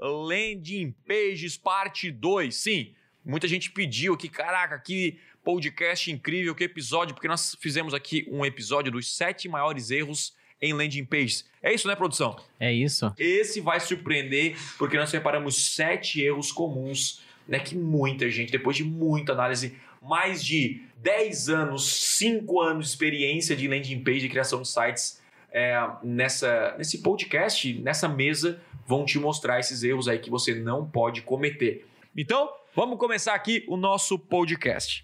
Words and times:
Landing 0.00 0.94
Pages 1.06 1.56
Parte 1.56 2.10
2. 2.10 2.54
Sim, 2.54 2.94
muita 3.24 3.46
gente 3.46 3.70
pediu 3.70 4.14
aqui, 4.14 4.28
caraca, 4.28 4.78
que 4.78 5.18
podcast 5.44 6.10
incrível, 6.10 6.54
que 6.54 6.64
episódio, 6.64 7.14
porque 7.14 7.28
nós 7.28 7.56
fizemos 7.60 7.94
aqui 7.94 8.26
um 8.30 8.44
episódio 8.44 8.92
dos 8.92 9.14
sete 9.16 9.48
maiores 9.48 9.90
erros 9.90 10.34
em 10.60 10.72
landing 10.72 11.04
pages. 11.04 11.48
É 11.62 11.72
isso, 11.72 11.88
né, 11.88 11.96
produção? 11.96 12.36
É 12.58 12.72
isso. 12.72 13.12
Esse 13.18 13.60
vai 13.60 13.80
surpreender, 13.80 14.56
porque 14.76 14.96
nós 14.96 15.08
separamos 15.08 15.74
sete 15.74 16.20
erros 16.20 16.52
comuns, 16.52 17.22
né, 17.48 17.58
que 17.58 17.74
muita 17.74 18.28
gente, 18.30 18.52
depois 18.52 18.76
de 18.76 18.84
muita 18.84 19.32
análise, 19.32 19.76
mais 20.02 20.44
de 20.44 20.82
10 20.96 21.48
anos, 21.48 21.84
5 22.18 22.60
anos 22.60 22.86
de 22.86 22.92
experiência 22.92 23.56
de 23.56 23.66
landing 23.66 24.02
page, 24.02 24.20
de 24.20 24.28
criação 24.28 24.62
de 24.62 24.68
sites, 24.68 25.20
é, 25.52 25.76
nessa, 26.02 26.74
nesse 26.78 26.98
podcast, 26.98 27.74
nessa 27.80 28.08
mesa, 28.08 28.60
vão 28.90 29.04
te 29.04 29.20
mostrar 29.20 29.60
esses 29.60 29.84
erros 29.84 30.08
aí 30.08 30.18
que 30.18 30.28
você 30.28 30.52
não 30.52 30.84
pode 30.84 31.22
cometer. 31.22 31.86
Então, 32.16 32.52
vamos 32.74 32.98
começar 32.98 33.34
aqui 33.34 33.64
o 33.68 33.76
nosso 33.76 34.18
podcast. 34.18 35.00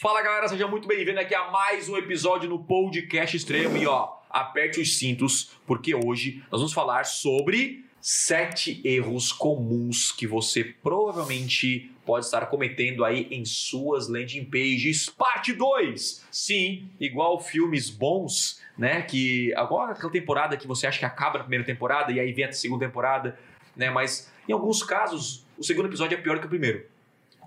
Fala 0.00 0.22
galera, 0.22 0.48
seja 0.48 0.66
muito 0.66 0.88
bem-vindo 0.88 1.20
aqui 1.20 1.34
a 1.34 1.50
mais 1.50 1.90
um 1.90 1.98
episódio 1.98 2.48
no 2.48 2.64
Podcast 2.64 3.36
Extremo 3.36 3.76
e 3.76 3.86
ó, 3.86 4.16
aperte 4.30 4.80
os 4.80 4.98
cintos 4.98 5.50
porque 5.66 5.94
hoje 5.94 6.42
nós 6.50 6.62
vamos 6.62 6.72
falar 6.72 7.04
sobre 7.04 7.84
sete 8.06 8.82
erros 8.84 9.32
comuns 9.32 10.12
que 10.12 10.26
você 10.26 10.62
provavelmente 10.62 11.90
pode 12.04 12.26
estar 12.26 12.44
cometendo 12.48 13.02
aí 13.02 13.26
em 13.30 13.46
suas 13.46 14.08
landing 14.08 14.44
pages. 14.44 15.08
Parte 15.08 15.54
2! 15.54 16.26
Sim, 16.30 16.90
igual 17.00 17.40
filmes 17.40 17.88
bons, 17.88 18.60
né? 18.76 19.00
Que 19.00 19.54
agora 19.54 19.92
aquela 19.92 20.12
temporada 20.12 20.54
que 20.54 20.66
você 20.66 20.86
acha 20.86 20.98
que 20.98 21.06
acaba 21.06 21.38
na 21.38 21.44
primeira 21.44 21.64
temporada 21.64 22.12
e 22.12 22.20
aí 22.20 22.30
vem 22.30 22.44
a 22.44 22.52
segunda 22.52 22.84
temporada, 22.84 23.38
né? 23.74 23.88
Mas 23.88 24.30
em 24.46 24.52
alguns 24.52 24.82
casos, 24.82 25.46
o 25.56 25.64
segundo 25.64 25.86
episódio 25.86 26.14
é 26.14 26.20
pior 26.20 26.38
que 26.38 26.44
o 26.44 26.50
primeiro. 26.50 26.84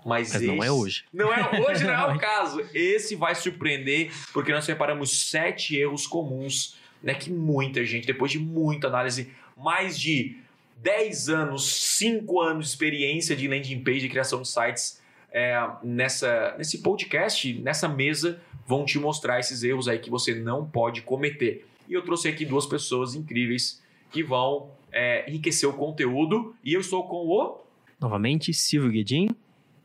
Mas, 0.04 0.32
Mas 0.32 0.42
não 0.42 0.64
é 0.64 0.72
hoje. 0.72 1.04
Não 1.12 1.32
é 1.32 1.60
hoje, 1.60 1.84
não 1.84 1.94
é 1.94 2.12
o 2.12 2.18
caso. 2.18 2.68
Esse 2.74 3.14
vai 3.14 3.36
surpreender, 3.36 4.10
porque 4.32 4.50
nós 4.50 4.64
separamos 4.64 5.28
sete 5.30 5.76
erros 5.76 6.04
comuns, 6.04 6.76
né? 7.00 7.14
Que 7.14 7.30
muita 7.30 7.84
gente, 7.84 8.08
depois 8.08 8.32
de 8.32 8.40
muita 8.40 8.88
análise, 8.88 9.32
mais 9.56 9.96
de 9.96 10.36
10 10.82 11.28
anos, 11.28 11.96
5 11.98 12.40
anos 12.40 12.66
de 12.66 12.70
experiência 12.70 13.34
de 13.34 13.48
landing 13.48 13.82
page, 13.82 14.00
de 14.00 14.08
criação 14.08 14.42
de 14.42 14.48
sites, 14.48 15.00
é, 15.30 15.60
nessa, 15.82 16.54
nesse 16.56 16.78
podcast, 16.78 17.52
nessa 17.60 17.88
mesa, 17.88 18.40
vão 18.66 18.84
te 18.84 18.98
mostrar 18.98 19.40
esses 19.40 19.62
erros 19.62 19.88
aí 19.88 19.98
que 19.98 20.10
você 20.10 20.34
não 20.34 20.64
pode 20.64 21.02
cometer. 21.02 21.66
E 21.88 21.94
eu 21.94 22.02
trouxe 22.02 22.28
aqui 22.28 22.44
duas 22.44 22.66
pessoas 22.66 23.14
incríveis 23.14 23.82
que 24.10 24.22
vão 24.22 24.70
é, 24.92 25.28
enriquecer 25.28 25.68
o 25.68 25.72
conteúdo. 25.72 26.54
E 26.62 26.74
eu 26.74 26.80
estou 26.80 27.06
com 27.08 27.26
o. 27.26 27.58
Novamente, 28.00 28.52
Silvio 28.52 28.90
Guedin 28.90 29.28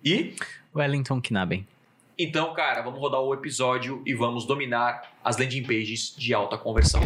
e 0.03 0.35
Wellington 0.75 1.21
Knaben. 1.21 1.67
Então, 2.17 2.53
cara, 2.53 2.81
vamos 2.81 2.99
rodar 2.99 3.21
o 3.21 3.33
episódio 3.33 4.01
e 4.05 4.13
vamos 4.13 4.45
dominar 4.45 5.13
as 5.23 5.37
landing 5.37 5.63
pages 5.63 6.15
de 6.15 6.33
alta 6.33 6.57
conversão. 6.57 7.01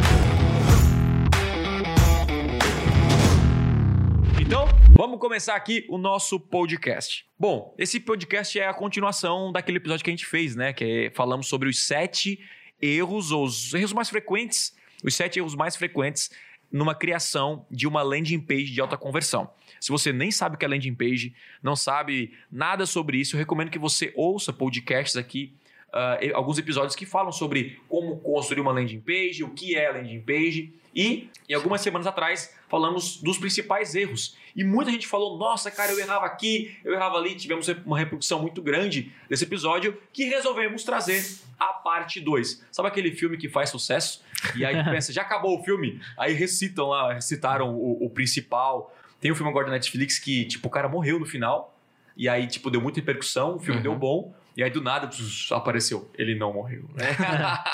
Vamos 4.90 5.18
começar 5.18 5.54
aqui 5.54 5.84
o 5.88 5.98
nosso 5.98 6.38
podcast. 6.40 7.26
Bom, 7.38 7.74
esse 7.78 8.00
podcast 8.00 8.58
é 8.58 8.66
a 8.66 8.74
continuação 8.74 9.52
daquele 9.52 9.78
episódio 9.78 10.04
que 10.04 10.10
a 10.10 10.12
gente 10.12 10.26
fez, 10.26 10.56
né? 10.56 10.72
Que 10.72 11.06
é, 11.06 11.10
falamos 11.10 11.48
sobre 11.48 11.68
os 11.68 11.82
sete 11.82 12.40
erros, 12.80 13.30
ou 13.30 13.44
os 13.44 13.72
erros 13.74 13.92
mais 13.92 14.08
frequentes, 14.08 14.76
os 15.04 15.14
sete 15.14 15.38
erros 15.38 15.54
mais 15.54 15.76
frequentes 15.76 16.30
numa 16.70 16.94
criação 16.94 17.66
de 17.70 17.86
uma 17.86 18.02
landing 18.02 18.40
page 18.40 18.72
de 18.72 18.80
alta 18.80 18.96
conversão. 18.96 19.50
Se 19.80 19.90
você 19.90 20.12
nem 20.12 20.30
sabe 20.30 20.56
o 20.56 20.58
que 20.58 20.64
é 20.64 20.68
landing 20.68 20.94
page, 20.94 21.34
não 21.62 21.74
sabe 21.74 22.32
nada 22.50 22.84
sobre 22.84 23.18
isso, 23.18 23.36
eu 23.36 23.38
recomendo 23.38 23.70
que 23.70 23.78
você 23.78 24.12
ouça 24.14 24.52
podcasts 24.52 25.16
aqui, 25.16 25.54
uh, 25.88 26.34
alguns 26.34 26.58
episódios 26.58 26.94
que 26.94 27.06
falam 27.06 27.32
sobre 27.32 27.80
como 27.88 28.18
construir 28.18 28.60
uma 28.60 28.72
landing 28.72 29.00
page, 29.00 29.42
o 29.42 29.50
que 29.50 29.76
é 29.76 29.90
landing 29.90 30.20
page. 30.20 30.72
E, 30.94 31.30
em 31.48 31.54
algumas 31.54 31.80
semanas 31.80 32.06
atrás, 32.06 32.54
falamos 32.68 33.18
dos 33.22 33.38
principais 33.38 33.94
erros. 33.94 34.36
E 34.56 34.64
muita 34.64 34.90
gente 34.90 35.06
falou: 35.06 35.38
nossa, 35.38 35.70
cara, 35.70 35.92
eu 35.92 35.98
errava 35.98 36.26
aqui, 36.26 36.76
eu 36.84 36.92
errava 36.92 37.16
ali. 37.16 37.34
Tivemos 37.34 37.68
uma 37.86 37.98
repercussão 37.98 38.40
muito 38.40 38.60
grande 38.60 39.12
desse 39.28 39.44
episódio 39.44 39.96
que 40.12 40.24
resolvemos 40.24 40.82
trazer 40.82 41.24
a 41.58 41.66
parte 41.66 42.20
2. 42.20 42.66
Sabe 42.72 42.88
aquele 42.88 43.12
filme 43.12 43.36
que 43.36 43.48
faz 43.48 43.70
sucesso? 43.70 44.24
E 44.56 44.64
aí 44.64 44.82
pensa, 44.90 45.12
já 45.12 45.22
acabou 45.22 45.60
o 45.60 45.64
filme? 45.64 46.00
Aí 46.16 46.32
recitam 46.32 46.88
lá, 46.88 47.12
recitaram 47.12 47.74
o, 47.74 48.06
o 48.06 48.10
principal. 48.10 48.94
Tem 49.20 49.30
um 49.30 49.34
filme 49.34 49.50
agora 49.50 49.66
da 49.66 49.72
Netflix 49.72 50.18
que, 50.18 50.44
tipo, 50.46 50.68
o 50.68 50.70
cara 50.70 50.88
morreu 50.88 51.18
no 51.18 51.26
final. 51.26 51.76
E 52.16 52.28
aí, 52.28 52.48
tipo, 52.48 52.68
deu 52.68 52.80
muita 52.80 52.98
repercussão, 52.98 53.56
o 53.56 53.58
filme 53.60 53.76
uhum. 53.76 53.82
deu 53.82 53.94
bom. 53.94 54.34
E 54.58 54.62
aí, 54.64 54.70
do 54.70 54.82
nada, 54.82 55.08
apareceu. 55.52 56.10
Ele 56.18 56.34
não 56.34 56.52
morreu, 56.52 56.82
né? 56.92 57.16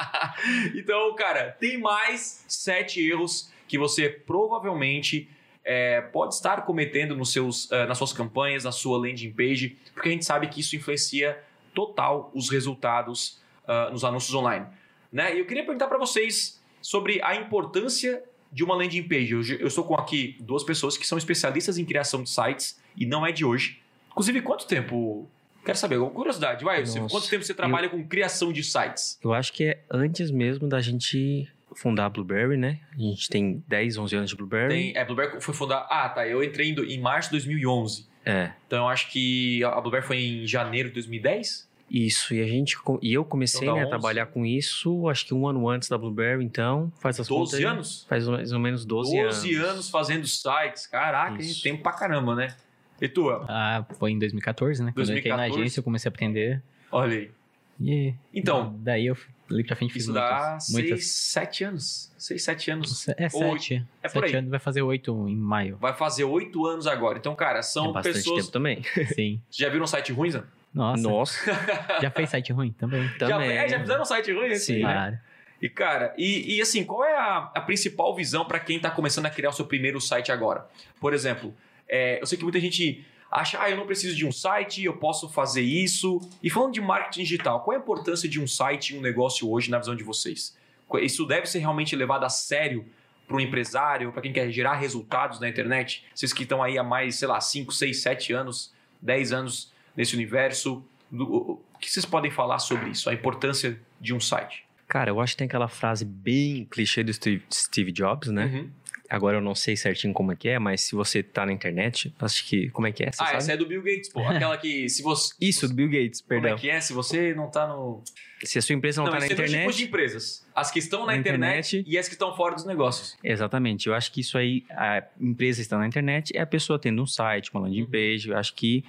então, 0.77 1.15
cara, 1.15 1.50
tem 1.59 1.81
mais 1.81 2.45
sete 2.47 3.00
erros 3.00 3.50
que 3.67 3.78
você 3.78 4.06
provavelmente 4.11 5.27
é, 5.65 6.03
pode 6.03 6.34
estar 6.34 6.61
cometendo 6.67 7.17
nos 7.17 7.33
seus, 7.33 7.71
uh, 7.71 7.87
nas 7.89 7.97
suas 7.97 8.12
campanhas, 8.12 8.65
na 8.65 8.71
sua 8.71 8.99
landing 8.99 9.33
page, 9.33 9.78
porque 9.94 10.11
a 10.11 10.12
gente 10.12 10.27
sabe 10.27 10.47
que 10.49 10.61
isso 10.61 10.77
influencia 10.77 11.43
total 11.73 12.31
os 12.34 12.50
resultados 12.50 13.41
uh, 13.67 13.91
nos 13.91 14.05
anúncios 14.05 14.34
online. 14.34 14.67
Né? 15.11 15.37
E 15.37 15.39
eu 15.39 15.47
queria 15.47 15.65
perguntar 15.65 15.87
para 15.87 15.97
vocês 15.97 16.62
sobre 16.83 17.19
a 17.23 17.34
importância 17.34 18.23
de 18.53 18.62
uma 18.62 18.75
landing 18.75 19.05
page. 19.05 19.33
Eu, 19.33 19.43
eu 19.61 19.69
estou 19.69 19.84
com 19.84 19.94
aqui 19.94 20.37
duas 20.39 20.62
pessoas 20.62 20.99
que 20.99 21.06
são 21.06 21.17
especialistas 21.17 21.78
em 21.78 21.84
criação 21.87 22.23
de 22.23 22.28
sites 22.28 22.78
e 22.94 23.06
não 23.06 23.27
é 23.27 23.33
de 23.33 23.43
hoje. 23.43 23.81
Inclusive, 24.11 24.43
quanto 24.43 24.67
tempo? 24.67 25.31
Quero 25.64 25.78
saber, 25.78 25.97
alguma 25.97 26.14
curiosidade. 26.14 26.64
Vai, 26.64 26.80
Nossa, 26.80 27.00
quanto 27.08 27.28
tempo 27.28 27.44
você 27.44 27.54
trabalha 27.54 27.86
eu, 27.86 27.91
com 27.91 28.06
criação 28.06 28.52
de 28.52 28.62
sites? 28.62 29.19
Eu 29.22 29.32
acho 29.32 29.52
que 29.52 29.64
é 29.64 29.84
antes 29.91 30.30
mesmo 30.30 30.69
da 30.69 30.80
gente 30.80 31.48
fundar 31.75 32.06
a 32.06 32.08
Blueberry, 32.08 32.56
né? 32.56 32.80
A 32.92 33.00
gente 33.00 33.28
tem 33.28 33.64
10, 33.66 33.98
11 33.98 34.16
anos 34.16 34.30
de 34.30 34.36
Blueberry. 34.36 34.69
Tem, 34.69 34.97
é, 34.97 35.04
Blueberry 35.04 35.41
foi 35.41 35.54
fundada... 35.54 35.86
Ah, 35.91 36.08
tá. 36.08 36.26
Eu 36.26 36.42
entrei 36.42 36.70
em, 36.70 36.75
em 36.75 37.00
março 37.00 37.30
de 37.30 37.36
2011. 37.36 38.06
É. 38.25 38.52
Então, 38.66 38.84
eu 38.84 38.88
acho 38.88 39.10
que 39.10 39.62
a 39.64 39.80
Blueberry 39.80 40.06
foi 40.06 40.19
em 40.19 40.47
janeiro 40.47 40.88
de 40.88 40.94
2010? 40.94 41.69
Isso, 41.91 42.34
e 42.34 42.42
a 42.42 42.46
gente 42.46 42.76
e 43.02 43.12
eu 43.12 43.25
comecei 43.25 43.69
então, 43.69 43.76
né, 43.76 43.84
a 43.84 43.86
trabalhar 43.86 44.26
com 44.26 44.44
isso, 44.44 45.06
acho 45.08 45.26
que 45.26 45.34
um 45.34 45.46
ano 45.46 45.69
antes 45.69 45.88
da 45.88 45.98
Blueberry, 45.98 46.42
então 46.42 46.91
faz 46.98 47.20
as 47.20 47.28
12 47.28 47.52
contas, 47.52 47.64
anos? 47.64 48.06
Faz 48.08 48.26
mais 48.26 48.52
ou 48.52 48.58
menos 48.58 48.86
12, 48.86 49.10
12 49.10 49.20
anos. 49.20 49.36
12 49.42 49.54
anos 49.56 49.91
fazendo 49.91 50.26
sites, 50.26 50.86
caraca, 50.86 51.41
isso. 51.41 51.62
tempo 51.62 51.82
pra 51.82 51.92
caramba, 51.92 52.34
né? 52.34 52.56
E 53.04 53.09
tu? 53.09 53.28
Ah, 53.31 53.84
foi 53.98 54.12
em 54.12 54.19
2014, 54.19 54.82
né? 54.82 54.92
2014? 54.94 54.94
Quando 54.94 55.10
eu 55.10 55.19
entrei 55.19 55.37
na 55.37 55.54
agência, 55.54 55.81
eu 55.81 55.84
comecei 55.84 56.09
a 56.09 56.10
aprender. 56.10 56.62
Olha 56.91 57.19
aí. 57.19 57.31
E 57.78 58.15
então, 58.32 58.75
daí 58.78 59.06
eu 59.06 59.16
li 59.50 59.62
pra 59.62 59.76
frente 59.76 59.92
fiz 59.92 60.04
isso 60.04 60.12
dá 60.12 60.59
6, 60.59 61.06
7 61.06 61.64
anos. 61.64 62.12
6, 62.16 62.43
7 62.43 62.70
anos. 62.70 63.09
É 63.10 63.28
7. 63.28 63.87
É 64.03 64.09
por 64.09 64.25
aí. 64.25 64.34
Anos, 64.34 64.50
vai 64.50 64.59
fazer 64.59 64.81
8 64.81 65.28
em 65.28 65.37
maio. 65.37 65.76
Vai 65.76 65.93
fazer 65.93 66.25
8 66.25 66.66
anos 66.66 66.87
agora. 66.87 67.19
Então, 67.19 67.34
cara, 67.34 67.60
são 67.62 67.91
é 67.91 67.93
bastante 67.93 68.14
pessoas... 68.14 68.41
tempo 68.41 68.53
também. 68.53 68.82
Sim. 69.14 69.38
Já 69.50 69.69
viram 69.69 69.84
um 69.84 69.87
site 69.87 70.12
ruim, 70.12 70.31
Zé? 70.31 70.43
Nossa. 70.72 71.03
Nossa. 71.03 71.53
já 72.03 72.10
fez 72.10 72.31
site 72.31 72.53
ruim 72.53 72.72
também? 72.72 73.09
também. 73.19 73.50
Já, 73.50 73.62
é, 73.62 73.69
já 73.69 73.81
fizeram 73.81 74.03
um 74.03 74.04
site 74.04 74.32
ruim? 74.32 74.50
Assim, 74.50 74.75
Sim. 74.75 74.82
Né? 74.82 74.93
Claro. 74.93 75.19
E, 75.62 75.69
cara, 75.69 76.14
e, 76.19 76.56
e, 76.56 76.60
assim, 76.60 76.84
qual 76.84 77.04
é 77.04 77.16
a, 77.16 77.50
a 77.54 77.60
principal 77.60 78.12
visão 78.14 78.44
para 78.44 78.59
quem 78.59 78.76
está 78.76 78.91
começando 78.91 79.26
a 79.26 79.31
criar 79.31 79.50
o 79.50 79.53
seu 79.53 79.64
primeiro 79.64 80.00
site 80.00 80.32
agora? 80.32 80.66
Por 81.00 81.14
exemplo, 81.14 81.54
é, 81.89 82.21
eu 82.21 82.27
sei 82.27 82.39
que 82.39 82.45
muita 82.45 82.61
gente 82.61 83.05
acha, 83.31 83.61
ah, 83.61 83.69
eu 83.69 83.77
não 83.77 83.87
preciso 83.87 84.15
de 84.15 84.27
um 84.27 84.31
site, 84.31 84.84
eu 84.84 84.97
posso 84.97 85.28
fazer 85.28 85.62
isso. 85.62 86.21
E 86.43 86.49
falando 86.49 86.72
de 86.72 86.81
marketing 86.81 87.22
digital, 87.22 87.61
qual 87.61 87.75
é 87.75 87.78
a 87.78 87.83
importância 87.83 88.28
de 88.28 88.41
um 88.41 88.47
site 88.47 88.95
e 88.95 88.99
um 88.99 89.00
negócio 89.00 89.50
hoje 89.50 89.70
na 89.70 89.79
visão 89.79 89.97
de 89.97 90.05
vocês? 90.05 90.56
Isso 91.00 91.26
deve 91.26 91.47
ser 91.47 91.58
realmente 91.58 91.97
levado 91.97 92.25
a 92.25 92.29
sério 92.29 92.87
para 93.26 93.37
um 93.37 93.41
empresário, 93.41 94.12
para 94.12 94.23
quem 94.23 94.32
quer 94.32 94.50
gerar 94.50 94.75
resultados 94.75 95.41
na 95.41 95.49
internet? 95.49 96.05
Vocês 96.14 96.32
que 96.32 96.43
estão 96.43 96.62
aí 96.62 96.79
há 96.79 96.85
mais, 96.85 97.17
sei 97.17 97.26
lá, 97.26 97.41
5, 97.41 97.73
6, 97.73 98.03
7 98.03 98.32
anos, 98.32 98.73
10 99.00 99.32
anos 99.32 99.73
nesse 99.97 100.14
universo. 100.14 100.85
O 101.11 101.58
que 101.81 101.91
vocês 101.91 102.05
podem 102.05 102.31
falar 102.31 102.58
sobre 102.58 102.91
isso? 102.91 103.08
A 103.08 103.14
importância 103.14 103.81
de 104.00 104.14
um 104.14 104.20
site? 104.20 104.64
Cara, 104.87 105.11
eu 105.11 105.20
acho 105.20 105.32
que 105.32 105.38
tem 105.38 105.47
aquela 105.47 105.69
frase 105.69 106.05
bem 106.05 106.67
clichê 106.70 107.03
do 107.03 107.12
Steve, 107.12 107.43
Steve 107.53 107.93
Jobs, 107.93 108.29
né? 108.29 108.47
Uhum. 108.47 108.70
Agora 109.09 109.37
eu 109.37 109.41
não 109.41 109.55
sei 109.55 109.77
certinho 109.77 110.15
como 110.15 110.33
é 110.33 110.37
que 110.37 110.49
é, 110.49 110.59
mas 110.59 110.81
se 110.81 110.95
você 110.95 111.23
tá 111.23 111.45
na 111.45 111.53
internet, 111.53 112.12
acho 112.19 112.47
que. 112.47 112.71
Como 112.71 112.87
é 112.87 112.93
que 112.93 113.03
é? 113.03 113.12
Você 113.12 113.23
ah, 113.23 113.27
sabe? 113.27 113.37
essa 113.37 113.53
é 113.53 113.56
do 113.56 113.67
Bill 113.67 113.83
Gates, 113.83 114.09
pô. 114.11 114.21
Aquela 114.21 114.56
que 114.56 114.89
se 114.89 115.03
você. 115.03 115.35
Isso, 115.41 115.69
do 115.69 115.75
Bill 115.75 115.89
Gates, 115.89 116.23
perdão. 116.23 116.51
Como 116.51 116.59
é 116.59 116.61
que 116.61 116.71
é? 116.71 116.81
Se 116.81 116.93
você 116.93 117.35
não 117.35 117.51
tá 117.51 117.67
no. 117.67 118.03
Se 118.43 118.59
a 118.59 118.62
sua 118.62 118.75
empresa 118.75 119.03
não, 119.03 119.06
não 119.06 119.12
tá 119.12 119.21
na 119.21 119.27
internet. 119.27 119.51
Tem 119.51 119.61
tipos 119.61 119.77
de 119.77 119.85
empresas. 119.85 120.47
As 120.55 120.71
que 120.71 120.79
estão 120.79 121.01
na, 121.01 121.06
na 121.12 121.17
internet, 121.17 121.77
internet, 121.77 121.91
e 121.91 121.99
as 121.99 122.09
que 122.09 122.15
estão 122.15 122.35
fora 122.35 122.55
dos 122.55 122.65
negócios. 122.65 123.17
Exatamente. 123.23 123.89
Eu 123.89 123.95
acho 123.95 124.11
que 124.11 124.21
isso 124.21 124.39
aí, 124.39 124.65
a 124.71 125.03
empresa 125.21 125.61
está 125.61 125.79
na 125.79 125.87
internet, 125.87 126.37
é 126.37 126.41
a 126.41 126.47
pessoa 126.47 126.79
tendo 126.79 127.03
um 127.03 127.06
site, 127.06 127.51
uma 127.53 127.61
landing 127.61 127.83
uhum. 127.83 127.91
page. 127.91 128.29
Eu 128.29 128.39
acho 128.39 128.55
que 128.55 128.85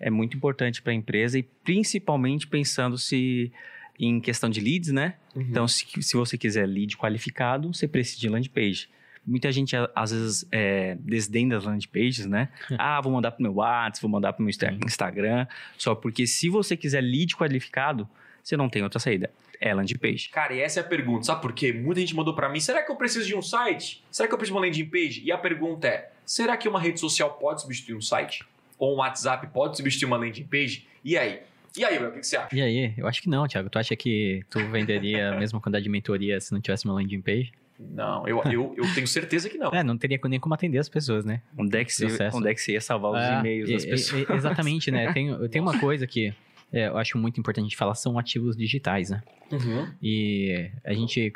é 0.00 0.10
muito 0.10 0.36
importante 0.36 0.82
para 0.82 0.92
a 0.92 0.94
empresa 0.94 1.38
e 1.38 1.42
principalmente 1.42 2.46
pensando 2.46 2.98
se 2.98 3.52
em 3.98 4.20
questão 4.20 4.48
de 4.48 4.60
leads, 4.60 4.90
né? 4.90 5.14
Uhum. 5.34 5.42
Então, 5.42 5.68
se, 5.68 5.86
se 6.00 6.16
você 6.16 6.38
quiser 6.38 6.66
lead 6.66 6.96
qualificado, 6.96 7.72
você 7.72 7.86
precisa 7.86 8.18
de 8.18 8.28
landing 8.28 8.48
page. 8.48 8.88
Muita 9.30 9.52
gente, 9.52 9.76
às 9.94 10.10
vezes, 10.10 10.44
é, 10.50 10.96
desdém 11.00 11.48
das 11.48 11.64
landing 11.64 11.86
pages, 11.86 12.26
né? 12.26 12.48
ah, 12.76 13.00
vou 13.00 13.12
mandar 13.12 13.30
pro 13.30 13.42
meu 13.42 13.54
WhatsApp, 13.54 14.02
vou 14.02 14.10
mandar 14.10 14.32
pro 14.32 14.42
meu. 14.42 14.50
Instagram. 14.50 15.46
Só 15.78 15.94
porque 15.94 16.26
se 16.26 16.48
você 16.48 16.76
quiser 16.76 17.00
lead 17.00 17.36
qualificado, 17.36 18.08
você 18.42 18.56
não 18.56 18.68
tem 18.68 18.82
outra 18.82 18.98
saída. 18.98 19.30
É 19.60 19.72
landing 19.72 19.98
page. 19.98 20.30
Cara, 20.30 20.54
e 20.54 20.60
essa 20.60 20.80
é 20.80 20.82
a 20.82 20.86
pergunta. 20.86 21.26
Sabe 21.26 21.42
por 21.42 21.52
quê? 21.52 21.72
Muita 21.72 22.00
gente 22.00 22.16
mandou 22.16 22.34
pra 22.34 22.48
mim: 22.48 22.58
será 22.58 22.82
que 22.82 22.90
eu 22.90 22.96
preciso 22.96 23.26
de 23.26 23.36
um 23.36 23.42
site? 23.42 24.02
Será 24.10 24.26
que 24.26 24.34
eu 24.34 24.38
preciso 24.38 24.54
de 24.54 24.58
uma 24.58 24.66
landing 24.66 24.86
page? 24.86 25.22
E 25.24 25.30
a 25.30 25.38
pergunta 25.38 25.86
é: 25.86 26.10
será 26.24 26.56
que 26.56 26.68
uma 26.68 26.80
rede 26.80 26.98
social 26.98 27.34
pode 27.34 27.62
substituir 27.62 27.94
um 27.94 28.00
site? 28.00 28.44
Ou 28.78 28.94
um 28.94 28.98
WhatsApp 28.98 29.46
pode 29.48 29.76
substituir 29.76 30.06
uma 30.06 30.16
landing 30.16 30.44
page? 30.44 30.88
E 31.04 31.16
aí? 31.16 31.40
E 31.76 31.84
aí, 31.84 31.98
Will, 31.98 32.08
o 32.08 32.12
que 32.12 32.20
que 32.20 32.26
você 32.26 32.36
acha? 32.36 32.56
E 32.56 32.60
aí? 32.60 32.94
Eu 32.96 33.06
acho 33.06 33.22
que 33.22 33.28
não, 33.28 33.46
Thiago. 33.46 33.70
Tu 33.70 33.78
acha 33.78 33.94
que 33.94 34.42
tu 34.50 34.58
venderia 34.70 35.30
a 35.30 35.38
mesma 35.38 35.60
quantidade 35.60 35.84
de 35.84 35.90
mentoria 35.90 36.40
se 36.40 36.52
não 36.52 36.60
tivesse 36.60 36.84
uma 36.84 36.94
landing 36.94 37.20
page? 37.20 37.52
Não, 37.92 38.26
eu, 38.28 38.42
eu, 38.44 38.74
eu 38.76 38.94
tenho 38.94 39.06
certeza 39.06 39.48
que 39.48 39.56
não. 39.56 39.70
É, 39.72 39.82
não 39.82 39.96
teria 39.96 40.18
nem 40.24 40.38
como 40.38 40.54
atender 40.54 40.78
as 40.78 40.88
pessoas, 40.88 41.24
né? 41.24 41.42
Onde 41.56 41.76
é 41.78 41.84
que 41.84 41.92
você, 41.92 42.06
onde 42.32 42.48
é 42.48 42.54
que 42.54 42.60
você 42.60 42.72
ia 42.72 42.80
salvar 42.80 43.12
os 43.12 43.18
É, 43.18 43.38
e-mails 43.38 43.70
das 43.70 43.84
e- 43.84 43.88
pessoas? 43.88 44.26
e- 44.28 44.32
exatamente, 44.32 44.90
né? 44.90 45.12
Tem, 45.12 45.28
eu 45.28 45.48
tenho 45.48 45.64
uma 45.64 45.78
coisa 45.78 46.06
que 46.06 46.32
é, 46.72 46.88
eu 46.88 46.98
acho 46.98 47.16
muito 47.18 47.40
importante 47.40 47.64
a 47.64 47.68
gente 47.68 47.76
falar, 47.76 47.94
são 47.94 48.18
ativos 48.18 48.56
digitais, 48.56 49.10
né? 49.10 49.22
Uhum. 49.50 49.88
E 50.02 50.70
a 50.84 50.92
gente 50.92 51.32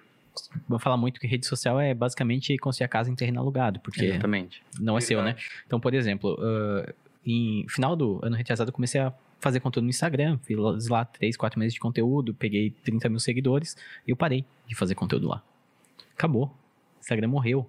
vai 0.68 0.78
falar 0.78 0.96
muito 0.96 1.18
que 1.20 1.26
rede 1.26 1.46
social 1.46 1.80
é 1.80 1.94
basicamente 1.94 2.56
construir 2.58 2.84
a 2.84 2.88
casa 2.88 3.10
em 3.10 3.14
terreno 3.14 3.40
alugado, 3.40 3.80
porque 3.80 4.04
Exatamente. 4.04 4.62
não 4.78 4.96
é 4.98 5.00
seu, 5.00 5.18
né? 5.18 5.32
Verdade. 5.32 5.46
Então, 5.66 5.80
por 5.80 5.94
exemplo, 5.94 6.36
ah, 6.40 6.92
em 7.26 7.64
final 7.68 7.96
do 7.96 8.20
ano 8.22 8.36
retrasado, 8.36 8.68
eu 8.68 8.72
comecei 8.72 9.00
a 9.00 9.12
fazer 9.40 9.60
conteúdo 9.60 9.84
no 9.84 9.90
Instagram, 9.90 10.38
fiz 10.42 10.88
lá 10.88 11.04
três, 11.04 11.36
quatro 11.36 11.58
meses 11.58 11.74
de 11.74 11.80
conteúdo, 11.80 12.32
peguei 12.34 12.70
30 12.84 13.08
mil 13.08 13.18
seguidores 13.18 13.76
e 14.06 14.10
eu 14.10 14.16
parei 14.16 14.44
de 14.66 14.74
fazer 14.74 14.94
conteúdo 14.94 15.28
lá. 15.28 15.42
Acabou. 16.16 16.46
O 16.46 17.00
Instagram 17.00 17.28
morreu. 17.28 17.68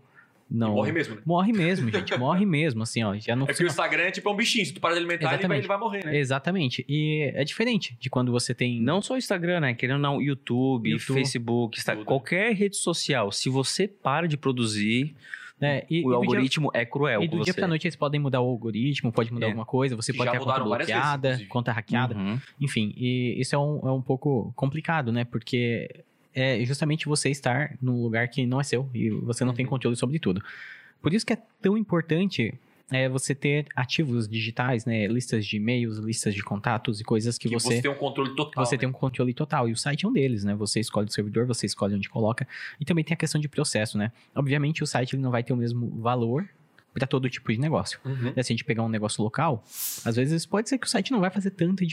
Não. 0.50 0.74
E 0.74 0.76
morre 0.76 0.92
mesmo, 0.92 1.16
né? 1.16 1.22
Morre 1.26 1.52
mesmo, 1.54 1.90
gente. 1.92 2.18
morre 2.20 2.46
mesmo, 2.46 2.84
assim, 2.84 3.04
ó. 3.04 3.16
Já 3.16 3.36
não 3.36 3.48
É 3.50 3.54
que 3.54 3.64
o 3.64 3.68
Instagram 3.68 4.04
é 4.04 4.12
tipo 4.12 4.32
um 4.32 4.36
bichinho. 4.36 4.64
Se 4.66 4.74
tu 4.74 4.80
para 4.80 4.94
de 4.94 5.00
alimentar, 5.00 5.22
ele 5.24 5.28
vai, 5.28 5.36
Exatamente. 5.40 5.60
ele 5.62 5.68
vai 5.68 5.78
morrer, 5.80 6.06
né? 6.06 6.18
Exatamente. 6.18 6.86
E 6.88 7.32
é 7.34 7.44
diferente 7.44 7.98
de 8.00 8.10
quando 8.12 8.32
você 8.32 8.54
tem. 8.54 8.80
Não 8.80 9.02
só 9.02 9.16
o 9.16 9.18
Instagram, 9.18 9.60
né? 9.62 9.74
Querendo 9.74 9.96
ou 9.96 10.02
não, 10.02 10.22
YouTube, 10.22 10.90
YouTube. 10.92 11.16
Facebook, 11.18 11.80
Insta- 11.80 11.96
qualquer 11.98 12.54
rede 12.54 12.76
social. 12.78 13.32
Se 13.32 13.50
você 13.50 13.88
para 13.88 14.28
de 14.28 14.38
produzir, 14.38 15.16
né? 15.60 15.82
E, 15.90 16.02
e 16.02 16.06
o 16.06 16.10
dia- 16.10 16.16
algoritmo 16.18 16.70
é 16.76 16.86
cruel 16.86 17.24
E 17.24 17.28
do 17.28 17.38
dia 17.38 17.46
você. 17.52 17.54
pra 17.54 17.68
noite 17.68 17.88
eles 17.88 17.96
podem 17.96 18.20
mudar 18.22 18.40
o 18.42 18.46
algoritmo, 18.48 19.12
pode 19.12 19.34
mudar 19.34 19.48
É. 19.48 19.50
alguma 19.50 19.66
coisa, 19.66 19.96
você 19.96 20.12
Que 20.12 20.18
pode 20.20 20.28
já 20.28 20.32
ter 20.34 20.38
a 20.38 20.42
conta 20.42 20.54
vezes, 20.64 20.68
bloqueada, 20.78 21.28
inclusive. 21.30 21.50
conta 21.50 21.72
hackeada. 21.72 22.16
Uhum. 22.16 22.40
Enfim, 22.62 22.94
e 22.96 23.36
isso 23.40 23.56
é 23.56 23.58
um, 23.58 23.80
é 23.88 23.92
um 23.92 24.02
pouco 24.02 24.54
complicado, 24.56 25.12
né? 25.12 25.26
Porque 25.26 25.90
é 26.36 26.64
justamente 26.66 27.08
você 27.08 27.30
estar 27.30 27.76
num 27.82 28.02
lugar 28.02 28.28
que 28.28 28.46
não 28.46 28.60
é 28.60 28.64
seu 28.64 28.90
e 28.94 29.10
você 29.10 29.44
não 29.46 29.54
tem 29.54 29.66
Uhum. 29.66 29.70
controle 29.72 29.96
sobre 29.96 30.20
tudo. 30.20 30.42
Por 31.02 31.14
isso 31.14 31.26
que 31.26 31.34
é 31.34 31.38
tão 31.62 31.78
importante 31.78 32.54
é, 32.92 33.10
você 33.10 33.34
ter 33.34 33.66
ativos 33.76 34.28
digitais, 34.28 34.86
né? 34.86 35.08
Listas 35.08 35.44
de 35.46 35.58
e-mails, 35.58 35.98
listas 35.98 36.36
de 36.36 36.44
contatos 36.44 37.00
e 37.02 37.04
coisas 37.04 37.36
que, 37.38 37.50
Que 37.50 37.56
você, 37.56 37.82
tem 37.82 37.90
um 37.90 37.96
controle 37.96 38.36
total. 38.36 38.64
você 38.64 38.76
né? 38.76 38.80
tem 38.82 38.90
um 38.90 38.92
controle 38.92 39.34
total. 39.34 39.68
E 39.68 39.72
o 39.72 39.78
site 39.78 40.06
é 40.06 40.08
um 40.08 40.14
deles, 40.14 40.44
né? 40.44 40.54
Você 40.56 40.80
escolhe 40.80 41.08
o 41.08 41.12
servidor, 41.12 41.48
você 41.48 41.66
escolhe 41.66 41.96
onde 41.96 42.08
coloca. 42.10 42.48
E 42.80 42.86
também 42.86 43.04
tem 43.04 43.14
a 43.16 43.18
questão 43.18 43.42
de 43.42 43.48
processo, 43.48 43.98
né? 43.98 44.12
Obviamente 44.36 44.84
o 44.84 44.88
site 44.88 45.16
ele 45.16 45.24
não 45.24 45.32
vai 45.32 45.44
ter 45.44 45.54
o 45.54 45.58
mesmo 45.58 45.90
valor 46.00 46.48
para 46.96 47.06
todo 47.06 47.30
tipo 47.30 47.52
de 47.52 47.60
negócio. 47.60 48.00
Uhum. 48.06 48.32
Se 48.34 48.40
a 48.40 48.44
gente 48.44 48.64
pegar 48.64 48.82
um 48.84 48.88
negócio 48.90 49.22
local, 49.22 49.64
às 50.06 50.16
vezes 50.16 50.46
pode 50.46 50.70
ser 50.70 50.78
que 50.78 50.88
o 50.88 50.90
site 50.90 51.12
não 51.12 51.20
vai 51.20 51.30
fazer 51.30 51.52
tanta 51.52 51.86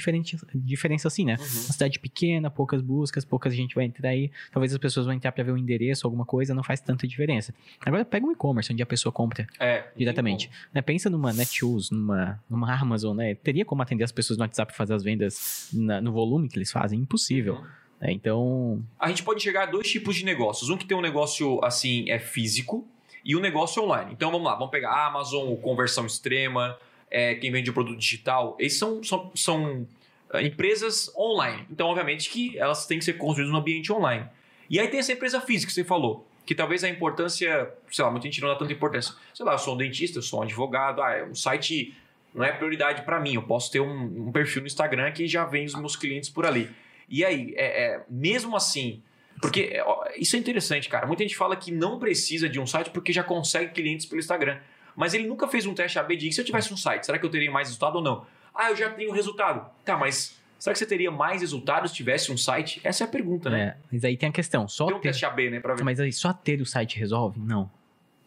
diferença 0.55 1.09
assim, 1.09 1.25
né? 1.25 1.35
Uhum. 1.39 1.45
Uma 1.45 1.73
cidade 1.73 1.99
pequena, 1.99 2.51
poucas 2.51 2.81
buscas, 2.81 3.25
poucas 3.25 3.53
gente 3.55 3.75
vai 3.75 3.85
entrar 3.85 4.11
aí. 4.11 4.31
Talvez 4.53 4.73
as 4.73 4.79
pessoas 4.79 5.05
vão 5.07 5.15
entrar 5.15 5.33
para 5.33 5.43
ver 5.45 5.51
o 5.53 5.59
endereço, 5.59 6.07
alguma 6.07 6.25
coisa, 6.25 6.55
não 6.55 6.63
faz 6.63 6.81
tanta 6.81 7.07
diferença. 7.07 7.53
Agora 7.85 8.05
pega 8.05 8.25
um 8.25 8.33
e-commerce, 8.33 8.73
onde 8.73 8.83
a 8.83 8.87
pessoa 8.87 9.13
compra 9.13 9.47
É, 9.59 9.85
diretamente. 9.97 10.49
Né? 10.73 10.81
Pensa 10.81 11.11
numa 11.11 11.33
Netshoes, 11.33 11.91
numa, 11.91 12.41
numa 12.49 12.73
Amazon, 12.73 13.17
né? 13.17 13.35
Teria 13.35 13.65
como 13.65 13.83
atender 13.83 14.05
as 14.05 14.13
pessoas 14.13 14.39
no 14.39 14.45
WhatsApp 14.45 14.73
e 14.73 14.77
fazer 14.77 14.95
as 14.95 15.03
vendas 15.03 15.69
na- 15.73 16.01
no 16.01 16.13
volume 16.13 16.49
que 16.49 16.57
eles 16.59 16.71
fazem? 16.71 17.01
Impossível. 17.01 17.55
Uhum. 17.55 17.63
né? 18.01 18.13
Então, 18.13 18.83
A 18.99 19.09
gente 19.09 19.23
pode 19.23 19.43
chegar 19.43 19.65
a 19.65 19.67
dois 19.67 19.89
tipos 19.89 20.15
de 20.17 20.25
negócios. 20.25 20.71
Um 20.71 20.77
que 20.77 20.85
tem 20.87 20.97
um 20.97 21.01
negócio, 21.01 21.63
assim, 21.65 22.09
é 22.11 22.19
físico 22.19 22.87
e 23.25 23.37
um 23.37 23.41
negócio 23.41 23.83
online. 23.83 24.13
Então, 24.13 24.31
vamos 24.31 24.47
lá. 24.47 24.55
Vamos 24.55 24.71
pegar 24.71 24.91
a 24.91 25.07
Amazon, 25.07 25.53
o 25.53 25.57
conversão 25.57 26.07
extrema, 26.07 26.79
é, 27.11 27.35
quem 27.35 27.51
vende 27.51 27.71
o 27.71 27.73
produto 27.73 27.99
digital. 27.99 28.57
Esses 28.59 28.79
são, 28.79 29.03
são, 29.03 29.31
são 29.35 29.87
é, 30.33 30.43
empresas 30.43 31.15
online. 31.17 31.67
Então, 31.71 31.89
obviamente 31.89 32.31
que 32.31 32.59
elas 32.59 32.87
têm 32.87 32.99
que 32.99 33.05
ser 33.05 33.15
construídas 33.15 33.53
no 33.53 33.59
ambiente 33.59 33.93
online. 33.93 34.27
E 34.69 34.81
aí 34.81 34.89
tem 34.89 35.01
essa 35.01 35.13
empresa 35.13 35.41
física 35.41 35.69
que 35.69 35.75
você 35.75 35.85
falou. 35.85 36.27
Que 36.45 36.55
talvez 36.55 36.83
a 36.83 36.89
importância, 36.89 37.73
sei 37.91 38.05
lá, 38.05 38.11
muita 38.11 38.27
gente 38.27 38.41
não 38.41 38.49
dá 38.49 38.57
tanta 38.57 38.73
importância. 38.73 39.15
Sei 39.33 39.45
lá, 39.45 39.53
eu 39.53 39.59
sou 39.59 39.75
um 39.75 39.77
dentista, 39.77 40.19
eu 40.19 40.23
sou 40.23 40.41
um 40.41 40.43
advogado, 40.43 41.01
ah, 41.01 41.25
um 41.31 41.35
site 41.35 41.95
não 42.35 42.43
é 42.43 42.51
prioridade 42.51 43.03
para 43.03 43.21
mim. 43.21 43.35
Eu 43.35 43.43
posso 43.43 43.71
ter 43.71 43.81
um, 43.81 44.29
um 44.29 44.33
perfil 44.33 44.63
no 44.63 44.67
Instagram 44.67 45.13
que 45.13 45.29
já 45.29 45.45
vem 45.45 45.67
os 45.67 45.75
meus 45.75 45.95
clientes 45.95 46.31
por 46.31 46.47
ali. 46.47 46.69
E 47.09 47.25
aí, 47.25 47.53
é, 47.57 47.85
é, 47.85 48.05
mesmo 48.09 48.57
assim, 48.57 49.03
porque 49.41 49.71
é, 49.73 49.85
isso 50.17 50.37
é 50.37 50.39
interessante, 50.39 50.89
cara. 50.89 51.07
Muita 51.07 51.23
gente 51.23 51.37
fala 51.37 51.55
que 51.57 51.71
não 51.71 51.99
precisa 51.99 52.49
de 52.49 52.59
um 52.61 52.67
site 52.67 52.91
porque 52.91 53.13
já 53.13 53.23
consegue 53.23 53.73
clientes 53.73 54.07
pelo 54.07 54.21
Instagram. 54.21 54.59
Mas 54.95 55.15
ele 55.15 55.27
nunca 55.27 55.49
fez 55.49 55.65
um 55.67 55.75
teste 55.75 55.99
AB 55.99 56.17
de 56.17 56.29
"E 56.29 56.33
se 56.33 56.41
eu 56.41 56.45
tivesse 56.45 56.73
um 56.73 56.77
site, 56.77 57.07
será 57.07 57.19
que 57.19 57.25
eu 57.25 57.31
teria 57.31 57.51
mais 57.51 57.69
resultado 57.69 57.97
ou 57.97 58.03
não? 58.03 58.27
Ah, 58.55 58.71
eu 58.71 58.77
já 58.77 58.91
tenho 58.91 59.11
resultado. 59.13 59.67
Tá, 59.85 59.97
mas 59.97 60.39
será 60.59 60.73
que 60.75 60.79
você 60.79 60.87
teria 60.87 61.11
mais 61.11 61.41
resultados 61.41 61.91
se 61.91 61.97
tivesse 61.97 62.31
um 62.31 62.37
site? 62.37 62.81
Essa 62.85 63.05
é 63.05 63.07
a 63.07 63.09
pergunta, 63.09 63.49
né? 63.49 63.61
é, 63.63 63.77
mas 63.91 64.05
aí 64.05 64.17
tem 64.17 64.29
a 64.29 64.33
questão, 64.33 64.69
só 64.69 64.87
Tem 64.87 64.95
um 64.97 65.01
ter, 65.01 65.09
teste 65.09 65.25
AB, 65.25 65.49
né, 65.51 65.61
pra 65.61 65.75
ver. 65.75 65.83
mas 65.83 65.99
aí 65.99 66.13
só 66.13 66.33
ter 66.33 66.61
o 66.61 66.67
site 66.67 66.99
resolve? 66.99 67.41
Não. 67.41 67.71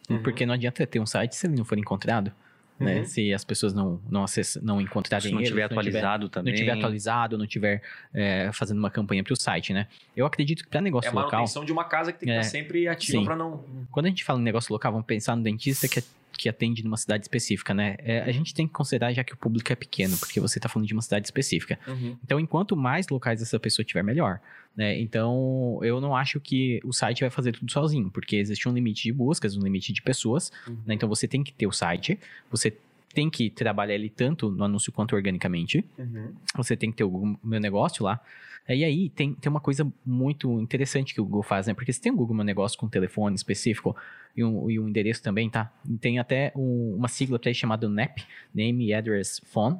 Uhum. 0.09 0.21
Porque 0.23 0.45
não 0.45 0.53
adianta 0.55 0.85
ter 0.87 0.99
um 0.99 1.05
site 1.05 1.35
se 1.35 1.45
ele 1.45 1.55
não 1.55 1.63
for 1.65 1.77
encontrado, 1.77 2.31
né? 2.79 2.99
Uhum. 2.99 3.05
Se 3.05 3.33
as 3.33 3.43
pessoas 3.45 3.73
não 3.73 4.01
não 4.09 4.23
acessam, 4.23 4.61
não 4.63 4.81
encontrarem 4.81 5.27
Se 5.29 5.33
não 5.33 5.37
tiver 5.41 5.47
se 5.47 5.51
não 5.51 5.81
tiver- 5.81 5.99
atualizado 6.01 6.29
também. 6.29 6.53
não 6.53 6.59
tiver 6.59 6.71
atualizado, 6.73 7.37
não 7.37 7.47
tiver 7.47 7.81
é, 8.13 8.49
fazendo 8.53 8.77
uma 8.79 8.89
campanha 8.91 9.23
para 9.23 9.33
o 9.33 9.35
site, 9.35 9.71
né? 9.73 9.87
Eu 10.15 10.25
acredito 10.25 10.63
que 10.63 10.69
para 10.69 10.79
É 10.79 10.83
negócio 10.83 11.09
a 11.09 11.13
local, 11.13 11.31
manutenção 11.31 11.63
de 11.63 11.71
uma 11.71 11.85
casa 11.85 12.11
que 12.11 12.19
tem 12.19 12.27
que 12.27 12.33
É. 12.33 12.39
estar 12.39 12.51
sempre 12.51 12.87
ativa 12.87 13.23
pra 13.23 13.35
não. 13.35 13.63
quando 13.91 14.07
a 14.07 14.09
gente 14.09 14.23
fala 14.23 14.39
em 14.39 14.43
negócio 14.43 14.71
local, 14.73 14.91
vamos 14.91 15.07
pensar 15.07 15.35
no 15.35 15.43
dentista 15.43 15.87
que, 15.87 16.01
que 16.37 16.49
atende 16.49 16.83
numa 16.83 16.97
cidade 16.97 17.23
específica, 17.23 17.73
né? 17.73 17.95
É, 17.99 18.21
a 18.21 18.31
gente 18.31 18.53
tem 18.53 18.67
que 18.67 18.73
considerar 18.73 19.13
já 19.13 19.23
que 19.23 19.33
o 19.33 19.37
público 19.37 19.71
é 19.71 19.75
pequeno, 19.75 20.17
porque 20.17 20.39
você 20.39 20.59
está 20.59 20.69
falando 20.69 20.87
de 20.87 20.93
uma 20.93 21.01
cidade 21.01 21.25
específica. 21.25 21.79
Uhum. 21.87 22.17
Então, 22.23 22.39
enquanto 22.39 22.75
mais 22.75 23.07
locais 23.07 23.41
essa 23.41 23.59
pessoa 23.59 23.85
tiver, 23.85 24.03
melhor. 24.03 24.39
Né? 24.75 24.99
Então, 24.99 25.79
eu 25.81 26.01
não 26.01 26.15
acho 26.15 26.39
que 26.39 26.81
o 26.83 26.91
site 26.91 27.21
vai 27.21 27.29
fazer 27.29 27.53
tudo 27.53 27.71
sozinho, 27.71 28.09
porque 28.09 28.35
existe 28.35 28.67
um 28.67 28.73
limite 28.73 29.03
de 29.03 29.13
buscas, 29.13 29.55
um 29.55 29.61
limite 29.61 29.93
de 29.93 30.01
pessoas. 30.01 30.51
Uhum. 30.67 30.77
né? 30.85 30.93
Então, 30.93 31.07
você 31.07 31.27
tem 31.27 31.43
que 31.43 31.53
ter 31.53 31.67
o 31.67 31.71
site, 31.71 32.19
você 32.51 32.75
tem 33.13 33.29
que 33.29 33.49
trabalhar 33.49 33.95
ele 33.95 34.09
tanto 34.09 34.51
no 34.51 34.65
anúncio 34.65 34.91
quanto 34.91 35.15
organicamente. 35.15 35.85
Uhum. 35.97 36.33
Você 36.57 36.75
tem 36.75 36.91
que 36.91 36.97
ter 36.97 37.05
o 37.05 37.37
Meu 37.41 37.59
Negócio 37.59 38.03
lá. 38.03 38.19
É, 38.67 38.75
E 38.75 38.83
aí, 38.83 39.09
tem, 39.09 39.33
tem 39.33 39.49
uma 39.49 39.61
coisa 39.61 39.87
muito 40.05 40.59
interessante 40.59 41.13
que 41.13 41.21
o 41.21 41.23
Google 41.23 41.43
faz, 41.43 41.67
né? 41.67 41.73
Porque 41.73 41.93
você 41.93 42.01
tem 42.01 42.11
o 42.11 42.15
Google 42.15 42.35
Meu 42.35 42.45
Negócio 42.45 42.77
com 42.77 42.89
telefone 42.89 43.35
específico 43.35 43.95
e 44.35 44.43
um, 44.43 44.69
e 44.69 44.79
um 44.79 44.87
endereço 44.87 45.21
também, 45.23 45.49
tá? 45.49 45.71
Tem 45.99 46.19
até 46.19 46.51
um- 46.55 46.95
uma 46.97 47.07
sigla 47.07 47.39
para 47.39 47.53
chamada 47.53 47.87
NAP, 47.87 48.19
Name, 48.53 48.93
Address, 48.93 49.41
Phone, 49.45 49.77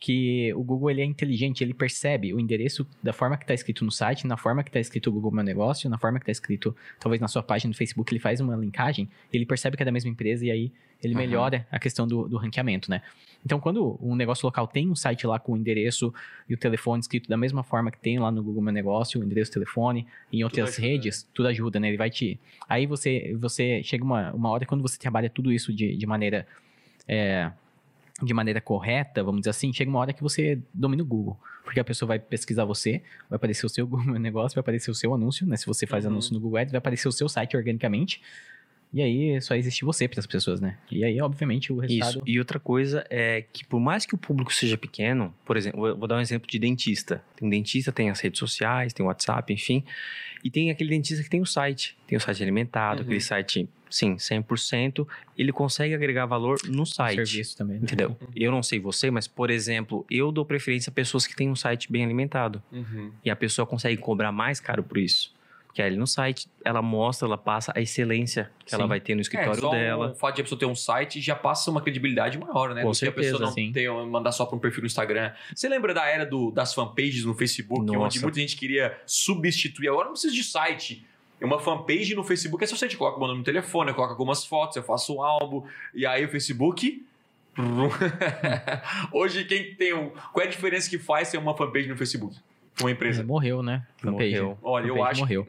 que 0.00 0.52
o 0.54 0.62
Google 0.62 0.90
ele 0.90 1.00
é 1.00 1.04
inteligente, 1.04 1.62
ele 1.64 1.72
percebe 1.72 2.34
o 2.34 2.38
endereço 2.38 2.86
da 3.02 3.12
forma 3.12 3.36
que 3.38 3.44
está 3.44 3.54
escrito 3.54 3.84
no 3.84 3.90
site, 3.90 4.26
na 4.26 4.36
forma 4.36 4.62
que 4.62 4.68
está 4.68 4.78
escrito 4.80 5.08
o 5.08 5.12
Google 5.12 5.30
Meu 5.32 5.44
Negócio, 5.44 5.88
na 5.88 5.96
forma 5.96 6.18
que 6.18 6.24
está 6.24 6.32
escrito, 6.32 6.76
talvez 7.00 7.20
na 7.20 7.28
sua 7.28 7.42
página 7.42 7.72
do 7.72 7.76
Facebook, 7.76 8.12
ele 8.12 8.20
faz 8.20 8.38
uma 8.40 8.54
linkagem, 8.54 9.08
ele 9.32 9.46
percebe 9.46 9.76
que 9.76 9.82
é 9.82 9.86
da 9.86 9.92
mesma 9.92 10.10
empresa 10.10 10.44
e 10.44 10.50
aí 10.50 10.72
ele 11.04 11.14
Uhum. 11.14 11.20
melhora 11.20 11.66
a 11.70 11.78
questão 11.78 12.06
do, 12.06 12.26
do 12.28 12.36
ranqueamento, 12.36 12.90
né? 12.90 13.02
Então, 13.44 13.60
quando 13.60 13.98
um 14.00 14.16
negócio 14.16 14.46
local 14.46 14.66
tem 14.66 14.88
um 14.88 14.94
site 14.96 15.26
lá 15.26 15.38
com 15.38 15.52
o 15.52 15.56
endereço 15.56 16.12
e 16.48 16.54
o 16.54 16.56
telefone 16.56 17.00
escrito 17.00 17.28
da 17.28 17.36
mesma 17.36 17.62
forma 17.62 17.90
que 17.90 17.98
tem 17.98 18.18
lá 18.18 18.30
no 18.30 18.42
Google 18.42 18.62
Meu 18.62 18.72
Negócio, 18.72 19.20
o 19.20 19.24
endereço, 19.24 19.50
o 19.50 19.54
telefone, 19.54 20.06
em 20.32 20.42
outras 20.42 20.70
ajuda, 20.70 20.82
redes, 20.86 21.28
tudo 21.34 21.48
ajuda, 21.48 21.78
né? 21.78 21.88
Ele 21.88 21.98
vai 21.98 22.08
te... 22.08 22.40
Aí 22.66 22.86
você, 22.86 23.36
você 23.38 23.82
chega 23.82 24.02
uma, 24.02 24.32
uma 24.32 24.48
hora 24.48 24.64
quando 24.64 24.80
você 24.80 24.98
trabalha 24.98 25.28
tudo 25.28 25.52
isso 25.52 25.72
de, 25.74 25.94
de 25.94 26.06
maneira... 26.06 26.46
é, 27.06 27.50
de 28.22 28.32
maneira 28.32 28.60
correta, 28.60 29.24
vamos 29.24 29.40
dizer 29.40 29.50
assim, 29.50 29.72
chega 29.72 29.90
uma 29.90 29.98
hora 29.98 30.12
que 30.12 30.22
você 30.22 30.58
domina 30.72 31.02
o 31.02 31.06
Google. 31.06 31.36
Porque 31.64 31.80
a 31.80 31.84
pessoa 31.84 32.06
vai 32.06 32.18
pesquisar 32.18 32.64
você, 32.64 33.02
vai 33.28 33.36
aparecer 33.36 33.66
o 33.66 33.68
seu 33.68 33.84
Google 33.88 34.06
Meu 34.06 34.20
Negócio, 34.20 34.54
vai 34.54 34.60
aparecer 34.60 34.90
o 34.90 34.94
seu 34.94 35.12
anúncio, 35.12 35.44
né? 35.46 35.56
Se 35.56 35.66
você 35.66 35.84
faz 35.86 36.04
Uhum. 36.04 36.12
anúncio 36.12 36.32
no 36.32 36.38
Google 36.40 36.58
Ads, 36.60 36.70
vai 36.72 36.78
aparecer 36.78 37.08
o 37.08 37.12
seu 37.12 37.28
site 37.28 37.56
organicamente. 37.56 38.22
E 38.94 39.02
aí 39.02 39.40
só 39.42 39.56
existe 39.56 39.84
você 39.84 40.06
para 40.06 40.20
as 40.20 40.26
pessoas, 40.26 40.60
né? 40.60 40.78
E 40.88 41.02
aí, 41.04 41.20
obviamente, 41.20 41.72
o 41.72 41.78
resultado. 41.80 42.10
Isso. 42.18 42.22
E 42.24 42.38
outra 42.38 42.60
coisa 42.60 43.04
é 43.10 43.42
que 43.52 43.64
por 43.64 43.80
mais 43.80 44.06
que 44.06 44.14
o 44.14 44.18
público 44.18 44.54
seja 44.54 44.78
pequeno, 44.78 45.34
por 45.44 45.56
exemplo, 45.56 45.80
vou- 45.80 45.96
vou 45.96 46.06
dar 46.06 46.16
um 46.16 46.20
exemplo 46.20 46.48
de 46.48 46.58
dentista. 46.60 47.20
Tem 47.34 47.44
um 47.46 47.50
dentista, 47.50 47.90
tem 47.90 48.08
as 48.08 48.20
redes 48.20 48.38
sociais, 48.38 48.92
tem 48.92 49.04
o 49.04 49.08
WhatsApp, 49.08 49.52
enfim. 49.52 49.82
E 50.44 50.48
tem 50.50 50.70
aquele 50.70 50.90
dentista 50.90 51.24
que 51.24 51.28
tem 51.28 51.40
o 51.40 51.46
site. 51.46 51.96
Tem 52.06 52.16
o 52.16 52.20
site 52.20 52.40
alimentado, 52.40 53.00
Uhum. 53.00 53.04
aquele 53.06 53.20
site, 53.20 53.68
sim, 53.90 54.16
100%. 54.16 55.08
Ele 55.36 55.50
consegue 55.50 55.92
agregar 55.94 56.26
valor 56.26 56.58
no 56.68 56.86
site. 56.86 57.16
serviço 57.26 57.56
também. 57.56 57.78
Né? 57.78 57.82
Entendeu? 57.82 58.16
Eu 58.36 58.52
não 58.52 58.62
sei 58.62 58.78
você, 58.78 59.10
mas, 59.10 59.26
por 59.26 59.50
exemplo, 59.50 60.06
eu 60.08 60.30
dou 60.30 60.44
preferência 60.44 60.90
a 60.90 60.92
pessoas 60.92 61.26
que 61.26 61.34
têm 61.34 61.50
um 61.50 61.56
site 61.56 61.90
bem 61.90 62.04
alimentado. 62.04 62.62
Uhum. 62.70 63.10
E 63.24 63.30
a 63.30 63.34
pessoa 63.34 63.66
consegue 63.66 63.96
cobrar 64.00 64.30
mais 64.30 64.60
caro 64.60 64.84
por 64.84 64.98
isso. 64.98 65.34
Porque 65.74 65.82
ali 65.82 65.96
no 65.96 66.06
site, 66.06 66.48
ela 66.64 66.80
mostra, 66.80 67.26
ela 67.26 67.36
passa 67.36 67.72
a 67.74 67.80
excelência 67.80 68.48
que 68.64 68.72
ela 68.72 68.84
Sim. 68.84 68.88
vai 68.88 69.00
ter 69.00 69.16
no 69.16 69.20
É, 69.20 69.22
escritório 69.22 69.60
só 69.60 69.70
dela. 69.70 70.12
o 70.12 70.14
fato 70.14 70.36
de 70.36 70.40
a 70.42 70.44
pessoa 70.44 70.56
ter 70.56 70.66
um 70.66 70.74
site 70.76 71.20
já 71.20 71.34
passa 71.34 71.68
uma 71.68 71.80
credibilidade 71.80 72.38
maior, 72.38 72.72
né? 72.72 72.82
Com 72.82 72.92
do 72.92 72.96
que 72.96 73.08
a 73.08 73.10
pessoa 73.10 73.38
certeza, 73.40 73.44
não 73.44 73.52
sim. 73.52 73.72
ter, 73.72 73.90
mandar 74.06 74.30
só 74.30 74.46
para 74.46 74.54
um 74.54 74.60
perfil 74.60 74.82
no 74.82 74.86
Instagram. 74.86 75.32
Você 75.52 75.68
lembra 75.68 75.92
da 75.92 76.06
era 76.06 76.24
do, 76.24 76.52
das 76.52 76.72
fanpages 76.72 77.24
no 77.24 77.34
Facebook, 77.34 77.80
onde 77.82 77.92
Nossa. 77.96 78.20
muita 78.20 78.38
gente 78.38 78.56
queria 78.56 78.96
substituir? 79.04 79.88
Agora 79.88 80.04
não 80.04 80.12
precisa 80.12 80.32
de 80.32 80.44
site. 80.44 81.04
É 81.40 81.44
uma 81.44 81.58
fanpage 81.58 82.14
no 82.14 82.22
Facebook, 82.22 82.62
é 82.62 82.68
só 82.68 82.76
você 82.76 82.88
coloca 82.94 83.16
o 83.16 83.18
meu 83.18 83.26
nome 83.26 83.40
no 83.40 83.44
telefone, 83.44 83.90
eu 83.90 83.96
coloco 83.96 84.12
algumas 84.12 84.44
fotos, 84.44 84.76
eu 84.76 84.82
faço 84.84 85.16
um 85.16 85.22
álbum, 85.24 85.64
e 85.92 86.06
aí 86.06 86.24
o 86.24 86.28
Facebook. 86.28 87.04
Hoje, 89.12 89.44
quem 89.44 89.74
tem 89.74 89.92
um. 89.92 90.10
Qual 90.32 90.44
é 90.44 90.46
a 90.46 90.50
diferença 90.50 90.88
que 90.88 90.98
faz 90.98 91.32
ter 91.32 91.38
uma 91.38 91.56
fanpage 91.56 91.88
no 91.88 91.96
Facebook? 91.96 92.36
Uma 92.80 92.90
empresa. 92.90 93.22
Morreu, 93.22 93.62
né? 93.62 93.86
Fanpage. 93.98 94.32
Morreu. 94.40 94.58
Olha, 94.62 94.86
eu 94.86 94.94
fanpage 94.96 95.10
acho. 95.10 95.20
morreu. 95.20 95.44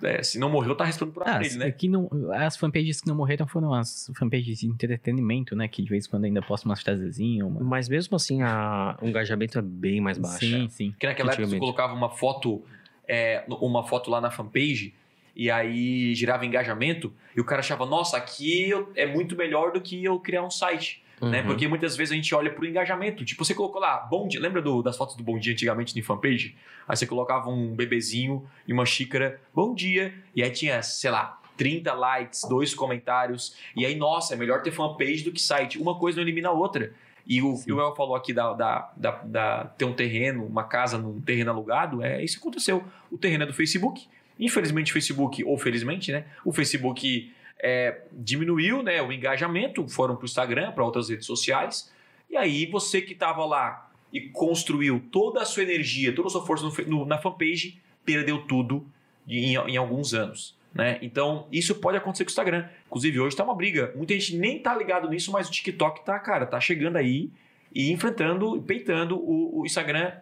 Que, 0.00 0.06
é, 0.06 0.22
se 0.22 0.38
não 0.38 0.48
morreu, 0.48 0.74
tá 0.74 0.84
respirando 0.84 1.12
por 1.12 1.22
Ah, 1.22 1.32
aparelho, 1.32 1.58
né? 1.58 1.70
que 1.70 1.86
não, 1.88 2.08
as 2.34 2.56
fanpages 2.56 3.00
que 3.00 3.06
não 3.08 3.14
morreram 3.14 3.46
foram 3.46 3.74
as 3.74 4.10
fanpages 4.16 4.60
de 4.60 4.66
entretenimento, 4.66 5.54
né? 5.54 5.68
Que 5.68 5.82
de 5.82 5.88
vez 5.90 6.06
em 6.06 6.10
quando 6.10 6.24
ainda 6.24 6.40
postam 6.40 6.70
umas 6.70 6.80
frasezinhas. 6.82 7.46
Uma... 7.46 7.60
Mas 7.60 7.88
mesmo 7.88 8.16
assim, 8.16 8.42
a- 8.42 8.96
o 9.02 9.06
engajamento 9.08 9.58
é 9.58 9.62
bem 9.62 10.00
mais 10.00 10.16
baixo. 10.18 10.38
Sim, 10.38 10.68
sim. 10.70 10.90
Porque 10.92 11.06
naquela 11.06 11.32
época 11.32 11.46
você 11.46 11.58
colocava 11.58 11.92
uma 11.92 12.08
foto, 12.10 12.62
é, 13.06 13.44
uma 13.48 13.84
foto 13.84 14.10
lá 14.10 14.20
na 14.20 14.30
fanpage 14.30 14.94
e 15.36 15.50
aí 15.50 16.14
girava 16.14 16.46
engajamento 16.46 17.12
e 17.36 17.40
o 17.40 17.44
cara 17.44 17.60
achava, 17.60 17.84
nossa, 17.84 18.16
aqui 18.16 18.70
eu- 18.70 18.90
é 18.96 19.06
muito 19.06 19.36
melhor 19.36 19.72
do 19.72 19.80
que 19.80 20.02
eu 20.02 20.18
criar 20.20 20.42
um 20.42 20.50
site. 20.50 21.01
Né? 21.22 21.40
Uhum. 21.40 21.46
Porque 21.46 21.68
muitas 21.68 21.96
vezes 21.96 22.10
a 22.12 22.16
gente 22.16 22.34
olha 22.34 22.50
pro 22.50 22.66
engajamento. 22.66 23.24
Tipo, 23.24 23.44
você 23.44 23.54
colocou 23.54 23.80
lá, 23.80 23.98
bom 23.98 24.26
dia. 24.26 24.40
Lembra 24.40 24.60
do- 24.60 24.82
das 24.82 24.96
fotos 24.96 25.14
do 25.16 25.22
bom 25.22 25.38
dia 25.38 25.52
antigamente 25.52 25.96
no 25.96 26.02
fanpage? 26.04 26.56
Aí 26.88 26.96
você 26.96 27.06
colocava 27.06 27.48
um 27.48 27.74
bebezinho 27.76 28.44
e 28.66 28.72
uma 28.72 28.84
xícara, 28.84 29.40
bom 29.54 29.72
dia. 29.74 30.12
E 30.34 30.42
aí 30.42 30.50
tinha, 30.50 30.82
sei 30.82 31.10
lá, 31.12 31.40
30 31.56 31.92
likes, 31.94 32.42
dois 32.48 32.74
comentários. 32.74 33.56
E 33.76 33.86
aí, 33.86 33.94
nossa, 33.94 34.34
é 34.34 34.36
melhor 34.36 34.62
ter 34.62 34.72
fanpage 34.72 35.22
do 35.22 35.30
que 35.30 35.40
site. 35.40 35.78
Uma 35.78 35.96
coisa 35.96 36.16
não 36.16 36.24
elimina 36.24 36.48
a 36.48 36.52
outra. 36.52 36.92
E 37.24 37.40
o, 37.40 37.54
e 37.68 37.72
o 37.72 37.80
El 37.80 37.94
falou 37.94 38.16
aqui 38.16 38.32
da, 38.32 38.52
da, 38.52 38.92
da, 38.96 39.10
da- 39.22 39.64
ter 39.78 39.84
um 39.84 39.92
terreno, 39.92 40.44
uma 40.44 40.64
casa 40.64 40.98
num 40.98 41.20
terreno 41.20 41.52
alugado, 41.52 42.02
é 42.02 42.20
isso 42.24 42.38
aconteceu. 42.38 42.82
O 43.12 43.16
terreno 43.16 43.44
é 43.44 43.46
do 43.46 43.54
Facebook. 43.54 44.08
Infelizmente, 44.40 44.90
o 44.90 44.92
Facebook, 44.94 45.44
ou 45.44 45.56
felizmente, 45.56 46.10
né? 46.10 46.24
O 46.44 46.52
Facebook 46.52 47.32
é, 47.62 48.02
diminuiu 48.12 48.82
né, 48.82 49.00
o 49.00 49.12
engajamento, 49.12 49.86
foram 49.88 50.16
para 50.16 50.22
o 50.22 50.26
Instagram, 50.26 50.72
para 50.72 50.84
outras 50.84 51.08
redes 51.08 51.26
sociais. 51.26 51.92
E 52.28 52.36
aí, 52.36 52.66
você 52.66 53.00
que 53.00 53.12
estava 53.12 53.44
lá 53.44 53.90
e 54.12 54.20
construiu 54.20 55.02
toda 55.12 55.40
a 55.40 55.44
sua 55.44 55.62
energia, 55.62 56.14
toda 56.14 56.28
a 56.28 56.30
sua 56.30 56.44
força 56.44 56.64
no 56.64 56.72
no- 56.98 57.04
na 57.06 57.18
fanpage, 57.18 57.80
perdeu 58.04 58.44
tudo 58.46 58.86
em, 59.28 59.54
em 59.54 59.76
alguns 59.76 60.12
anos. 60.12 60.56
Né? 60.74 60.98
Então, 61.02 61.46
isso 61.52 61.74
pode 61.76 61.98
acontecer 61.98 62.24
com 62.24 62.28
o 62.28 62.32
Instagram. 62.32 62.68
Inclusive, 62.86 63.20
hoje 63.20 63.36
tá 63.36 63.44
uma 63.44 63.54
briga. 63.54 63.92
Muita 63.94 64.14
gente 64.14 64.36
nem 64.36 64.58
tá 64.58 64.74
ligado 64.74 65.08
nisso, 65.08 65.30
mas 65.30 65.48
o 65.48 65.50
TikTok 65.52 66.04
tá, 66.04 66.18
cara, 66.18 66.46
tá 66.46 66.58
chegando 66.60 66.96
aí 66.96 67.30
e 67.74 67.92
enfrentando, 67.92 68.60
peitando 68.62 69.16
o, 69.16 69.60
o 69.60 69.66
Instagram, 69.66 70.12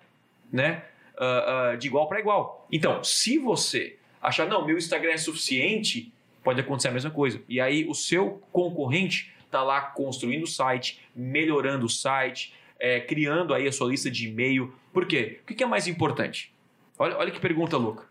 né? 0.53 0.83
ah, 1.21 1.71
ah, 1.73 1.77
de 1.77 1.87
igual 1.87 2.09
para 2.09 2.19
igual. 2.19 2.67
Então, 2.73 3.05
se 3.05 3.39
você 3.39 3.97
achar, 4.21 4.49
não, 4.49 4.67
meu 4.67 4.79
Instagram 4.79 5.13
é 5.13 5.19
suficiente, 5.19 6.13
pode 6.43 6.61
acontecer 6.61 6.89
a 6.89 6.93
mesma 6.93 7.11
coisa. 7.11 7.41
E 7.49 7.61
aí, 7.61 7.87
o 7.89 7.95
seu 7.95 8.43
concorrente 8.53 9.33
tá 9.51 9.63
lá 9.63 9.81
construindo 9.81 10.45
o 10.45 10.47
site, 10.47 11.01
melhorando 11.15 11.87
o 11.87 11.89
site, 11.89 12.53
é, 12.79 13.01
criando 13.01 13.53
aí 13.53 13.67
a 13.67 13.73
sua 13.73 13.89
lista 13.91 14.11
de 14.11 14.29
e-mail. 14.29 14.73
Por 14.93 15.07
quê? 15.07 15.41
O 15.43 15.47
que 15.47 15.55
que 15.55 15.63
é 15.65 15.67
mais 15.67 15.87
importante? 15.87 16.53
Olha, 16.99 17.17
olha 17.17 17.31
que 17.31 17.41
pergunta 17.41 17.77
louca. 17.77 18.05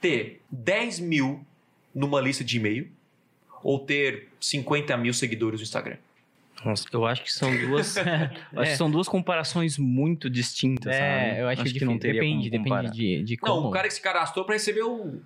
Ter 0.00 0.40
10 0.50 1.00
mil 1.00 1.44
numa 1.94 2.20
lista 2.20 2.44
de 2.44 2.56
e-mail 2.58 2.90
ou 3.62 3.78
ter 3.78 4.28
50 4.40 4.96
mil 4.96 5.14
seguidores 5.14 5.60
no 5.60 5.64
Instagram? 5.64 5.96
Nossa, 6.64 6.86
eu 6.92 7.06
acho 7.06 7.22
que 7.22 7.32
são 7.32 7.50
duas. 7.66 7.96
acho 7.96 8.70
que 8.70 8.76
são 8.76 8.90
duas 8.90 9.08
comparações 9.08 9.78
muito 9.78 10.28
distintas. 10.28 10.94
sabe? 10.94 11.06
É, 11.06 11.42
eu 11.42 11.48
acho, 11.48 11.64
que, 11.64 11.84
não 11.84 11.94
difí- 11.94 12.00
teria 12.00 12.20
depende, 12.20 12.50
como 12.50 12.50
depende 12.50 12.68
comparar. 12.68 12.90
de, 12.90 13.22
de 13.22 13.36
como. 13.36 13.60
Não, 13.62 13.68
o 13.68 13.70
cara 13.70 13.88
que 13.88 13.94
se 13.94 14.00
cadastrou 14.00 14.44
para 14.44 14.54
receber 14.54 14.82
um, 14.84 15.20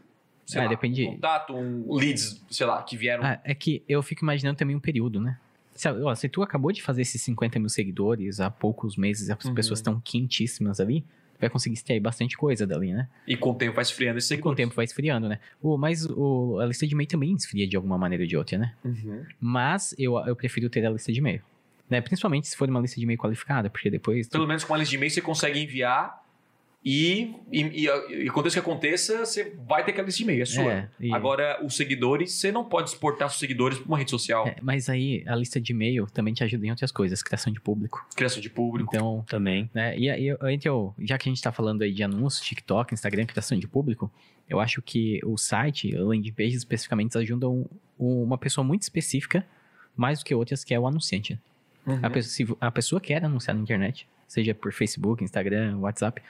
sei 0.51 0.61
É, 0.61 0.65
lá, 0.65 0.71
depende- 0.71 1.07
um 1.07 1.13
contato, 1.15 1.55
um 1.55 1.95
leads, 1.95 2.43
sei 2.51 2.67
lá, 2.67 2.83
que 2.83 2.97
vieram. 2.97 3.25
Ah, 3.25 3.39
é 3.45 3.55
que 3.55 3.83
eu 3.89 4.03
fico 4.03 4.25
imaginando 4.25 4.57
também 4.59 4.75
um 4.75 4.81
período, 4.81 5.21
né? 5.21 5.39
Se, 5.75 5.89
ó, 5.89 6.15
se 6.15 6.29
tu 6.29 6.43
acabou 6.43 6.73
de 6.73 6.83
fazer 6.83 7.03
esses 7.03 7.23
50 7.23 7.59
mil 7.59 7.69
seguidores 7.69 8.41
há 8.41 8.51
poucos 8.51 8.97
meses, 8.97 9.31
as 9.31 9.45
Uhum. 9.45 9.55
pessoas 9.55 9.79
estão 9.79 10.01
quentíssimas 10.01 10.81
ali, 10.81 11.01
tu 11.35 11.41
vai 11.41 11.49
conseguir 11.49 11.75
extrair 11.75 12.01
bastante 12.01 12.37
coisa 12.37 12.67
dali, 12.67 12.93
né? 12.93 13.09
E 13.27 13.37
com 13.37 13.51
o 13.51 13.55
tempo 13.55 13.75
vai 13.77 13.83
esfriando 13.83 14.19
esse 14.19 14.35
E 14.35 14.39
com 14.39 14.51
o 14.51 14.55
tempo 14.55 14.75
vai 14.75 14.85
esfriando, 14.85 15.29
né? 15.29 15.39
O, 15.63 15.79
mas 15.79 16.05
o, 16.05 16.59
a 16.61 16.67
lista 16.67 16.87
de 16.87 16.93
e-mail 16.93 17.09
também 17.09 17.33
esfria 17.33 17.67
de 17.67 17.77
alguma 17.77 17.97
maneira 17.97 18.25
ou 18.25 18.29
de 18.29 18.37
outra, 18.37 18.59
né? 18.59 18.75
Uhum. 18.85 19.25
Mas 19.41 19.95
eu, 19.99 20.19
eu 20.27 20.37
prefiro 20.37 20.69
ter 20.69 20.85
a 20.85 20.91
lista 20.91 21.11
de 21.13 21.19
e-mail. 21.19 21.41
Né? 21.89 22.01
Principalmente 22.01 22.47
se 22.47 22.57
for 22.57 22.69
uma 22.69 22.79
lista 22.81 22.97
de 22.97 23.03
e-mail 23.03 23.19
qualificada, 23.19 23.69
porque 23.71 23.91
depois. 23.91 24.29
tu- 24.29 24.33
Pelo 24.33 24.47
menos 24.47 24.63
com 24.65 24.73
uma 24.75 24.79
lista 24.79 24.91
de 24.91 24.97
e-mail 24.97 25.11
você 25.11 25.21
consegue 25.21 25.59
enviar 25.61 26.20
e, 26.83 27.35
e, 27.53 27.63
e, 27.63 27.85
e 28.25 28.29
aconteça 28.29 28.59
o 28.59 28.63
que 28.63 28.71
aconteça, 28.71 29.19
você 29.27 29.55
vai 29.69 29.85
ter 29.85 29.91
aquela 29.91 30.07
lista 30.07 30.17
de 30.19 30.25
e-mail, 30.25 30.43
é 30.43 30.47
sua. 30.47 30.73
É, 30.73 30.89
e- 30.99 31.13
Agora, 31.13 31.63
os 31.63 31.77
seguidores, 31.77 32.33
você 32.33 32.51
não 32.51 32.65
pode 32.65 32.89
exportar 32.89 33.29
seus 33.29 33.39
seguidores 33.39 33.77
para 33.79 33.87
uma 33.87 33.99
rede 33.99 34.11
social, 34.11 34.47
é, 34.49 34.57
mas 34.63 34.89
aí 34.89 35.23
a 35.27 35.37
lista 35.37 35.61
de 35.61 35.73
e-mail 35.73 36.07
também 36.07 36.33
te 36.33 36.43
ajuda 36.43 36.67
em 36.67 36.71
outras 36.71 36.91
coisas, 36.91 37.23
criação 37.23 37.53
de 37.53 37.61
público. 37.61 38.07
criação 38.17 38.41
de 38.41 38.49
público. 38.49 38.95
Então, 38.97 39.23
Também. 39.29 39.69
né? 39.75 39.99
E, 39.99 40.09
aí, 40.09 40.27
eu- 40.27 40.39
entre 40.49 40.71
o- 40.71 40.95
já 41.01 41.19
que 41.19 41.29
a 41.29 41.33
gente 41.33 41.43
tá 41.43 41.53
falando 41.53 41.83
aí 41.83 41.93
de 41.93 42.03
anúncios, 42.03 42.47
TikTok, 42.47 42.95
Instagram, 42.95 43.27
criação 43.27 43.59
de 43.59 43.69
público, 43.69 44.11
eu 44.49 44.59
acho 44.59 44.81
que 44.81 45.21
o 45.25 45.37
site, 45.37 45.95
o 45.95 46.09
landing 46.09 46.33
page 46.33 46.57
especificamente, 46.57 47.17
ajudam 47.19 47.69
um- 47.99 48.23
uma 48.23 48.39
pessoa 48.39 48.65
muito 48.65 48.83
específica, 48.83 49.45
mais 49.95 50.21
do 50.21 50.25
que 50.25 50.35
outras, 50.35 50.65
que 50.65 50.73
é 50.73 50.81
o 50.81 50.87
anunciante. 50.87 51.39
Uhum. 51.87 51.99
A, 52.03 52.09
pessoa, 52.09 52.31
se 52.49 52.57
a 52.59 52.71
pessoa 52.71 53.01
quer 53.01 53.23
anunciar 53.25 53.55
na 53.55 53.63
internet, 53.63 54.09
seja 54.27 54.55
por 54.55 54.73
Facebook, 54.73 55.23
Instagram, 55.23 55.77
WhatsApp, 55.79 56.23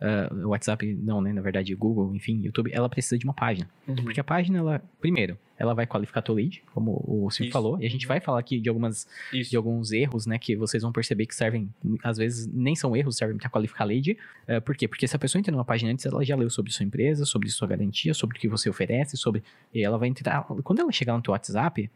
ah, 0.00 0.28
WhatsApp 0.44 0.94
não, 0.94 1.20
né? 1.20 1.32
Na 1.32 1.40
verdade, 1.40 1.74
Google, 1.74 2.14
enfim, 2.14 2.40
YouTube, 2.42 2.70
ela 2.72 2.88
precisa 2.88 3.18
de 3.18 3.24
uma 3.24 3.32
página. 3.32 3.68
Uhum. 3.88 3.96
Porque 3.96 4.20
a 4.20 4.24
página, 4.24 4.58
ela, 4.58 4.82
primeiro, 5.00 5.38
ela 5.58 5.72
vai 5.72 5.86
qualificar 5.86 6.20
teu 6.20 6.34
lead, 6.34 6.62
como 6.74 7.02
o 7.06 7.30
Silvio 7.30 7.50
falou, 7.50 7.80
e 7.80 7.86
a 7.86 7.88
gente 7.88 8.06
vai 8.06 8.20
falar 8.20 8.38
aqui 8.38 8.60
de 8.60 8.68
algumas 8.68 9.06
Isso. 9.32 9.50
de 9.50 9.56
alguns 9.56 9.90
erros, 9.92 10.26
né, 10.26 10.38
que 10.38 10.54
vocês 10.54 10.82
vão 10.82 10.92
perceber 10.92 11.24
que 11.24 11.34
servem, 11.34 11.72
às 12.02 12.18
vezes 12.18 12.46
nem 12.46 12.76
são 12.76 12.94
erros, 12.94 13.16
servem 13.16 13.38
para 13.38 13.48
qualificar 13.48 13.84
lead. 13.84 14.18
Eh, 14.46 14.60
por 14.60 14.76
quê? 14.76 14.86
Porque 14.86 15.08
se 15.08 15.16
a 15.16 15.18
pessoa 15.18 15.40
entra 15.40 15.50
numa 15.50 15.64
página 15.64 15.90
antes, 15.90 16.04
ela 16.04 16.22
já 16.22 16.36
leu 16.36 16.50
sobre 16.50 16.70
sua 16.72 16.84
empresa, 16.84 17.24
sobre 17.24 17.48
sua 17.48 17.66
garantia, 17.66 18.12
sobre 18.12 18.36
o 18.36 18.40
que 18.40 18.48
você 18.48 18.68
oferece, 18.68 19.16
sobre. 19.16 19.42
E 19.72 19.82
ela 19.82 19.96
vai 19.96 20.08
entrar. 20.08 20.44
Quando 20.62 20.80
ela 20.80 20.92
chegar 20.92 21.14
no 21.14 21.22
teu 21.22 21.32
WhatsApp, 21.32 21.90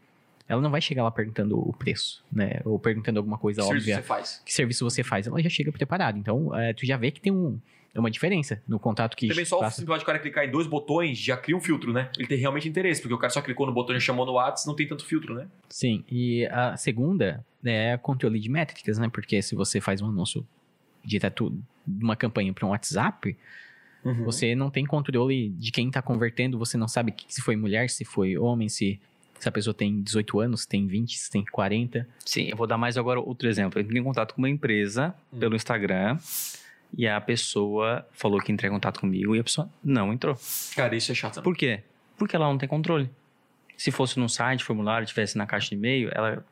ela 0.51 0.61
não 0.61 0.69
vai 0.69 0.81
chegar 0.81 1.03
lá 1.03 1.11
perguntando 1.11 1.57
o 1.57 1.73
preço, 1.73 2.23
né? 2.31 2.59
Ou 2.65 2.77
perguntando 2.77 3.19
alguma 3.19 3.37
coisa 3.37 3.61
Que 3.61 3.67
serviço 3.67 3.83
óbvia. 3.89 3.95
você 3.95 4.01
faz? 4.07 4.41
Que 4.45 4.53
serviço 4.53 4.83
você 4.89 5.03
faz? 5.03 5.27
Ela 5.27 5.41
já 5.41 5.49
chega 5.49 5.71
preparada. 5.71 6.17
Então, 6.17 6.53
eh, 6.55 6.73
tu 6.73 6.85
já 6.85 6.97
vê 6.97 7.09
que 7.11 7.21
tem 7.21 7.31
um, 7.31 7.57
uma 7.95 8.11
diferença 8.11 8.61
no 8.67 8.77
contato 8.79 9.15
que 9.15 9.27
Também 9.27 9.45
só 9.45 9.59
passa. 9.59 9.81
o 9.83 10.05
cara 10.05 10.19
clicar 10.19 10.45
em 10.45 10.51
dois 10.51 10.67
botões 10.67 11.17
já 11.17 11.37
cria 11.37 11.55
um 11.55 11.61
filtro, 11.61 11.93
né? 11.93 12.09
Ele 12.17 12.27
tem 12.27 12.37
realmente 12.37 12.67
interesse, 12.67 13.01
porque 13.01 13.13
o 13.13 13.17
cara 13.17 13.31
só 13.31 13.41
clicou 13.41 13.65
no 13.65 13.73
botão 13.73 13.95
e 13.95 14.01
chamou 14.01 14.25
no 14.25 14.33
WhatsApp, 14.33 14.67
não 14.67 14.75
tem 14.75 14.87
tanto 14.87 15.05
filtro, 15.05 15.33
né? 15.33 15.47
Sim, 15.69 16.03
e 16.09 16.45
a 16.47 16.75
segunda 16.77 17.45
é 17.63 17.97
controle 17.97 18.39
de 18.39 18.49
métricas, 18.49 18.97
né? 18.97 19.09
Porque 19.09 19.41
se 19.41 19.55
você 19.55 19.79
faz 19.79 20.01
um 20.01 20.07
anúncio 20.07 20.45
direto 21.03 21.49
de 21.87 22.03
uma 22.03 22.15
campanha 22.15 22.51
para 22.53 22.65
um 22.65 22.69
WhatsApp, 22.69 23.35
Uhum. 24.03 24.23
você 24.25 24.55
não 24.55 24.71
tem 24.71 24.83
controle 24.83 25.49
de 25.49 25.71
quem 25.71 25.87
está 25.87 26.01
convertendo, 26.01 26.57
você 26.57 26.75
não 26.75 26.87
sabe 26.87 27.13
se 27.27 27.39
foi 27.39 27.55
mulher, 27.55 27.87
se 27.87 28.03
foi 28.03 28.35
homem, 28.35 28.67
se, 28.67 28.99
se 29.41 29.49
a 29.49 29.51
pessoa 29.51 29.73
tem 29.73 30.01
18 30.01 30.39
anos, 30.39 30.61
se 30.61 30.67
tem 30.67 30.85
20, 30.87 31.17
se 31.17 31.29
tem 31.31 31.43
40. 31.43 32.07
Sim, 32.25 32.43
eu 32.49 32.55
vou 32.55 32.67
dar 32.67 32.77
mais 32.77 32.97
agora 32.97 33.19
outro 33.19 33.47
exemplo. 33.49 33.79
Eu 33.79 33.83
entrei 33.83 33.99
em 33.99 34.03
contato 34.03 34.33
com 34.35 34.41
uma 34.41 34.49
empresa 34.49 35.13
Hum. 35.33 35.39
pelo 35.39 35.55
Instagram 35.55 36.17
e 36.97 37.07
a 37.07 37.19
pessoa 37.19 38.05
falou 38.11 38.39
que 38.39 38.51
ia 38.51 38.53
entrar 38.53 38.67
em 38.67 38.71
contato 38.71 38.99
comigo 38.99 39.35
e 39.35 39.39
a 39.39 39.43
pessoa 39.43 39.69
não 39.83 40.13
entrou. 40.13 40.37
Cara, 40.75 40.95
isso 40.95 41.11
é 41.11 41.15
chato. 41.15 41.35
também. 41.35 41.43
Por 41.51 41.57
quê? 41.57 41.81
Porque 42.17 42.35
ela 42.35 42.45
não 42.45 42.57
tem 42.57 42.69
controle. 42.69 43.09
Se 43.75 43.89
fosse 43.89 44.19
num 44.19 44.27
site, 44.29 44.63
formulário, 44.63 45.07
tivesse 45.07 45.37
na 45.37 45.47
caixa 45.47 45.69
de 45.69 45.75
e-mail, 45.75 46.09
ela 46.13 46.45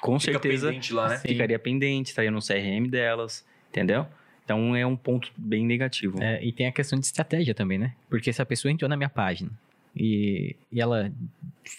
com 0.00 0.18
Fica 0.18 0.32
certeza 0.32 0.68
pendente 0.68 0.94
lá, 0.94 1.08
né? 1.10 1.16
Sim. 1.18 1.28
ficaria 1.28 1.58
pendente, 1.58 2.08
estaria 2.08 2.30
no 2.30 2.40
CRM 2.40 2.88
delas, 2.88 3.44
entendeu? 3.68 4.06
Então 4.44 4.74
é 4.74 4.86
um 4.86 4.96
ponto 4.96 5.30
bem 5.36 5.66
negativo. 5.66 6.22
É, 6.22 6.42
e 6.42 6.50
tem 6.52 6.66
a 6.66 6.72
questão 6.72 6.98
de 6.98 7.04
estratégia 7.04 7.54
também, 7.54 7.78
né? 7.78 7.94
Porque 8.08 8.32
se 8.32 8.40
a 8.40 8.46
pessoa 8.46 8.72
entrou 8.72 8.88
na 8.88 8.96
minha 8.96 9.10
página 9.10 9.50
e, 9.94 10.56
e 10.70 10.80
ela 10.80 11.12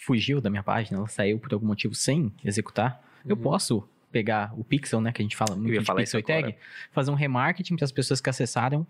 fugiu 0.04 0.40
da 0.40 0.50
minha 0.50 0.62
página, 0.62 0.98
ela 0.98 1.08
saiu 1.08 1.38
por 1.38 1.52
algum 1.52 1.66
motivo 1.66 1.94
sem 1.94 2.32
executar, 2.44 3.02
eu 3.26 3.36
Uhum. 3.36 3.42
posso 3.42 3.88
pegar 4.10 4.52
o 4.58 4.62
pixel, 4.64 5.00
né, 5.00 5.10
que 5.12 5.22
a 5.22 5.24
gente 5.24 5.36
fala 5.36 5.56
muito 5.56 5.78
de 5.78 5.84
falar 5.84 6.00
pixel 6.00 6.20
e 6.20 6.22
tag, 6.22 6.54
fazer 6.92 7.10
um 7.10 7.14
remarketing 7.14 7.76
para 7.76 7.84
as 7.84 7.92
pessoas 7.92 8.20
que 8.20 8.28
acessaram 8.28 8.86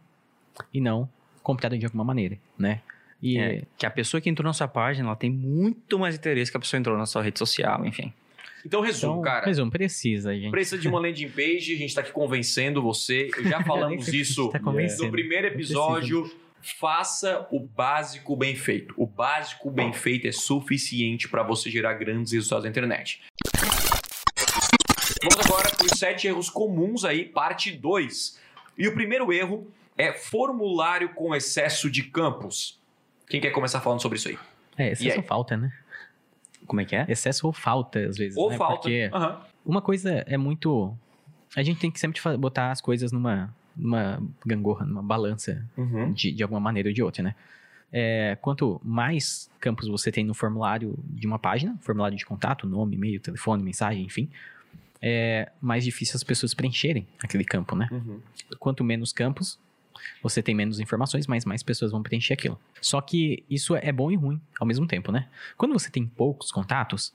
e 0.74 0.80
não 0.80 1.08
compraram 1.42 1.78
de 1.78 1.84
alguma 1.86 2.04
maneira, 2.04 2.36
né? 2.58 2.80
E 3.22 3.38
É, 3.38 3.62
que 3.78 3.86
a 3.86 3.90
pessoa 3.90 4.20
que 4.20 4.28
entrou 4.28 4.44
na 4.46 4.52
sua 4.52 4.66
página, 4.66 5.06
ela 5.08 5.16
tem 5.16 5.30
muito 5.30 5.96
mais 5.98 6.16
interesse 6.16 6.50
que 6.50 6.56
a 6.56 6.60
pessoa 6.60 6.78
entrou 6.80 6.98
na 6.98 7.06
sua 7.06 7.22
rede 7.22 7.38
social, 7.38 7.86
enfim. 7.86 8.12
Então, 8.66 8.80
resumo, 8.80 9.12
então, 9.14 9.22
cara. 9.22 9.46
resumo, 9.46 9.70
precisa, 9.70 10.34
gente. 10.36 10.50
Precisa 10.50 10.78
de 10.78 10.88
uma 10.88 10.98
landing 11.00 11.28
page, 11.28 11.72
a 11.74 11.76
gente 11.78 11.94
tá 11.94 12.00
aqui 12.00 12.12
convencendo 12.12 12.82
você. 12.82 13.28
Já 13.44 13.62
falamos 13.64 14.08
isso 14.08 14.48
tá 14.50 14.58
no 14.60 15.10
primeiro 15.10 15.46
episódio. 15.48 16.30
Faça 16.62 17.46
o 17.50 17.58
básico 17.58 18.36
bem 18.36 18.54
feito. 18.54 18.94
O 18.96 19.06
básico 19.06 19.70
bem 19.70 19.92
feito 19.92 20.28
é 20.28 20.32
suficiente 20.32 21.28
para 21.28 21.42
você 21.42 21.70
gerar 21.70 21.94
grandes 21.94 22.32
resultados 22.32 22.64
na 22.64 22.70
internet. 22.70 23.20
Vamos 25.22 25.46
agora 25.46 25.70
para 25.76 25.86
os 25.86 25.98
sete 25.98 26.26
erros 26.26 26.48
comuns 26.48 27.04
aí, 27.04 27.24
parte 27.24 27.72
2. 27.72 28.40
E 28.78 28.88
o 28.88 28.94
primeiro 28.94 29.32
erro 29.32 29.66
é 29.96 30.12
formulário 30.12 31.10
com 31.14 31.34
excesso 31.34 31.90
de 31.90 32.04
campos. 32.04 32.80
Quem 33.28 33.40
quer 33.40 33.50
começar 33.50 33.80
falando 33.80 34.00
sobre 34.00 34.18
isso 34.18 34.28
aí? 34.28 34.38
É, 34.76 34.92
excesso 34.92 35.10
aí? 35.12 35.16
ou 35.18 35.22
falta, 35.22 35.56
né? 35.56 35.72
Como 36.66 36.80
é 36.80 36.84
que 36.84 36.94
é? 36.94 37.04
Excesso 37.08 37.46
ou 37.46 37.52
falta, 37.52 37.98
às 37.98 38.16
vezes. 38.16 38.36
Ou 38.36 38.50
né? 38.50 38.56
falta. 38.56 38.74
Porque 38.76 39.10
Aham. 39.12 39.40
uma 39.64 39.82
coisa 39.82 40.24
é 40.26 40.36
muito. 40.36 40.96
A 41.56 41.62
gente 41.62 41.80
tem 41.80 41.90
que 41.90 42.00
sempre 42.00 42.20
botar 42.36 42.70
as 42.70 42.80
coisas 42.80 43.12
numa, 43.12 43.54
numa 43.76 44.22
gangorra, 44.44 44.84
numa 44.84 45.02
balança 45.02 45.64
Uhum. 45.76 46.12
de, 46.12 46.32
de 46.32 46.42
alguma 46.42 46.60
maneira 46.60 46.88
ou 46.88 46.94
de 46.94 47.02
outra, 47.02 47.22
né? 47.22 47.34
É, 47.94 48.38
quanto 48.40 48.80
mais 48.82 49.50
campos 49.60 49.86
você 49.86 50.10
tem 50.10 50.24
no 50.24 50.32
formulário 50.32 50.98
de 51.04 51.26
uma 51.26 51.38
página, 51.38 51.76
formulário 51.82 52.16
de 52.16 52.24
contato, 52.24 52.66
nome, 52.66 52.96
e-mail, 52.96 53.20
telefone, 53.20 53.62
mensagem, 53.62 54.02
enfim, 54.04 54.30
é 55.00 55.50
mais 55.60 55.84
difícil 55.84 56.16
as 56.16 56.22
pessoas 56.22 56.54
preencherem 56.54 57.06
aquele 57.22 57.44
campo, 57.44 57.76
né? 57.76 57.88
Uhum. 57.92 58.20
Quanto 58.58 58.82
menos 58.82 59.12
campos, 59.12 59.58
você 60.22 60.42
tem 60.42 60.54
menos 60.54 60.80
informações, 60.80 61.26
mas 61.26 61.44
mais 61.44 61.62
pessoas 61.62 61.90
vão 61.92 62.02
preencher 62.02 62.32
aquilo. 62.32 62.58
Só 62.80 63.00
que 63.00 63.44
isso 63.50 63.76
é 63.76 63.92
bom 63.92 64.10
e 64.10 64.16
ruim 64.16 64.40
ao 64.58 64.66
mesmo 64.66 64.86
tempo, 64.86 65.12
né? 65.12 65.28
Quando 65.56 65.72
você 65.72 65.90
tem 65.90 66.06
poucos 66.06 66.50
contatos, 66.50 67.12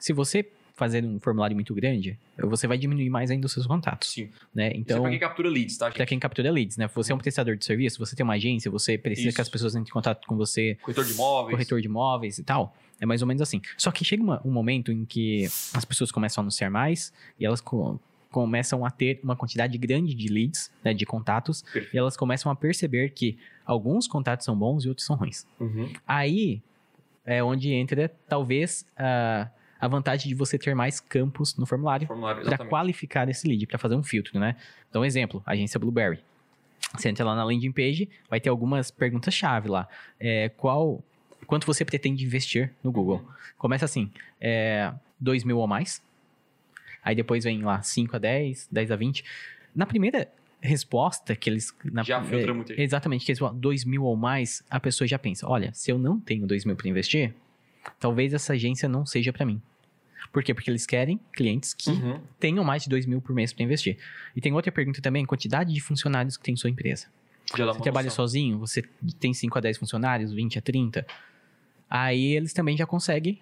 se 0.00 0.12
você 0.12 0.48
fazer 0.76 1.02
um 1.04 1.18
formulário 1.18 1.56
muito 1.56 1.74
grande, 1.74 2.18
você 2.38 2.66
vai 2.66 2.76
diminuir 2.76 3.08
mais 3.08 3.30
ainda 3.30 3.46
os 3.46 3.52
seus 3.52 3.66
contatos, 3.66 4.10
Sim. 4.10 4.28
né? 4.54 4.68
Então, 4.68 4.80
Então, 4.80 5.00
para 5.02 5.10
quem 5.10 5.18
captura 5.18 5.48
leads, 5.48 5.78
tá, 5.78 5.86
gente? 5.86 5.96
para 5.96 6.06
quem 6.06 6.18
captura 6.18 6.50
leads, 6.52 6.76
né? 6.76 6.86
Você 6.94 7.12
é 7.12 7.14
um 7.14 7.18
prestador 7.18 7.56
de 7.56 7.64
serviço, 7.64 7.98
você 7.98 8.14
tem 8.14 8.22
uma 8.22 8.34
agência, 8.34 8.70
você 8.70 8.98
precisa 8.98 9.28
Isso. 9.28 9.34
que 9.34 9.40
as 9.40 9.48
pessoas 9.48 9.74
entrem 9.74 9.88
em 9.88 9.92
contato 9.92 10.26
com 10.26 10.36
você, 10.36 10.76
Corretor 10.82 11.04
de 11.06 11.12
imóveis. 11.12 11.50
corretor 11.52 11.80
de 11.80 11.86
imóveis 11.88 12.38
e 12.38 12.44
tal. 12.44 12.76
É 13.00 13.06
mais 13.06 13.22
ou 13.22 13.26
menos 13.28 13.40
assim. 13.40 13.60
Só 13.76 13.90
que 13.90 14.04
chega 14.04 14.22
uma- 14.22 14.40
um 14.44 14.50
momento 14.50 14.92
em 14.92 15.04
que 15.06 15.46
as 15.74 15.84
pessoas 15.84 16.12
começam 16.12 16.40
a 16.40 16.44
anunciar 16.44 16.70
mais 16.70 17.10
e 17.40 17.46
elas 17.46 17.60
co- 17.62 17.98
começam 18.30 18.84
a 18.84 18.90
ter 18.90 19.18
uma 19.22 19.34
quantidade 19.34 19.78
grande 19.78 20.12
de 20.14 20.28
leads, 20.28 20.70
né, 20.84 20.92
de 20.92 21.06
contatos, 21.06 21.62
Perfeito. 21.62 21.94
e 21.94 21.98
elas 21.98 22.18
começam 22.18 22.52
a 22.52 22.54
perceber 22.56 23.10
que 23.10 23.38
alguns 23.64 24.06
contatos 24.06 24.44
são 24.44 24.54
bons 24.54 24.84
e 24.84 24.88
outros 24.90 25.06
são 25.06 25.16
ruins. 25.16 25.46
Uhum. 25.58 25.90
Aí 26.06 26.60
é 27.24 27.42
onde 27.42 27.72
entra, 27.72 28.10
talvez, 28.28 28.84
a, 28.96 29.48
a 29.80 29.88
vantagem 29.88 30.28
de 30.28 30.34
você 30.34 30.58
ter 30.58 30.74
mais 30.74 31.00
campos 31.00 31.56
no 31.56 31.66
formulário 31.66 32.06
Formulário, 32.06 32.42
para 32.44 32.58
qualificar 32.66 33.28
esse 33.28 33.46
lead, 33.46 33.66
para 33.66 33.78
fazer 33.78 33.94
um 33.94 34.02
filtro, 34.02 34.38
né? 34.38 34.56
Então, 34.88 35.04
exemplo, 35.04 35.42
agência 35.46 35.78
Blueberry. 35.78 36.18
Você 36.94 37.08
entra 37.08 37.24
lá 37.24 37.34
na 37.34 37.44
landing 37.44 37.72
page, 37.72 38.08
vai 38.28 38.40
ter 38.40 38.48
algumas 38.48 38.90
perguntas-chave 38.90 39.68
lá. 39.68 39.88
É, 40.18 40.48
qual, 40.50 41.02
quanto 41.46 41.66
você 41.66 41.84
pretende 41.84 42.24
investir 42.24 42.72
no 42.82 42.90
Google? 42.90 43.24
Começa 43.58 43.84
assim, 43.84 44.10
é, 44.40 44.92
2 45.20 45.44
mil 45.44 45.58
ou 45.58 45.66
mais. 45.66 46.02
Aí 47.02 47.14
depois 47.14 47.44
vem 47.44 47.62
lá 47.62 47.82
5 47.82 48.16
a 48.16 48.18
10, 48.18 48.68
10 48.70 48.90
a 48.90 48.96
20. 48.96 49.24
Na 49.74 49.86
primeira 49.86 50.28
resposta 50.60 51.36
que 51.36 51.50
eles... 51.50 51.74
Na, 51.84 52.02
Já 52.02 52.22
filtra 52.22 52.50
é, 52.50 52.54
muita 52.54 52.72
gente. 52.72 52.82
Exatamente, 52.82 53.24
que 53.24 53.32
eles 53.32 53.38
falam 53.38 53.56
2 53.56 53.84
mil 53.84 54.04
ou 54.04 54.16
mais, 54.16 54.64
a 54.70 54.80
pessoa 54.80 55.06
já 55.06 55.18
pensa, 55.18 55.46
olha, 55.48 55.72
se 55.72 55.90
eu 55.90 55.98
não 55.98 56.18
tenho 56.18 56.46
2 56.46 56.64
mil 56.64 56.76
para 56.76 56.88
investir, 56.88 57.34
talvez 57.98 58.32
essa 58.34 58.52
agência 58.52 58.88
não 58.88 59.04
seja 59.06 59.32
para 59.32 59.44
mim. 59.46 59.60
Por 60.32 60.42
quê? 60.42 60.52
Porque 60.52 60.68
eles 60.70 60.84
querem 60.86 61.18
clientes 61.32 61.72
que 61.72 61.90
Uhum. 61.90 62.20
tenham 62.38 62.64
mais 62.64 62.82
de 62.82 62.88
2 62.90 63.06
mil 63.06 63.20
por 63.20 63.34
mês 63.34 63.52
para 63.52 63.64
investir. 63.64 63.96
E 64.34 64.40
tem 64.40 64.52
outra 64.52 64.70
pergunta 64.72 65.00
também, 65.00 65.24
quantidade 65.24 65.72
de 65.72 65.80
funcionários 65.80 66.36
que 66.36 66.42
tem 66.42 66.56
sua 66.56 66.68
empresa. 66.68 67.06
Já 67.56 67.64
Você 67.66 67.80
trabalha 67.80 68.06
noção. 68.06 68.24
sozinho, 68.24 68.58
você 68.58 68.82
tem 69.20 69.32
5 69.32 69.56
a 69.56 69.60
10 69.60 69.78
funcionários, 69.78 70.32
20 70.32 70.58
a 70.58 70.62
30. 70.62 71.06
Aí 71.88 72.32
eles 72.34 72.52
também 72.52 72.76
já 72.76 72.84
conseguem 72.86 73.40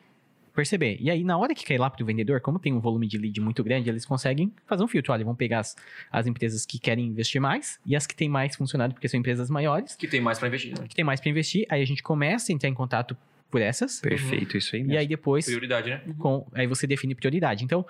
perceber. 0.54 0.98
E 1.00 1.10
aí, 1.10 1.24
na 1.24 1.36
hora 1.36 1.54
que 1.54 1.64
cai 1.64 1.78
lá 1.78 1.90
pro 1.90 2.04
vendedor, 2.04 2.40
como 2.40 2.58
tem 2.60 2.72
um 2.72 2.78
volume 2.78 3.08
de 3.08 3.18
lead 3.18 3.40
muito 3.40 3.64
grande, 3.64 3.88
eles 3.88 4.04
conseguem 4.04 4.52
fazer 4.66 4.84
um 4.84 4.86
filtro. 4.86 5.12
Olha, 5.12 5.24
vão 5.24 5.34
pegar 5.34 5.60
as, 5.60 5.74
as 6.12 6.26
empresas 6.26 6.64
que 6.66 6.78
querem 6.78 7.06
investir 7.06 7.40
mais 7.40 7.80
e 7.84 7.96
as 7.96 8.06
que 8.06 8.14
têm 8.14 8.28
mais 8.28 8.54
funcionários, 8.54 8.94
porque 8.94 9.08
são 9.08 9.18
empresas 9.18 9.50
maiores, 9.50 9.96
Que 9.96 10.06
tem 10.06 10.20
mais 10.20 10.38
para 10.38 10.48
investir. 10.48 10.78
Né? 10.78 10.86
que 10.86 10.94
tem 10.94 11.04
mais 11.04 11.18
para 11.20 11.30
investir. 11.30 11.66
Aí 11.70 11.82
a 11.82 11.86
gente 11.86 12.02
começa 12.02 12.52
a 12.52 12.54
entrar 12.54 12.68
em 12.68 12.74
contato 12.74 13.16
por 13.54 13.62
essas. 13.62 14.00
Perfeito, 14.00 14.56
isso 14.56 14.74
aí 14.74 14.80
E 14.82 14.84
mesmo. 14.84 14.98
aí 14.98 15.06
depois 15.06 15.44
Prioridade, 15.46 15.88
né? 15.90 16.02
com, 16.18 16.44
aí 16.52 16.66
você 16.66 16.88
define 16.88 17.14
prioridade. 17.14 17.62
Então, 17.64 17.86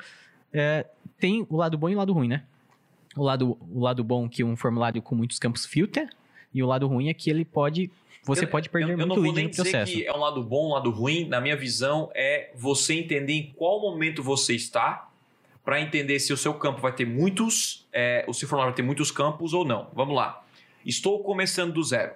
é, 0.53 0.85
tem 1.19 1.47
o 1.49 1.57
lado 1.57 1.79
bom 1.79 1.89
e 1.89 1.95
o 1.95 1.99
lado 1.99 2.13
ruim, 2.13 2.29
né? 2.29 2.43
O 3.17 3.23
lado, 3.23 3.57
o 3.73 3.81
lado 3.81 4.05
bom 4.05 4.27
é 4.27 4.29
que 4.29 4.45
um 4.45 4.55
formulário 4.57 5.01
com 5.01 5.15
muitos 5.15 5.39
campos 5.39 5.65
filtra, 5.65 6.07
e 6.53 6.63
o 6.63 6.67
lado 6.67 6.87
ruim 6.87 7.09
é 7.09 7.15
que 7.15 7.31
ele 7.31 7.47
pode. 7.47 7.91
Você 8.25 8.45
Eu- 8.45 8.49
pode 8.49 8.69
perder 8.69 8.93
eu, 8.93 8.99
eu 8.99 9.07
não 9.07 9.17
muito 9.17 9.25
vou 9.25 9.33
nem 9.33 9.45
no 9.45 9.51
dizer 9.51 9.63
processo. 9.63 9.91
que 9.93 10.07
é 10.07 10.13
um 10.13 10.19
lado 10.19 10.43
bom, 10.43 10.69
um 10.69 10.73
lado 10.75 10.91
ruim. 10.91 11.27
Na 11.27 11.41
minha 11.41 11.57
visão, 11.57 12.11
é 12.15 12.51
você 12.55 12.93
entender 12.95 13.33
em 13.33 13.53
qual 13.57 13.81
momento 13.81 14.23
você 14.23 14.55
está 14.55 15.09
para 15.65 15.81
entender 15.81 16.19
se 16.21 16.31
o 16.31 16.37
seu 16.37 16.53
campo 16.53 16.83
vai 16.83 16.93
ter 16.93 17.07
muitos, 17.07 17.87
é, 17.91 18.23
o 18.29 18.35
seu 18.35 18.47
formulário 18.47 18.73
vai 18.73 18.77
ter 18.77 18.83
muitos 18.83 19.11
campos 19.11 19.55
ou 19.55 19.65
não. 19.65 19.89
Vamos 19.95 20.15
lá. 20.15 20.45
Estou 20.85 21.23
começando 21.23 21.73
do 21.73 21.83
zero. 21.83 22.13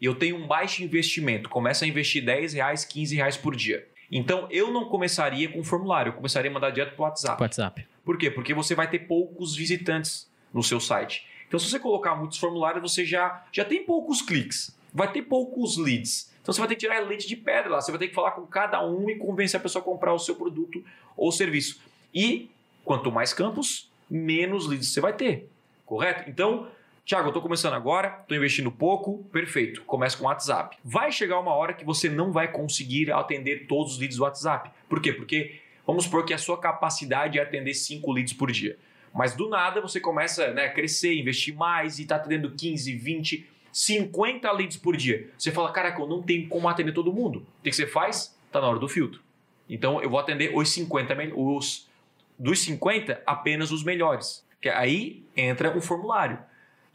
Eu 0.00 0.14
tenho 0.14 0.36
um 0.36 0.46
baixo 0.46 0.82
investimento. 0.82 1.48
Começa 1.48 1.84
a 1.84 1.88
investir 1.88 2.24
10 2.24 2.54
reais, 2.54 2.84
15 2.84 3.16
reais 3.16 3.36
por 3.36 3.54
dia. 3.54 3.86
Então, 4.10 4.48
eu 4.50 4.72
não 4.72 4.86
começaria 4.86 5.48
com 5.48 5.62
formulário. 5.62 6.10
Eu 6.10 6.14
começaria 6.14 6.50
a 6.50 6.54
mandar 6.54 6.70
direto 6.70 6.94
para 6.94 7.02
o 7.02 7.04
WhatsApp. 7.04 7.40
WhatsApp. 7.40 7.86
Por 8.04 8.18
quê? 8.18 8.30
Porque 8.30 8.54
você 8.54 8.74
vai 8.74 8.88
ter 8.88 9.00
poucos 9.00 9.54
visitantes 9.54 10.28
no 10.52 10.62
seu 10.62 10.80
site. 10.80 11.26
Então, 11.46 11.60
se 11.60 11.68
você 11.68 11.78
colocar 11.78 12.14
muitos 12.14 12.38
formulários, 12.38 12.82
você 12.82 13.04
já, 13.04 13.44
já 13.52 13.64
tem 13.64 13.84
poucos 13.84 14.22
cliques, 14.22 14.76
vai 14.92 15.12
ter 15.12 15.22
poucos 15.22 15.76
leads. 15.76 16.32
Então, 16.40 16.52
você 16.52 16.60
vai 16.60 16.68
ter 16.68 16.74
que 16.76 16.80
tirar 16.80 16.98
leite 17.00 17.28
de 17.28 17.36
pedra 17.36 17.70
lá. 17.70 17.80
Você 17.80 17.90
vai 17.92 17.98
ter 17.98 18.08
que 18.08 18.14
falar 18.14 18.32
com 18.32 18.46
cada 18.46 18.84
um 18.84 19.08
e 19.10 19.16
convencer 19.16 19.60
a 19.60 19.62
pessoa 19.62 19.82
a 19.82 19.84
comprar 19.84 20.14
o 20.14 20.18
seu 20.18 20.34
produto 20.34 20.82
ou 21.16 21.30
serviço. 21.30 21.80
E 22.14 22.50
quanto 22.84 23.12
mais 23.12 23.32
campos, 23.32 23.90
menos 24.08 24.66
leads 24.66 24.88
você 24.88 25.00
vai 25.00 25.12
ter. 25.12 25.48
Correto? 25.84 26.28
Então, 26.28 26.68
Thiago, 27.10 27.26
eu 27.26 27.30
estou 27.30 27.42
começando 27.42 27.74
agora, 27.74 28.18
estou 28.22 28.36
investindo 28.36 28.70
pouco, 28.70 29.24
perfeito. 29.32 29.82
Começa 29.82 30.16
com 30.16 30.22
o 30.22 30.26
WhatsApp. 30.28 30.76
Vai 30.84 31.10
chegar 31.10 31.40
uma 31.40 31.52
hora 31.52 31.72
que 31.74 31.84
você 31.84 32.08
não 32.08 32.30
vai 32.30 32.46
conseguir 32.52 33.10
atender 33.10 33.66
todos 33.66 33.94
os 33.94 33.98
leads 33.98 34.16
do 34.16 34.22
WhatsApp. 34.22 34.70
Por 34.88 35.02
quê? 35.02 35.12
Porque 35.12 35.58
vamos 35.84 36.04
supor 36.04 36.24
que 36.24 36.32
a 36.32 36.38
sua 36.38 36.56
capacidade 36.60 37.36
é 37.36 37.42
atender 37.42 37.74
5 37.74 38.12
leads 38.12 38.32
por 38.32 38.52
dia. 38.52 38.78
Mas 39.12 39.34
do 39.34 39.48
nada 39.48 39.80
você 39.80 39.98
começa 39.98 40.52
né, 40.52 40.66
a 40.66 40.72
crescer, 40.72 41.12
investir 41.18 41.52
mais 41.52 41.98
e 41.98 42.02
está 42.02 42.14
atendendo 42.14 42.48
15, 42.52 42.94
20, 42.94 43.44
50 43.72 44.52
leads 44.52 44.76
por 44.76 44.96
dia. 44.96 45.28
Você 45.36 45.50
fala, 45.50 45.72
caraca, 45.72 46.00
eu 46.00 46.06
não 46.06 46.22
tenho 46.22 46.48
como 46.48 46.68
atender 46.68 46.92
todo 46.92 47.12
mundo. 47.12 47.44
O 47.58 47.62
que 47.64 47.72
você 47.72 47.88
faz? 47.88 48.38
Tá 48.52 48.60
na 48.60 48.68
hora 48.68 48.78
do 48.78 48.86
filtro. 48.88 49.20
Então 49.68 50.00
eu 50.00 50.08
vou 50.08 50.20
atender 50.20 50.52
os 50.56 50.72
50 50.72 51.12
mel- 51.16 51.32
os 51.36 51.90
dos 52.38 52.60
50 52.60 53.20
apenas 53.26 53.72
os 53.72 53.82
melhores. 53.82 54.46
Que 54.62 54.68
aí 54.68 55.24
entra 55.36 55.76
um 55.76 55.80
formulário. 55.80 56.38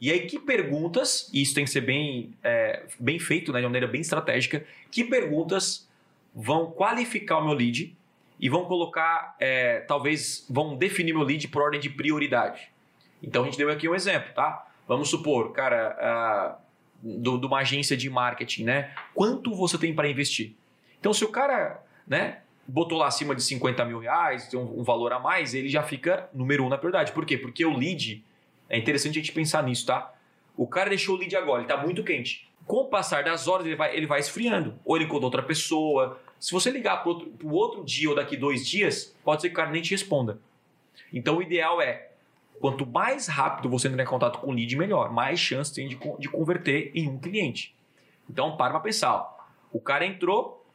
E 0.00 0.10
aí 0.12 0.26
que 0.26 0.38
perguntas, 0.38 1.30
e 1.32 1.40
isso 1.42 1.54
tem 1.54 1.64
que 1.64 1.70
ser 1.70 1.80
bem, 1.80 2.34
é, 2.44 2.84
bem 3.00 3.18
feito, 3.18 3.52
né, 3.52 3.60
de 3.60 3.64
uma 3.64 3.70
maneira 3.70 3.86
bem 3.86 4.00
estratégica, 4.00 4.64
que 4.90 5.02
perguntas 5.04 5.88
vão 6.34 6.70
qualificar 6.70 7.38
o 7.38 7.44
meu 7.46 7.54
lead 7.54 7.96
e 8.38 8.48
vão 8.50 8.66
colocar, 8.66 9.34
é, 9.40 9.80
talvez, 9.80 10.46
vão 10.50 10.76
definir 10.76 11.14
meu 11.14 11.22
lead 11.22 11.48
por 11.48 11.62
ordem 11.62 11.80
de 11.80 11.88
prioridade. 11.88 12.68
Então 13.22 13.42
a 13.42 13.44
gente 13.46 13.56
deu 13.56 13.70
aqui 13.70 13.88
um 13.88 13.94
exemplo, 13.94 14.34
tá? 14.34 14.66
Vamos 14.86 15.08
supor, 15.08 15.52
cara, 15.52 15.96
ah, 15.98 16.58
do- 17.02 17.38
de 17.38 17.46
uma 17.46 17.60
agência 17.60 17.96
de 17.96 18.10
marketing, 18.10 18.64
né? 18.64 18.92
Quanto 19.14 19.54
você 19.54 19.78
tem 19.78 19.94
para 19.94 20.08
investir? 20.08 20.52
Então, 21.00 21.14
se 21.14 21.24
o 21.24 21.28
cara, 21.28 21.82
né, 22.06 22.40
botou 22.68 22.98
lá 22.98 23.06
acima 23.06 23.34
de 23.34 23.42
50 23.42 23.84
mil 23.86 23.98
reais, 23.98 24.48
tem 24.48 24.60
um, 24.60 24.80
um 24.80 24.82
valor 24.82 25.12
a 25.14 25.18
mais, 25.18 25.54
ele 25.54 25.68
já 25.70 25.82
fica 25.82 26.28
número 26.34 26.64
um 26.64 26.68
na 26.68 26.76
prioridade. 26.76 27.12
Por 27.12 27.24
quê? 27.24 27.38
Porque 27.38 27.64
o 27.64 27.74
lead, 27.74 28.22
é 28.68 28.78
interessante 28.78 29.18
a 29.18 29.22
gente 29.22 29.32
pensar 29.32 29.62
nisso, 29.62 29.86
tá? 29.86 30.12
O 30.56 30.66
cara 30.66 30.88
deixou 30.88 31.14
o 31.14 31.18
lead 31.18 31.36
agora, 31.36 31.60
ele 31.60 31.68
tá 31.68 31.76
muito 31.76 32.02
quente. 32.02 32.48
Com 32.66 32.78
o 32.78 32.84
passar 32.86 33.22
das 33.22 33.46
horas, 33.46 33.66
ele 33.66 33.76
vai, 33.76 33.96
ele 33.96 34.06
vai 34.06 34.18
esfriando. 34.18 34.78
Ou 34.84 34.96
ele 34.96 35.04
encontra 35.04 35.26
outra 35.26 35.42
pessoa. 35.42 36.20
Se 36.40 36.52
você 36.52 36.70
ligar 36.70 37.02
pro 37.02 37.10
outro, 37.10 37.30
pro 37.30 37.52
outro 37.52 37.84
dia 37.84 38.08
ou 38.08 38.16
daqui 38.16 38.36
dois 38.36 38.66
dias, 38.66 39.16
pode 39.22 39.42
ser 39.42 39.48
que 39.48 39.54
o 39.54 39.56
cara 39.56 39.70
nem 39.70 39.82
te 39.82 39.92
responda. 39.92 40.40
Então, 41.12 41.36
o 41.36 41.42
ideal 41.42 41.80
é, 41.80 42.10
quanto 42.60 42.84
mais 42.84 43.28
rápido 43.28 43.68
você 43.68 43.86
entrar 43.86 44.02
em 44.02 44.06
contato 44.06 44.40
com 44.40 44.48
o 44.48 44.52
lead, 44.52 44.74
melhor. 44.76 45.12
Mais 45.12 45.38
chance 45.38 45.72
tem 45.72 45.86
de, 45.86 45.98
de 46.18 46.28
converter 46.28 46.90
em 46.94 47.08
um 47.08 47.18
cliente. 47.18 47.74
Então, 48.28 48.56
para 48.56 48.72
pra 48.72 48.80
pensar. 48.80 49.14
ó. 49.14 49.36
O 49.72 49.80
cara 49.80 50.04
entrou, 50.04 50.66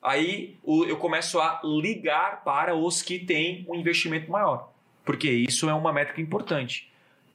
aí 0.00 0.56
eu 0.64 0.96
começo 0.96 1.38
a 1.38 1.60
ligar 1.64 2.42
para 2.44 2.74
os 2.74 3.02
que 3.02 3.18
têm 3.18 3.66
um 3.68 3.74
investimento 3.74 4.30
maior. 4.30 4.72
Porque 5.04 5.28
isso 5.28 5.68
é 5.68 5.74
uma 5.74 5.92
métrica 5.92 6.20
importante. 6.20 6.90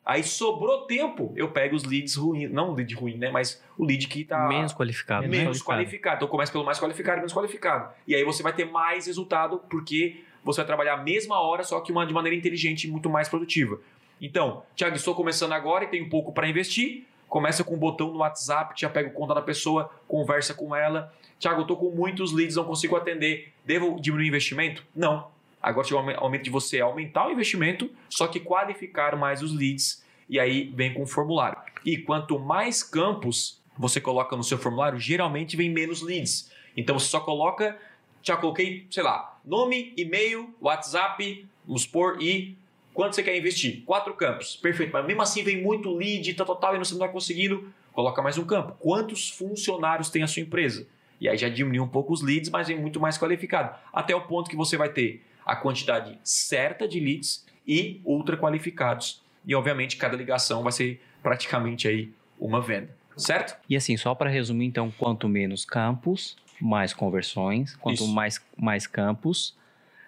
Aí 0.05 0.23
sobrou 0.23 0.87
tempo, 0.87 1.31
eu 1.35 1.49
pego 1.51 1.75
os 1.75 1.83
leads 1.83 2.15
ruins, 2.15 2.51
não 2.51 2.71
o 2.71 2.73
lead 2.73 2.93
ruim, 2.95 3.17
né? 3.17 3.29
Mas 3.29 3.63
o 3.77 3.85
lead 3.85 4.07
que 4.07 4.23
tá 4.23 4.47
Menos 4.47 4.73
qualificado. 4.73 5.21
menos, 5.21 5.37
né? 5.37 5.43
qualificado. 5.45 5.77
qualificado. 5.77 6.15
Então 6.17 6.27
começa 6.27 6.51
pelo 6.51 6.65
mais 6.65 6.79
qualificado 6.79 7.17
e 7.17 7.19
menos 7.19 7.33
qualificado. 7.33 7.93
E 8.07 8.15
aí 8.15 8.23
você 8.23 8.41
vai 8.41 8.51
ter 8.51 8.65
mais 8.65 9.05
resultado 9.05 9.61
porque 9.69 10.23
você 10.43 10.57
vai 10.57 10.65
trabalhar 10.65 10.95
a 10.95 10.97
mesma 10.97 11.39
hora, 11.39 11.63
só 11.63 11.79
que 11.81 11.91
uma, 11.91 12.05
de 12.05 12.13
maneira 12.13 12.35
inteligente 12.35 12.87
e 12.87 12.91
muito 12.91 13.09
mais 13.09 13.29
produtiva. 13.29 13.79
Então, 14.19 14.63
Thiago, 14.75 14.95
estou 14.95 15.13
começando 15.13 15.53
agora 15.53 15.83
e 15.83 15.87
tenho 15.87 16.09
pouco 16.09 16.31
para 16.33 16.47
investir. 16.47 17.05
Começa 17.27 17.63
com 17.63 17.75
um 17.75 17.79
botão 17.79 18.11
no 18.11 18.19
WhatsApp, 18.19 18.73
já 18.75 18.89
pega 18.89 19.09
o 19.09 19.13
conta 19.13 19.33
da 19.33 19.41
pessoa, 19.41 19.89
conversa 20.07 20.53
com 20.53 20.75
ela. 20.75 21.13
Thiago, 21.39 21.59
eu 21.59 21.61
estou 21.61 21.77
com 21.77 21.89
muitos 21.91 22.33
leads, 22.33 22.55
não 22.55 22.65
consigo 22.65 22.95
atender. 22.95 23.53
Devo 23.63 23.99
diminuir 24.01 24.25
o 24.25 24.27
investimento? 24.27 24.83
Não. 24.95 25.30
Agora 25.61 25.87
chegou 25.87 26.01
o 26.01 26.21
momento 26.21 26.43
de 26.43 26.49
você 26.49 26.79
aumentar 26.79 27.27
o 27.27 27.31
investimento, 27.31 27.89
só 28.09 28.27
que 28.27 28.39
qualificar 28.39 29.15
mais 29.15 29.41
os 29.43 29.53
leads. 29.53 30.03
E 30.27 30.39
aí 30.39 30.71
vem 30.73 30.93
com 30.93 31.03
o 31.03 31.07
formulário. 31.07 31.57
E 31.85 31.97
quanto 31.97 32.39
mais 32.39 32.81
campos 32.81 33.61
você 33.77 33.99
coloca 33.99 34.35
no 34.35 34.43
seu 34.43 34.57
formulário, 34.57 34.99
geralmente 34.99 35.55
vem 35.55 35.69
menos 35.69 36.01
leads. 36.01 36.51
Então 36.75 36.97
você 36.97 37.07
só 37.07 37.19
coloca, 37.19 37.77
já 38.23 38.37
coloquei, 38.37 38.87
sei 38.89 39.03
lá, 39.03 39.39
nome, 39.45 39.93
e-mail, 39.97 40.53
WhatsApp, 40.61 41.47
vamos 41.65 41.83
supor, 41.83 42.21
e 42.21 42.57
quanto 42.93 43.15
você 43.15 43.23
quer 43.23 43.37
investir? 43.37 43.83
Quatro 43.85 44.13
campos. 44.13 44.55
Perfeito. 44.55 44.91
Mas 44.93 45.05
mesmo 45.05 45.21
assim 45.21 45.43
vem 45.43 45.61
muito 45.61 45.93
lead, 45.93 46.33
tal, 46.33 46.45
tal, 46.45 46.55
tal, 46.55 46.75
e 46.75 46.79
você 46.79 46.93
não 46.93 47.01
está 47.01 47.11
conseguindo, 47.11 47.71
coloca 47.93 48.21
mais 48.21 48.37
um 48.37 48.45
campo. 48.45 48.75
Quantos 48.79 49.29
funcionários 49.29 50.09
tem 50.09 50.23
a 50.23 50.27
sua 50.27 50.41
empresa? 50.41 50.87
E 51.19 51.29
aí 51.29 51.37
já 51.37 51.49
diminui 51.49 51.79
um 51.79 51.87
pouco 51.87 52.13
os 52.13 52.21
leads, 52.21 52.49
mas 52.49 52.67
vem 52.67 52.79
muito 52.79 52.99
mais 52.99 53.17
qualificado. 53.17 53.75
Até 53.93 54.15
o 54.15 54.21
ponto 54.21 54.49
que 54.49 54.55
você 54.55 54.75
vai 54.75 54.89
ter 54.89 55.23
a 55.45 55.55
quantidade 55.55 56.19
certa 56.23 56.87
de 56.87 56.99
leads 56.99 57.45
e 57.67 58.01
ultra 58.03 58.37
qualificados. 58.37 59.21
E 59.45 59.55
obviamente 59.55 59.97
cada 59.97 60.15
ligação 60.15 60.63
vai 60.63 60.71
ser 60.71 61.01
praticamente 61.21 61.87
aí 61.87 62.13
uma 62.39 62.61
venda. 62.61 62.95
Certo? 63.17 63.57
E 63.69 63.75
assim, 63.75 63.97
só 63.97 64.15
para 64.15 64.29
resumir, 64.29 64.65
então, 64.65 64.91
quanto 64.97 65.27
menos 65.27 65.65
campos, 65.65 66.35
mais 66.59 66.93
conversões. 66.93 67.75
Quanto 67.75 68.03
Isso. 68.03 68.13
mais, 68.13 68.41
mais 68.57 68.87
campos, 68.87 69.55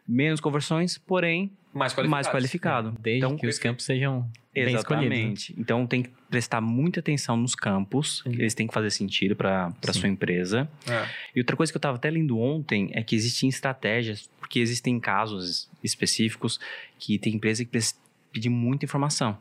menos 0.08 0.40
conversões, 0.42 0.98
porém 0.98 1.52
Mais 1.74 1.94
qualificados. 1.94 2.10
mais 2.12 2.28
qualificado. 2.28 2.96
Desde 3.00 3.26
Então, 3.26 3.38
que 3.38 3.48
os 3.48 3.58
campos 3.58 3.86
sejam 3.86 4.30
bem 4.54 4.76
escolhidos. 4.76 5.10
né? 5.10 5.16
Exatamente. 5.16 5.56
Então 5.58 5.88
tem 5.88 6.04
que 6.04 6.10
prestar 6.30 6.62
muita 6.62 7.00
atenção 7.00 7.36
nos 7.38 7.56
campos, 7.56 8.24
Uhum. 8.26 8.34
eles 8.34 8.54
têm 8.54 8.68
que 8.68 8.74
fazer 8.74 8.90
sentido 8.92 9.36
para 9.36 9.74
sua 9.94 10.10
empresa. 10.10 10.70
É. 10.88 11.08
E 11.36 11.40
outra 11.40 11.56
coisa 11.56 11.72
que 11.72 11.76
eu 11.78 11.80
estava 11.80 11.96
até 11.98 12.10
lendo 12.10 12.38
ontem 12.40 12.90
é 12.94 13.02
que 13.02 13.16
existem 13.16 13.50
estratégias, 13.50 14.30
porque 14.40 14.60
existem 14.60 15.00
casos 15.00 15.70
específicos 15.84 16.60
que 17.00 17.18
tem 17.18 17.34
empresa 17.36 17.64
que 17.64 17.72
precisa 17.72 17.96
pedir 18.32 18.50
muita 18.50 18.86
informação. 18.86 19.38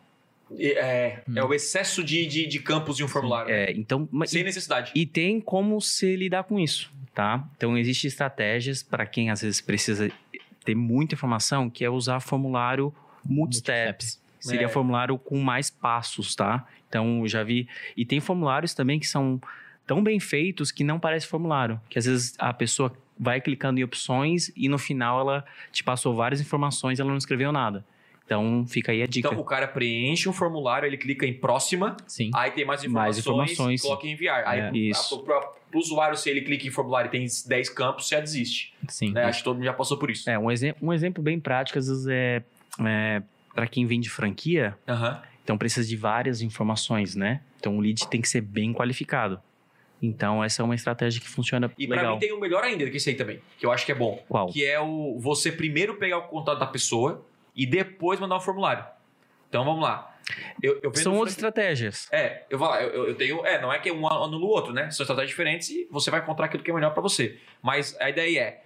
E, 0.57 0.66
É, 0.72 1.22
Hum. 1.29 1.33
é 1.37 1.44
o 1.44 1.53
excesso 1.55 2.05
de, 2.05 2.27
de, 2.27 2.46
de 2.46 2.59
campos 2.61 3.01
em 3.01 3.05
um 3.05 3.09
formulário. 3.09 3.51
É, 3.53 3.72
então, 3.72 4.07
mas- 4.12 4.31
Sem 4.31 4.44
necessidade. 4.44 4.92
E 4.94 5.07
tem 5.07 5.40
como 5.40 5.81
se 5.81 6.14
lidar 6.14 6.44
com 6.44 6.59
isso, 6.61 6.90
tá? 7.14 7.46
Então, 7.57 7.77
existem 7.79 8.09
estratégias 8.09 8.83
para 8.83 9.07
quem 9.07 9.31
às 9.31 9.40
vezes 9.40 9.61
precisa 9.62 10.11
ter 10.64 10.75
muita 10.75 11.14
informação, 11.14 11.68
que 11.70 11.85
é 11.85 11.90
usar 11.90 12.20
formulário 12.20 12.94
multisteps. 13.25 14.20
Seria 14.40 14.66
É. 14.66 14.68
formulário 14.68 15.16
com 15.18 15.38
mais 15.40 15.70
passos, 15.70 16.35
tá? 16.35 16.66
Então, 16.88 17.20
eu 17.20 17.29
já 17.29 17.42
vi. 17.44 17.68
E 17.96 18.05
tem 18.05 18.18
formulários 18.20 18.75
também 18.75 18.98
que 18.98 19.07
são 19.07 19.40
tão 19.87 20.03
bem 20.03 20.18
feitos 20.18 20.72
que 20.72 20.83
não 20.83 20.98
parece 20.98 21.27
formulário. 21.27 21.81
Que 21.88 21.98
às 21.98 22.07
vezes 22.07 22.35
a 22.38 22.53
pessoa 22.53 22.92
vai 23.18 23.40
clicando 23.40 23.79
em 23.79 23.85
opções 23.85 24.51
e 24.57 24.68
no 24.68 24.79
final 24.79 25.20
ela 25.20 25.44
te 25.70 25.85
passou 25.85 26.14
várias 26.14 26.40
informações 26.40 26.98
e 26.98 27.03
ela 27.03 27.11
não 27.11 27.18
escreveu 27.18 27.53
nada. 27.53 27.85
Então, 28.25 28.64
fica 28.66 28.90
aí 28.92 29.03
a 29.03 29.07
dica. 29.07 29.29
Então 29.29 29.38
o 29.40 29.44
cara 29.44 29.68
preenche 29.68 30.29
um 30.29 30.33
formulário, 30.33 30.87
ele 30.87 30.96
clica 30.96 31.27
em 31.27 31.35
próxima, 31.35 31.96
Sim. 32.07 32.31
aí 32.35 32.51
tem 32.51 32.64
mais 32.64 32.83
informações, 32.83 33.16
Mais 33.16 33.18
informações. 33.18 33.83
coloca 33.83 34.07
em 34.07 34.12
enviar. 34.12 34.44
Aí 34.46 34.61
É. 34.61 34.70
Isso. 34.72 35.18
pro- 35.22 35.55
pro- 35.72 35.80
pro 35.80 35.80
usuário, 35.80 36.16
se 36.16 36.28
ele 36.30 36.42
clica 36.42 36.66
em 36.66 36.70
formulário 36.70 37.08
e 37.08 37.11
tem 37.11 37.26
10 37.46 37.68
campos, 37.70 38.08
já 38.08 38.20
desiste. 38.20 38.74
Sim. 38.88 39.12
Né? 39.12 39.24
Acho 39.24 39.38
que 39.38 39.44
todo 39.44 39.56
mundo 39.56 39.64
já 39.64 39.72
passou 39.72 39.96
por 39.98 40.11
isso. 40.11 40.28
É, 40.30 40.38
um, 40.38 40.50
exe- 40.50 40.74
um 40.80 40.92
exemplo 40.92 41.22
bem 41.22 41.40
prático, 41.40 41.78
às 41.78 41.88
vezes, 41.88 42.06
é, 42.06 42.42
é 42.85 43.22
para 43.54 43.66
quem 43.66 43.85
vende 43.87 44.08
franquia, 44.08 44.76
então 45.44 45.58
precisa 45.58 45.87
de 45.88 45.96
várias 45.96 46.40
informações, 46.40 47.14
né? 47.14 47.40
Então, 47.58 47.76
o 47.76 47.80
lead 47.80 48.06
tem 48.08 48.20
que 48.20 48.28
ser 48.28 48.40
bem 48.40 48.72
qualificado. 48.72 49.40
Então, 50.00 50.42
essa 50.42 50.62
é 50.62 50.64
uma 50.64 50.74
estratégia 50.74 51.20
que 51.20 51.28
funciona 51.28 51.70
E 51.78 51.87
pra 51.87 51.96
legal. 51.96 52.14
mim 52.14 52.20
tem 52.20 52.32
um 52.32 52.40
melhor 52.40 52.64
ainda 52.64 52.88
que 52.90 52.96
esse 52.96 53.11
aí 53.11 53.14
também, 53.16 53.40
que 53.58 53.64
eu 53.64 53.70
acho 53.70 53.87
que 53.87 53.92
é 53.92 53.94
bom. 53.94 54.20
Qual? 54.28 54.48
Que 54.48 54.64
é 54.64 54.80
o 54.80 55.16
você 55.20 55.52
primeiro 55.52 55.94
pegar 55.96 56.18
o 56.18 56.22
contato 56.22 56.58
da 56.58 56.66
pessoa 56.66 57.24
e 57.54 57.64
depois 57.64 58.18
mandar 58.18 58.37
um 58.37 58.40
formulário. 58.40 58.85
Então 59.53 59.67
vamos 59.67 59.83
lá. 59.83 60.17
Eu, 60.62 60.81
eu 60.83 60.95
São 60.95 61.12
outras 61.15 61.33
estratégias. 61.37 62.09
É, 62.11 62.45
eu 62.49 62.57
vou 62.59 62.67
lá, 62.67 62.83
eu, 62.83 63.09
eu- 63.09 63.15
tenho. 63.15 63.45
É, 63.45 63.61
não 63.61 63.71
é 63.71 63.79
que 63.79 63.93
um 63.93 64.07
anula 64.09 64.35
o 64.43 64.49
outro, 64.49 64.73
né? 64.73 64.91
São 64.91 65.05
estratégias 65.05 65.29
diferentes 65.29 65.69
e 65.69 65.87
você 65.91 66.11
vai 66.11 66.21
encontrar 66.21 66.47
aquilo 66.47 66.62
que 66.62 66.71
é 66.71 66.75
melhor 66.75 66.95
pra 66.95 67.03
você. 67.03 67.37
Mas 67.61 67.95
a 68.01 68.09
ideia 68.09 68.41
é: 68.41 68.62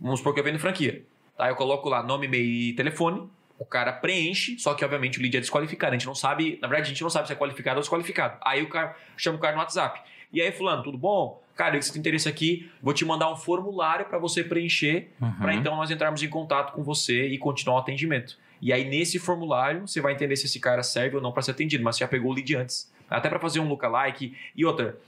vamos 0.00 0.20
supor 0.20 0.32
que 0.32 0.38
eu 0.38 0.44
vendo 0.44 0.60
franquia. 0.60 1.02
Tá? 1.36 1.48
Eu 1.48 1.56
coloco 1.56 1.88
lá 1.88 2.04
nome, 2.04 2.26
e-mail 2.26 2.44
e 2.44 2.72
telefone. 2.74 3.28
O 3.58 3.64
cara 3.64 3.92
preenche, 3.92 4.56
só 4.60 4.74
que 4.74 4.84
obviamente 4.84 5.18
o 5.18 5.22
lead 5.22 5.36
é 5.36 5.40
desqualificado. 5.40 5.92
A 5.92 5.98
gente 5.98 6.06
não 6.06 6.14
sabe, 6.14 6.56
na 6.62 6.68
verdade, 6.68 6.86
a 6.90 6.92
gente 6.92 7.02
não 7.02 7.10
sabe 7.10 7.26
se 7.26 7.32
é 7.32 7.36
qualificado 7.36 7.78
ou 7.78 7.80
desqualificado. 7.80 8.38
Aí 8.42 8.62
o 8.62 8.68
cara 8.68 8.94
chama 9.16 9.38
o 9.38 9.40
cara 9.40 9.54
no 9.54 9.58
WhatsApp. 9.60 10.00
E 10.32 10.40
aí, 10.40 10.52
Fulano, 10.52 10.84
tudo 10.84 10.96
bom? 10.96 11.42
Cara, 11.56 11.76
eu 11.76 11.80
tem 11.80 11.98
interesse 11.98 12.28
aqui, 12.28 12.70
vou 12.80 12.94
te 12.94 13.04
mandar 13.04 13.28
um 13.32 13.34
formulário 13.34 14.06
pra 14.06 14.18
você 14.18 14.44
preencher 14.44 15.10
Uhum. 15.20 15.32
para 15.40 15.54
então 15.54 15.74
nós 15.74 15.90
entrarmos 15.90 16.22
em 16.22 16.28
contato 16.28 16.72
com 16.72 16.84
você 16.84 17.26
e 17.26 17.36
continuar 17.38 17.76
o 17.76 17.78
atendimento. 17.80 18.38
E 18.60 18.72
aí 18.72 18.84
nesse 18.88 19.18
formulário 19.18 19.86
você 19.86 20.00
vai 20.00 20.12
entender 20.14 20.36
se 20.36 20.46
esse 20.46 20.58
cara 20.60 20.82
serve 20.82 21.16
ou 21.16 21.22
não 21.22 21.32
para 21.32 21.42
ser 21.42 21.52
atendido, 21.52 21.82
mas 21.84 21.96
você 21.96 22.00
já 22.04 22.08
pegou 22.08 22.30
o 22.30 22.34
lead 22.34 22.54
antes. 22.56 22.92
Até 23.08 23.28
para 23.28 23.38
fazer 23.38 23.60
um 23.60 23.68
lookalike 23.68 24.34
e 24.54 24.64
outra. 24.64 24.98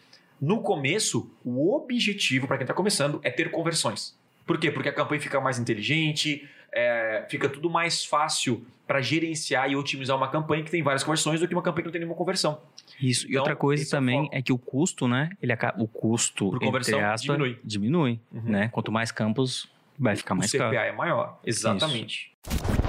No 0.41 0.63
começo, 0.63 1.31
o 1.45 1.75
objetivo 1.75 2.47
para 2.47 2.57
quem 2.57 2.65
está 2.65 2.73
começando 2.73 3.21
é 3.23 3.31
ter 3.31 3.51
conversões. 3.51 4.19
Por 4.47 4.59
quê? 4.59 4.71
Porque 4.71 4.89
a 4.89 4.93
campanha 4.93 5.21
fica 5.21 5.39
mais 5.41 5.59
inteligente, 5.59 6.49
é, 6.73 7.27
fica 7.29 7.49
tudo 7.49 7.69
mais 7.69 8.05
fácil 8.05 8.65
para 8.87 9.01
gerenciar 9.03 9.71
e 9.71 9.77
otimizar 9.77 10.17
uma 10.17 10.29
campanha 10.29 10.65
que 10.65 10.71
tem 10.71 10.83
várias 10.83 11.05
conversões 11.05 11.41
do 11.41 11.47
que 11.47 11.55
uma 11.55 11.63
campanha 11.63 11.83
que 11.83 11.89
não 11.89 11.93
tem 11.93 12.01
nenhuma 12.01 12.17
conversão. 12.17 12.61
Isso. 13.01 13.27
E 13.27 13.31
Então, 13.33 13.43
outra 13.43 13.55
coisa 13.55 13.83
é 13.83 13.87
o 13.87 13.91
também 13.91 14.23
foco. 14.25 14.35
é 14.35 14.43
que 14.43 14.53
o 14.53 14.59
custo, 14.59 15.07
né? 15.07 15.31
Ele 15.43 15.53
acaba, 15.53 15.81
o 15.81 15.87
custo 15.87 16.47
Por 16.47 16.55
entre 16.57 16.67
conversão, 16.67 16.99
aspas, 17.01 17.21
diminui. 17.23 17.59
diminui, 17.63 18.21
Uhum. 18.33 18.43
né? 18.45 18.69
Quanto 18.73 18.91
mais 18.91 19.13
campos, 19.13 19.69
vai 19.99 20.17
ficar 20.17 20.35
mais 20.35 20.53
o 20.53 20.57
CPA 20.57 20.71
caro. 20.71 20.77
é 20.89 20.93
maior. 20.93 21.39
Exatamente. 21.45 22.33
Então, 22.43 22.80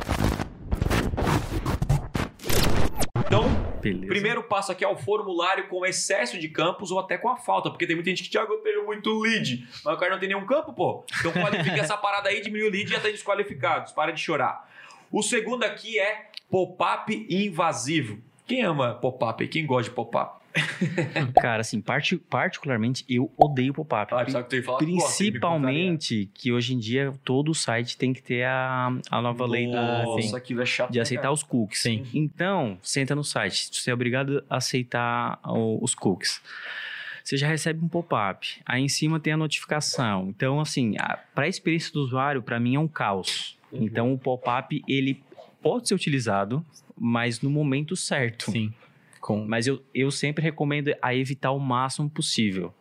Beleza. 3.82 4.08
Primeiro 4.08 4.44
passo 4.44 4.72
aqui 4.72 4.84
é 4.84 4.88
o 4.88 4.96
formulário 4.96 5.67
com 5.67 5.86
excesso 5.86 6.39
de 6.39 6.48
campos 6.50 6.91
ou 6.91 7.00
até 7.00 7.17
com 7.17 7.30
a 7.30 7.38
falta, 7.38 7.70
porque 7.70 7.88
tem 7.88 7.96
muita 7.96 8.10
gente 8.10 8.24
que, 8.24 8.30
Thiago, 8.30 8.54
eu 8.54 8.60
tenho 8.60 8.86
muito 8.86 9.20
lead, 9.20 9.67
mas 9.84 9.96
o 9.96 9.98
cara 9.98 10.12
não 10.12 10.20
tem 10.20 10.30
nenhum 10.30 10.46
campo, 10.46 10.72
pô. 10.74 11.04
Então 11.20 11.32
qualifica 11.32 11.78
essa 11.78 11.98
parada 11.98 12.30
aí, 12.30 12.41
diminui 12.41 12.67
o 12.67 12.72
lead 12.72 12.89
e 12.89 12.94
já 12.94 13.00
tá 13.00 13.10
desqualificados. 13.10 13.91
Para 13.91 14.12
de 14.12 14.22
chorar. 14.22 14.70
O 15.12 15.22
segundo 15.22 15.63
aqui 15.63 16.00
é 16.00 16.30
pop-up 16.50 17.28
invasivo. 17.30 18.20
Quem 18.46 18.63
ama 18.63 18.96
pop-up? 18.96 19.48
Quem 19.48 19.65
gosta 19.65 19.89
de 19.89 19.96
pop-up? 19.96 20.41
Cara, 21.42 21.62
assim, 21.62 21.82
parti- 21.82 22.18
particularmente, 22.18 23.06
eu 23.08 23.32
odeio 23.38 23.74
pop-up. 23.74 24.14
Ah, 24.14 24.26
que 24.26 24.44
tu 24.44 24.56
ia 24.56 24.64
falar 24.64 24.78
Principalmente 24.78 26.30
que 26.34 26.52
hoje 26.52 26.74
em 26.74 26.80
dia 26.80 27.14
todo 27.24 27.54
site 27.54 27.98
tem 27.98 28.14
que 28.14 28.22
ter 28.22 28.44
a, 28.46 28.92
a 29.10 29.22
nova 29.22 29.46
lei 29.46 29.68
do, 29.68 29.74
Nossa, 29.74 30.38
aquilo 30.38 30.62
é 30.62 30.66
chato. 30.66 30.92
de 30.92 31.00
aceitar 31.00 31.24
cara? 31.24 31.34
os 31.34 31.44
cookies. 31.44 31.82
Sim. 31.82 32.06
Então, 32.14 32.78
você 32.82 33.00
entra 33.02 33.16
no 33.16 33.24
site, 33.24 33.70
você 33.72 33.92
é 33.92 33.94
obrigado 33.94 34.44
a 34.50 34.58
aceitar 34.58 35.40
os 35.46 35.96
cookies. 35.96 36.42
Você 37.24 37.38
já 37.38 37.48
recebe 37.48 37.84
um 37.84 37.88
pop-up. 37.88 38.62
Aí 38.66 38.82
em 38.82 38.90
cima 38.90 39.20
tem 39.20 39.34
a 39.34 39.38
notificação. 39.38 40.28
Então, 40.30 40.60
assim, 40.60 40.96
para 41.36 41.46
a 41.46 41.48
experiência 41.48 41.94
do 41.94 42.02
usuário, 42.02 42.42
para 42.42 42.60
mim 42.60 42.76
é 42.76 42.80
um 42.80 42.88
caos. 42.88 43.58
Uhum. 43.72 43.84
Então, 43.84 44.14
o 44.14 44.18
pop-up 44.18 44.84
ele 44.88 45.22
pode 45.62 45.88
ser 45.88 45.94
utilizado, 45.94 46.66
mas 47.00 47.40
no 47.42 47.50
momento 47.50 47.96
certo. 47.96 48.52
Sim. 48.52 48.74
Com... 49.22 49.46
Mas 49.46 49.68
eu, 49.68 49.82
eu 49.94 50.12
sempre 50.12 50.44
recomendo 50.44 50.94
a 51.02 51.16
evitar 51.16 51.52
o 51.52 51.60
máximo 51.60 52.10
possível. 52.10 52.74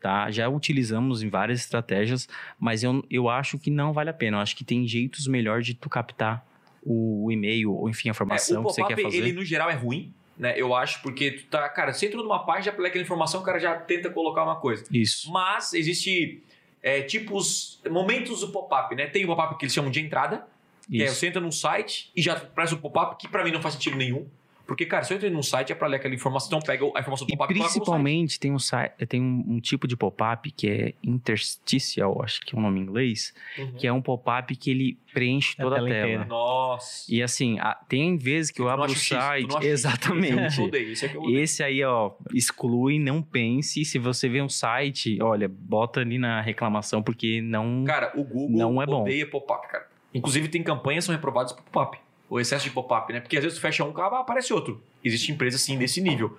Tá? 0.00 0.30
Já 0.30 0.48
utilizamos 0.48 1.22
em 1.22 1.28
várias 1.28 1.60
estratégias, 1.60 2.26
mas 2.58 2.82
eu, 2.82 3.04
eu 3.10 3.28
acho 3.28 3.58
que 3.58 3.70
não 3.70 3.92
vale 3.92 4.08
a 4.08 4.14
pena. 4.14 4.38
Eu 4.38 4.40
acho 4.40 4.56
que 4.56 4.64
tem 4.64 4.86
jeitos 4.88 5.26
melhor 5.26 5.60
de 5.60 5.74
tu 5.74 5.90
captar 5.90 6.46
o, 6.82 7.26
o 7.26 7.32
e-mail, 7.32 7.74
ou 7.74 7.86
enfim, 7.90 8.08
a 8.08 8.10
É, 8.10 8.12
informação 8.12 8.62
o 8.62 8.66
que 8.66 8.72
você 8.72 8.84
quer 8.84 9.02
fazer. 9.02 9.18
ele 9.18 9.32
no 9.32 9.44
geral 9.44 9.68
é 9.68 9.74
ruim, 9.74 10.14
né? 10.38 10.54
Eu 10.56 10.74
acho, 10.74 11.02
porque 11.02 11.32
tu 11.32 11.44
tá. 11.48 11.68
Cara, 11.68 11.92
você 11.92 12.06
entrou 12.06 12.22
numa 12.22 12.46
página, 12.46 12.74
pela 12.74 12.88
aquela 12.88 13.04
informação, 13.04 13.42
o 13.42 13.44
cara 13.44 13.58
já 13.58 13.74
tenta 13.76 14.08
colocar 14.08 14.42
uma 14.42 14.56
coisa. 14.56 14.86
Isso. 14.90 15.30
Mas 15.30 15.74
existe 15.74 16.42
é, 16.82 17.02
tipos, 17.02 17.78
momentos 17.90 18.40
do 18.40 18.48
pop-up, 18.48 18.94
né? 18.94 19.06
Tem 19.06 19.24
o 19.24 19.26
pop-up 19.26 19.58
que 19.58 19.66
eles 19.66 19.74
chamam 19.74 19.90
de 19.90 20.00
entrada, 20.00 20.46
que 20.88 21.02
é 21.02 21.04
Isso. 21.04 21.16
você 21.16 21.26
entra 21.26 21.42
num 21.42 21.52
site 21.52 22.10
e 22.16 22.22
já 22.22 22.32
aparece 22.32 22.72
o 22.72 22.78
pop-up, 22.78 23.16
que 23.18 23.28
pra 23.28 23.44
mim 23.44 23.50
não 23.50 23.60
faz 23.60 23.74
sentido 23.74 23.96
nenhum. 23.96 24.26
Porque, 24.70 24.86
cara, 24.86 25.02
se 25.02 25.12
eu 25.12 25.16
entrei 25.16 25.32
num 25.32 25.42
site 25.42 25.72
é 25.72 25.74
pra 25.74 25.88
ler 25.88 25.96
aquela 25.96 26.14
informação, 26.14 26.46
então 26.46 26.60
pega 26.60 26.84
a 26.94 27.00
informação 27.00 27.26
do 27.26 27.30
pop-up 27.32 27.52
principalmente 27.52 28.38
tem 28.38 28.52
um, 28.52 28.58
site, 28.60 28.92
tem 29.08 29.20
um, 29.20 29.44
um 29.48 29.60
tipo 29.60 29.88
de 29.88 29.96
pop-up 29.96 30.48
que 30.52 30.68
é 30.70 30.94
interstitial, 31.02 32.22
acho 32.22 32.40
que 32.42 32.54
é 32.54 32.58
o 32.58 32.62
nome 32.62 32.78
em 32.78 32.82
inglês, 32.84 33.34
Uhum. 33.58 33.72
que 33.72 33.86
é 33.88 33.92
um 33.92 34.00
pop-up 34.00 34.54
que 34.54 34.70
ele 34.70 34.96
preenche 35.12 35.56
A 35.58 35.64
toda 35.64 35.74
a 35.74 35.78
tela 35.80 35.88
tela. 35.90 36.06
inteira. 36.06 36.24
Nossa. 36.26 37.12
E 37.12 37.20
assim, 37.20 37.58
a- 37.58 37.74
tem 37.88 38.16
vezes 38.16 38.52
que 38.52 38.60
eu 38.60 38.66
não 38.66 38.72
abro 38.74 38.92
o 38.92 38.94
site. 38.94 39.56
Exatamente. 39.66 40.60
eu 40.60 40.68
esse 40.92 41.04
é 41.04 41.08
que 41.08 41.16
eu 41.16 41.22
odeio. 41.22 41.38
Esse 41.40 41.62
aí, 41.64 41.82
ó, 41.82 42.12
exclui, 42.32 43.00
não 43.00 43.20
pense. 43.22 43.84
Se 43.84 43.98
você 43.98 44.28
vê 44.28 44.40
um 44.40 44.48
site, 44.48 45.20
olha, 45.20 45.48
bota 45.48 45.98
ali 45.98 46.16
na 46.16 46.40
reclamação, 46.40 47.02
porque 47.02 47.40
não. 47.42 47.82
Cara, 47.84 48.12
o 48.14 48.22
Google 48.22 48.56
Não 48.56 48.80
é 48.80 48.86
bom. 48.86 49.02
odeia 49.02 49.28
pop-up, 49.28 49.66
cara. 49.68 49.88
Inclusive, 50.14 50.46
tem 50.48 50.62
campanhas 50.62 51.04
que 51.04 51.06
são 51.06 51.14
reprovadas 51.14 51.52
por 51.52 51.62
pop-up. 51.64 51.98
O 52.30 52.38
excesso 52.40 52.64
de 52.64 52.70
pop-up, 52.70 53.12
né? 53.12 53.20
Porque 53.20 53.36
às 53.36 53.42
vezes 53.42 53.58
tu 53.58 53.60
fecha 53.60 53.84
um, 53.84 53.92
ah, 54.00 54.20
aparece 54.20 54.52
outro. 54.52 54.80
Existe 55.04 55.32
empresa, 55.32 55.56
assim, 55.56 55.76
desse 55.76 56.00
nível. 56.00 56.38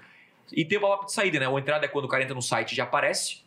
E 0.52 0.64
tem 0.66 0.78
o 0.78 0.82
pop-up 0.82 1.06
de 1.06 1.12
saída, 1.14 1.40
né? 1.40 1.48
O 1.48 1.60
entrada 1.60 1.86
é 1.86 1.88
quando 1.90 2.06
o 2.06 2.08
cara 2.08 2.24
entra 2.24 2.34
no 2.34 2.42
site 2.42 2.72
e 2.72 2.76
já 2.76 2.84
aparece. 2.84 3.42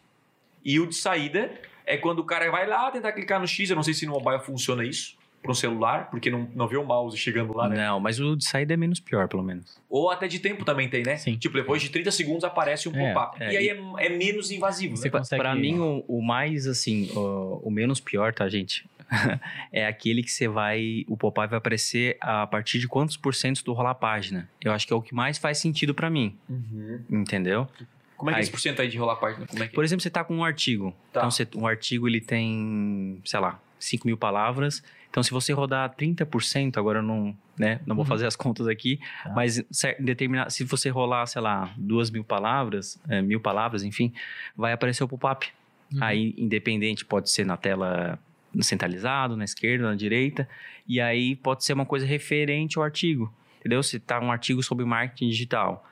E 0.64 0.78
o 0.78 0.87
de 0.87 0.94
saída 0.94 1.50
é 1.87 1.96
quando 1.96 2.18
o 2.20 2.24
cara 2.24 2.50
vai 2.50 2.66
lá 2.66 2.90
tentar 2.90 3.12
clicar 3.12 3.40
no 3.40 3.46
X. 3.48 3.70
Eu 3.70 3.76
não 3.76 3.83
sei 3.83 3.94
se 3.94 4.07
no 4.07 4.12
mobile 4.12 4.40
funciona 4.40 4.85
isso. 4.85 5.16
Para 5.42 5.50
um 5.52 5.54
celular, 5.54 6.09
porque 6.11 6.30
não, 6.30 6.48
não 6.54 6.66
vê 6.66 6.78
o 6.78 6.85
mouse 6.87 7.18
chegando 7.18 7.54
lá, 7.54 7.68
né? 7.68 7.76
Não, 7.76 8.00
mas 8.00 8.18
o 8.18 8.35
de 8.35 8.46
saída 8.46 8.72
é 8.72 8.78
menos 8.78 8.98
pior, 8.98 9.28
pelo 9.28 9.42
menos. 9.42 9.78
Ou 9.90 10.11
até 10.11 10.26
de 10.26 10.38
tempo 10.38 10.64
também 10.64 10.88
tem, 10.88 11.02
né? 11.02 11.18
Sim. 11.18 11.37
Tipo, 11.37 11.57
depois 11.59 11.83
de 11.83 11.90
30 11.90 12.11
segundos 12.12 12.44
aparece 12.44 12.88
um 12.88 12.96
É, 12.96 13.12
pop-up. 13.12 13.42
é, 13.42 13.52
e 13.52 13.57
aí 13.59 13.68
é, 13.68 13.78
é 14.07 14.09
menos 14.09 14.50
invasivo, 14.50 14.96
Você 14.96 15.04
né? 15.04 15.11
Pra- 15.11 15.20
consegue- 15.20 15.42
Pra 15.42 15.54
mim, 15.54 15.78
o, 15.78 16.02
o 16.09 16.22
mais, 16.22 16.66
assim, 16.66 17.11
o, 17.14 17.61
o 17.62 17.70
menos 17.70 18.00
pior, 18.00 18.33
tá, 18.33 18.48
gente? 18.48 18.87
é 19.72 19.87
aquele 19.87 20.22
que 20.22 20.31
você 20.31 20.48
vai. 20.48 21.05
O 21.09 21.16
pop-up 21.16 21.48
vai 21.50 21.59
aparecer 21.59 22.16
a 22.20 22.46
partir 22.46 22.79
de 22.79 22.88
quantos 22.88 23.16
por 23.16 23.35
cento 23.35 23.62
do 23.64 23.72
rolar 23.72 23.90
a 23.90 23.94
página. 23.94 24.48
Eu 24.61 24.72
acho 24.72 24.87
que 24.87 24.92
é 24.92 24.96
o 24.96 25.03
que 25.03 25.14
mais 25.14 25.38
faz 25.38 25.59
sentido 25.59 25.94
pra 25.94 26.09
mim, 26.11 26.37
Uhum. 26.48 27.00
entendeu? 27.11 27.68
Como 28.16 28.31
é 28.31 28.35
que 28.35 28.38
é 28.40 28.42
esse 28.42 28.50
porcento 28.50 28.81
aí 28.81 28.88
de 28.88 28.96
rolar 28.96 29.14
a 29.14 29.16
página? 29.16 29.44
É 29.44 29.57
que 29.57 29.62
é? 29.62 29.66
Por 29.68 29.85
exemplo, 29.85 30.03
você 30.03 30.11
tá 30.11 30.22
com 30.24 30.37
um 30.37 30.44
artigo. 30.44 30.92
Tá. 31.12 31.20
Então, 31.20 31.31
você, 31.31 31.46
um 31.57 31.66
artigo 31.66 32.07
ele 32.09 32.20
tem, 32.20 33.20
sei 33.24 33.40
lá, 33.40 33.61
5 33.79 34.07
mil 34.07 34.16
palavras. 34.16 34.83
Então, 35.11 35.22
se 35.22 35.31
você 35.31 35.53
rodar 35.53 35.94
30%, 35.94 36.77
agora 36.79 36.98
eu 37.00 37.03
não, 37.03 37.37
né, 37.59 37.81
não 37.87 37.94
vou 37.94 38.05
Uhum. 38.05 38.09
fazer 38.09 38.27
as 38.27 38.35
contas 38.35 38.66
aqui, 38.66 38.98
Tá. 39.22 39.31
mas 39.35 39.62
cer- 39.70 39.96
determinar, 40.00 40.50
se 40.50 40.64
você 40.64 40.88
rolar, 40.88 41.27
sei 41.27 41.42
lá, 41.42 41.72
duas 41.77 42.11
mil 42.11 42.24
palavras, 42.24 43.00
é, 43.09 43.20
mil 43.22 43.40
palavras, 43.40 43.83
enfim, 43.85 44.12
vai 44.57 44.72
aparecer 44.72 45.05
o 45.05 45.09
pop-up. 45.09 45.46
Uhum. 45.92 46.03
Aí, 46.03 46.35
independente, 46.38 47.05
pode 47.05 47.31
ser 47.31 47.44
na 47.44 47.57
tela 47.57 48.18
centralizado, 48.62 49.37
na 49.37 49.45
esquerda, 49.45 49.88
na 49.88 49.95
direita, 49.95 50.49
e 50.87 51.01
aí 51.01 51.37
pode 51.37 51.64
ser 51.64 51.73
uma 51.73 51.87
coisa 51.87 52.07
referente 52.07 52.79
ao 52.79 52.85
artigo, 52.85 53.33
entendeu? 53.59 53.83
Se 53.83 53.99
tá 53.99 54.21
um 54.21 54.31
artigo 54.31 54.62
sobre 54.62 54.85
marketing 54.85 55.29
digital, 55.29 55.88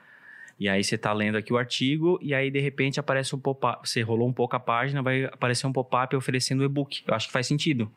e 0.59 0.68
aí 0.68 0.85
você 0.85 0.96
tá 0.96 1.12
lendo 1.12 1.37
aqui 1.37 1.53
o 1.53 1.59
artigo, 1.59 2.18
e 2.22 2.35
aí 2.35 2.51
de 2.51 2.61
repente 2.61 3.01
aparece 3.01 3.35
um 3.35 3.38
pop-up, 3.38 3.88
você 3.88 4.03
rolou 4.03 4.29
um 4.29 4.33
pouco 4.33 4.55
a 4.55 4.61
página, 4.61 5.03
vai 5.03 5.25
aparecer 5.25 5.66
um 5.66 5.72
pop-up 5.72 6.14
oferecendo 6.14 6.61
o 6.61 6.64
e-book. 6.64 7.03
Eu 7.07 7.14
acho 7.14 7.27
que 7.27 7.33
faz 7.33 7.46
sentido. 7.46 7.90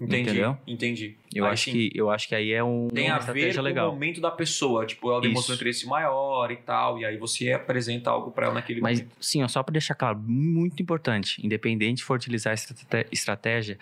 Entendi, 0.00 0.30
Entendeu? 0.30 0.58
entendi. 0.66 1.16
Eu, 1.34 1.44
Aí 1.44 1.52
acho 1.52 1.64
sim. 1.64 1.72
que, 1.72 1.90
eu 1.94 2.08
acho 2.10 2.26
que 2.26 2.34
aí 2.34 2.52
é 2.52 2.64
um, 2.64 2.88
tem 2.88 3.08
uma 3.10 3.16
a 3.16 3.32
ver 3.32 3.54
com 3.54 3.60
legal. 3.60 3.90
o 3.90 3.92
momento 3.92 4.18
da 4.20 4.30
pessoa. 4.30 4.86
Tipo, 4.86 5.10
ela 5.10 5.20
demonstrou 5.20 5.52
um 5.52 5.54
Isso. 5.56 5.62
interesse 5.62 5.86
maior 5.86 6.50
e 6.50 6.56
tal, 6.56 6.98
e 6.98 7.04
aí 7.04 7.18
você 7.18 7.52
apresenta 7.52 8.08
algo 8.10 8.30
pra 8.30 8.46
ela 8.46 8.54
naquele 8.54 8.80
Mas, 8.80 9.00
momento. 9.00 9.14
sim, 9.20 9.42
ó, 9.42 9.48
só 9.48 9.62
para 9.62 9.72
deixar 9.72 9.94
claro, 9.94 10.18
muito 10.18 10.82
importante, 10.82 11.44
independente 11.44 11.98
de 11.98 12.04
for 12.04 12.16
utilizar 12.16 12.54
essa 12.54 12.72
estrate- 12.72 13.08
estratégia, 13.12 13.78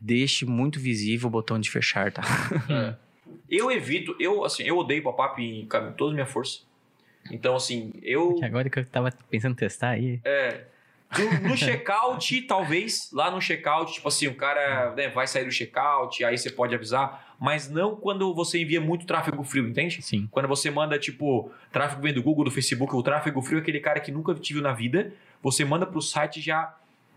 deixe 0.00 0.44
muito 0.44 0.78
visível 0.78 1.26
o 1.26 1.30
botão 1.30 1.58
de 1.58 1.68
fechar, 1.70 2.12
tá? 2.12 2.22
É. 2.70 2.94
Eu 3.48 3.70
evito, 3.70 4.14
eu 4.18 4.44
assim, 4.44 4.62
eu 4.62 4.76
odeio 4.78 5.02
pop-up 5.02 5.40
em 5.42 5.66
com 5.66 5.92
toda 5.92 6.10
a 6.12 6.14
minha 6.14 6.26
força. 6.26 6.60
Então, 7.30 7.54
assim, 7.54 7.92
eu. 8.02 8.34
Que 8.34 8.44
agora 8.44 8.68
que 8.68 8.78
eu 8.78 8.84
tava 8.84 9.10
pensando 9.30 9.52
em 9.52 9.56
testar 9.56 9.90
aí. 9.90 10.20
É. 10.24 10.64
No, 11.18 11.50
no 11.50 11.56
checkout, 11.56 12.42
talvez, 12.42 13.10
lá 13.12 13.30
no 13.30 13.40
checkout, 13.40 13.92
tipo 13.92 14.08
assim, 14.08 14.28
o 14.28 14.34
cara 14.34 14.94
né, 14.94 15.08
vai 15.08 15.26
sair 15.26 15.44
do 15.44 15.50
checkout, 15.50 16.24
aí 16.24 16.38
você 16.38 16.50
pode 16.50 16.74
avisar, 16.74 17.34
mas 17.38 17.68
não 17.68 17.96
quando 17.96 18.32
você 18.34 18.62
envia 18.62 18.80
muito 18.80 19.04
tráfego 19.04 19.42
frio, 19.44 19.68
entende? 19.68 20.00
Sim. 20.00 20.28
Quando 20.30 20.48
você 20.48 20.70
manda, 20.70 20.98
tipo, 20.98 21.50
tráfego 21.70 22.02
vem 22.02 22.14
do 22.14 22.22
Google, 22.22 22.44
do 22.44 22.50
Facebook, 22.50 22.94
o 22.94 23.02
tráfego 23.02 23.42
frio 23.42 23.58
é 23.58 23.60
aquele 23.60 23.80
cara 23.80 24.00
que 24.00 24.10
nunca 24.10 24.34
te 24.34 24.54
viu 24.54 24.62
na 24.62 24.72
vida, 24.72 25.12
você 25.42 25.64
manda 25.64 25.84
pro 25.84 26.00
site 26.00 26.40
já. 26.40 26.74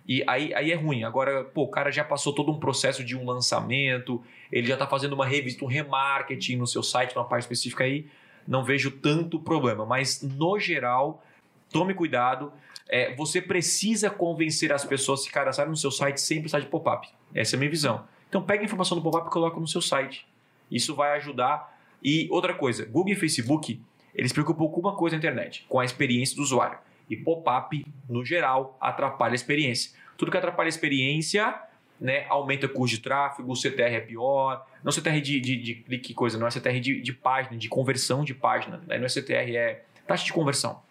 E 0.08 0.24
aí, 0.28 0.54
aí 0.54 0.72
é 0.72 0.76
ruim. 0.76 1.04
Agora, 1.04 1.44
pô, 1.44 1.64
o 1.64 1.68
cara 1.68 1.92
já 1.92 2.04
passou 2.04 2.34
todo 2.34 2.52
um 2.52 2.60
processo 2.60 3.04
de 3.04 3.16
um 3.16 3.26
lançamento, 3.26 4.24
ele 4.52 4.68
já 4.68 4.78
tá 4.78 4.86
fazendo 4.86 5.14
uma 5.14 5.26
revista, 5.26 5.64
um 5.64 5.68
remarketing 5.68 6.58
no 6.58 6.68
seu 6.68 6.84
site, 6.84 7.16
numa 7.16 7.26
parte 7.26 7.44
específica 7.44 7.84
aí, 7.84 8.08
não 8.48 8.64
vejo 8.64 8.92
tanto 8.92 9.40
problema. 9.40 9.86
Mas, 9.86 10.22
no 10.22 10.60
geral, 10.60 11.24
tome 11.72 11.94
cuidado. 11.94 12.52
É, 12.88 13.14
você 13.16 13.42
precisa 13.42 14.10
convencer 14.10 14.72
as 14.72 14.86
pessoas 14.86 15.22
a 15.22 15.24
se 15.24 15.32
cadastrarem 15.32 15.72
no 15.72 15.78
seu 15.78 15.92
site 15.92 16.22
sem 16.22 16.40
precisar 16.40 16.60
de 16.60 16.68
pop-up. 16.68 17.08
Essa 17.34 17.56
é 17.56 17.58
a 17.58 17.60
minha 17.60 17.70
visão. 17.70 18.06
Então, 18.30 18.42
pega 18.42 18.62
a 18.62 18.66
informação 18.66 18.98
do 18.98 19.04
pop-up 19.04 19.28
e 19.28 19.32
coloca 19.32 19.60
no 19.60 19.68
seu 19.68 19.82
site. 19.82 20.26
Isso 20.70 20.96
vai 20.96 21.18
ajudar. 21.18 21.76
E 22.04 22.28
outra 22.32 22.54
coisa, 22.54 22.86
Google 22.86 23.14
e 23.14 23.16
Facebook, 23.16 23.82
eles 24.14 24.32
preocupam 24.32 24.68
com 24.68 24.80
uma 24.80 24.96
coisa 24.96 25.16
na 25.16 25.18
internet, 25.18 25.66
com 25.68 25.80
a 25.80 25.86
experiência 25.86 26.36
do 26.36 26.42
usuário. 26.42 26.78
E 27.10 27.16
pop-up, 27.16 27.86
no 28.10 28.24
geral, 28.24 28.78
atrapalha 28.80 29.34
a 29.34 29.36
experiência. 29.36 29.92
Tudo 30.18 30.32
que 30.32 30.38
atrapalha 30.38 30.68
a 30.68 30.70
experiência, 30.70 31.60
né, 32.00 32.26
aumenta 32.30 32.66
o 32.66 32.70
custo 32.70 32.98
de 32.98 33.02
tráfego, 33.02 33.52
o 33.52 33.56
CTR 33.56 33.96
é 33.96 34.00
pior. 34.00 34.66
Não 34.84 34.92
CTR 34.92 35.20
de, 35.22 35.40
de, 35.40 35.56
de 35.58 35.76
clique, 35.76 36.14
coisa, 36.14 36.38
não 36.38 36.48
é 36.48 36.52
CTR 36.52 36.80
de, 36.80 37.02
de 37.02 37.14
página, 37.14 37.58
de 37.58 37.68
conversão 37.70 38.24
de 38.24 38.34
página. 38.34 38.82
Né? 38.88 38.98
Não 38.98 39.06
é 39.06 39.10
CTR, 39.10 39.56
é 39.56 39.84
taxa 40.08 40.26
de 40.26 40.34
conversão. 40.34 40.82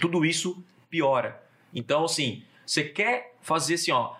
Tudo 0.00 0.24
isso 0.24 0.62
piora. 0.90 1.42
Então, 1.72 2.04
assim, 2.04 2.42
você 2.66 2.84
quer 2.84 3.36
fazer 3.40 3.74
assim, 3.74 3.92
ó, 3.92 4.14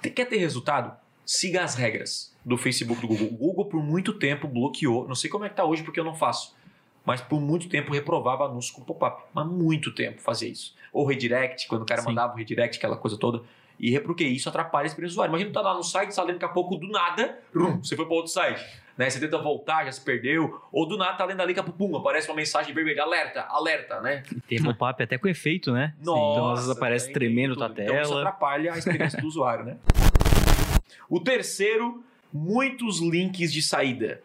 quer 0.00 0.26
ter 0.26 0.36
resultado? 0.36 0.96
Siga 1.24 1.64
as 1.64 1.74
regras 1.74 2.36
do 2.44 2.56
Facebook, 2.56 3.00
do 3.00 3.08
Google. 3.08 3.28
O 3.28 3.36
Google, 3.36 3.64
por 3.64 3.82
muito 3.82 4.12
tempo, 4.12 4.46
bloqueou. 4.46 5.08
Não 5.08 5.14
sei 5.14 5.30
como 5.30 5.44
é 5.44 5.48
que 5.48 5.56
tá 5.56 5.64
hoje, 5.64 5.82
porque 5.82 5.98
eu 5.98 6.04
não 6.04 6.14
faço. 6.14 6.54
Mas 7.04 7.20
por 7.20 7.40
muito 7.40 7.68
tempo 7.68 7.92
reprovava 7.92 8.44
anúncios 8.44 8.74
com 8.74 8.82
pop-up. 8.82 9.24
Mas 9.32 9.46
muito 9.46 9.94
tempo 9.94 10.20
fazia 10.20 10.48
isso. 10.48 10.74
Ou 10.92 11.06
redirect, 11.06 11.66
quando 11.66 11.82
o 11.82 11.86
cara 11.86 12.02
Sim. 12.02 12.08
mandava 12.08 12.34
o 12.34 12.36
redirect, 12.36 12.76
aquela 12.76 12.96
coisa 12.96 13.16
toda. 13.16 13.42
E 13.78 13.98
porque 14.00 14.24
isso 14.24 14.48
atrapalha 14.48 14.84
a 14.84 14.86
experiência 14.86 15.14
do 15.14 15.16
usuário. 15.16 15.30
Imagina 15.30 15.50
tu 15.50 15.54
tá 15.54 15.60
lá 15.60 15.74
no 15.74 15.82
site, 15.82 16.14
tá 16.14 16.24
daqui 16.24 16.44
a 16.44 16.48
pouco, 16.48 16.76
do 16.76 16.88
nada, 16.88 17.40
rum, 17.54 17.82
você 17.82 17.96
foi 17.96 18.04
para 18.04 18.14
outro 18.14 18.30
site. 18.30 18.64
Né? 18.96 19.08
Você 19.08 19.18
tenta 19.18 19.38
voltar, 19.38 19.84
já 19.84 19.92
se 19.92 20.00
perdeu. 20.00 20.62
Ou 20.70 20.86
do 20.86 20.96
nada 20.96 21.16
tá 21.16 21.24
lendo 21.24 21.40
ali, 21.40 21.54
pouco, 21.54 21.72
pum, 21.72 21.96
aparece 21.96 22.28
uma 22.28 22.36
mensagem 22.36 22.74
vermelha, 22.74 23.02
alerta, 23.02 23.46
alerta, 23.48 24.00
né? 24.00 24.22
Tem 24.46 24.62
pop-up 24.62 25.02
até 25.02 25.16
com 25.18 25.28
efeito, 25.28 25.72
né? 25.72 25.94
então, 26.00 26.50
às 26.50 26.60
vezes 26.60 26.76
aparece 26.76 27.06
tem 27.06 27.14
tremendo 27.14 27.54
tudo. 27.54 27.74
tua 27.74 27.84
Então 27.84 28.00
isso 28.00 28.10
tela. 28.10 28.20
atrapalha 28.20 28.74
a 28.74 28.78
experiência 28.78 29.20
do 29.20 29.26
usuário, 29.26 29.64
né? 29.64 29.76
O 31.08 31.20
terceiro, 31.20 32.04
muitos 32.32 33.00
links 33.00 33.52
de 33.52 33.62
saída. 33.62 34.22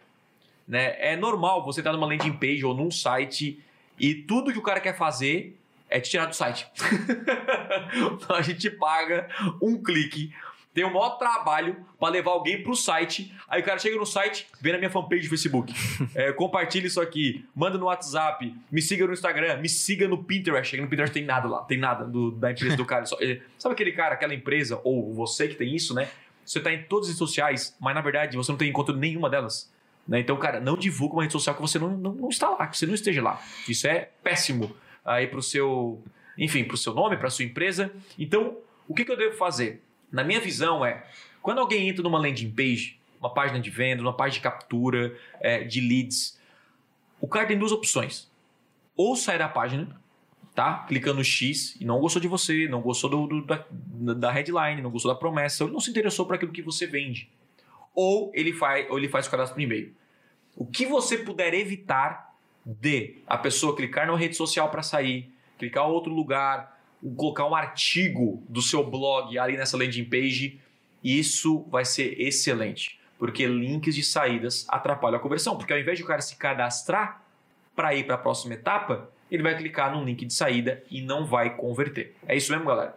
Né? 0.66 0.96
É 0.98 1.16
normal 1.16 1.64
você 1.64 1.80
estar 1.80 1.92
numa 1.92 2.06
landing 2.06 2.32
page 2.32 2.64
ou 2.64 2.74
num 2.74 2.90
site 2.90 3.62
e 3.98 4.14
tudo 4.14 4.52
que 4.52 4.58
o 4.58 4.62
cara 4.62 4.80
quer 4.80 4.96
fazer 4.96 5.58
é 5.90 5.98
te 6.00 6.10
tirar 6.10 6.26
do 6.26 6.36
site. 6.36 6.66
então 8.12 8.36
a 8.36 8.42
gente 8.42 8.70
paga 8.70 9.28
um 9.60 9.82
clique, 9.82 10.32
tem 10.74 10.84
o 10.84 10.92
maior 10.92 11.18
trabalho 11.18 11.84
para 11.98 12.12
levar 12.12 12.30
alguém 12.30 12.62
pro 12.62 12.74
site. 12.76 13.34
Aí 13.48 13.60
o 13.60 13.64
cara 13.64 13.78
chega 13.78 13.96
no 13.96 14.06
site, 14.06 14.46
vê 14.60 14.70
na 14.72 14.78
minha 14.78 14.90
fanpage 14.90 15.22
do 15.24 15.28
Facebook, 15.28 15.72
é, 16.14 16.32
compartilha 16.32 16.86
isso 16.86 17.00
aqui, 17.00 17.44
manda 17.54 17.76
no 17.76 17.86
WhatsApp, 17.86 18.54
me 18.70 18.80
siga 18.80 19.06
no 19.06 19.12
Instagram, 19.12 19.56
me 19.58 19.68
siga 19.68 20.06
no 20.06 20.22
Pinterest. 20.22 20.70
Chega 20.70 20.82
no 20.82 20.88
Pinterest 20.88 21.12
tem 21.12 21.24
nada 21.24 21.48
lá, 21.48 21.62
tem 21.64 21.78
nada 21.78 22.04
do- 22.04 22.30
da 22.32 22.52
empresa 22.52 22.76
do 22.76 22.84
cara. 22.84 23.04
Só- 23.06 23.18
é, 23.20 23.40
sabe 23.58 23.72
aquele 23.74 23.92
cara, 23.92 24.14
aquela 24.14 24.34
empresa, 24.34 24.80
ou 24.84 25.12
você 25.14 25.48
que 25.48 25.54
tem 25.56 25.74
isso, 25.74 25.94
né? 25.94 26.08
Você 26.44 26.60
tá 26.60 26.72
em 26.72 26.82
todas 26.84 27.06
as 27.06 27.08
redes 27.10 27.18
sociais, 27.18 27.76
mas 27.80 27.94
na 27.94 28.00
verdade 28.00 28.36
você 28.36 28.50
não 28.52 28.56
tem 28.58 28.68
encontro 28.70 28.94
em 28.96 28.98
nenhuma 28.98 29.28
delas. 29.28 29.70
Né? 30.06 30.20
Então, 30.20 30.36
cara, 30.38 30.58
não 30.60 30.76
divulga 30.76 31.14
uma 31.16 31.22
rede 31.22 31.32
social 31.32 31.54
que 31.54 31.60
você 31.60 31.78
não, 31.78 31.90
não, 31.90 32.12
não 32.14 32.28
está 32.30 32.48
lá, 32.48 32.66
que 32.66 32.78
você 32.78 32.86
não 32.86 32.94
esteja 32.94 33.22
lá. 33.22 33.42
Isso 33.68 33.86
é 33.86 34.08
péssimo 34.22 34.74
aí 35.04 35.26
pro 35.26 35.42
seu, 35.42 36.02
enfim, 36.38 36.64
pro 36.64 36.76
seu 36.78 36.94
nome, 36.94 37.16
pra 37.18 37.28
sua 37.28 37.44
empresa. 37.44 37.92
Então, 38.18 38.56
o 38.86 38.94
que, 38.94 39.04
que 39.04 39.12
eu 39.12 39.16
devo 39.18 39.36
fazer? 39.36 39.82
Na 40.10 40.24
minha 40.24 40.40
visão 40.40 40.84
é, 40.84 41.04
quando 41.42 41.58
alguém 41.58 41.88
entra 41.88 42.02
numa 42.02 42.18
landing 42.18 42.50
page, 42.50 42.98
uma 43.20 43.32
página 43.32 43.60
de 43.60 43.70
venda, 43.70 44.00
uma 44.02 44.12
página 44.12 44.34
de 44.34 44.40
captura 44.40 45.16
é, 45.40 45.64
de 45.64 45.80
leads, 45.80 46.38
o 47.20 47.26
cara 47.28 47.46
tem 47.46 47.58
duas 47.58 47.72
opções. 47.72 48.30
Ou 48.96 49.16
sai 49.16 49.38
da 49.38 49.48
página, 49.48 50.00
tá? 50.54 50.84
Clicando 50.88 51.18
no 51.18 51.24
X 51.24 51.76
e 51.80 51.84
não 51.84 52.00
gostou 52.00 52.20
de 52.22 52.28
você, 52.28 52.68
não 52.68 52.80
gostou 52.80 53.10
do, 53.10 53.26
do- 53.26 53.44
da, 53.44 53.64
da 54.14 54.30
headline, 54.30 54.80
não 54.82 54.90
gostou 54.90 55.12
da 55.12 55.18
promessa, 55.18 55.64
ou 55.64 55.70
não 55.70 55.80
se 55.80 55.90
interessou 55.90 56.26
por 56.26 56.34
aquilo 56.36 56.52
que 56.52 56.62
você 56.62 56.86
vende. 56.86 57.28
Ou 57.94 58.30
ele 58.34 58.52
faz, 58.52 58.88
ou 58.90 58.98
ele 58.98 59.08
faz 59.08 59.26
o 59.26 59.30
cadastro 59.30 59.54
por 59.56 59.62
e-mail. 59.62 59.92
O 60.56 60.64
que 60.66 60.86
você 60.86 61.18
puder 61.18 61.54
evitar 61.54 62.34
de 62.64 63.16
a 63.26 63.38
pessoa 63.38 63.74
clicar 63.74 64.06
numa 64.06 64.18
rede 64.18 64.36
social 64.36 64.68
para 64.70 64.82
sair, 64.82 65.32
clicar 65.58 65.84
em 65.84 65.90
outro 65.90 66.12
lugar, 66.12 66.77
colocar 67.16 67.46
um 67.46 67.54
artigo 67.54 68.42
do 68.48 68.60
seu 68.60 68.88
blog 68.88 69.38
ali 69.38 69.56
nessa 69.56 69.76
landing 69.76 70.04
page, 70.04 70.60
isso 71.02 71.64
vai 71.70 71.84
ser 71.84 72.20
excelente. 72.20 72.98
Porque 73.18 73.46
links 73.46 73.94
de 73.94 74.02
saídas 74.02 74.66
atrapalham 74.68 75.18
a 75.18 75.20
conversão. 75.20 75.56
Porque 75.56 75.72
ao 75.72 75.78
invés 75.78 75.98
de 75.98 76.04
o 76.04 76.06
cara 76.06 76.20
se 76.20 76.36
cadastrar 76.36 77.22
para 77.74 77.94
ir 77.94 78.04
para 78.04 78.14
a 78.14 78.18
próxima 78.18 78.54
etapa, 78.54 79.10
ele 79.30 79.42
vai 79.42 79.56
clicar 79.56 79.92
no 79.92 80.04
link 80.04 80.24
de 80.24 80.32
saída 80.32 80.82
e 80.90 81.00
não 81.00 81.24
vai 81.24 81.56
converter. 81.56 82.14
É 82.26 82.36
isso 82.36 82.50
mesmo, 82.52 82.66
galera? 82.66 82.96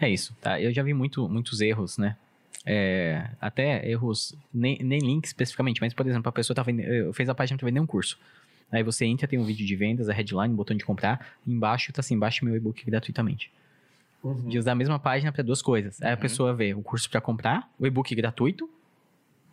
É 0.00 0.08
isso, 0.08 0.36
tá? 0.40 0.60
Eu 0.60 0.72
já 0.72 0.82
vi 0.82 0.92
muito, 0.92 1.28
muitos 1.28 1.60
erros, 1.60 1.96
né? 1.96 2.16
É, 2.64 3.28
até 3.40 3.88
erros, 3.88 4.34
nem, 4.52 4.78
nem 4.78 5.00
link 5.00 5.24
especificamente, 5.24 5.80
mas, 5.80 5.92
por 5.92 6.06
exemplo, 6.06 6.28
a 6.28 6.32
pessoa 6.32 6.54
tá 6.54 6.62
vendendo, 6.62 7.12
fez 7.12 7.28
a 7.28 7.34
página 7.34 7.58
para 7.58 7.66
vender 7.66 7.80
um 7.80 7.86
curso. 7.86 8.18
Aí 8.72 8.82
você 8.82 9.04
entra, 9.04 9.28
tem 9.28 9.38
um 9.38 9.44
vídeo 9.44 9.66
de 9.66 9.76
vendas, 9.76 10.08
a 10.08 10.12
headline, 10.14 10.54
o 10.54 10.56
botão 10.56 10.74
de 10.76 10.84
comprar, 10.84 11.34
embaixo 11.46 11.92
tá 11.92 12.00
assim, 12.00 12.18
baixe 12.18 12.42
meu 12.44 12.56
e-book 12.56 12.82
gratuitamente. 12.86 13.52
Uhum. 14.24 14.48
De 14.48 14.58
usar 14.58 14.72
a 14.72 14.74
mesma 14.74 14.98
página 14.98 15.30
para 15.30 15.42
duas 15.42 15.60
coisas. 15.60 16.00
Aí 16.00 16.08
a 16.10 16.14
Uhum. 16.14 16.20
pessoa 16.20 16.54
vê 16.54 16.72
o 16.72 16.80
curso 16.82 17.10
para 17.10 17.20
comprar, 17.20 17.70
o 17.78 17.86
e-book 17.86 18.14
gratuito, 18.14 18.68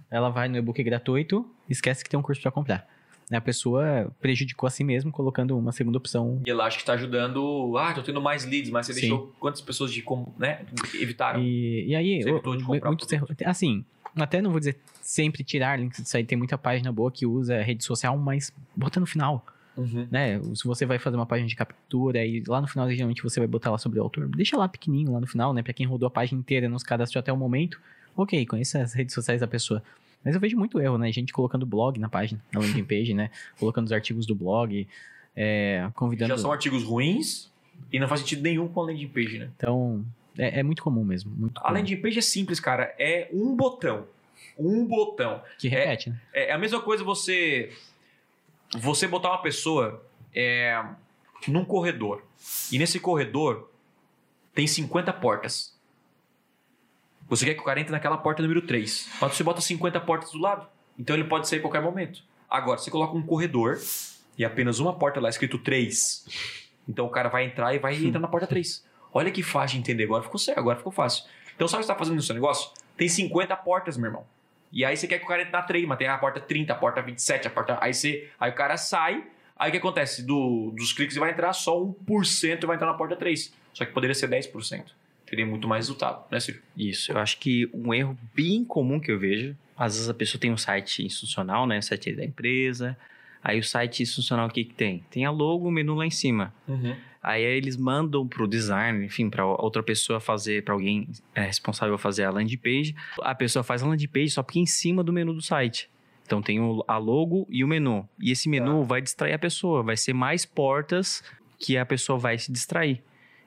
ela 0.10 0.29
vai 0.29 0.47
no 0.47 0.58
e-book 0.58 0.82
gratuito, 0.82 1.45
esquece 1.69 2.03
que 2.03 2.10
tem 2.10 2.19
um 2.19 2.23
curso 2.23 2.41
para 2.41 2.51
comprar. 2.51 2.88
Aí 3.30 3.38
a 3.38 3.42
pessoa 3.42 4.12
prejudicou 4.20 4.68
a 4.68 4.70
si 4.70 4.84
mesmo 4.84 5.12
colocando 5.12 5.58
uma 5.58 5.72
segunda 5.72 5.98
opção. 5.98 6.42
E 6.46 6.50
ela 6.50 6.65
acha 6.65 6.78
que 6.78 6.84
está 6.84 6.94
ajudando. 6.94 7.78
Ah, 7.78 7.94
tô 7.94 8.02
tendo 8.02 8.22
mais 8.22 8.46
leads, 8.46 8.72
mas 8.72 8.86
você 8.86 8.94
Sim. 8.94 9.02
deixou 9.02 9.36
quantas 9.39 9.62
pessoas 9.62 9.94
de 9.94 10.02
como, 10.02 10.34
né? 10.38 10.65
Evitaram. 10.96 11.42
E, 11.42 11.88
e 11.88 11.96
aí, 11.96 12.24
Você 12.24 12.58
de 12.58 12.63
comprar 12.63 12.92
erros. 13.12 13.30
Assim, 13.46 13.86
até 14.15 14.42
não 14.42 14.52
vou 14.52 14.60
dizer 14.60 14.80
sempre 15.02 15.44
tirar 15.44 15.80
links 15.80 16.02
disso 16.02 16.18
aí, 16.18 16.24
tem 16.24 16.38
muita 16.38 16.58
página 16.58 16.92
boa 16.92 17.12
que 17.12 17.26
usa 17.26 17.62
rede 17.62 17.84
social, 17.84 18.18
mas 18.18 18.54
bota 18.76 19.00
no 19.00 19.06
final. 19.06 19.46
Uhum. 19.78 20.08
né? 20.12 20.42
Se 20.56 20.65
você 20.65 20.86
vai 20.86 21.00
fazer 21.00 21.15
uma 21.15 21.26
página 21.26 21.48
de 21.48 21.56
captura 21.56 22.26
e 22.26 22.44
lá 22.46 22.60
no 22.60 22.68
final, 22.68 22.89
geralmente, 22.92 23.24
você 23.24 23.39
vai 23.39 23.48
botar 23.48 23.72
lá 23.72 23.78
sobre 23.78 23.98
o 23.98 24.04
autor, 24.04 24.28
deixa 24.28 24.58
lá 24.58 24.68
pequenininho 24.68 25.13
lá 25.13 25.22
no 25.22 25.28
final, 25.28 25.54
né? 25.54 25.63
Pra 25.63 25.72
quem 25.72 25.86
rodou 25.86 26.06
a 26.06 26.12
página 26.12 26.39
inteira 26.39 26.68
nos 26.68 26.84
cadastrou 26.84 27.20
até 27.20 27.32
o 27.32 27.38
momento, 27.38 27.80
ok, 28.15 28.46
conheça 28.46 28.82
as 28.82 28.94
redes 28.94 29.13
sociais 29.15 29.39
da 29.39 29.48
pessoa. 29.48 29.82
Mas 30.23 30.36
eu 30.36 30.41
vejo 30.41 30.58
muito 30.58 30.79
erro, 30.79 30.97
né? 30.97 31.12
Gente 31.12 31.32
colocando 31.32 31.65
blog 31.65 31.99
na 31.99 32.10
página, 32.10 32.43
na 32.51 32.60
landing 32.60 32.84
page, 32.84 33.13
né? 33.13 33.29
Colocando 33.58 33.86
os 33.86 33.91
artigos 33.91 34.25
do 34.25 34.36
blog, 34.36 34.88
é, 35.36 35.89
convidando... 35.95 36.36
Já 36.36 36.38
são 36.38 36.51
artigos 36.51 36.84
ruins 36.84 37.51
e 37.91 37.99
não 37.99 38.08
faz 38.08 38.21
sentido 38.21 38.41
nenhum 38.41 38.67
com 38.67 38.82
a 38.82 38.86
landing 38.86 39.08
page, 39.08 39.39
né? 39.39 39.49
Então, 39.55 40.05
é, 40.38 40.60
é 40.60 40.63
muito 40.63 40.84
comum 40.84 41.03
mesmo. 41.03 41.32
Muito 41.32 41.58
A 41.60 41.62
comum. 41.63 41.73
landing 41.75 41.97
page 41.97 42.19
é 42.19 42.21
simples, 42.21 42.60
cara. 42.60 42.93
É 42.99 43.29
um 43.34 43.55
botão. 43.55 44.05
Um 44.58 44.86
botão. 44.86 45.41
Que 45.58 45.67
repete, 45.67 46.10
né? 46.10 46.21
É 46.34 46.51
a 46.51 46.58
mesma 46.58 46.82
coisa 46.82 47.03
você 47.03 47.71
você 48.77 49.08
botar 49.08 49.29
uma 49.29 49.41
pessoa 49.41 50.03
é, 50.36 50.84
num 51.47 51.65
corredor. 51.65 52.23
E 52.71 52.77
nesse 52.77 52.99
corredor 52.99 53.69
tem 54.53 54.67
50 54.67 55.12
portas. 55.13 55.77
Você 57.30 57.46
quer 57.46 57.54
que 57.54 57.62
o 57.62 57.63
cara 57.63 57.80
entre 57.80 57.92
naquela 57.92 58.18
porta 58.18 58.42
número 58.42 58.62
3. 58.63 59.10
Mas 59.22 59.36
você 59.36 59.44
bota 59.44 59.62
50 59.62 60.00
portas 60.02 60.32
do 60.32 60.39
lado. 60.39 60.68
Então 60.98 61.15
ele 61.15 61.26
pode 61.26 61.48
sair 61.48 61.60
a 61.60 61.62
qualquer 61.62 61.82
momento. 61.82 62.24
Agora, 62.50 62.80
você 62.80 62.89
coloca 62.89 63.15
um 63.15 63.22
corredor 63.22 63.80
e 64.36 64.44
apenas 64.44 64.80
uma 64.80 64.98
porta 64.98 65.20
lá 65.20 65.30
escrito 65.30 65.60
3. 65.60 66.26
Então 66.88 67.06
o 67.06 67.10
cara 67.10 67.30
vai 67.30 67.46
entrar 67.46 67.74
e 67.76 67.78
vai 67.78 67.96
entrar 67.96 68.20
na 68.20 68.28
porta 68.28 68.48
3. 68.48 68.84
Olha 69.13 69.30
que 69.30 69.44
fácil 69.44 69.76
de 69.76 69.82
entender. 69.82 70.06
Agora 70.06 70.24
ficou 70.24 70.39
sério, 70.39 70.60
agora 70.60 70.78
ficou 70.78 70.92
fácil. 70.92 71.24
Então 71.56 71.68
sabe 71.68 71.82
o 71.82 71.82
que 71.82 71.86
você 71.86 71.92
está 71.92 71.96
fazendo 71.96 72.15
no 72.15 72.22
seu 72.22 72.34
negócio? 72.34 72.72
Tem 72.98 73.08
50 73.08 73.56
portas, 73.58 73.96
meu 73.96 74.08
irmão. 74.08 74.26
E 74.72 74.84
aí 74.84 74.98
você 74.98 75.08
quer 75.08 75.20
que 75.20 75.26
o 75.26 75.28
cara 75.28 75.42
entre 75.42 75.52
na 75.52 75.62
3, 75.62 75.86
mas 75.88 75.98
tem 75.98 76.08
a 76.08 76.18
porta 76.18 76.39
30, 76.39 76.74
a 76.74 76.76
porta 76.76 77.02
27, 77.02 77.48
a 77.48 77.52
porta. 77.52 77.78
Aí, 77.80 77.94
você... 77.94 78.30
aí 78.39 78.52
o 78.52 78.56
cara 78.56 78.76
sai. 78.76 79.24
Aí 79.56 79.70
o 79.70 79.72
que 79.72 79.78
acontece? 79.78 80.24
Do, 80.24 80.72
dos 80.76 80.94
cliques 80.94 81.18
vai 81.18 81.32
entrar 81.32 81.54
só 81.54 81.80
1% 81.80 82.65
vai 82.65 82.76
entrar 82.76 82.88
na 82.88 82.94
porta 82.96 83.15
3. 83.15 83.54
Só 83.74 83.86
que 83.86 83.92
poderia 83.92 84.15
ser 84.15 84.30
10%. 84.30 84.86
Teria 85.30 85.46
muito 85.46 85.68
mais 85.68 85.86
resultado, 85.86 86.26
né, 86.32 86.39
Ciro? 86.39 86.60
Isso, 86.76 87.12
eu 87.12 87.20
acho 87.20 87.38
que 87.38 87.70
um 87.72 87.94
erro 87.94 88.18
bem 88.34 88.65
comum 88.65 89.00
que 89.00 89.12
eu 89.12 89.20
vejo, 89.20 89.56
às 89.78 89.94
vezes 89.94 90.10
a 90.10 90.13
pessoa 90.13 90.42
tem 90.42 90.52
um 90.52 90.58
site 90.58 91.06
institucional, 91.06 91.68
né, 91.68 91.78
o 91.78 91.84
site 91.84 92.13
da 92.13 92.26
empresa, 92.26 92.98
aí 93.44 93.60
o 93.60 93.63
site 93.63 94.02
institucional 94.02 94.48
o 94.48 94.52
que 94.52 94.63
que 94.63 94.74
tem? 94.74 95.04
Tem 95.12 95.26
a 95.26 95.32
logo, 95.32 95.68
o 95.68 95.72
menu 95.72 95.94
lá 95.94 96.06
em 96.06 96.10
cima. 96.10 96.52
Aí 97.22 97.44
eles 97.44 97.78
mandam 97.78 98.28
pro 98.28 98.48
designer, 98.48 99.06
enfim, 99.06 99.30
para 99.30 99.46
outra 99.46 99.84
pessoa 99.84 100.20
fazer, 100.20 100.63
para 100.63 100.74
alguém 100.74 101.08
é, 101.36 101.42
responsável 101.42 101.98
fazer 101.98 102.24
a 102.24 102.32
landing 102.32 102.58
page. 102.58 102.96
A 103.22 103.36
pessoa 103.36 103.62
faz 103.62 103.84
a 103.84 103.88
landing 103.88 104.08
page 104.08 104.32
só 104.32 104.42
porque 104.42 104.58
é 104.58 104.62
em 104.63 104.65
cima 104.65 105.04
do 105.04 105.13
menu 105.13 105.34
do 105.34 105.42
site. 105.42 105.89
Então 106.26 106.42
tem 106.42 106.60
o, 106.60 106.84
a 106.88 106.98
logo 106.98 107.46
e 107.50 107.63
o 107.63 107.68
menu. 107.68 108.08
E 108.20 108.32
esse 108.32 108.48
menu 108.48 108.84
vai 108.84 109.02
distrair 109.02 109.34
a 109.34 109.39
pessoa, 109.39 109.84
vai 109.84 109.98
ser 109.98 110.13
mais 110.13 110.46
portas 110.46 111.22
que 111.60 111.78
a 111.78 111.86
pessoa 111.86 112.18
vai 112.18 112.38
se 112.38 112.52
distrair. 112.52 113.04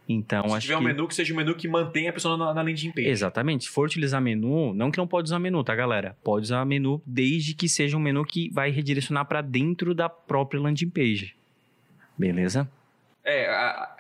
Então 0.09 0.49
Se 0.49 0.55
acho 0.57 0.61
tiver 0.67 0.77
um 0.77 0.81
que 0.81 0.85
menu 0.87 1.09
que 1.09 1.15
seja 1.15 1.33
um 1.33 1.37
menu 1.37 1.55
que 1.55 1.69
mantenha 1.69 2.11
a 2.11 2.13
pessoa 2.13 2.37
na, 2.37 2.53
na 2.53 2.61
landing 2.63 2.91
page. 2.91 3.09
Exatamente. 3.09 3.65
Se 3.65 3.71
for 3.71 3.87
utilizar 3.87 4.21
menu, 4.21 4.75
não 4.75 4.91
que 4.91 4.99
não 4.99 5.07
pode 5.07 5.27
usar 5.27 5.39
menu, 5.39 5.63
tá, 5.63 5.75
galera? 5.75 6.17
Pode 6.25 6.45
usar 6.45 6.65
menu 6.67 7.01
desde 7.07 7.55
que 7.55 7.69
seja 7.69 7.97
um 7.97 8.01
menu 8.01 8.25
que 8.25 8.51
vai 8.51 8.71
redirecionar 8.71 9.25
para 9.27 9.41
dentro 9.41 9.95
da 9.95 10.09
própria 10.09 10.61
landing 10.61 10.91
page. 10.91 11.35
Beleza? 12.19 12.69
É, 13.25 13.49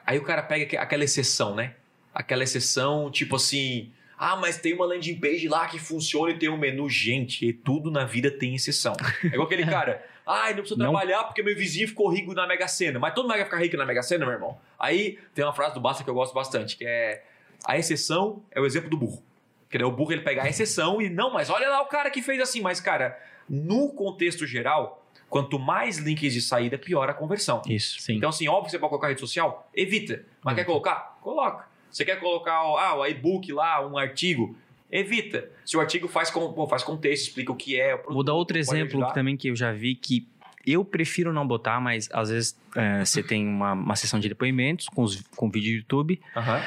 aí 0.06 0.18
o 0.18 0.22
cara 0.24 0.42
pega 0.42 0.64
aque- 0.64 0.76
aquela 0.76 1.04
exceção, 1.04 1.54
né? 1.54 1.74
Aquela 2.14 2.42
exceção, 2.42 3.10
tipo 3.10 3.36
assim. 3.36 3.90
Ah, 4.18 4.36
mas 4.36 4.56
tem 4.58 4.74
uma 4.74 4.84
landing 4.84 5.16
page 5.18 5.48
lá 5.48 5.66
que 5.66 5.78
funciona 5.78 6.32
e 6.32 6.38
tem 6.38 6.48
um 6.48 6.56
menu. 6.58 6.88
Gente, 6.88 7.46
e 7.46 7.52
tudo 7.52 7.90
na 7.90 8.04
vida 8.04 8.30
tem 8.30 8.54
exceção. 8.54 8.94
É 9.24 9.28
igual 9.28 9.46
aquele 9.46 9.64
cara. 9.66 10.04
Ai, 10.24 10.50
não 10.50 10.58
preciso 10.60 10.78
Não. 10.78 10.90
trabalhar 10.90 11.24
porque 11.24 11.42
meu 11.42 11.56
vizinho 11.56 11.88
ficou 11.88 12.08
rico 12.08 12.32
na 12.32 12.46
Mega 12.46 12.68
Sena. 12.68 13.00
Mas 13.00 13.12
todo 13.12 13.24
mundo 13.24 13.34
vai 13.34 13.44
ficar 13.44 13.58
rico 13.58 13.76
na 13.76 13.84
Mega 13.84 14.02
Sena, 14.04 14.24
meu 14.24 14.34
irmão. 14.34 14.56
Aí 14.82 15.16
tem 15.32 15.44
uma 15.44 15.54
frase 15.54 15.74
do 15.74 15.80
Basta 15.80 16.02
que 16.02 16.10
eu 16.10 16.14
gosto 16.14 16.34
bastante, 16.34 16.76
que 16.76 16.84
é... 16.84 17.24
A 17.64 17.78
exceção 17.78 18.42
é 18.50 18.60
o 18.60 18.66
exemplo 18.66 18.90
do 18.90 18.96
burro. 18.96 19.22
Que 19.70 19.78
daí 19.78 19.86
o 19.86 19.92
burro 19.92 20.12
ele 20.12 20.22
pega 20.22 20.42
a 20.42 20.48
exceção 20.48 21.00
e... 21.00 21.08
Não, 21.08 21.32
mas 21.32 21.48
olha 21.48 21.68
lá 21.70 21.80
o 21.80 21.86
cara 21.86 22.10
que 22.10 22.20
fez 22.20 22.40
assim. 22.40 22.60
Mas, 22.60 22.80
cara, 22.80 23.16
no 23.48 23.90
contexto 23.90 24.44
geral, 24.44 25.06
quanto 25.30 25.60
mais 25.60 25.98
links 25.98 26.32
de 26.32 26.42
saída, 26.42 26.76
pior 26.76 27.08
a 27.08 27.14
conversão. 27.14 27.62
Isso. 27.68 28.00
Sim. 28.00 28.16
Então, 28.16 28.30
assim, 28.30 28.48
óbvio 28.48 28.64
que 28.64 28.70
você 28.72 28.78
pode 28.80 28.90
colocar 28.90 29.08
rede 29.08 29.20
social, 29.20 29.70
evita. 29.72 30.24
Mas 30.42 30.56
quer 30.56 30.64
colocar? 30.64 31.16
Coloca. 31.20 31.68
Você 31.88 32.04
quer 32.04 32.18
colocar 32.18 32.54
ah, 32.54 32.96
o 32.96 33.06
e-book 33.06 33.52
lá, 33.52 33.86
um 33.86 33.96
artigo? 33.96 34.56
Evita. 34.90 35.48
Se 35.64 35.76
o 35.76 35.80
artigo 35.80 36.08
faz, 36.08 36.30
com, 36.30 36.52
pô, 36.52 36.66
faz 36.66 36.82
contexto, 36.82 37.28
explica 37.28 37.52
o 37.52 37.56
que 37.56 37.80
é. 37.80 37.94
o 37.94 37.98
produto, 37.98 38.14
Vou 38.14 38.24
dar 38.24 38.34
outro 38.34 38.58
exemplo 38.58 39.06
que 39.06 39.14
também 39.14 39.36
que 39.36 39.48
eu 39.48 39.56
já 39.56 39.72
vi 39.72 39.94
que 39.94 40.26
eu 40.66 40.84
prefiro 40.84 41.32
não 41.32 41.46
botar, 41.46 41.80
mas 41.80 42.08
às 42.12 42.28
vezes 42.30 42.58
é, 42.74 43.04
você 43.04 43.22
tem 43.22 43.46
uma, 43.46 43.72
uma 43.72 43.96
sessão 43.96 44.18
de 44.20 44.28
depoimentos 44.28 44.86
com, 44.86 45.02
os, 45.02 45.20
com 45.36 45.50
vídeo 45.50 45.72
do 45.72 45.76
YouTube. 45.78 46.20
Aham. 46.36 46.60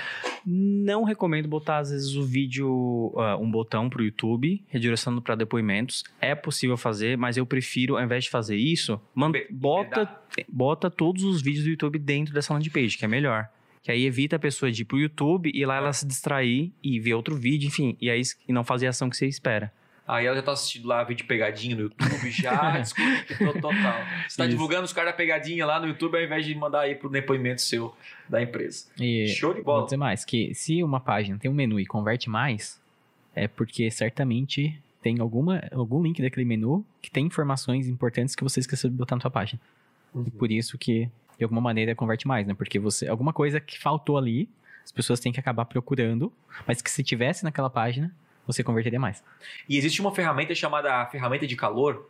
Não 0.46 1.04
recomendo 1.04 1.48
botar, 1.48 1.80
às 1.80 1.90
vezes, 1.90 2.16
o 2.16 2.24
vídeo, 2.24 3.12
ah, 3.18 3.36
um 3.38 3.50
botão 3.50 3.90
para 3.90 4.02
o 4.02 4.06
YouTube, 4.06 4.64
redirecionando 4.68 5.22
para 5.22 5.34
depoimentos. 5.36 6.04
É 6.22 6.36
possível 6.36 6.78
fazer, 6.78 7.18
mas 7.18 7.36
eu 7.38 7.46
prefiro, 7.46 7.98
ao 7.98 8.04
invés 8.04 8.26
de 8.26 8.30
fazer 8.30 8.56
isso, 8.56 9.02
man- 9.16 9.32
Be- 9.32 9.48
bota, 9.50 10.20
bota 10.48 10.90
todos 10.92 11.24
os 11.24 11.42
vídeos 11.42 11.64
do 11.64 11.72
YouTube 11.72 11.98
dentro 11.98 12.34
dessa 12.34 12.54
landing 12.54 12.70
page, 12.70 12.98
que 12.98 13.06
é 13.06 13.08
melhor. 13.08 13.48
Que 13.82 13.92
aí 13.92 14.06
evita 14.06 14.36
a 14.36 14.40
pessoa 14.40 14.72
de 14.72 14.82
ir 14.82 14.86
pro 14.86 15.00
YouTube 15.00 15.52
e 15.54 15.66
lá 15.66 15.78
ela 15.78 15.94
se 15.94 16.06
distrair 16.08 16.72
e 16.84 17.00
ver 17.00 17.14
outro 17.16 17.36
vídeo, 17.36 17.68
enfim, 17.68 17.96
e 18.02 18.10
aí 18.10 18.22
e 18.48 18.54
não 18.54 18.64
fazer 18.64 18.88
a 18.88 18.90
ação 18.90 19.10
que 19.10 19.18
você 19.18 19.28
espera. 19.28 19.72
Aí 20.08 20.28
ela 20.28 20.36
já 20.36 20.44
tá 20.44 20.52
assistindo 20.52 20.88
lá 20.88 21.04
vídeo 21.04 21.26
pegadinha 21.26 21.76
no 21.76 21.82
YouTube, 21.84 22.30
já 22.30 22.72
desconectou 22.78 23.54
total. 23.54 24.02
Você 24.28 24.38
tá 24.38 24.44
Isso. 24.44 24.50
divulgando 24.50 24.84
os 24.84 24.94
caras 24.94 25.12
da 25.12 25.18
pegadinha 25.18 25.66
lá 25.66 25.80
no 25.80 25.88
YouTube 25.88 26.16
ao 26.16 26.24
invés 26.24 26.46
de 26.46 26.54
mandar 26.54 26.82
aí 26.82 26.94
pro 26.94 27.10
depoimento 27.10 27.62
seu 27.62 27.94
da 28.30 28.42
empresa. 28.42 28.86
E 29.00 29.28
Show 29.30 29.52
de 29.54 29.62
vou 29.62 29.74
bola. 29.74 29.86
dizer 29.86 29.98
mais, 29.98 30.24
que 30.24 30.54
se 30.54 30.84
uma 30.84 31.00
página 31.00 31.40
tem 31.40 31.50
um 31.50 31.56
menu 31.56 31.80
e 31.80 31.86
converte 31.88 32.30
mais, 32.30 32.80
é 33.34 33.48
porque 33.48 33.90
certamente 33.90 34.80
tem 35.02 35.20
alguma, 35.20 35.64
algum 35.72 36.02
link 36.02 36.22
daquele 36.22 36.46
menu 36.46 36.86
que 37.02 37.10
tem 37.10 37.26
informações 37.26 37.88
importantes 37.88 38.36
que 38.36 38.44
você 38.44 38.60
esqueceu 38.60 38.90
de 38.90 38.96
botar 38.96 39.16
na 39.16 39.22
sua 39.22 39.32
página. 39.32 39.60
Uhum. 40.14 40.24
E 40.28 40.32
por 40.32 40.52
isso 40.52 40.78
que, 40.78 41.10
de 41.38 41.44
alguma 41.44 41.62
maneira, 41.62 41.96
converte 41.96 42.28
mais, 42.28 42.46
né? 42.46 42.54
Porque 42.54 42.80
você, 42.80 43.08
alguma 43.08 43.34
coisa 43.34 43.60
que 43.60 43.80
faltou 43.80 44.18
ali, 44.18 44.48
as 44.84 44.92
pessoas 44.92 45.20
têm 45.20 45.32
que 45.32 45.40
acabar 45.40 45.66
procurando, 45.66 46.32
mas 46.68 46.82
que 46.82 46.90
se 46.90 47.04
tivesse 47.04 47.44
naquela 47.44 47.70
página, 47.70 48.14
você 48.46 48.64
converteria 48.64 49.00
mais. 49.00 49.24
E 49.68 49.78
existe 49.78 50.02
uma 50.02 50.14
ferramenta 50.14 50.54
chamada 50.56 51.06
ferramenta 51.08 51.46
de 51.48 51.56
calor, 51.56 52.10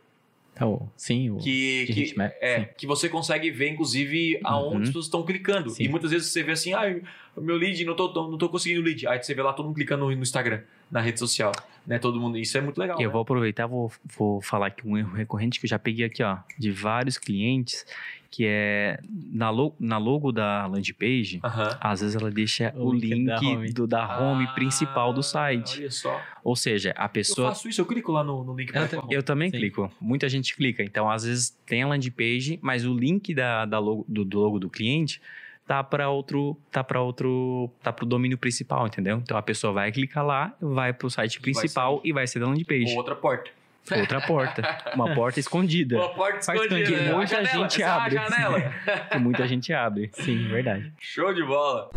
Então, 0.54 0.90
sim, 0.96 1.30
o... 1.30 1.36
que, 1.36 1.86
que, 1.86 2.14
é, 2.40 2.60
sim. 2.60 2.68
que 2.78 2.86
você 2.86 3.08
consegue 3.10 3.50
ver, 3.50 3.68
inclusive, 3.70 4.40
aonde 4.42 4.74
Uhum. 4.76 4.82
as 4.82 4.88
pessoas 4.88 5.04
estão 5.04 5.22
clicando. 5.22 5.68
Sim. 5.70 5.84
E 5.84 5.88
muitas 5.88 6.10
vezes 6.10 6.28
você 6.32 6.42
vê 6.42 6.52
assim, 6.52 6.72
ah, 6.72 6.98
meu 7.36 7.56
lead, 7.56 7.84
não 7.84 7.94
tô, 7.94 8.10
não 8.30 8.38
tô 8.38 8.48
conseguindo 8.48 8.80
lead. 8.80 9.06
Aí 9.06 9.22
você 9.22 9.34
vê 9.34 9.42
lá 9.42 9.52
todo 9.52 9.66
mundo 9.66 9.74
clicando 9.74 10.06
no, 10.08 10.16
no 10.16 10.22
Instagram, 10.22 10.62
na 10.90 11.02
rede 11.02 11.18
social, 11.18 11.52
né? 11.86 11.98
Todo 11.98 12.18
mundo. 12.18 12.38
Isso 12.38 12.56
é 12.56 12.62
muito 12.62 12.78
legal. 12.78 12.98
Eu 12.98 13.08
né? 13.08 13.12
vou 13.12 13.20
aproveitar, 13.20 13.66
vou, 13.66 13.92
vou 14.16 14.40
falar 14.40 14.68
aqui 14.68 14.88
um 14.88 14.96
erro 14.96 15.14
recorrente 15.14 15.60
que 15.60 15.66
eu 15.66 15.68
já 15.68 15.78
peguei 15.78 16.06
aqui, 16.06 16.22
ó, 16.22 16.38
de 16.58 16.70
vários 16.70 17.18
clientes, 17.18 17.84
que 18.30 18.44
é 18.46 18.98
na, 19.32 19.50
lo, 19.50 19.74
na 19.78 19.98
logo 19.98 20.32
da 20.32 20.66
landing 20.66 20.92
page, 20.94 21.40
Aham. 21.44 21.76
às 21.80 22.00
vezes 22.00 22.16
ela 22.16 22.30
deixa 22.30 22.72
O 22.76 22.88
o 22.88 22.92
link 22.92 23.04
link 23.14 23.26
da 23.26 23.38
home. 23.40 23.72
do, 23.72 23.86
da 23.86 24.20
home 24.20 24.44
Ah, 24.48 24.52
principal 24.52 25.12
do 25.12 25.22
site. 25.22 25.80
Olha 25.80 25.90
só. 25.90 26.20
Ou 26.44 26.54
seja, 26.56 26.92
a 26.96 27.04
Eu 27.04 27.08
pessoa. 27.08 27.48
faço 27.48 27.68
isso, 27.68 27.80
eu 27.80 27.86
clico 27.86 28.12
lá 28.12 28.22
no, 28.24 28.44
no 28.44 28.54
link. 28.56 28.68
Eu 28.68 28.74
pra- 28.74 28.88
também. 28.88 29.06
Eu 29.16 29.22
também 29.22 29.50
Sim. 29.50 29.58
clico. 29.58 29.90
Muita 30.00 30.28
gente 30.28 30.54
clica. 30.54 30.82
Então, 30.82 31.10
às 31.10 31.24
vezes 31.24 31.50
tem 31.66 31.82
a 31.82 31.86
landing 31.88 32.10
page, 32.10 32.58
mas 32.62 32.84
o 32.84 32.94
link 32.94 33.34
da, 33.34 33.64
da 33.64 33.78
logo, 33.78 34.04
do, 34.08 34.24
do 34.24 34.40
logo 34.40 34.58
do 34.58 34.68
cliente 34.70 35.20
tá 35.66 35.82
para 35.82 36.08
outro, 36.08 36.56
tá 36.70 36.84
para 36.84 37.00
outro, 37.02 37.68
tá 37.82 37.92
pro 37.92 38.06
domínio 38.06 38.38
principal, 38.38 38.86
entendeu? 38.86 39.16
Então 39.22 39.36
a 39.36 39.42
pessoa 39.42 39.72
vai 39.72 39.90
clicar 39.90 40.24
lá, 40.24 40.54
vai 40.60 40.92
pro 40.92 41.10
site 41.10 41.38
Vai 41.38 41.42
principal 41.42 42.00
e 42.04 42.12
vai 42.12 42.24
ser 42.26 42.38
da 42.38 42.46
landing 42.46 42.64
page. 42.64 42.92
Ou 42.92 42.98
outra 42.98 43.16
porta. 43.16 43.50
Outra 43.94 44.20
porta. 44.26 44.62
Uma 44.94 45.14
porta 45.14 45.38
escondida. 45.40 45.96
Uma 45.96 46.14
porta 46.14 46.38
escondida. 46.38 46.90
né? 46.90 47.10
A 47.10 47.14
Muita 47.16 47.36
janela, 47.44 47.68
gente 47.68 47.82
é 47.82 47.86
abre. 47.86 48.16
Que 49.12 49.18
muita 49.18 49.46
gente 49.48 49.72
abre. 49.72 50.10
Sim, 50.12 50.48
verdade. 50.48 50.92
Show 50.98 51.32
de 51.32 51.42
bola. 51.44 51.90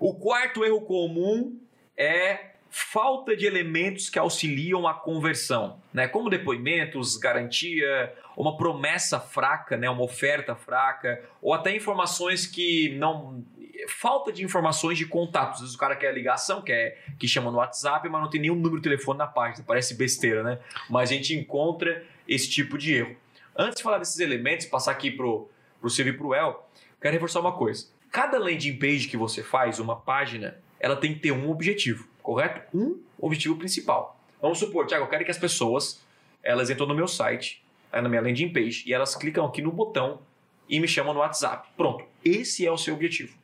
O 0.00 0.14
quarto 0.14 0.64
erro 0.64 0.80
comum 0.82 1.58
é 1.96 2.48
falta 2.70 3.36
de 3.36 3.46
elementos 3.46 4.10
que 4.10 4.18
auxiliam 4.18 4.86
a 4.86 4.94
conversão, 4.94 5.80
né? 5.92 6.06
Como 6.06 6.28
depoimentos, 6.30 7.16
garantia, 7.16 8.12
uma 8.36 8.56
promessa 8.56 9.18
fraca, 9.18 9.76
né? 9.76 9.88
Uma 9.88 10.02
oferta 10.04 10.54
fraca, 10.54 11.20
ou 11.42 11.52
até 11.54 11.74
informações 11.74 12.46
que 12.46 12.90
não 12.96 13.42
falta 13.86 14.32
de 14.32 14.44
informações 14.44 14.98
de 14.98 15.06
contatos. 15.06 15.56
Às 15.56 15.60
vezes 15.60 15.74
o 15.74 15.78
cara 15.78 15.94
quer 15.94 16.12
ligação, 16.12 16.62
quer 16.62 17.02
que 17.18 17.28
chama 17.28 17.50
no 17.50 17.58
WhatsApp, 17.58 18.08
mas 18.08 18.20
não 18.20 18.30
tem 18.30 18.40
nenhum 18.40 18.54
número 18.54 18.76
de 18.76 18.82
telefone 18.82 19.18
na 19.18 19.26
página. 19.26 19.64
Parece 19.66 19.94
besteira, 19.94 20.42
né? 20.42 20.58
Mas 20.88 21.10
a 21.10 21.14
gente 21.14 21.34
encontra 21.34 22.04
esse 22.26 22.48
tipo 22.48 22.76
de 22.76 22.94
erro. 22.94 23.16
Antes 23.56 23.76
de 23.76 23.82
falar 23.82 23.98
desses 23.98 24.18
elementos, 24.18 24.66
passar 24.66 24.92
aqui 24.92 25.10
pro 25.10 25.48
pro 25.80 25.90
e 25.90 26.12
pro 26.12 26.34
El, 26.34 26.68
quero 27.00 27.14
reforçar 27.14 27.40
uma 27.40 27.52
coisa. 27.52 27.86
Cada 28.10 28.38
landing 28.38 28.76
page 28.76 29.08
que 29.08 29.16
você 29.16 29.42
faz, 29.42 29.78
uma 29.78 29.96
página, 29.96 30.58
ela 30.80 30.96
tem 30.96 31.14
que 31.14 31.20
ter 31.20 31.32
um 31.32 31.48
objetivo, 31.50 32.08
correto? 32.22 32.62
Um 32.76 33.00
objetivo 33.18 33.56
principal. 33.56 34.18
Vamos 34.40 34.58
supor, 34.58 34.86
Thiago, 34.86 35.04
eu 35.04 35.08
quero 35.08 35.24
que 35.24 35.30
as 35.30 35.38
pessoas, 35.38 36.02
elas 36.42 36.70
entram 36.70 36.86
no 36.86 36.94
meu 36.94 37.06
site, 37.06 37.62
na 37.92 38.08
minha 38.08 38.20
landing 38.20 38.52
page, 38.52 38.84
e 38.86 38.92
elas 38.92 39.14
clicam 39.14 39.44
aqui 39.46 39.62
no 39.62 39.70
botão 39.70 40.20
e 40.68 40.80
me 40.80 40.88
chamam 40.88 41.14
no 41.14 41.20
WhatsApp. 41.20 41.68
Pronto, 41.76 42.04
esse 42.24 42.66
é 42.66 42.70
o 42.70 42.76
seu 42.76 42.94
objetivo. 42.94 43.37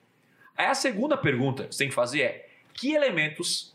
Aí 0.56 0.66
a 0.66 0.74
segunda 0.74 1.16
pergunta 1.16 1.64
que 1.64 1.74
você 1.74 1.84
tem 1.84 1.88
que 1.88 1.94
fazer 1.94 2.22
é: 2.22 2.48
que 2.72 2.92
elementos 2.92 3.74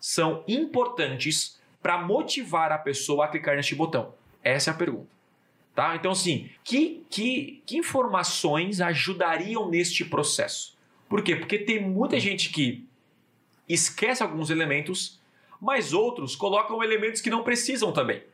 são 0.00 0.44
importantes 0.46 1.60
para 1.82 1.98
motivar 1.98 2.72
a 2.72 2.78
pessoa 2.78 3.24
a 3.24 3.28
clicar 3.28 3.56
neste 3.56 3.74
botão? 3.74 4.14
Essa 4.42 4.70
é 4.70 4.74
a 4.74 4.76
pergunta. 4.76 5.08
Tá? 5.74 5.94
Então, 5.94 6.10
assim, 6.10 6.50
que, 6.64 7.04
que, 7.08 7.62
que 7.64 7.76
informações 7.76 8.80
ajudariam 8.80 9.70
neste 9.70 10.04
processo? 10.04 10.76
Por 11.08 11.22
quê? 11.22 11.36
Porque 11.36 11.56
tem 11.56 11.80
muita 11.80 12.18
gente 12.18 12.50
que 12.50 12.84
esquece 13.68 14.22
alguns 14.22 14.50
elementos, 14.50 15.20
mas 15.60 15.92
outros 15.92 16.34
colocam 16.34 16.82
elementos 16.82 17.20
que 17.20 17.30
não 17.30 17.44
precisam 17.44 17.92
também. 17.92 18.24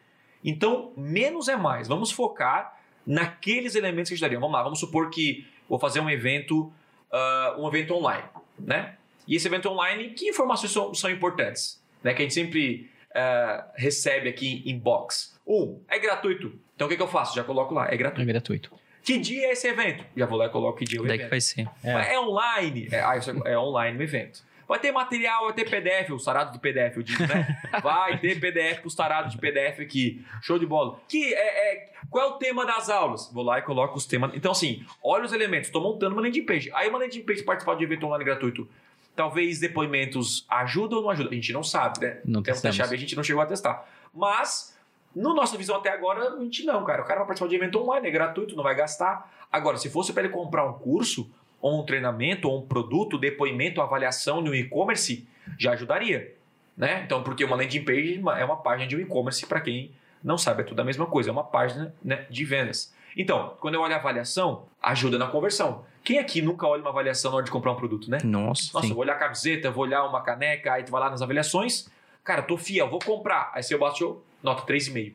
Então, 0.43 0.93
menos 0.97 1.49
é 1.49 1.57
mais. 1.57 1.87
Vamos 1.87 2.11
focar 2.11 2.81
naqueles 3.07 3.75
elementos 3.75 4.09
que 4.09 4.15
ajudariam. 4.15 4.41
Vamos 4.41 4.55
lá, 4.55 4.63
vamos 4.63 4.81
supor 4.81 5.11
que 5.11 5.47
vou 5.69 5.79
fazer 5.79 6.01
um 6.01 6.09
evento, 6.09 6.73
ah, 7.15 7.55
um 7.59 7.69
evento 7.69 7.95
online, 7.95 8.25
né? 8.59 8.97
E 9.27 9.37
esse 9.37 9.47
evento 9.49 9.69
online, 9.71 10.11
que 10.11 10.29
informações 10.29 10.71
são, 10.73 10.93
são 10.93 11.09
importantes? 11.11 11.83
Né? 12.03 12.13
Que 12.13 12.23
a 12.23 12.25
gente 12.25 12.35
sempre 12.35 12.91
ah, 13.15 13.67
recebe 13.77 14.29
aqui 14.29 14.63
em 14.67 14.79
box. 14.79 15.35
Um, 15.47 15.81
é 15.89 15.99
gratuito. 15.99 16.59
Então 16.75 16.87
o 16.87 16.91
que, 16.91 16.97
que 16.97 17.03
eu 17.03 17.09
faço? 17.09 17.35
Já 17.35 17.45
coloco 17.45 17.73
lá, 17.73 17.89
é 17.89 17.95
É 17.95 17.97
gratuito. 17.97 18.27
gratuito. 18.27 18.71
Que 19.03 19.19
dia 19.19 19.49
é 19.49 19.53
esse 19.53 19.69
evento? 19.69 20.05
Já 20.17 20.25
vou 20.27 20.39
lá 20.39 20.47
e 20.47 20.49
coloco 20.49 20.79
que 20.79 20.85
dia 20.87 20.99
é 20.99 21.01
o 21.01 21.05
Onde 21.05 21.13
é 21.13 21.17
que 21.17 21.23
evento. 21.23 21.31
vai 21.31 21.41
ser? 21.41 21.69
É, 21.83 22.19
online. 22.19 22.89
É, 22.91 23.01
ah, 23.01 23.15
é, 23.47 23.53
é 23.53 23.59
online 23.59 23.99
o 23.99 24.03
evento. 24.03 24.43
Vai 24.67 24.79
ter 24.79 24.93
material, 24.93 25.45
vai 25.45 25.53
ter 25.53 25.69
PDF, 25.69 26.11
os 26.11 26.25
tarados 26.25 26.53
do 26.53 26.59
PDF, 26.59 26.97
eu 26.97 27.03
digo, 27.03 27.27
né? 27.27 27.61
Vai 27.83 28.19
ter 28.19 28.41
PDF 28.41 28.81
pros 28.81 28.95
tarados 28.95 29.33
de 29.33 29.39
PDF 29.39 29.81
aqui. 29.81 30.25
Show 30.43 30.59
de 30.59 30.67
bola. 30.67 30.99
Que 31.09 31.35
é, 31.35 31.75
é- 31.75 31.93
qual 32.11 32.25
é 32.25 32.29
o 32.33 32.39
tema 32.39 32.65
das 32.65 32.89
aulas? 32.89 33.31
Vou 33.33 33.45
lá 33.45 33.59
e 33.59 33.63
coloco 33.63 33.97
os 33.97 34.07
temas. 34.07 34.31
Então, 34.35 34.53
assim, 34.53 34.85
olha 35.03 35.25
os 35.25 35.33
elementos. 35.33 35.69
Estou 35.69 35.83
montando 35.83 36.15
uma 36.15 36.23
landing 36.23 36.45
page. 36.45 36.71
Aí, 36.75 36.89
uma 36.89 36.99
landing 36.99 37.23
page 37.23 37.43
participar 37.43 37.75
de 37.77 37.85
evento 37.85 38.07
online 38.07 38.25
gratuito. 38.25 38.69
Talvez 39.15 39.61
depoimentos 39.61 40.45
ajudam 40.49 40.99
ou 40.99 41.05
não 41.05 41.11
ajudam? 41.11 41.33
A 41.33 41.35
gente 41.35 41.53
não 41.53 41.63
sabe, 41.63 42.01
né? 42.01 42.21
Não 42.25 42.43
Temos 42.43 42.61
testamos. 42.61 42.77
chave, 42.77 42.95
a 42.95 42.99
gente 42.99 43.15
não 43.15 43.23
chegou 43.23 43.43
a 43.43 43.47
testar. 43.47 43.87
Mas, 44.13 44.77
no 45.15 45.35
nossa 45.35 45.57
visão 45.57 45.77
até 45.77 45.91
agora, 45.91 46.35
a 46.35 46.41
gente 46.41 46.65
não, 46.65 46.85
cara. 46.85 47.03
O 47.03 47.05
cara 47.05 47.21
vai 47.21 47.27
participar 47.29 47.49
de 47.49 47.55
evento 47.57 47.79
online, 47.81 48.09
é 48.09 48.11
gratuito, 48.11 48.57
não 48.57 48.63
vai 48.65 48.75
gastar. 48.75 49.31
Agora, 49.53 49.77
se 49.77 49.89
fosse 49.91 50.13
para 50.13 50.25
ele 50.25 50.33
comprar 50.33 50.65
um 50.67 50.73
curso, 50.75 51.31
ou 51.65 51.81
um 51.81 51.83
treinamento, 51.83 52.47
ou 52.47 52.59
um 52.59 52.67
produto, 52.67 53.17
depoimento, 53.17 53.81
avaliação 53.81 54.43
no 54.43 54.55
e-commerce, 54.55 55.27
já 55.59 55.73
ajudaria. 55.73 56.35
Né? 56.77 57.01
Então, 57.07 57.23
porque 57.23 57.43
uma 57.43 57.57
landing 57.57 57.83
page 57.83 58.23
é 58.37 58.45
uma 58.45 58.59
página 58.59 58.87
de 58.87 58.95
um 58.95 59.01
e-commerce, 59.01 59.47
para 59.47 59.63
quem 59.63 59.91
não 60.23 60.37
sabe, 60.37 60.61
é 60.61 60.65
tudo 60.67 60.81
a 60.81 60.85
mesma 60.85 61.07
coisa, 61.07 61.31
é 61.31 61.33
uma 61.33 61.43
página 61.43 61.95
né, 62.05 62.27
de 62.29 62.45
vendas. 62.45 62.93
Então, 63.17 63.57
quando 63.61 63.77
eu 63.77 63.81
olho 63.81 63.95
a 63.95 63.97
avaliação, 63.97 64.67
ajuda 64.83 65.17
na 65.17 65.27
conversão. 65.27 65.87
Quem 66.03 66.19
aqui 66.19 66.43
nunca 66.43 66.67
olha 66.67 66.83
uma 66.83 66.91
avaliação 66.91 67.31
na 67.31 67.39
hora 67.39 67.47
de 67.47 67.51
comprar 67.51 67.73
um 67.73 67.77
produto, 67.77 68.11
né? 68.11 68.19
Nossa, 68.23 68.71
Nossa, 68.75 68.89
vou 68.89 68.99
olhar 68.99 69.15
a 69.15 69.19
camiseta, 69.19 69.71
vou 69.71 69.85
olhar 69.85 70.05
uma 70.05 70.21
caneca, 70.21 70.75
aí 70.75 70.83
tu 70.83 70.93
vai 70.93 71.01
lá 71.01 71.09
nas 71.09 71.23
avaliações. 71.23 71.89
Cara, 72.23 72.43
tô 72.43 72.59
fiel, 72.59 72.91
vou 72.91 72.99
comprar. 72.99 73.51
Aí 73.55 73.63
você 73.63 73.75
bate, 73.79 74.03
eu, 74.03 74.23
nota 74.43 74.71
3,5. 74.71 75.15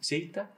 Você, 0.00 0.14
Eita, 0.14 0.48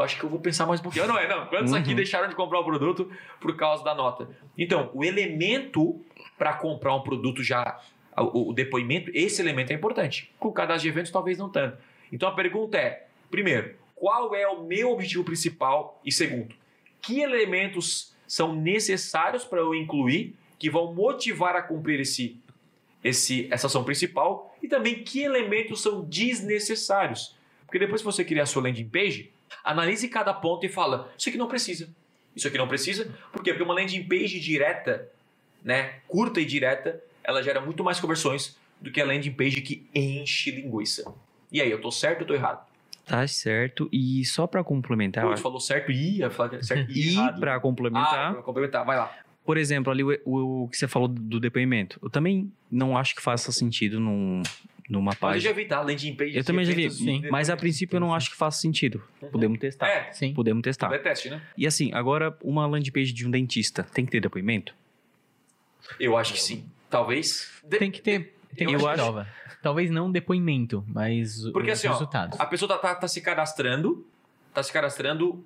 acho 0.00 0.18
que 0.18 0.24
eu 0.24 0.28
vou 0.30 0.38
pensar 0.40 0.66
mais 0.66 0.80
um 0.80 0.82
pouquinho. 0.82 1.06
Não 1.06 1.18
é, 1.18 1.28
não. 1.28 1.46
Quantos 1.46 1.72
aqui 1.72 1.90
Uhum. 1.90 1.96
deixaram 1.96 2.28
de 2.28 2.34
comprar 2.34 2.60
o 2.60 2.64
produto 2.64 3.10
por 3.40 3.56
causa 3.56 3.82
da 3.84 3.94
nota? 3.94 4.28
Então, 4.56 4.90
o 4.94 5.04
elemento 5.04 6.00
para 6.38 6.52
comprar 6.54 6.94
um 6.94 7.02
produto 7.02 7.42
já, 7.42 7.80
o, 8.16 8.50
o 8.50 8.52
depoimento, 8.52 9.10
esse 9.14 9.40
elemento 9.40 9.70
é 9.72 9.74
importante. 9.74 10.30
Com 10.38 10.48
o 10.48 10.52
cadastro 10.52 10.82
de 10.82 10.88
eventos, 10.88 11.10
talvez 11.10 11.38
não 11.38 11.48
tanto. 11.48 11.78
Então, 12.12 12.28
a 12.28 12.32
pergunta 12.32 12.76
é, 12.78 13.06
primeiro, 13.30 13.74
qual 13.94 14.34
é 14.34 14.46
o 14.48 14.62
meu 14.64 14.90
objetivo 14.92 15.22
principal? 15.24 16.00
E 16.04 16.10
segundo, 16.10 16.54
que 17.02 17.20
elementos 17.20 18.14
são 18.26 18.54
necessários 18.54 19.44
para 19.44 19.58
eu 19.60 19.74
incluir 19.74 20.34
que 20.58 20.70
vão 20.70 20.92
motivar 20.94 21.56
a 21.56 21.62
cumprir 21.62 22.00
esse, 22.00 22.38
esse, 23.02 23.48
essa 23.50 23.66
ação 23.66 23.82
principal 23.84 24.54
e 24.62 24.68
também 24.68 25.02
que 25.02 25.22
elementos 25.22 25.82
são 25.82 26.04
desnecessários. 26.04 27.36
Porque 27.64 27.78
depois 27.78 28.00
que 28.00 28.04
você 28.04 28.24
criar 28.24 28.42
a 28.42 28.46
sua 28.46 28.62
landing 28.62 28.88
page, 28.88 29.30
analise 29.64 30.08
cada 30.08 30.32
ponto 30.34 30.64
e 30.64 30.68
fala, 30.68 31.12
isso 31.16 31.28
aqui 31.28 31.38
não 31.38 31.48
precisa. 31.48 31.88
Isso 32.34 32.46
aqui 32.46 32.56
não 32.58 32.68
precisa. 32.68 33.04
Por 33.32 33.42
quê? 33.42 33.50
Porque 33.52 33.62
uma 33.64 33.74
landing 33.74 34.04
page 34.04 34.38
direta, 34.40 35.08
né, 35.64 35.94
curta 36.08 36.40
e 36.40 36.44
direta, 36.44 37.00
ela 37.24 37.42
gera 37.42 37.60
muito 37.60 37.82
mais 37.84 37.98
conversões 38.00 38.56
do 38.80 38.90
que 38.90 39.00
a 39.00 39.04
landing 39.04 39.32
page 39.32 39.60
que 39.60 39.86
enche 39.94 40.50
linguiça. 40.50 41.12
E 41.52 41.60
aí, 41.60 41.70
eu 41.70 41.80
tô 41.80 41.90
certo 41.90 42.22
ou 42.22 42.26
tô 42.26 42.34
errado? 42.34 42.64
Tá 43.04 43.26
certo. 43.26 43.88
E 43.92 44.24
só 44.24 44.46
pra 44.46 44.62
complementar, 44.62 45.26
Pô, 45.26 45.34
tu 45.34 45.40
falou 45.40 45.58
certo 45.60 45.90
e 45.90 46.18
ia 46.18 46.30
falar 46.30 46.62
certo 46.62 46.90
e 46.92 47.08
e 47.10 47.12
errado. 47.18 47.40
pra 47.40 47.56
Ah, 47.56 47.60
complementar, 47.60 48.32
pra 48.34 48.42
complementar, 48.42 48.84
vai 48.86 48.96
lá. 48.96 49.12
por 49.44 49.56
exemplo, 49.58 49.90
ali 49.90 50.04
o, 50.04 50.16
o- 50.24 50.64
o 50.64 50.68
que 50.68 50.76
você 50.76 50.86
falou 50.86 51.08
do 51.08 51.40
depoimento, 51.40 51.98
eu 52.00 52.08
também 52.08 52.52
não 52.70 52.96
acho 52.96 53.16
que 53.16 53.20
faça 53.20 53.50
sentido 53.50 53.98
num, 53.98 54.42
numa 54.90 55.06
Mas 55.12 55.14
eu 55.14 55.20
página. 55.20 55.40
já 55.40 55.52
vi, 55.52 55.64
tá? 55.66 55.80
Landing 55.80 56.14
page. 56.16 56.36
Eu 56.36 56.44
também 56.44 56.64
já 56.64 56.74
vi, 56.74 56.90
sim. 56.90 57.22
Mas 57.30 57.48
a 57.48 57.56
princípio 57.56 57.96
eu 57.96 58.00
não 58.00 58.12
acho 58.14 58.30
que 58.30 58.36
faça 58.36 58.60
sentido. 58.60 59.02
Uhum. 59.22 59.30
Podemos 59.30 59.58
testar. 59.58 59.88
É, 59.88 60.12
Sim. 60.12 60.34
Podemos 60.34 60.62
testar. 60.62 60.88
tudo 60.88 60.96
é 60.96 60.98
teste, 60.98 61.30
né? 61.30 61.40
E 61.56 61.66
assim, 61.66 61.90
agora 61.94 62.36
uma 62.42 62.66
landing 62.66 62.90
page 62.90 63.12
de 63.12 63.26
um 63.26 63.30
dentista 63.30 63.82
tem 63.84 64.04
que 64.04 64.10
ter 64.10 64.20
depoimento? 64.20 64.74
Eu 65.98 66.16
acho 66.16 66.32
que 66.34 66.40
sim. 66.42 66.64
Talvez. 66.88 67.50
De- 67.64 67.78
Tem 67.78 67.90
que 67.90 68.00
ter, 68.02 68.34
tem 68.56 68.66
que 68.68 68.74
Eu 68.74 68.86
acho- 68.88 69.02
prova. 69.02 69.28
Talvez 69.62 69.90
não 69.90 70.06
um 70.06 70.10
depoimento, 70.12 70.82
mas 70.88 71.42
Porque 71.52 71.70
os 71.70 71.78
assim, 71.78 71.88
ó, 71.88 71.92
resultados. 71.92 72.40
A 72.40 72.46
pessoa 72.46 72.68
tá, 72.68 72.78
tá- 72.78 72.94
tá 72.94 73.06
se 73.08 73.20
cadastrando, 73.20 74.06
tá 74.54 74.62
se 74.62 74.72
cadastrando 74.72 75.44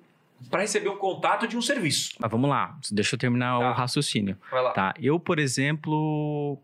para 0.49 0.61
receber 0.61 0.87
um 0.89 0.95
contato 0.97 1.47
de 1.47 1.57
um 1.57 1.61
serviço. 1.61 2.11
Mas 2.19 2.31
vamos 2.31 2.49
lá, 2.49 2.77
deixa 2.91 3.15
eu 3.15 3.19
terminar 3.19 3.59
Tá. 3.59 3.69
o 3.69 3.73
raciocínio. 3.73 4.37
Vai 4.49 4.61
lá. 4.63 4.71
Tá, 4.71 4.93
eu, 5.01 5.19
por 5.19 5.37
exemplo, 5.37 6.57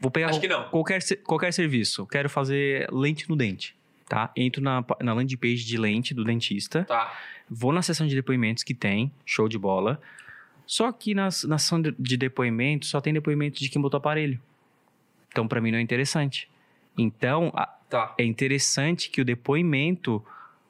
vou 0.00 0.10
pegar 0.10 0.28
Acho 0.30 0.40
que 0.40 0.48
não. 0.48 0.64
qualquer, 0.68 1.00
qualquer 1.24 1.52
serviço. 1.52 2.06
Quero 2.06 2.28
fazer 2.30 2.88
lente 2.92 3.28
no 3.28 3.36
dente, 3.36 3.74
tá? 4.08 4.30
Entro 4.36 4.62
na, 4.62 4.84
na 5.00 5.12
landing 5.12 5.36
page 5.36 5.64
de 5.64 5.76
lente 5.76 6.14
do 6.14 6.24
dentista, 6.24 6.84
Tá. 6.84 7.12
vou 7.48 7.72
na 7.72 7.82
seção 7.82 8.06
de 8.06 8.14
depoimentos 8.14 8.62
que 8.62 8.74
tem, 8.74 9.10
show 9.26 9.48
de 9.48 9.58
bola. 9.58 10.00
Só 10.66 10.92
que 10.92 11.14
nas, 11.14 11.44
na 11.44 11.56
seção 11.58 11.80
de- 11.80 11.94
de 11.98 12.16
depoimentos 12.16 12.90
só 12.90 13.00
tem 13.00 13.12
depoimento 13.12 13.58
de 13.58 13.68
quem 13.70 13.80
botou 13.80 13.96
aparelho. 13.98 14.38
Então, 15.30 15.48
pra 15.48 15.60
mim, 15.60 15.70
não 15.70 15.78
é 15.78 15.80
interessante. 15.82 16.48
Então, 16.96 17.50
a- 17.54 17.66
Tá. 17.88 18.14
é 18.18 18.24
interessante 18.24 19.08
que 19.08 19.20
o 19.20 19.24
depoimento 19.24 20.22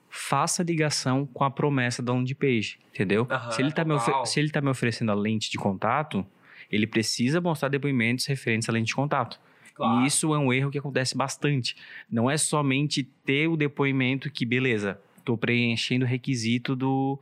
faça 0.08 0.62
ligação 0.62 1.26
com 1.26 1.42
a 1.44 1.50
promessa 1.50 2.00
da 2.02 2.12
landing 2.12 2.34
page, 2.34 2.78
entendeu? 2.94 3.26
Se, 3.50 3.60
ele 3.60 3.72
tá 3.72 3.84
me 3.84 3.94
se 4.24 4.38
ele 4.40 4.50
tá 4.50 4.60
me 4.60 4.70
oferecendo 4.70 5.10
a 5.10 5.14
lente 5.14 5.50
de 5.50 5.58
contato, 5.58 6.24
ele 6.70 6.86
precisa 6.86 7.40
mostrar 7.40 7.68
depoimentos 7.68 8.26
referentes 8.26 8.68
à 8.68 8.72
lente 8.72 8.88
de 8.88 8.94
contato. 8.94 9.40
Claro. 9.74 10.02
E 10.02 10.06
isso 10.06 10.34
é 10.34 10.38
um 10.38 10.52
erro 10.52 10.70
que 10.70 10.78
acontece 10.78 11.16
bastante. 11.16 11.76
Não 12.10 12.30
é 12.30 12.36
somente 12.36 13.02
ter 13.24 13.46
o 13.48 13.56
depoimento 13.56 14.30
que, 14.30 14.44
beleza, 14.44 15.00
tô 15.24 15.36
preenchendo 15.36 16.04
o 16.04 16.08
requisito 16.08 16.74
do, 16.74 17.18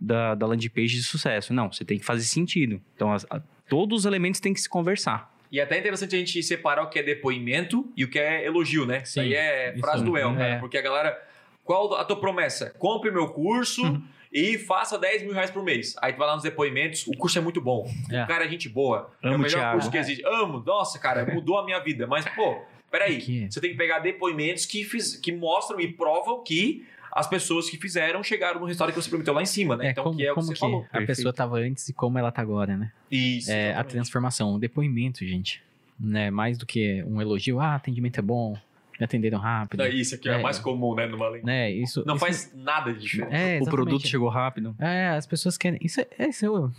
da, 0.00 0.34
da 0.34 0.46
landing 0.46 0.68
page 0.68 0.96
de 0.96 1.02
sucesso. 1.04 1.54
Não, 1.54 1.70
você 1.72 1.84
tem 1.84 1.98
que 1.98 2.04
fazer 2.04 2.24
sentido. 2.24 2.80
Então, 2.96 3.12
as- 3.12 3.24
a- 3.30 3.40
todos 3.68 4.00
os 4.00 4.04
elementos 4.04 4.40
têm 4.40 4.52
que 4.52 4.60
se 4.60 4.68
conversar. 4.68 5.32
E 5.50 5.60
é 5.60 5.62
até 5.62 5.78
interessante 5.78 6.16
a 6.16 6.18
gente 6.18 6.42
separar 6.42 6.82
o 6.82 6.88
que 6.88 6.98
é 6.98 7.02
depoimento 7.02 7.86
e 7.96 8.04
o 8.04 8.08
que 8.10 8.18
é 8.18 8.44
elogio, 8.46 8.84
né? 8.86 9.02
Isso 9.04 9.12
Sim, 9.12 9.20
aí 9.20 9.34
é 9.34 9.70
isso 9.72 9.80
frase 9.80 10.02
do 10.04 10.16
El, 10.16 10.30
é. 10.32 10.36
cara. 10.36 10.58
Porque 10.60 10.76
a 10.78 10.82
galera. 10.82 11.28
Qual 11.62 11.94
a 11.94 12.04
tua 12.04 12.18
promessa? 12.18 12.70
Compre 12.78 13.10
meu 13.12 13.28
curso 13.28 13.82
Uhum. 13.84 14.02
E 14.32 14.56
faça 14.58 14.98
10 14.98 15.24
mil 15.24 15.32
reais 15.32 15.50
por 15.50 15.62
mês. 15.62 15.94
Aí 16.00 16.12
tu 16.12 16.18
vai 16.18 16.26
lá 16.26 16.34
nos 16.34 16.42
depoimentos, 16.42 17.06
o 17.06 17.12
curso 17.16 17.38
é 17.38 17.40
muito 17.40 17.60
bom. 17.60 17.88
É. 18.10 18.24
O 18.24 18.26
cara 18.26 18.44
é 18.46 18.48
gente 18.48 18.68
boa. 18.68 19.10
é 19.22 19.26
o 19.26 19.28
Amo 19.30 19.36
o 19.36 19.40
melhor 19.40 19.58
Thiago. 19.58 19.72
curso 19.74 19.90
que 19.90 19.98
existe. 19.98 20.24
Amo, 20.26 20.62
nossa, 20.64 20.98
cara, 20.98 21.26
mudou 21.32 21.58
a 21.58 21.64
minha 21.64 21.78
vida. 21.80 22.06
Mas, 22.06 22.24
pô, 22.34 22.62
peraí, 22.90 23.18
Aqui. 23.18 23.46
você 23.50 23.60
tem 23.60 23.70
que 23.70 23.76
pegar 23.76 23.98
depoimentos 23.98 24.64
que, 24.64 24.84
fiz, 24.84 25.16
que 25.16 25.30
mostram 25.32 25.78
e 25.80 25.92
provam 25.92 26.42
que 26.42 26.86
as 27.12 27.26
pessoas 27.26 27.68
que 27.68 27.76
fizeram 27.76 28.22
chegaram 28.22 28.58
no 28.58 28.64
resultado 28.64 28.88
que 28.90 29.00
você 29.00 29.10
prometeu 29.10 29.34
lá 29.34 29.42
em 29.42 29.46
cima, 29.46 29.76
né? 29.76 29.88
É, 29.88 29.90
então, 29.90 30.04
como, 30.04 30.16
que 30.16 30.24
é 30.24 30.32
o 30.32 30.34
que 30.34 30.34
como 30.36 30.46
você 30.46 30.54
que 30.54 30.60
falou. 30.60 30.80
a 30.80 30.82
Perfeito. 30.84 31.06
pessoa 31.08 31.30
estava 31.30 31.58
antes 31.58 31.88
e 31.90 31.92
como 31.92 32.18
ela 32.18 32.32
tá 32.32 32.40
agora, 32.40 32.74
né? 32.74 32.90
Isso. 33.10 33.50
É, 33.52 33.74
a 33.74 33.84
transformação, 33.84 34.54
o 34.54 34.58
depoimento, 34.58 35.26
gente. 35.26 35.62
Né? 36.00 36.30
Mais 36.30 36.56
do 36.56 36.64
que 36.64 37.04
um 37.06 37.20
elogio, 37.20 37.60
ah, 37.60 37.74
atendimento 37.74 38.18
é 38.18 38.22
bom, 38.22 38.56
me 39.00 39.04
atenderam 39.04 39.38
rápido. 39.38 39.84
Isso 39.86 40.14
aqui 40.14 40.28
é, 40.28 40.34
É. 40.38 40.42
mais 40.42 40.58
comum, 40.58 40.94
né, 40.94 41.06
numa 41.06 41.26
língua. 41.28 41.46
Né? 41.46 41.70
Isso, 41.70 42.04
Não 42.06 42.14
isso- 42.16 42.24
faz 42.24 42.52
nada 42.54 42.92
de 42.92 43.00
diferente. 43.00 43.34
É, 43.34 43.58
o 43.60 43.64
produto 43.64 44.06
chegou 44.06 44.28
rápido. 44.28 44.74
É, 44.78 45.08
as 45.10 45.26
pessoas 45.26 45.56
querem. 45.58 45.78
Isso 45.82 46.00
é, 46.00 46.06
é, 46.18 46.28
isso 46.28 46.44
é 46.46 46.50
o- 46.50 46.70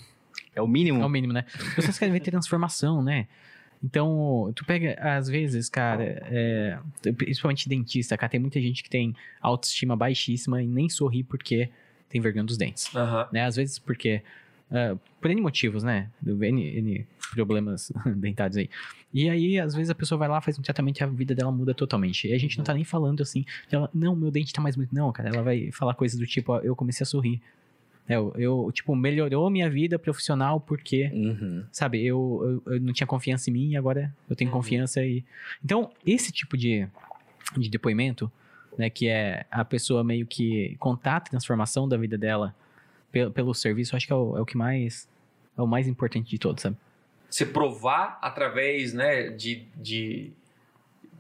É 0.56 0.62
o 0.62 0.68
mínimo. 0.68 1.02
é 1.02 1.06
o 1.06 1.10
mínimo, 1.10 1.34
né? 1.34 1.46
As 1.54 1.74
pessoas 1.76 2.00
querem 2.00 2.14
ver 2.14 2.20
transformação, 2.22 3.02
né? 3.04 3.28
Então, 3.84 4.52
tu 4.56 4.64
pega, 4.64 4.96
às 5.02 5.28
vezes, 5.28 5.68
cara, 5.68 6.04
é, 6.32 6.78
principalmente 7.18 7.68
dentista, 7.68 8.16
cara, 8.18 8.30
tem 8.30 8.40
muita 8.40 8.62
gente 8.62 8.82
que 8.82 8.90
tem 8.90 9.14
autoestima 9.42 9.94
baixíssima 9.96 10.62
e 10.64 10.68
nem 10.68 10.88
sorri 10.88 11.22
porque 11.24 11.70
tem 12.08 12.22
vergonha 12.22 12.46
dos 12.46 12.58
dentes. 12.58 12.96
Aham. 12.96 13.28
Né? 13.34 13.44
Às 13.44 13.56
vezes 13.58 13.80
porque. 13.80 14.22
Ah, 14.74 14.98
por 15.22 15.32
N 15.32 15.40
motivos, 15.42 15.84
né? 15.84 16.10
N, 16.26 16.78
N 16.78 17.08
problemas 17.34 17.92
dentários 18.18 18.58
aí. 18.58 18.70
E 19.14 19.30
aí, 19.30 19.60
às 19.60 19.74
vezes, 19.76 19.90
a 19.92 19.96
pessoa 19.96 20.18
vai 20.20 20.28
lá, 20.28 20.42
faz 20.42 20.58
um 20.58 20.62
tratamento 20.62 21.00
e 21.00 21.04
a 21.04 21.08
vida 21.08 21.34
dela 21.36 21.52
muda 21.52 21.74
totalmente. 21.74 22.28
E 22.28 22.34
a 22.34 22.38
gente 22.38 22.58
não 22.58 22.66
tá 22.66 22.74
nem 22.74 22.84
falando 22.84 23.22
assim, 23.22 23.46
ela, 23.72 23.90
não, 23.94 24.16
meu 24.16 24.32
dente 24.32 24.52
tá 24.52 24.62
mais 24.62 24.76
bonito. 24.76 24.94
Não, 24.94 25.12
cara, 25.12 25.30
ela 25.30 25.44
vai 25.44 25.72
falar 25.72 25.94
coisas 25.94 26.20
do 26.20 26.26
tipo, 26.26 26.52
ó, 26.54 26.60
eu 26.60 26.76
comecei 26.76 27.04
a 27.04 27.08
sorrir. 27.08 27.40
É, 28.10 28.16
Eu, 28.16 28.34
eu, 28.36 28.72
tipo, 28.74 28.94
melhorou 28.96 29.50
minha 29.50 29.70
vida 29.70 29.98
profissional 30.00 30.60
porque, 30.60 31.10
Uhum. 31.14 31.64
sabe, 31.72 32.04
eu, 32.06 32.62
eu, 32.68 32.74
eu 32.74 32.82
não 32.82 32.92
tinha 32.92 33.08
confiança 33.08 33.50
em 33.50 33.54
mim 33.54 33.70
e 33.72 33.78
agora 33.78 34.14
eu 34.30 34.36
tenho 34.36 34.50
Uhum. 34.52 34.58
confiança 34.58 35.06
e... 35.06 35.24
Então, 35.64 35.90
esse 36.06 36.32
tipo 36.32 36.58
de, 36.58 36.86
de 37.58 37.70
depoimento, 37.70 38.30
né, 38.78 38.90
que 38.90 39.08
é 39.08 39.46
a 39.50 39.64
pessoa 39.64 40.04
meio 40.04 40.26
que 40.26 40.76
contar 40.80 41.18
a 41.18 41.22
transformação 41.22 41.88
da 41.88 41.96
vida 41.96 42.18
dela 42.18 42.54
pelo, 43.14 43.32
pelo 43.32 43.54
serviço, 43.54 43.94
eu 43.94 43.98
acho 43.98 44.08
que 44.08 44.12
é 44.12 44.16
o, 44.16 44.38
é 44.38 44.42
o 44.42 44.46
que 44.46 44.58
mais... 44.58 45.08
É 45.56 45.62
o 45.62 45.68
mais 45.68 45.88
importante 45.88 46.28
de 46.32 46.40
todos, 46.40 46.64
sabe? 46.64 46.76
Você 47.30 47.46
provar 47.46 48.18
através, 48.24 48.92
né, 48.92 49.30
de, 49.30 49.68
de, 49.76 50.32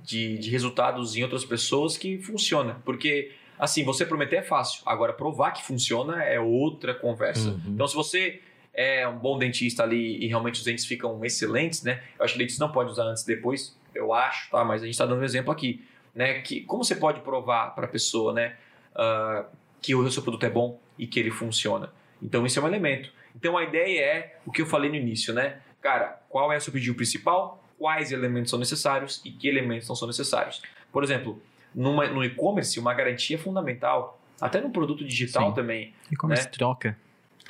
de, 0.04 0.40
de 0.40 0.50
resultados 0.50 1.16
em 1.16 1.22
outras 1.22 1.46
pessoas 1.46 1.96
que 1.96 2.18
funciona. 2.18 2.82
Porque, 2.84 3.32
assim, 3.60 3.84
você 3.84 4.04
prometer 4.06 4.38
é 4.38 4.42
fácil. 4.42 4.82
Agora, 4.88 5.14
provar 5.14 5.52
que 5.52 5.64
funciona 5.64 6.24
é 6.24 6.40
outra 6.40 6.96
conversa. 6.96 7.50
Uhum. 7.50 7.62
Então, 7.68 7.88
se 7.88 7.94
você 7.94 8.42
é 8.74 9.08
um 9.08 9.20
bom 9.20 9.38
dentista 9.38 9.84
ali 9.84 10.18
e 10.18 10.26
realmente 10.26 10.56
os 10.56 10.64
dentes 10.64 10.84
ficam 10.84 11.24
excelentes, 11.24 11.84
né? 11.84 12.02
Eu 12.18 12.26
acho 12.26 12.34
que 12.34 12.40
dentista 12.40 12.66
não 12.66 12.74
pode 12.74 12.90
usar 12.90 13.04
antes 13.04 13.22
e 13.22 13.28
depois, 13.28 13.78
eu 13.94 14.12
acho, 14.12 14.50
tá? 14.50 14.66
Mas 14.66 14.82
a 14.82 14.86
gente 14.86 14.96
está 14.96 15.06
dando 15.06 15.22
um 15.22 15.24
exemplo 15.24 15.52
aqui, 15.52 15.86
né? 16.16 16.42
Que 16.42 16.62
como 16.62 16.84
você 16.84 16.96
pode 16.96 17.22
provar 17.22 17.76
para 17.76 17.86
a 17.86 17.90
pessoa, 17.90 18.34
né? 18.34 18.56
ah, 18.96 19.46
que 19.82 19.94
o 19.96 20.10
seu 20.12 20.24
produto 20.24 20.46
é 20.46 20.50
bom 20.50 20.80
e 20.98 21.08
que 21.08 21.20
ele 21.20 21.32
funciona. 21.32 21.92
Então, 22.22 22.46
isso 22.46 22.60
é 22.60 22.64
um 22.64 22.68
elemento. 22.68 23.12
Então, 23.36 23.58
a 23.58 23.64
ideia 23.64 24.00
é 24.02 24.38
o 24.46 24.52
que 24.52 24.62
eu 24.62 24.66
falei 24.66 24.90
no 24.90 24.96
início, 24.96 25.34
né? 25.34 25.58
Cara, 25.82 26.22
qual 26.30 26.52
é 26.52 26.58
o 26.58 26.62
seu 26.62 26.72
pedido 26.72 26.96
principal? 26.96 27.64
Quais 27.78 28.12
elementos 28.12 28.50
são 28.50 28.60
necessários 28.60 29.22
e 29.26 29.32
que 29.32 29.48
elementos 29.48 29.88
não 29.90 29.96
são 29.96 30.08
necessários? 30.08 30.62
Por 30.92 31.04
exemplo, 31.04 31.42
numa, 31.76 32.08
no 32.08 32.24
e-commerce, 32.24 32.80
uma 32.80 32.94
garantia 32.94 33.36
é 33.36 33.40
fundamental. 33.40 34.20
Até 34.40 34.62
no 34.62 34.70
produto 34.70 35.04
digital 35.06 35.50
Sim. 35.50 35.56
também 35.56 35.94
E 36.12 36.16
como 36.16 36.34
Né? 36.34 36.44
troca. 36.46 36.98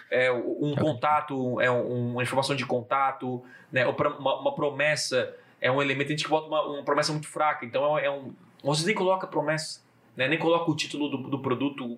é 0.09 0.31
um 0.31 0.71
Ok. 0.73 0.83
contato, 0.83 1.59
é 1.61 1.69
um- 1.69 2.11
uma 2.13 2.23
informação 2.23 2.55
de 2.55 2.65
contato, 2.65 3.43
né? 3.71 3.85
Uma, 3.85 4.39
uma 4.41 4.55
promessa 4.55 5.35
é 5.61 5.71
um 5.71 5.81
elemento, 5.81 6.07
a 6.07 6.15
gente 6.15 6.27
bota 6.27 6.47
uma, 6.47 6.61
uma 6.65 6.83
promessa 6.83 7.11
muito 7.11 7.27
fraca, 7.27 7.65
então 7.65 7.97
é, 7.97 8.09
um. 8.09 8.33
Você 8.63 8.85
nem 8.85 8.95
coloca 8.95 9.25
promessa, 9.27 9.81
né? 10.15 10.27
nem 10.27 10.37
coloca 10.39 10.69
o 10.69 10.75
título 10.75 11.09
do, 11.09 11.17
do 11.29 11.39
produto 11.39 11.97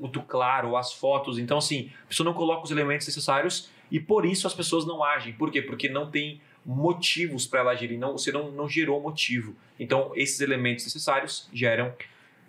muito 0.00 0.20
claro, 0.22 0.76
as 0.76 0.92
fotos. 0.92 1.38
Então, 1.38 1.58
assim, 1.58 1.90
a 2.04 2.06
pessoa 2.08 2.24
não 2.24 2.32
coloca 2.34 2.64
os 2.64 2.70
elementos 2.70 3.06
necessários 3.06 3.70
e 3.90 4.00
por 4.00 4.24
isso 4.24 4.46
as 4.46 4.54
pessoas 4.54 4.86
não 4.86 5.04
agem. 5.04 5.32
Por 5.34 5.50
quê? 5.50 5.60
Porque 5.62 5.88
não 5.88 6.10
tem 6.10 6.40
motivos 6.64 7.46
para 7.46 7.60
ela 7.60 7.70
agirem, 7.72 7.98
não, 7.98 8.12
você 8.16 8.32
não, 8.32 8.50
não 8.50 8.68
gerou 8.68 9.00
motivo. 9.00 9.54
Então, 9.78 10.12
esses 10.14 10.40
elementos 10.40 10.84
necessários 10.84 11.48
geram 11.52 11.92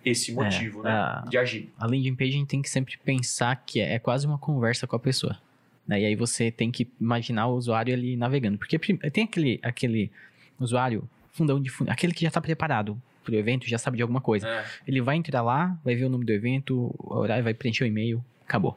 esse 0.04 0.32
motivo, 0.32 0.82
né? 0.82 0.90
a- 0.90 1.24
De 1.28 1.38
agir. 1.38 1.70
a 1.78 1.86
landing 1.86 2.14
page 2.16 2.30
a 2.30 2.34
gente 2.38 2.48
tem 2.48 2.62
que 2.62 2.68
sempre 2.70 2.96
pensar 3.04 3.54
que 3.64 3.80
é, 3.80 3.94
é 3.94 3.98
quase 3.98 4.26
uma 4.26 4.38
conversa 4.38 4.86
com 4.86 4.96
a 4.96 4.98
pessoa. 4.98 5.38
né? 5.86 6.00
E 6.00 6.06
aí 6.06 6.14
você 6.16 6.50
tem 6.50 6.70
que 6.70 6.88
imaginar 7.00 7.46
o 7.48 7.54
usuário 7.56 7.92
ali 7.94 8.16
navegando. 8.16 8.56
Porque 8.58 8.78
tem 8.78 9.24
aquele, 9.24 9.58
aquele 9.62 10.10
usuário 10.58 11.08
fundão 11.32 11.60
de 11.60 11.70
fundo, 11.70 11.90
aquele 11.90 12.12
que 12.12 12.22
já 12.22 12.28
está 12.28 12.40
preparado 12.40 13.00
pro 13.22 13.34
evento, 13.34 13.68
já 13.68 13.78
sabe 13.78 13.96
de 13.96 14.02
alguma 14.02 14.20
coisa. 14.20 14.48
É. 14.48 14.64
Ele 14.86 15.00
vai 15.00 15.16
entrar 15.16 15.42
lá, 15.42 15.78
vai 15.84 15.94
ver 15.94 16.04
o 16.04 16.08
nome 16.08 16.24
do 16.24 16.32
evento, 16.32 16.94
o 16.98 17.14
horário, 17.14 17.44
vai 17.44 17.54
preencher 17.54 17.84
o 17.84 17.86
e-mail, 17.86 18.24
acabou. 18.44 18.76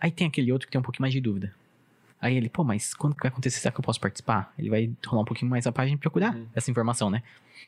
Aí 0.00 0.10
tem 0.10 0.26
aquele 0.26 0.52
outro 0.52 0.66
que 0.66 0.72
tem 0.72 0.78
um 0.78 0.82
pouquinho 0.82 1.02
mais 1.02 1.12
de 1.12 1.20
dúvida. 1.20 1.52
Aí 2.22 2.36
ele, 2.36 2.48
pô, 2.48 2.62
mas 2.62 2.94
quando 2.94 3.14
que 3.16 3.22
vai 3.22 3.32
acontecer? 3.32 3.58
Será 3.58 3.72
que 3.72 3.80
eu 3.80 3.84
posso 3.84 4.00
participar? 4.00 4.54
Ele 4.56 4.70
vai 4.70 4.90
rolar 5.04 5.22
um 5.22 5.24
pouquinho 5.26 5.50
mais 5.50 5.66
a 5.66 5.72
página 5.72 5.96
e 5.96 5.98
procurar 5.98 6.34
Uhum. 6.34 6.46
essa 6.54 6.70
informação, 6.70 7.10
né? 7.10 7.20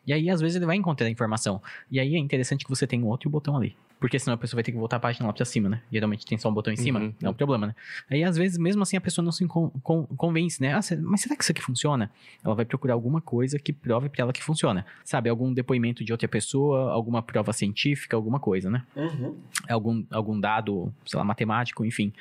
E 0.06 0.12
aí, 0.12 0.30
às 0.30 0.40
vezes, 0.40 0.56
ele 0.56 0.64
vai 0.66 0.76
encontrar 0.76 1.06
a 1.06 1.10
informação. 1.10 1.60
E 1.90 1.98
aí 1.98 2.14
é 2.14 2.18
interessante 2.18 2.64
que 2.64 2.70
você 2.70 2.86
tenha 2.86 3.04
um 3.04 3.08
outro 3.08 3.28
botão 3.28 3.56
ali. 3.56 3.76
Porque 3.98 4.18
senão 4.18 4.34
a 4.34 4.36
pessoa 4.36 4.58
vai 4.58 4.64
ter 4.64 4.70
que 4.70 4.76
voltar 4.78 4.96
a 4.96 5.00
página 5.00 5.26
lá 5.26 5.32
pra 5.32 5.44
cima, 5.44 5.68
né? 5.68 5.82
Geralmente 5.90 6.24
tem 6.26 6.36
só 6.38 6.48
um 6.50 6.52
botão 6.54 6.72
em 6.72 6.76
cima, 6.76 7.00
Uhum. 7.00 7.14
não 7.20 7.28
é 7.28 7.30
um 7.30 7.34
problema, 7.34 7.68
né? 7.68 7.74
Aí, 8.10 8.22
às 8.22 8.36
vezes, 8.36 8.58
mesmo 8.58 8.82
assim, 8.82 8.96
a 8.96 9.00
pessoa 9.00 9.24
não 9.24 9.32
se 9.32 9.44
con- 9.46 9.70
con- 9.82 10.04
convence, 10.16 10.60
né? 10.60 10.74
Ah, 10.74 10.80
mas 11.02 11.22
será 11.22 11.34
que 11.36 11.42
isso 11.42 11.52
aqui 11.52 11.62
funciona? 11.62 12.10
Ela 12.44 12.54
vai 12.54 12.64
procurar 12.64 12.94
alguma 12.94 13.20
coisa 13.20 13.58
que 13.58 13.72
prove 13.72 14.08
pra 14.08 14.22
ela 14.22 14.32
que 14.32 14.42
funciona. 14.42 14.84
Sabe? 15.04 15.28
Algum 15.30 15.52
depoimento 15.54 16.04
de 16.04 16.12
outra 16.12 16.28
pessoa, 16.28 16.92
alguma 16.92 17.22
prova 17.22 17.52
científica, 17.52 18.14
alguma 18.14 18.38
coisa, 18.38 18.70
né? 18.70 18.84
Uhum. 18.94 19.36
algum, 19.68 20.04
algum 20.10 20.38
dado, 20.38 20.92
sei 21.06 21.18
lá, 21.18 21.24
matemático, 21.24 21.84
enfim. 21.84 22.12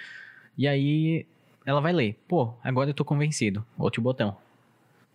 E 0.58 0.68
aí 0.68 1.26
ela 1.66 1.82
vai 1.82 1.94
ler, 1.94 2.20
pô, 2.28 2.54
agora 2.64 2.90
eu 2.90 2.94
tô 2.94 3.06
convencido, 3.06 3.66
outro 3.78 4.02
botão. 4.02 4.36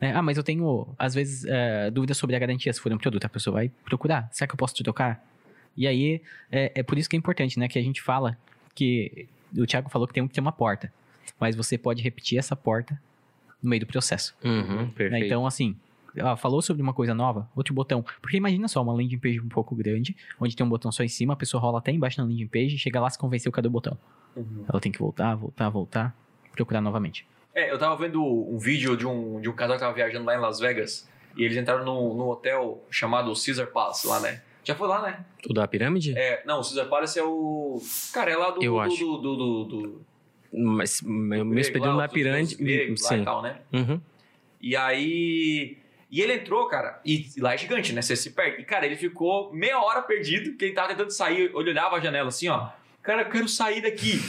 Né? 0.01 0.13
Ah, 0.15 0.23
mas 0.23 0.37
eu 0.37 0.43
tenho, 0.43 0.87
às 0.99 1.15
vezes, 1.15 1.45
é, 1.45 1.91
dúvidas 1.91 2.17
sobre 2.17 2.37
a 2.37 2.39
garantia 2.39 2.73
se 2.73 2.81
for 2.81 2.93
um 2.93 2.99
produto. 2.99 3.25
A 3.25 3.29
pessoa 3.29 3.55
vai 3.55 3.69
procurar, 3.85 4.29
será 4.33 4.47
que 4.47 4.55
eu 4.55 4.59
posso 4.59 4.75
trocar? 4.83 5.25
E 5.77 5.87
aí, 5.87 6.23
é, 6.51 6.73
é 6.75 6.83
por 6.83 6.99
isso 6.99 7.09
que 7.09 7.17
é 7.17 7.19
importante, 7.19 7.59
né, 7.59 7.69
que 7.69 7.79
a 7.79 7.83
gente 7.83 8.01
fala 8.01 8.37
que, 8.75 9.29
o 9.57 9.67
Thiago 9.67 9.89
falou 9.89 10.07
que 10.07 10.15
tem 10.15 10.27
que 10.27 10.35
ter 10.35 10.41
uma 10.41 10.53
porta, 10.53 10.93
mas 11.39 11.57
você 11.57 11.77
pode 11.77 12.03
repetir 12.03 12.39
essa 12.39 12.55
porta 12.55 13.01
no 13.63 13.71
meio 13.71 13.81
do 13.81 13.87
processo. 13.87 14.37
Uhum, 14.45 14.91
né? 15.11 15.27
Então, 15.27 15.47
assim, 15.47 15.77
ah, 16.21 16.37
falou 16.37 16.63
sobre 16.63 16.83
uma 16.83 16.93
coisa 16.93 17.15
nova, 17.15 17.49
outro 17.55 17.75
botão. 17.75 18.05
Porque 18.21 18.37
imagina 18.37 18.69
só, 18.69 18.83
uma 18.83 18.93
landing 18.93 19.19
page 19.19 19.41
um 19.41 19.49
pouco 19.49 19.75
grande, 19.75 20.17
onde 20.41 20.57
tem 20.57 20.65
um 20.65 20.69
botão 20.69 20.91
só 20.91 21.03
em 21.03 21.09
cima, 21.09 21.33
a 21.33 21.37
pessoa 21.37 21.61
rola 21.61 21.79
até 21.79 21.93
embaixo 21.93 22.21
na 22.21 22.27
landing 22.27 22.47
page, 22.47 22.79
chega 22.79 23.01
lá, 23.01 23.11
se 23.11 23.19
convenceu, 23.19 23.51
cadê 23.53 23.69
o 23.69 23.71
botão? 23.71 23.97
Uhum. 24.37 24.65
Ela 24.69 24.81
tem 24.81 24.93
que 24.93 24.99
voltar, 24.99 25.35
voltar, 25.35 25.69
voltar, 25.69 26.17
procurar 26.59 26.81
novamente. 26.81 27.27
É, 27.55 27.71
eu 27.71 27.79
tava 27.79 27.97
vendo 27.97 28.23
um 28.23 28.59
vídeo 28.59 28.97
de 28.97 29.07
um, 29.07 29.41
de 29.41 29.49
um 29.49 29.53
casal 29.53 29.77
que 29.77 29.81
tava 29.83 29.95
viajando 29.95 30.25
lá 30.25 30.35
em 30.35 30.39
Las 30.41 30.59
Vegas 30.61 31.09
e 31.37 31.45
eles 31.45 31.57
entraram 31.57 31.85
num, 31.85 32.15
num 32.15 32.29
hotel 32.29 32.83
chamado 32.91 33.33
Caesar 33.35 33.67
Palace 33.69 34.07
lá, 34.07 34.21
né? 34.21 34.43
Já 34.65 34.75
foi 34.75 34.87
lá, 34.89 35.01
né? 35.03 35.25
O 35.49 35.55
da 35.55 35.67
pirâmide? 35.67 36.17
É, 36.19 36.43
não, 36.45 36.61
o 36.61 36.63
Caesar 36.63 36.87
Palace 36.89 37.19
é 37.19 37.23
o. 37.25 37.81
Cara, 38.13 38.31
é 38.31 38.37
lá 38.37 38.51
do. 38.51 38.63
Eu 38.63 38.73
do, 38.75 38.81
acho. 38.81 38.97
do, 39.05 39.17
do, 39.19 39.37
do, 39.37 39.65
do- 39.65 40.07
Mas 40.53 41.01
meu 41.03 41.59
expediente 41.59 41.89
lá, 41.97 42.03
na 42.03 42.09
pirâmide. 42.09 42.55
gregos 42.57 43.03
lá 43.03 43.15
e 43.15 43.19
Sim. 43.19 43.25
tal, 43.25 43.43
né? 43.43 43.59
Uhum. 43.73 44.01
E 44.61 44.77
aí. 44.77 45.79
E 46.11 46.21
ele 46.23 46.35
entrou, 46.35 46.67
cara, 46.69 47.01
e 47.05 47.27
lá 47.39 47.53
é 47.55 47.59
gigante, 47.59 47.93
né? 47.93 48.01
Você 48.03 48.17
se 48.17 48.31
perde. 48.31 48.63
E, 48.63 48.65
cara, 48.65 48.87
ele 48.87 48.97
ficou 48.97 49.53
meia 49.53 49.79
hora 49.81 50.01
perdido, 50.03 50.51
porque 50.51 50.65
ele 50.67 50.75
tava 50.75 50.89
tentando 50.89 51.11
sair, 51.11 51.51
ele 51.55 51.55
olhava 51.71 51.97
a 51.97 52.01
janela 52.01 52.29
assim, 52.29 52.49
ó. 52.49 52.69
Cara, 53.09 53.23
eu 53.23 53.31
quero 53.31 53.49
sair 53.49 53.81
daqui. 53.81 54.21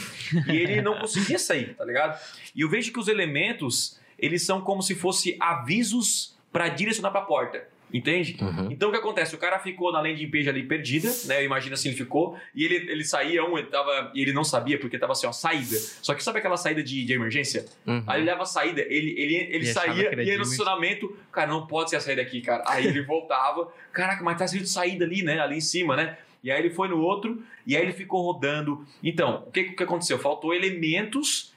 e 0.48 0.56
ele 0.56 0.80
não 0.80 0.98
conseguia 0.98 1.38
sair, 1.38 1.74
tá 1.74 1.84
ligado? 1.84 2.18
E 2.56 2.62
eu 2.62 2.68
vejo 2.70 2.90
que 2.90 2.98
os 2.98 3.08
elementos, 3.08 4.00
eles 4.18 4.42
são 4.46 4.62
como 4.62 4.82
se 4.82 4.94
fossem 4.94 5.36
avisos 5.38 6.34
pra 6.50 6.66
direcionar 6.66 7.10
pra 7.10 7.20
porta. 7.20 7.62
Entende? 7.92 8.38
Uhum. 8.40 8.68
Então 8.70 8.88
o 8.88 8.92
que 8.92 8.96
acontece? 8.96 9.34
O 9.34 9.38
cara 9.38 9.58
ficou 9.58 9.92
na 9.92 10.00
landing 10.00 10.30
page 10.30 10.48
ali 10.48 10.62
perdida, 10.62 11.12
né? 11.26 11.44
Imagina 11.44 11.74
assim, 11.74 11.88
ele 11.88 11.98
ficou, 11.98 12.38
e 12.54 12.64
ele, 12.64 12.90
ele 12.90 13.04
saía 13.04 13.44
um, 13.44 13.58
ele 13.58 13.66
tava, 13.66 14.12
e 14.14 14.22
ele 14.22 14.32
não 14.32 14.44
sabia, 14.44 14.78
porque 14.78 14.98
tava 14.98 15.12
assim, 15.12 15.26
ó, 15.26 15.32
saída. 15.32 15.76
Só 16.00 16.14
que 16.14 16.24
sabe 16.24 16.38
aquela 16.38 16.56
saída 16.56 16.82
de, 16.82 17.04
de 17.04 17.12
emergência? 17.12 17.66
Uhum. 17.86 18.02
Aí 18.06 18.20
ele 18.20 18.30
leva 18.30 18.44
a 18.44 18.46
saída, 18.46 18.80
ele, 18.80 19.10
ele, 19.10 19.34
ele 19.34 19.68
achava 19.68 19.88
saía 19.88 20.22
e 20.22 20.26
ia 20.26 20.36
no 20.36 20.44
estacionamento, 20.44 21.14
cara, 21.30 21.48
não 21.48 21.66
pode 21.66 21.90
ser 21.90 21.96
a 21.96 22.00
saída 22.00 22.22
aqui, 22.22 22.40
cara. 22.40 22.62
Aí 22.66 22.86
ele 22.86 23.02
voltava, 23.04 23.70
caraca, 23.92 24.24
mas 24.24 24.38
tá 24.38 24.46
escrito 24.46 24.68
saída 24.68 25.04
ali, 25.04 25.22
né? 25.22 25.38
Ali 25.40 25.56
em 25.56 25.60
cima, 25.60 25.96
né? 25.96 26.16
E 26.42 26.50
aí 26.50 26.58
ele 26.58 26.70
foi 26.70 26.88
no 26.88 27.00
outro, 27.00 27.42
e 27.66 27.76
aí 27.76 27.82
ele 27.82 27.92
ficou 27.92 28.22
rodando. 28.22 28.86
Então, 29.02 29.44
o 29.46 29.50
que, 29.50 29.60
o 29.60 29.76
que 29.76 29.82
aconteceu? 29.82 30.18
Faltou 30.18 30.54
elementos 30.54 31.52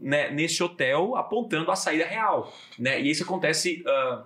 né, 0.00 0.30
nesse 0.30 0.62
hotel 0.62 1.14
apontando 1.16 1.70
a 1.70 1.76
saída 1.76 2.06
real, 2.06 2.52
né? 2.78 3.00
E 3.00 3.10
isso 3.10 3.22
acontece... 3.24 3.84
ah, 3.86 4.22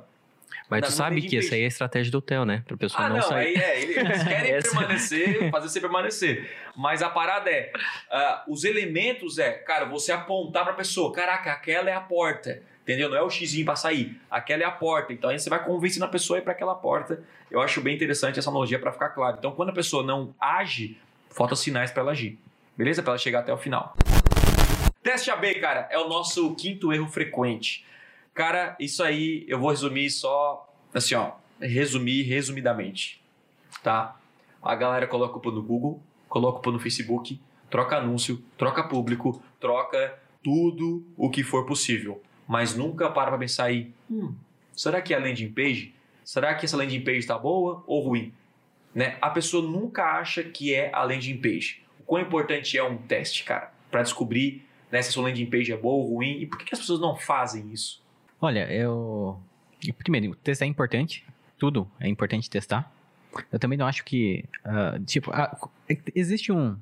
Mas 0.71 0.87
tu 0.87 0.93
sabe 0.93 1.21
que 1.23 1.37
essa 1.37 1.55
aí 1.55 1.63
é 1.63 1.65
a 1.65 1.69
estratégia 1.69 2.11
do 2.13 2.19
hotel, 2.19 2.45
né? 2.45 2.63
Pra 2.67 2.77
pessoa 2.77 3.05
Ah, 3.05 3.09
não, 3.09 3.17
não, 3.17 3.23
sair. 3.23 3.57
aí 3.59 3.63
é, 3.63 3.83
ele- 3.83 3.99
eles 3.99 4.23
querem 4.29 4.53
Essa- 4.53 4.71
permanecer, 4.71 5.51
fazer 5.51 5.69
você 5.69 5.81
permanecer. 5.81 6.51
Mas 6.77 7.03
a 7.03 7.11
parada 7.11 7.51
é, 7.51 7.73
ah, 8.11 8.45
os 8.49 8.65
elementos 8.65 9.39
é, 9.39 9.51
cara, 9.53 9.85
você 9.87 10.13
apontar 10.13 10.65
pra 10.65 10.73
pessoa, 10.75 11.13
caraca, 11.13 11.53
aquela 11.53 11.91
é 11.91 11.95
a 11.95 12.01
porta. 12.01 12.63
Entendeu? 12.91 13.09
Não 13.09 13.17
é 13.17 13.23
o 13.23 13.31
xizinho 13.31 13.65
para 13.65 13.77
sair. 13.77 14.21
Aquela 14.29 14.65
é 14.65 14.67
a 14.67 14.71
porta. 14.71 15.13
Então 15.13 15.31
aí 15.31 15.39
você 15.39 15.49
vai 15.49 15.65
convencendo 15.65 16.05
a 16.05 16.09
pessoa 16.09 16.39
a 16.39 16.41
ir 16.41 16.43
para 16.43 16.53
aquela 16.53 16.75
porta. 16.75 17.23
Eu 17.49 17.61
acho 17.61 17.81
bem 17.81 17.95
interessante 17.95 18.39
essa 18.39 18.51
analogia 18.51 18.81
para 18.81 18.91
ficar 18.91 19.11
claro. 19.11 19.37
Então 19.39 19.53
quando 19.53 19.69
a 19.69 19.73
pessoa 19.73 20.03
não 20.03 20.35
age, 20.41 20.99
falta 21.31 21.55
sinais 21.55 21.93
para 21.93 22.03
ela 22.03 22.13
agir. 22.13 22.37
Beleza? 22.77 23.03
Para 23.03 23.13
ela 23.13 23.19
chegar 23.19 23.41
até 23.41 23.53
o 23.53 23.57
final. 23.57 23.95
Teste 25.03 25.31
AB, 25.31 25.55
cara, 25.61 25.89
é 25.91 25.99
o 25.99 26.09
nosso 26.09 26.55
quinto 26.57 26.93
erro 26.93 27.09
frequente. 27.09 27.87
Cara, 28.35 28.77
isso 28.81 29.03
aí 29.03 29.45
eu 29.49 29.59
vou 29.59 29.71
resumir 29.71 30.11
só 30.11 30.69
assim, 30.93 31.15
ó, 31.15 31.33
resumir 31.61 32.23
resumidamente, 32.23 33.23
tá? 33.83 34.17
A 34.63 34.75
galera 34.75 35.07
coloca 35.07 35.35
culpa 35.35 35.51
no 35.51 35.63
Google, 35.63 36.03
coloca 36.29 36.55
culpa 36.55 36.73
no 36.73 36.81
Facebook, 36.81 37.41
troca 37.71 37.97
anúncio, 37.97 38.43
troca 38.59 38.83
público, 38.83 39.43
troca 39.59 40.19
tudo 40.43 41.05
o 41.17 41.31
que 41.31 41.43
for 41.43 41.65
possível, 41.65 42.21
mas 42.51 42.75
nunca 42.75 43.09
para 43.09 43.31
para 43.31 43.39
pensar 43.39 43.67
aí, 43.67 43.93
hum, 44.11 44.35
será 44.73 45.01
que 45.01 45.15
é 45.15 45.17
a 45.17 45.21
landing 45.21 45.53
page? 45.53 45.95
Será 46.25 46.53
que 46.53 46.65
essa 46.65 46.77
landing 46.77 47.01
page 47.03 47.19
está 47.19 47.39
boa 47.39 47.85
ou 47.87 48.01
ruim? 48.03 48.35
Né? 48.93 49.17
A 49.23 49.31
pessoa 49.31 49.63
nunca 49.63 50.03
acha 50.19 50.43
que 50.43 50.75
é 50.75 50.93
a 50.93 51.05
landing 51.05 51.37
page. 51.37 51.81
O 52.01 52.03
quão 52.03 52.21
importante 52.21 52.77
é 52.77 52.83
um 52.83 52.97
teste, 52.97 53.45
cara, 53.45 53.73
para 53.89 54.03
descobrir 54.03 54.67
né, 54.91 55.01
se 55.01 55.11
a 55.11 55.13
sua 55.13 55.23
landing 55.23 55.47
page 55.47 55.73
é 55.73 55.77
boa 55.77 55.95
ou 55.95 56.15
ruim 56.17 56.41
e 56.41 56.47
por 56.47 56.59
que, 56.59 56.65
que 56.65 56.75
as 56.75 56.81
pessoas 56.81 56.99
não 56.99 57.15
fazem 57.15 57.73
isso? 57.73 58.03
Olha, 58.41 58.69
eu. 58.69 59.41
Primeiro, 59.99 60.35
testar 60.35 60.65
é 60.65 60.69
importante. 60.69 61.25
Tudo 61.57 61.89
é 62.01 62.09
importante 62.09 62.51
testar. 62.51 62.93
Eu 63.53 63.61
também 63.61 63.79
não 63.79 63.87
acho 63.87 64.05
que. 64.05 64.45
Uh, 64.65 65.05
tipo, 65.05 65.31
uh, 65.31 65.71
existe 66.17 66.51
um. 66.51 66.77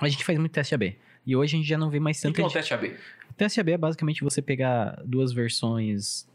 A 0.00 0.08
gente 0.08 0.24
faz 0.24 0.38
muito 0.38 0.52
teste 0.52 0.74
AB. 0.74 0.96
E 1.26 1.36
hoje 1.36 1.56
a 1.56 1.58
gente 1.58 1.68
já 1.68 1.76
não 1.76 1.90
vê 1.90 2.00
mais 2.00 2.18
tanto. 2.18 2.32
O 2.32 2.34
que 2.34 2.40
é 2.40 2.46
o 2.46 2.50
teste 2.50 2.72
AB? 2.72 2.96
O 3.36 3.38
teste 3.38 3.60
AB 3.60 3.72
é 3.72 3.76
basicamente 3.76 4.24
você 4.24 4.40
pegar 4.40 4.98
duas 5.04 5.30
versões 5.30 6.26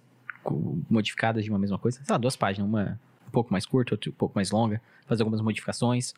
modificadas 0.88 1.44
de 1.44 1.50
uma 1.50 1.58
mesma 1.58 1.80
coisa. 1.80 1.98
Sei 2.04 2.14
lá, 2.14 2.18
duas 2.20 2.36
páginas, 2.36 2.70
uma 2.70 3.00
um 3.28 3.32
pouco 3.32 3.52
mais 3.52 3.66
curta, 3.66 3.96
outra 3.96 4.12
um 4.12 4.14
pouco 4.14 4.36
mais 4.36 4.52
longa, 4.52 4.80
fazer 5.08 5.24
algumas 5.24 5.42
modificações 5.42 6.14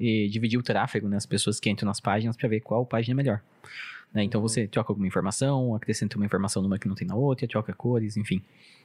e 0.00 0.28
dividir 0.28 0.58
o 0.58 0.62
tráfego, 0.62 1.08
né, 1.08 1.16
as 1.16 1.24
pessoas 1.24 1.60
que 1.60 1.70
entram 1.70 1.86
nas 1.86 2.00
páginas 2.00 2.36
para 2.36 2.48
ver 2.48 2.60
qual 2.60 2.84
página 2.84 3.14
é 3.14 3.16
melhor. 3.16 3.40
Né? 4.12 4.24
Então 4.24 4.40
você 4.40 4.66
troca 4.66 4.90
alguma 4.90 5.06
informação, 5.06 5.72
acrescenta 5.72 6.16
uma 6.16 6.26
informação 6.26 6.60
numa 6.60 6.80
que 6.80 6.88
não 6.88 6.96
tem 6.96 7.06
na 7.06 7.14
outra, 7.14 7.46
troca 7.46 7.72
cores, 7.72 8.16
enfim. 8.16 8.42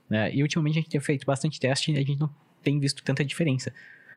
Né? 0.08 0.32
E 0.36 0.44
ultimamente 0.44 0.78
a 0.78 0.82
gente 0.82 0.92
tem 0.92 1.02
feito 1.02 1.26
bastante 1.26 1.60
teste 1.60 1.92
e 1.92 1.96
a 1.96 2.06
gente 2.06 2.20
não 2.20 2.30
tem 2.62 2.80
visto 2.80 3.04
tanta 3.04 3.26
diferença. 3.26 3.74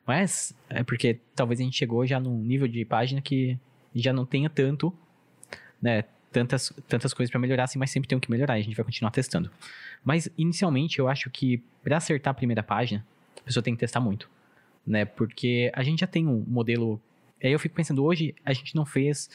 Mas 0.06 0.54
é 0.68 0.82
porque 0.82 1.18
talvez 1.34 1.60
a 1.60 1.62
gente 1.62 1.78
chegou 1.78 2.04
já 2.04 2.20
num 2.20 2.36
nível 2.42 2.68
de 2.68 2.84
página 2.84 3.22
que 3.22 3.58
já 3.94 4.12
não 4.12 4.26
tenha 4.26 4.50
tanto, 4.50 4.92
né, 5.80 6.04
tantas, 6.32 6.72
tantas 6.88 7.14
coisas 7.14 7.30
para 7.30 7.40
melhorar, 7.40 7.64
assim, 7.64 7.78
mas 7.78 7.90
sempre 7.90 8.08
tem 8.08 8.16
o 8.16 8.20
que 8.20 8.30
melhorar, 8.30 8.54
a 8.54 8.60
gente 8.60 8.74
vai 8.74 8.84
continuar 8.84 9.10
testando. 9.10 9.50
Mas 10.04 10.28
inicialmente 10.36 10.98
eu 10.98 11.08
acho 11.08 11.30
que 11.30 11.62
para 11.82 11.98
acertar 11.98 12.32
a 12.32 12.34
primeira 12.34 12.62
página, 12.62 13.06
a 13.40 13.42
pessoa 13.42 13.62
tem 13.62 13.74
que 13.74 13.80
testar 13.80 14.00
muito, 14.00 14.28
né? 14.86 15.04
Porque 15.04 15.70
a 15.74 15.82
gente 15.82 16.00
já 16.00 16.06
tem 16.06 16.26
um 16.26 16.44
modelo. 16.46 17.00
Aí 17.42 17.52
eu 17.52 17.58
fico 17.58 17.74
pensando, 17.74 18.04
hoje 18.04 18.34
a 18.44 18.52
gente 18.52 18.74
não 18.74 18.84
fez 18.84 19.28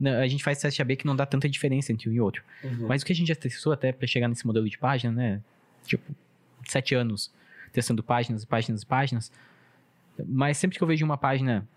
né, 0.00 0.16
a 0.16 0.26
gente 0.26 0.42
faz 0.42 0.58
teste 0.58 0.80
AB 0.80 0.96
que 0.96 1.06
não 1.06 1.14
dá 1.14 1.26
tanta 1.26 1.46
diferença 1.48 1.92
entre 1.92 2.08
um 2.08 2.12
e 2.12 2.20
outro. 2.20 2.42
Uhum. 2.64 2.86
Mas 2.88 3.02
o 3.02 3.06
que 3.06 3.12
a 3.12 3.14
gente 3.14 3.28
já 3.28 3.34
testou 3.34 3.72
até 3.72 3.92
para 3.92 4.06
chegar 4.06 4.28
nesse 4.28 4.46
modelo 4.46 4.68
de 4.68 4.78
página, 4.78 5.12
né? 5.12 5.40
Tipo, 5.84 6.14
sete 6.66 6.94
anos 6.94 7.30
testando 7.70 8.02
páginas, 8.02 8.44
páginas, 8.44 8.82
páginas. 8.82 9.32
Mas 10.26 10.56
sempre 10.56 10.78
que 10.78 10.82
eu 10.82 10.88
vejo 10.88 11.04
uma 11.04 11.18
página 11.18 11.68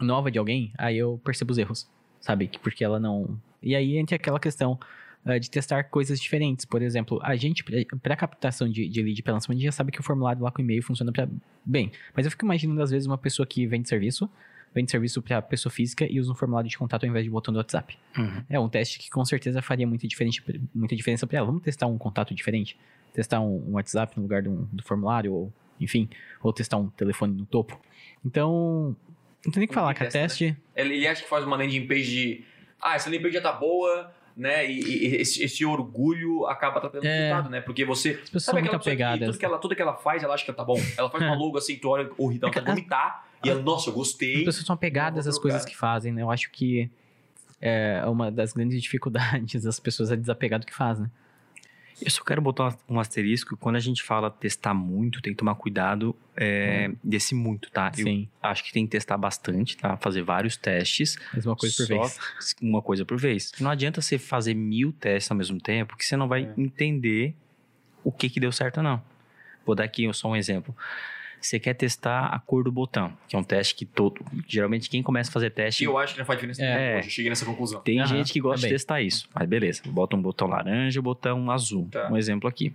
nova 0.00 0.30
de 0.30 0.38
alguém, 0.38 0.72
aí 0.78 0.96
eu 0.96 1.20
percebo 1.22 1.52
os 1.52 1.58
erros, 1.58 1.88
sabe? 2.20 2.50
Porque 2.62 2.82
ela 2.82 2.98
não. 2.98 3.38
E 3.62 3.74
aí 3.74 3.96
entra 3.96 4.16
aquela 4.16 4.40
questão 4.40 4.78
uh, 5.24 5.38
de 5.38 5.50
testar 5.50 5.84
coisas 5.84 6.20
diferentes. 6.20 6.64
Por 6.64 6.82
exemplo, 6.82 7.20
a 7.22 7.36
gente, 7.36 7.64
para 8.02 8.16
captação 8.16 8.68
de, 8.68 8.88
de 8.88 9.02
lead 9.02 9.22
para 9.22 9.34
lançamento, 9.34 9.58
a 9.58 9.60
gente 9.60 9.68
já 9.68 9.72
sabe 9.72 9.92
que 9.92 10.00
o 10.00 10.02
formulário 10.02 10.42
lá 10.42 10.50
com 10.50 10.60
e-mail 10.60 10.82
funciona 10.82 11.12
pra, 11.12 11.28
bem. 11.64 11.92
Mas 12.14 12.26
eu 12.26 12.30
fico 12.30 12.44
imaginando, 12.44 12.82
às 12.82 12.90
vezes, 12.90 13.06
uma 13.06 13.18
pessoa 13.18 13.46
que 13.46 13.66
vende 13.66 13.88
serviço 13.88 14.28
vende 14.74 14.90
serviço 14.90 15.20
para 15.20 15.42
pessoa 15.42 15.70
física 15.72 16.06
e 16.10 16.18
usa 16.18 16.32
um 16.32 16.34
formulário 16.34 16.68
de 16.68 16.78
contato 16.78 17.04
ao 17.04 17.10
invés 17.10 17.24
de 17.24 17.30
botão 17.30 17.52
do 17.52 17.58
WhatsApp. 17.58 17.96
Uhum. 18.16 18.42
É 18.48 18.58
um 18.58 18.68
teste 18.68 18.98
que 18.98 19.10
com 19.10 19.24
certeza 19.24 19.60
faria 19.60 19.86
muita, 19.86 20.08
diferente, 20.08 20.42
muita 20.74 20.96
diferença 20.96 21.26
para 21.26 21.38
ela. 21.38 21.46
Vamos 21.46 21.62
testar 21.62 21.86
um 21.86 21.98
contato 21.98 22.34
diferente? 22.34 22.78
Testar 23.12 23.40
um, 23.40 23.68
um 23.68 23.72
WhatsApp 23.72 24.16
no 24.16 24.22
lugar 24.22 24.42
do, 24.42 24.68
do 24.72 24.82
formulário, 24.82 25.32
ou 25.32 25.52
enfim, 25.78 26.08
ou 26.42 26.52
testar 26.52 26.78
um 26.78 26.88
telefone 26.88 27.34
no 27.34 27.44
topo. 27.44 27.78
Então, 28.24 28.96
não 29.44 29.52
tem 29.52 29.60
nem 29.60 29.64
o 29.66 29.68
que 29.68 29.74
falar, 29.74 29.94
que 29.94 30.04
a 30.04 30.08
teste. 30.08 30.50
Né? 30.50 30.56
Ele 30.76 31.06
acha 31.06 31.22
que 31.22 31.28
faz 31.28 31.44
uma 31.44 31.56
landing 31.56 31.86
page 31.86 32.10
de. 32.10 32.44
Ah, 32.82 32.96
essa 32.96 33.10
já 33.30 33.40
tá 33.40 33.52
boa, 33.52 34.12
né? 34.36 34.68
E, 34.68 34.80
e 34.80 35.16
esse, 35.16 35.42
esse, 35.42 35.64
orgulho 35.64 36.46
acaba 36.46 36.80
trazendo 36.80 37.04
é, 37.04 37.28
resultado, 37.28 37.50
né? 37.50 37.60
Porque 37.60 37.84
você. 37.84 38.10
As 38.10 38.16
pessoas 38.30 38.44
sabe 38.44 38.60
são 38.60 38.70
muito 38.70 38.76
apegadas. 38.76 39.28
tudo, 39.28 39.38
que 39.38 39.44
ela, 39.44 39.58
tudo 39.58 39.76
que 39.76 39.82
ela 39.82 39.94
faz, 39.94 40.22
ela 40.22 40.34
acha 40.34 40.44
que 40.44 40.52
tá 40.52 40.64
bom. 40.64 40.78
Ela 40.96 41.08
faz 41.08 41.22
uma 41.24 41.34
logo 41.38 41.56
assim, 41.58 41.76
tu 41.76 41.88
olha, 41.88 42.10
horrível, 42.18 42.48
ela 42.48 42.60
vai 42.60 42.74
vomitar. 42.74 43.26
E 43.44 43.50
ela, 43.50 43.62
nossa, 43.62 43.90
eu 43.90 43.94
gostei. 43.94 44.38
As 44.38 44.44
pessoas 44.44 44.66
são 44.66 44.74
apegadas 44.74 45.26
às 45.26 45.38
coisas 45.38 45.64
que 45.64 45.76
fazem, 45.76 46.12
né? 46.12 46.22
Eu 46.22 46.30
acho 46.30 46.50
que 46.50 46.90
é 47.60 48.02
uma 48.06 48.30
das 48.30 48.52
grandes 48.52 48.82
dificuldades 48.82 49.62
das 49.64 49.78
pessoas 49.78 50.10
é 50.10 50.16
desapegar 50.16 50.58
do 50.58 50.66
que 50.66 50.74
fazem. 50.74 51.10
Eu 52.00 52.10
só 52.10 52.22
quero 52.24 52.40
botar 52.40 52.76
um 52.88 52.98
asterisco. 52.98 53.56
Quando 53.56 53.76
a 53.76 53.80
gente 53.80 54.02
fala 54.02 54.30
testar 54.30 54.74
muito, 54.74 55.20
tem 55.20 55.32
que 55.32 55.38
tomar 55.38 55.54
cuidado 55.54 56.16
é, 56.36 56.88
hum. 56.90 56.96
desse 57.02 57.34
muito, 57.34 57.70
tá? 57.70 57.92
Sim. 57.92 58.28
Eu 58.42 58.50
acho 58.50 58.64
que 58.64 58.72
tem 58.72 58.84
que 58.86 58.92
testar 58.92 59.16
bastante, 59.16 59.76
tá? 59.76 59.96
Fazer 59.96 60.22
vários 60.22 60.56
testes. 60.56 61.16
Mas 61.34 61.46
uma 61.46 61.56
coisa 61.56 61.76
por 61.76 61.86
vez. 61.86 62.18
Uma 62.62 62.82
coisa 62.82 63.04
por 63.04 63.18
vez. 63.18 63.52
Não 63.60 63.70
adianta 63.70 64.00
você 64.00 64.18
fazer 64.18 64.54
mil 64.54 64.92
testes 64.92 65.30
ao 65.30 65.36
mesmo 65.36 65.60
tempo, 65.60 65.96
que 65.96 66.04
você 66.04 66.16
não 66.16 66.28
vai 66.28 66.44
é. 66.44 66.60
entender 66.60 67.34
o 68.04 68.10
que 68.10 68.28
que 68.28 68.40
deu 68.40 68.52
certo 68.52 68.78
ou 68.78 68.82
não. 68.82 69.02
Vou 69.64 69.74
dar 69.74 69.84
aqui 69.84 70.12
só 70.12 70.28
um 70.28 70.36
exemplo. 70.36 70.74
Você 71.46 71.58
quer 71.58 71.74
testar 71.74 72.26
a 72.26 72.38
cor 72.38 72.62
do 72.64 72.70
botão, 72.70 73.12
que 73.28 73.34
é 73.34 73.38
um 73.38 73.42
teste 73.42 73.74
que 73.74 73.84
todo. 73.84 74.24
Geralmente 74.46 74.88
quem 74.88 75.02
começa 75.02 75.30
a 75.30 75.32
fazer 75.32 75.50
teste. 75.50 75.84
Eu 75.84 75.98
acho 75.98 76.14
que 76.14 76.18
não 76.20 76.26
faz 76.26 76.38
diferença 76.38 76.64
é, 76.64 76.98
hoje. 76.98 77.08
Eu 77.08 77.10
cheguei 77.10 77.28
nessa 77.28 77.44
conclusão. 77.44 77.80
Tem 77.80 78.00
uhum, 78.00 78.06
gente 78.06 78.32
que 78.32 78.40
gosta 78.40 78.58
também. 78.58 78.70
de 78.70 78.74
testar 78.74 79.02
isso. 79.02 79.28
Mas 79.34 79.48
beleza, 79.48 79.82
bota 79.86 80.16
um 80.16 80.22
botão 80.22 80.46
laranja 80.46 80.98
e 80.98 81.00
um 81.00 81.02
botão 81.02 81.50
azul. 81.50 81.88
Tá. 81.90 82.08
Um 82.10 82.16
exemplo 82.16 82.48
aqui. 82.48 82.72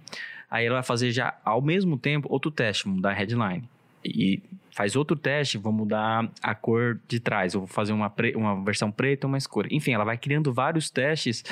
Aí 0.49 0.65
ela 0.65 0.75
vai 0.75 0.83
fazer 0.83 1.11
já 1.11 1.37
ao 1.43 1.61
mesmo 1.61 1.97
tempo 1.97 2.27
outro 2.31 2.51
teste, 2.51 2.87
mudar 2.87 3.11
a 3.11 3.13
headline. 3.13 3.67
E 4.07 4.41
faz 4.77 4.95
outro 4.95 5.15
teste, 5.15 5.57
vou 5.57 5.73
mudar 5.73 6.31
a 6.39 6.53
cor 6.53 6.99
de 7.07 7.19
trás, 7.19 7.55
eu 7.55 7.61
vou 7.61 7.67
fazer 7.67 7.93
uma, 7.93 8.11
pre, 8.11 8.35
uma 8.35 8.63
versão 8.63 8.91
preta 8.91 9.25
ou 9.25 9.31
uma 9.31 9.37
escura. 9.39 9.67
Enfim, 9.71 9.91
ela 9.91 10.03
vai 10.03 10.19
criando 10.19 10.53
vários 10.53 10.91
testes, 10.91 11.43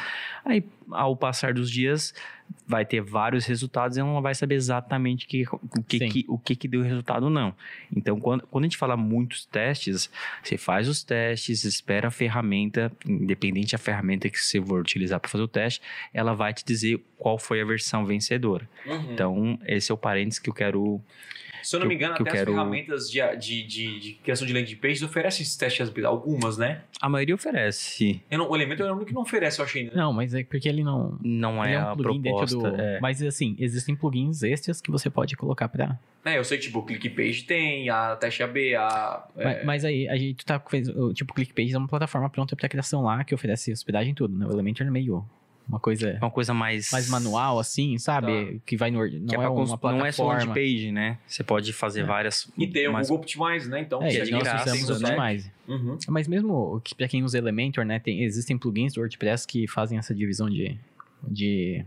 aí 0.45 0.63
ao 0.91 1.17
passar 1.17 1.51
dos 1.51 1.71
dias 1.71 2.13
vai 2.67 2.85
ter 2.85 3.01
vários 3.01 3.43
resultados 3.45 3.97
e 3.97 3.99
ela 3.99 4.13
não 4.13 4.21
vai 4.21 4.35
saber 4.35 4.53
exatamente 4.53 5.25
que, 5.25 5.43
o, 5.51 5.81
que, 5.81 5.99
que, 6.07 6.25
o 6.27 6.37
que, 6.37 6.55
que 6.55 6.67
deu 6.67 6.83
resultado 6.83 7.27
não. 7.27 7.55
Então, 7.95 8.19
quando, 8.19 8.45
quando 8.45 8.63
a 8.63 8.67
gente 8.67 8.77
fala 8.77 8.95
muitos 8.95 9.43
testes, 9.47 10.07
você 10.43 10.55
faz 10.55 10.87
os 10.87 11.03
testes, 11.03 11.63
espera 11.63 12.09
a 12.09 12.11
ferramenta, 12.11 12.91
independente 13.07 13.71
da 13.71 13.79
ferramenta 13.79 14.29
que 14.29 14.39
você 14.39 14.61
for 14.61 14.81
utilizar 14.81 15.19
para 15.19 15.31
fazer 15.31 15.43
o 15.43 15.47
teste, 15.47 15.81
ela 16.13 16.35
vai 16.35 16.53
te 16.53 16.63
dizer 16.63 17.03
qual 17.17 17.39
foi 17.39 17.59
a 17.59 17.65
versão 17.65 18.05
vencedora. 18.05 18.69
Uhum. 18.85 19.13
Então, 19.13 19.59
esse 19.65 19.91
é 19.91 19.95
o 19.95 19.97
parênteses 19.97 20.37
que 20.37 20.49
eu 20.49 20.53
quero 20.53 21.01
se 21.65 21.75
eu 21.75 21.79
não 21.79 21.87
me 21.87 21.95
engano, 21.95 22.13
até 22.13 22.29
as 22.29 22.31
quero... 22.31 22.51
ferramentas 22.51 23.09
de, 23.09 23.19
de, 23.37 23.63
de, 23.63 23.99
de, 23.99 24.13
criação 24.23 24.45
de 24.45 24.53
landing 24.53 24.75
pages 24.75 25.01
oferecem 25.01 25.41
esses 25.41 25.55
testes, 25.55 25.91
algumas, 26.05 26.57
né? 26.57 26.81
A 27.01 27.09
maioria 27.09 27.33
oferece. 27.33 28.21
Não, 28.29 28.49
o 28.49 28.55
elemento 28.55 28.83
é 28.83 28.91
o 28.91 28.93
único 28.93 29.07
que 29.07 29.13
não 29.13 29.23
oferece, 29.23 29.59
eu 29.59 29.65
achei. 29.65 29.85
Né? 29.85 29.91
Não, 29.95 30.13
mas 30.13 30.33
é 30.33 30.43
porque 30.43 30.69
ele 30.69 30.83
não. 30.83 31.17
Não 31.23 31.63
é, 31.63 31.73
é 31.73 31.83
um 31.83 31.89
a 31.89 31.95
proposta. 31.95 32.57
Do... 32.57 32.67
É. 32.67 32.99
Mas 32.99 33.21
assim, 33.23 33.55
existem 33.57 33.95
plugins 33.95 34.43
extras 34.43 34.79
que 34.79 34.91
você 34.91 35.09
pode 35.09 35.35
colocar 35.35 35.67
pra. 35.67 35.97
É, 36.23 36.37
eu 36.37 36.43
sei, 36.43 36.57
tipo, 36.57 36.79
o 36.79 36.83
ClickPage 36.83 37.43
tem, 37.43 37.89
a 37.89 38.15
Teste 38.15 38.43
AB, 38.43 38.75
a. 38.75 39.27
É... 39.37 39.43
Mas, 39.43 39.65
mas, 39.65 39.85
aí, 39.85 40.07
a 40.07 40.17
gente 40.17 40.45
tá. 40.45 40.61
Tipo, 41.13 41.31
o 41.31 41.35
ClickPage 41.35 41.73
é 41.73 41.77
uma 41.77 41.87
plataforma 41.87 42.29
pronta 42.29 42.55
pra 42.55 42.69
criação 42.69 43.03
lá 43.03 43.23
que 43.23 43.33
oferece 43.33 43.71
hospedagem 43.71 44.11
e 44.11 44.15
tudo, 44.15 44.37
né? 44.37 44.45
O 44.45 44.51
Elementor 44.51 44.85
é 44.85 44.91
meio 44.91 45.25
uma 45.67 45.79
coisa 45.79 46.17
uma 46.21 46.31
coisa 46.31 46.53
mais 46.53 46.91
mais 46.91 47.09
manual 47.09 47.59
assim 47.59 47.97
sabe 47.97 48.27
tá. 48.27 48.59
que 48.65 48.77
vai 48.77 48.91
no 48.91 48.99
não 48.99 49.27
que 49.27 49.35
é, 49.35 49.39
é 49.39 49.49
uma 49.49 49.77
plataforma 49.77 49.97
não 49.97 50.05
é 50.05 50.11
só 50.11 50.27
landing 50.27 50.53
page 50.53 50.91
né 50.91 51.17
você 51.27 51.43
pode 51.43 51.73
fazer 51.73 52.01
é. 52.01 52.03
várias 52.03 52.51
e 52.57 52.67
tem 52.67 52.87
o 52.87 52.93
Google 52.93 53.17
Optimize 53.17 53.69
né 53.69 53.81
então 53.81 54.01
é, 54.03 54.09
que 54.09 54.17
é 54.17 54.23
de 54.23 54.31
nós 54.31 54.43
graça, 54.43 54.75
usamos 54.75 54.89
o 54.89 54.93
Optimize 55.05 55.51
uhum. 55.67 55.97
mas 56.09 56.27
mesmo 56.27 56.81
para 56.95 57.07
quem 57.07 57.23
usa 57.23 57.37
Elementor 57.37 57.83
né 57.83 57.99
tem 57.99 58.23
existem 58.23 58.57
plugins 58.57 58.93
do 58.93 58.99
WordPress 58.99 59.47
que 59.47 59.67
fazem 59.67 59.97
essa 59.97 60.13
divisão 60.13 60.49
de 60.49 60.77
de 61.27 61.83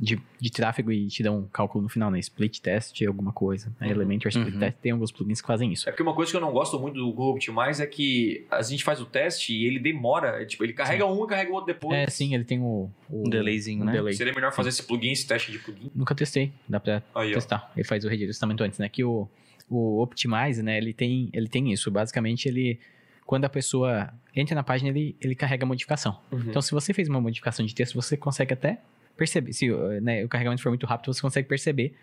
de, 0.00 0.18
de 0.40 0.50
tráfego 0.50 0.90
e 0.90 1.08
te 1.08 1.22
dá 1.22 1.30
um 1.30 1.46
cálculo 1.46 1.82
no 1.82 1.88
final, 1.90 2.10
né? 2.10 2.18
Split 2.18 2.60
test, 2.60 3.02
alguma 3.02 3.32
coisa. 3.32 3.68
Né? 3.78 3.86
Uhum. 3.86 3.92
Elementor 3.92 4.30
Split 4.30 4.54
uhum. 4.54 4.58
Test 4.60 4.78
tem 4.78 4.92
alguns 4.92 5.12
plugins 5.12 5.42
que 5.42 5.46
fazem 5.46 5.70
isso. 5.70 5.86
É 5.86 5.92
porque 5.92 6.02
uma 6.02 6.14
coisa 6.14 6.30
que 6.30 6.36
eu 6.36 6.40
não 6.40 6.52
gosto 6.52 6.80
muito 6.80 6.94
do 6.94 7.06
Google 7.12 7.32
Optimize 7.34 7.82
é 7.82 7.86
que 7.86 8.46
a 8.50 8.62
gente 8.62 8.82
faz 8.82 8.98
o 8.98 9.04
teste 9.04 9.52
e 9.52 9.66
ele 9.66 9.78
demora. 9.78 10.44
Tipo, 10.46 10.64
ele 10.64 10.72
carrega 10.72 11.04
sim. 11.04 11.10
um 11.10 11.24
e 11.24 11.28
carrega 11.28 11.50
o 11.50 11.54
outro 11.54 11.66
depois. 11.66 11.98
É, 11.98 12.06
sim, 12.06 12.34
ele 12.34 12.44
tem 12.44 12.58
o. 12.60 12.90
o 13.10 13.26
um 13.26 13.28
delayzinho, 13.28 13.84
né? 13.84 13.92
Delay. 13.92 14.14
Seria 14.14 14.32
melhor 14.32 14.52
fazer 14.52 14.70
esse 14.70 14.82
plugin, 14.82 15.12
esse 15.12 15.26
teste 15.26 15.52
de 15.52 15.58
plugin? 15.58 15.90
Nunca 15.94 16.14
testei. 16.14 16.50
Dá 16.66 16.80
pra 16.80 17.02
Aí, 17.14 17.34
testar. 17.34 17.68
Ó. 17.70 17.72
Ele 17.76 17.84
faz 17.84 18.02
o 18.02 18.08
redirecionamento 18.08 18.64
antes, 18.64 18.78
né? 18.78 18.88
Que 18.88 19.04
o, 19.04 19.28
o 19.68 20.02
Optimize, 20.02 20.62
né? 20.62 20.78
Ele 20.78 20.94
tem, 20.94 21.28
ele 21.34 21.48
tem 21.48 21.70
isso. 21.70 21.90
Basicamente, 21.90 22.48
ele 22.48 22.80
quando 23.26 23.44
a 23.44 23.48
pessoa 23.48 24.12
entra 24.34 24.56
na 24.56 24.64
página, 24.64 24.88
ele, 24.88 25.14
ele 25.20 25.36
carrega 25.36 25.64
a 25.64 25.68
modificação. 25.68 26.18
Uhum. 26.32 26.40
Então, 26.48 26.60
se 26.60 26.72
você 26.72 26.92
fez 26.92 27.08
uma 27.08 27.20
modificação 27.20 27.64
de 27.64 27.72
texto, 27.72 27.94
você 27.94 28.16
consegue 28.16 28.54
até 28.54 28.80
perceber. 29.20 29.52
Se 29.52 29.68
né, 30.00 30.24
o 30.24 30.28
carregamento 30.28 30.62
for 30.62 30.70
muito 30.70 30.86
rápido, 30.86 31.12
você 31.12 31.20
consegue 31.20 31.46
perceber 31.46 31.94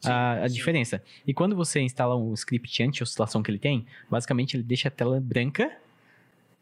Sim, 0.00 0.10
a, 0.10 0.44
a 0.44 0.48
sim. 0.48 0.54
diferença. 0.54 1.02
E 1.26 1.32
quando 1.32 1.56
você 1.56 1.80
instala 1.80 2.14
um 2.14 2.34
script 2.34 2.82
anti-oscilação 2.82 3.42
que 3.42 3.50
ele 3.50 3.58
tem, 3.58 3.86
basicamente 4.10 4.56
ele 4.56 4.62
deixa 4.62 4.88
a 4.88 4.90
tela 4.90 5.18
branca. 5.18 5.72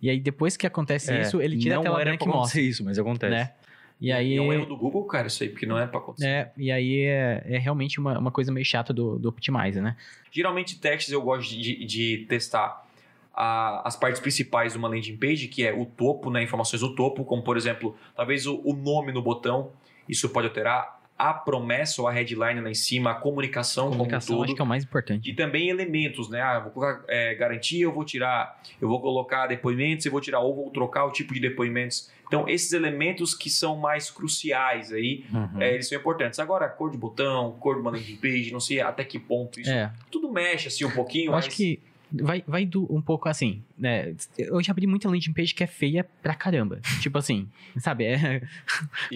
E 0.01 0.09
aí, 0.09 0.21
depois 0.21 0.57
que 0.57 0.67
acontece 0.67 1.13
É, 1.13 1.23
isso, 1.23 1.43
ele 1.43 1.59
tira 1.59 1.75
não 1.75 1.83
a 1.83 1.85
tela 1.85 2.01
era 2.01 2.11
branca 2.11 2.25
pra 2.25 2.33
e 2.33 2.37
mostra. 2.37 2.41
acontecer 2.59 2.63
isso, 2.63 2.85
mas 2.85 2.99
acontece. 2.99 3.35
Né? 3.35 3.53
E 4.01 4.11
aí. 4.13 4.37
é 4.37 4.41
um 4.41 4.53
erro 4.53 4.65
do 4.65 4.77
Google, 4.77 5.05
cara, 5.05 5.27
isso 5.27 5.43
aí, 5.43 5.51
porque 5.51 5.67
não 5.67 5.77
é 5.79 5.87
pra 5.87 5.99
acontecer. 5.99 6.27
É, 6.27 6.53
e 6.57 6.71
aí 6.73 7.01
é, 7.03 7.45
é 7.45 7.59
realmente 7.59 7.99
uma, 8.01 8.19
uma 8.19 8.31
coisa 8.31 8.51
meio 8.51 8.65
chata 8.65 8.95
do, 8.95 9.19
do 9.19 9.29
Optimizer, 9.29 9.83
né? 9.83 9.97
Geralmente, 10.31 10.79
testes 10.79 11.13
eu 11.13 11.21
gosto 11.21 11.51
de, 11.51 11.85
de 11.85 12.25
testar 12.29 12.87
a- 13.35 13.83
as 13.87 13.97
partes 13.97 14.21
principais 14.21 14.73
de 14.73 14.79
uma 14.79 14.89
landing 14.89 15.17
page, 15.17 15.49
que 15.49 15.65
é 15.67 15.73
o 15.73 15.85
topo, 15.87 16.31
né? 16.31 16.43
Informações 16.43 16.81
do 16.81 16.95
topo, 16.95 17.25
como 17.25 17.43
por 17.43 17.57
exemplo, 17.57 17.97
talvez 18.17 18.47
o, 18.47 18.61
o 18.65 18.75
nome 18.75 19.13
no 19.13 19.23
botão, 19.23 19.71
isso 20.09 20.29
pode 20.29 20.47
alterar. 20.49 20.99
A 21.23 21.35
promessa 21.35 22.01
ou 22.01 22.09
a 22.09 22.13
headline 22.13 22.63
lá 22.63 22.71
em 22.71 22.75
cima, 22.75 23.11
a 23.11 23.15
comunicação, 23.15 23.91
Comunicação 23.91 24.29
como 24.29 24.41
um 24.41 24.43
acho 24.45 24.47
todo. 24.53 24.57
que 24.57 24.63
é 24.63 24.65
o 24.65 24.67
mais 24.67 24.85
importante. 24.85 25.29
E 25.31 25.35
também 25.35 25.69
elementos, 25.69 26.31
né? 26.31 26.41
Ah, 26.41 26.59
vou 26.61 26.71
colocar 26.73 27.05
é, 27.09 27.35
garantia, 27.35 27.85
eu 27.85 27.93
vou 27.93 28.07
tirar, 28.07 28.59
eu 28.81 28.89
vou 28.89 28.99
colocar 29.03 29.47
depoimentos, 29.47 30.07
eu 30.07 30.13
vou 30.13 30.21
tirar 30.23 30.41
ou 30.41 30.55
vou 30.57 30.71
trocar 30.71 31.05
o 31.05 31.11
tipo 31.13 31.35
de 31.35 31.41
depoimentos. 31.41 32.11
Então, 32.27 32.49
esses 32.49 32.73
elementos 32.73 33.35
que 33.35 33.51
são 33.51 33.77
mais 33.77 34.11
cruciais 34.11 34.93
aí, 34.93 35.27
Uhum. 35.31 35.61
é, 35.61 35.75
eles 35.75 35.89
são 35.91 35.99
importantes. 35.99 36.39
Agora, 36.39 36.67
cor 36.71 36.91
de 36.91 36.97
botão, 36.97 37.53
cor 37.61 37.75
de 37.75 37.83
uma 37.83 37.91
landing 37.91 38.17
page, 38.17 38.51
não 38.51 38.61
sei 38.61 38.81
até 38.81 39.05
que 39.05 39.19
ponto 39.19 39.61
isso. 39.61 39.69
É, 39.71 39.93
Tudo 40.11 40.33
mexe 40.33 40.69
assim 40.69 40.87
um 40.87 40.91
pouquinho. 40.91 41.27
eu 41.27 41.33
mas... 41.33 41.47
acho 41.47 41.55
que 41.55 41.81
vai, 42.13 42.43
vai 42.47 42.67
do, 42.67 42.87
um 42.95 43.01
pouco 43.01 43.29
assim, 43.29 43.63
né? 43.77 44.15
Eu 44.39 44.63
já 44.63 44.73
abri 44.73 44.87
muita 44.87 45.09
landing 45.09 45.33
page 45.33 45.55
que 45.55 45.63
é 45.65 45.67
feia 45.67 46.05
pra 46.23 46.35
caramba. 46.35 46.81
tipo 47.01 47.17
assim, 47.19 47.49
sabe? 47.79 48.05
É 48.05 48.41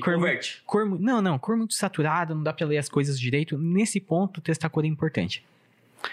cor- 0.02 0.14
converte. 0.14 0.62
cor, 0.66 0.84
não, 1.00 1.20
não, 1.22 1.38
cor 1.38 1.56
muito 1.56 1.74
saturada, 1.74 2.34
não 2.34 2.42
dá 2.42 2.52
pra 2.52 2.66
ler 2.66 2.78
as 2.78 2.88
coisas 2.88 3.18
direito. 3.18 3.56
Nesse 3.58 4.00
ponto, 4.00 4.40
testar 4.40 4.68
cor 4.68 4.84
é 4.84 4.88
importante. 4.88 5.44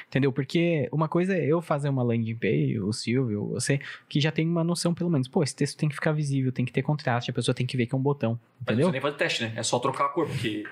Entendeu? 0.08 0.32
Porque 0.32 0.88
uma 0.90 1.10
coisa 1.10 1.36
é 1.36 1.46
eu 1.46 1.62
fazer 1.62 1.90
uma 1.90 2.02
landing 2.02 2.36
page, 2.36 2.80
o 2.80 2.94
Silvio, 2.94 3.48
você, 3.48 3.78
que 4.08 4.22
já 4.22 4.32
tem 4.32 4.48
uma 4.48 4.64
noção, 4.64 4.94
pelo 4.94 5.10
menos. 5.10 5.28
Pô, 5.28 5.44
esse 5.44 5.54
texto 5.54 5.78
tem 5.78 5.90
que 5.90 5.96
ficar 5.96 6.14
visível, 6.14 6.50
tem 6.50 6.64
que 6.64 6.72
ter 6.72 6.82
contraste, 6.82 7.30
a 7.30 7.34
pessoa 7.34 7.54
tem 7.54 7.66
que 7.66 7.76
ver 7.76 7.88
que 7.88 7.94
é 7.94 7.98
um 7.98 8.02
botão. 8.02 8.32
Mas 8.32 8.40
não 8.40 8.74
Entendeu? 8.74 8.76
precisa 8.88 8.92
nem 8.94 9.02
fazer 9.02 9.18
teste, 9.18 9.44
né? 9.44 9.54
É 9.54 9.64
só 9.64 9.80
trocar 9.80 10.06
a 10.06 10.10
cor, 10.10 10.28
porque. 10.28 10.64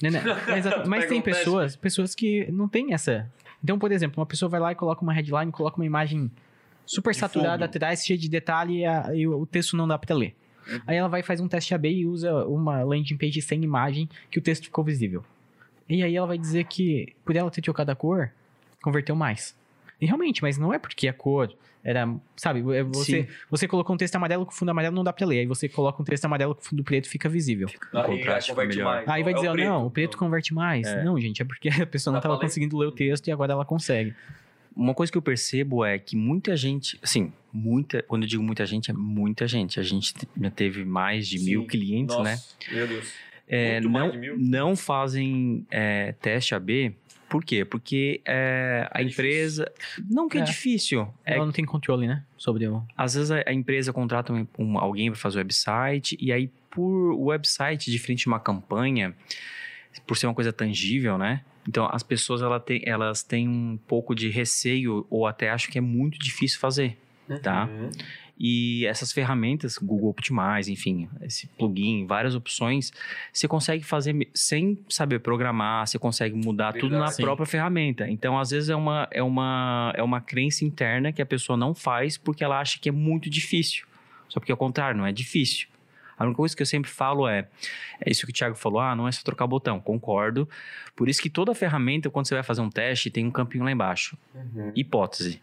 Né, 0.00 0.10
né? 0.10 0.22
Mas, 0.46 0.64
Tu 0.64 0.88
mas 0.88 1.00
pega 1.00 1.08
tem 1.08 1.18
um 1.18 1.22
teste. 1.22 1.40
pessoas, 1.40 1.74
pessoas 1.74 2.14
que 2.14 2.48
não 2.52 2.68
tem 2.68 2.94
essa. 2.94 3.28
Então, 3.62 3.78
por 3.78 3.92
exemplo, 3.92 4.18
uma 4.20 4.26
pessoa 4.26 4.48
vai 4.48 4.60
lá 4.60 4.72
e 4.72 4.74
coloca 4.74 5.02
uma 5.02 5.12
headline, 5.12 5.52
coloca 5.52 5.76
uma 5.76 5.86
imagem 5.86 6.30
super 6.84 7.12
De 7.12 7.18
saturada 7.18 7.64
fundo. 7.66 7.76
atrás, 7.76 8.04
cheia 8.04 8.18
de 8.18 8.28
detalhe 8.28 8.78
e, 8.80 8.84
a- 8.86 9.10
e 9.14 9.26
o 9.26 9.46
texto 9.46 9.76
não 9.76 9.86
dá 9.86 9.96
pra 9.98 10.14
ler. 10.16 10.34
Uhum. 10.66 10.80
Aí 10.86 10.96
ela 10.96 11.08
vai 11.08 11.20
e 11.20 11.22
faz 11.22 11.40
um 11.40 11.48
teste 11.48 11.74
AB 11.74 11.88
e 11.88 12.06
usa 12.06 12.44
uma 12.46 12.82
landing 12.82 13.16
page 13.16 13.40
sem 13.42 13.62
imagem 13.62 14.08
que 14.30 14.38
o 14.38 14.42
texto 14.42 14.64
ficou 14.64 14.82
visível. 14.84 15.24
E 15.88 16.02
aí 16.02 16.14
ela 16.16 16.26
vai 16.26 16.38
dizer 16.38 16.64
que 16.64 17.14
por 17.24 17.34
ela 17.36 17.50
ter 17.50 17.60
trocado 17.62 17.90
a 17.90 17.94
cor, 17.96 18.30
converteu 18.82 19.14
mais. 19.16 19.56
E 20.00 20.06
realmente, 20.06 20.42
mas 20.42 20.58
não 20.58 20.72
é 20.72 20.78
porque 20.78 21.06
a 21.08 21.12
cor 21.12 21.52
era, 21.84 22.08
sabe, 22.36 22.60
é 22.76 22.82
você, 22.82 23.22
Sim. 23.22 23.28
você 23.50 23.66
colocou 23.66 23.94
um 23.94 23.96
texto 23.96 24.14
amarelo 24.16 24.46
com 24.46 24.52
fundo 24.52 24.70
amarelo, 24.70 24.94
não 24.94 25.02
dá 25.04 25.12
pra 25.12 25.26
ler. 25.26 25.40
Aí 25.40 25.46
você 25.46 25.68
coloca 25.68 26.00
um 26.00 26.04
texto 26.04 26.24
amarelo 26.24 26.54
com 26.54 26.62
fundo 26.62 26.84
preto, 26.84 27.08
fica 27.08 27.28
visível. 27.28 27.68
Aí 27.92 28.18
contraste 28.18 28.50
converte 28.52 28.76
melhor. 28.76 28.94
mais. 28.94 29.08
Aí 29.08 29.22
vai 29.22 29.32
É 29.32 29.36
dizer, 29.36 29.48
o 29.48 29.52
preto. 29.52 29.68
não, 29.68 29.86
o 29.86 29.90
preto 29.90 30.16
converte 30.18 30.54
mais. 30.54 30.86
É. 30.86 31.02
Não, 31.04 31.18
gente, 31.20 31.42
é 31.42 31.44
porque 31.44 31.68
a 31.68 31.86
pessoa 31.86 32.12
não 32.12 32.18
estava 32.18 32.38
conseguindo 32.38 32.76
ler 32.78 32.86
o 32.86 32.92
texto 32.92 33.26
e 33.28 33.32
agora 33.32 33.52
ela 33.52 33.64
consegue. 33.64 34.14
Uma 34.74 34.94
coisa 34.94 35.12
que 35.12 35.18
eu 35.18 35.22
percebo 35.22 35.84
é 35.84 35.98
que 35.98 36.16
muita 36.16 36.56
gente, 36.56 36.98
assim, 37.02 37.30
muita, 37.52 38.02
quando 38.04 38.22
eu 38.22 38.28
digo 38.28 38.42
muita 38.42 38.64
gente, 38.64 38.90
é 38.90 38.94
muita 38.94 39.46
gente. 39.46 39.78
A 39.78 39.82
gente 39.82 40.14
te- 40.14 40.26
já 40.40 40.50
teve 40.50 40.82
mais 40.84 41.28
de 41.28 41.38
Sim. 41.38 41.44
mil 41.44 41.66
clientes, 41.66 42.16
Nossa, 42.16 42.30
né? 42.30 42.38
Meu 42.70 42.86
Deus. 42.86 43.12
É, 43.48 43.72
Muito 43.80 43.90
mais 43.90 44.04
não, 44.06 44.12
de 44.12 44.18
mil. 44.18 44.38
não 44.38 44.76
fazem 44.76 45.66
é, 45.70 46.12
teste 46.22 46.54
AB. 46.54 46.94
Por 47.32 47.42
quê? 47.42 47.64
Porque 47.64 48.20
é, 48.26 48.86
a 48.92 49.00
É 49.00 49.04
empresa. 49.04 49.72
Não 50.10 50.28
que 50.28 50.36
é, 50.36 50.42
É. 50.42 50.44
difícil. 50.44 51.08
É, 51.24 51.36
Ela 51.36 51.46
não 51.46 51.52
tem 51.52 51.64
controle, 51.64 52.06
né? 52.06 52.22
Sobre 52.36 52.68
o. 52.68 52.82
às 52.94 53.14
vezes 53.14 53.30
a, 53.30 53.42
a 53.46 53.52
empresa 53.54 53.90
contrata 53.90 54.32
um, 54.34 54.46
um- 54.58 54.78
alguém 54.78 55.10
para 55.10 55.18
fazer 55.18 55.38
o 55.38 55.40
website, 55.40 56.14
e 56.20 56.30
aí, 56.30 56.50
por 56.70 57.12
o 57.14 57.24
website, 57.28 57.90
diferente 57.90 58.20
de 58.24 58.26
uma 58.28 58.38
campanha, 58.38 59.14
por 60.06 60.14
ser 60.18 60.26
uma 60.26 60.34
coisa 60.34 60.52
tangível, 60.52 61.16
né? 61.16 61.40
Então, 61.66 61.88
as 61.90 62.02
pessoas 62.02 62.42
ela 62.42 62.60
tem, 62.60 62.82
elas 62.84 63.22
têm 63.22 63.48
um 63.48 63.78
pouco 63.88 64.14
de 64.14 64.28
receio, 64.28 65.06
ou 65.08 65.26
até 65.26 65.48
acham 65.48 65.70
que 65.72 65.78
é 65.78 65.80
muito 65.80 66.18
difícil 66.18 66.58
fazer. 66.60 66.98
Tá. 67.42 67.66
E 68.44 68.84
essas 68.86 69.12
ferramentas, 69.12 69.78
Google 69.78 70.10
Optimize, 70.10 70.72
enfim, 70.72 71.08
esse 71.20 71.46
plugin, 71.46 72.06
várias 72.08 72.34
opções, 72.34 72.92
você 73.32 73.46
consegue 73.46 73.84
fazer 73.84 74.28
sem 74.34 74.76
saber 74.88 75.20
programar, 75.20 75.86
você 75.86 75.96
consegue 75.96 76.34
mudar 76.34 76.72
tudo 76.72 76.90
na 76.90 76.98
Verdade. 76.98 77.14
Sim. 77.14 77.22
própria 77.22 77.46
ferramenta. 77.46 78.08
Então, 78.08 78.36
às 78.36 78.50
vezes, 78.50 78.68
é 78.68 78.74
uma, 78.74 79.06
é, 79.12 79.22
uma, 79.22 79.92
é 79.94 80.02
uma 80.02 80.20
crença 80.20 80.64
interna 80.64 81.12
que 81.12 81.22
a 81.22 81.26
pessoa 81.26 81.56
não 81.56 81.72
faz 81.72 82.18
porque 82.18 82.42
ela 82.42 82.58
acha 82.58 82.80
que 82.80 82.88
é 82.88 82.92
muito 82.92 83.30
difícil. 83.30 83.86
Só 84.28 84.40
porque, 84.40 84.50
ao 84.50 84.58
contrário, 84.58 84.98
não 84.98 85.06
é 85.06 85.12
difícil. 85.12 85.68
A 86.18 86.24
única 86.24 86.38
coisa 86.38 86.56
que 86.56 86.62
eu 86.62 86.66
sempre 86.66 86.90
falo 86.90 87.28
é, 87.28 87.46
é 88.00 88.10
isso 88.10 88.26
que 88.26 88.32
o 88.32 88.34
Thiago 88.34 88.56
falou, 88.56 88.80
ah, 88.80 88.96
não 88.96 89.06
é 89.06 89.12
só 89.12 89.22
trocar 89.22 89.46
botão, 89.46 89.78
concordo. 89.78 90.48
Por 90.96 91.08
isso 91.08 91.22
que 91.22 91.30
toda 91.30 91.54
ferramenta, 91.54 92.10
quando 92.10 92.26
você 92.26 92.34
vai 92.34 92.42
fazer 92.42 92.60
um 92.60 92.70
teste, 92.70 93.08
tem 93.08 93.24
um 93.24 93.30
campinho 93.30 93.62
lá 93.62 93.70
embaixo. 93.70 94.18
Uhum. 94.34 94.72
Hipótese. 94.74 95.40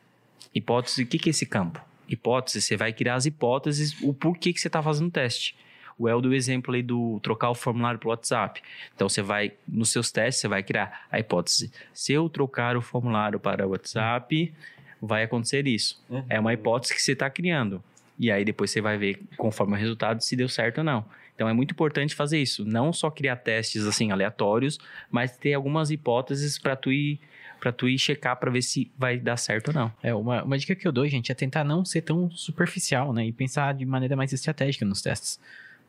Hipótese, 0.53 1.03
o 1.03 1.07
que, 1.07 1.17
que 1.17 1.29
é 1.29 1.31
esse 1.31 1.45
campo? 1.45 1.81
Hipótese, 2.09 2.61
você 2.61 2.75
vai 2.75 2.91
criar 2.91 3.15
as 3.15 3.25
hipóteses, 3.25 3.95
o 4.01 4.13
porquê 4.13 4.51
que 4.51 4.59
você 4.59 4.67
está 4.67 4.81
fazendo 4.81 5.07
o 5.07 5.11
teste. 5.11 5.55
O 5.97 6.07
El 6.07 6.21
do 6.21 6.33
exemplo 6.33 6.73
aí 6.73 6.81
do 6.81 7.19
trocar 7.21 7.49
o 7.49 7.55
formulário 7.55 7.99
para 7.99 8.09
WhatsApp. 8.09 8.61
Então, 8.95 9.07
você 9.07 9.21
vai, 9.21 9.51
nos 9.67 9.89
seus 9.89 10.11
testes, 10.11 10.41
você 10.41 10.47
vai 10.47 10.63
criar 10.63 11.05
a 11.11 11.19
hipótese. 11.19 11.71
Se 11.93 12.13
eu 12.13 12.29
trocar 12.29 12.77
o 12.77 12.81
formulário 12.81 13.39
para 13.39 13.67
o 13.67 13.71
WhatsApp, 13.71 14.53
vai 15.01 15.23
acontecer 15.23 15.67
isso. 15.67 16.01
Uhum. 16.09 16.25
É 16.29 16.39
uma 16.39 16.53
hipótese 16.53 16.95
que 16.95 17.01
você 17.01 17.11
está 17.11 17.29
criando. 17.29 17.83
E 18.17 18.31
aí, 18.31 18.45
depois 18.45 18.71
você 18.71 18.79
vai 18.79 18.97
ver, 18.97 19.21
conforme 19.37 19.73
o 19.73 19.77
resultado, 19.77 20.21
se 20.23 20.35
deu 20.35 20.47
certo 20.47 20.79
ou 20.79 20.83
não. 20.85 21.05
Então, 21.35 21.49
é 21.49 21.53
muito 21.53 21.71
importante 21.71 22.15
fazer 22.15 22.41
isso. 22.41 22.63
Não 22.63 22.93
só 22.93 23.11
criar 23.11 23.35
testes, 23.35 23.85
assim, 23.85 24.11
aleatórios, 24.11 24.79
mas 25.11 25.37
ter 25.37 25.53
algumas 25.53 25.91
hipóteses 25.91 26.57
para 26.57 26.77
tu 26.77 26.91
ir 26.91 27.19
para 27.59 27.71
tu 27.71 27.87
ir 27.89 27.97
checar 27.97 28.35
para 28.37 28.49
ver 28.51 28.61
se 28.61 28.91
vai 28.97 29.17
dar 29.19 29.37
certo 29.37 29.69
ou 29.69 29.73
não. 29.73 29.91
É, 30.01 30.13
uma, 30.13 30.43
uma 30.43 30.57
dica 30.57 30.75
que 30.75 30.87
eu 30.87 30.91
dou, 30.91 31.07
gente, 31.07 31.31
é 31.31 31.35
tentar 31.35 31.63
não 31.63 31.83
ser 31.83 32.01
tão 32.01 32.29
superficial, 32.31 33.13
né? 33.13 33.25
E 33.25 33.31
pensar 33.31 33.73
de 33.73 33.85
maneira 33.85 34.15
mais 34.15 34.31
estratégica 34.33 34.85
nos 34.85 35.01
testes. 35.01 35.39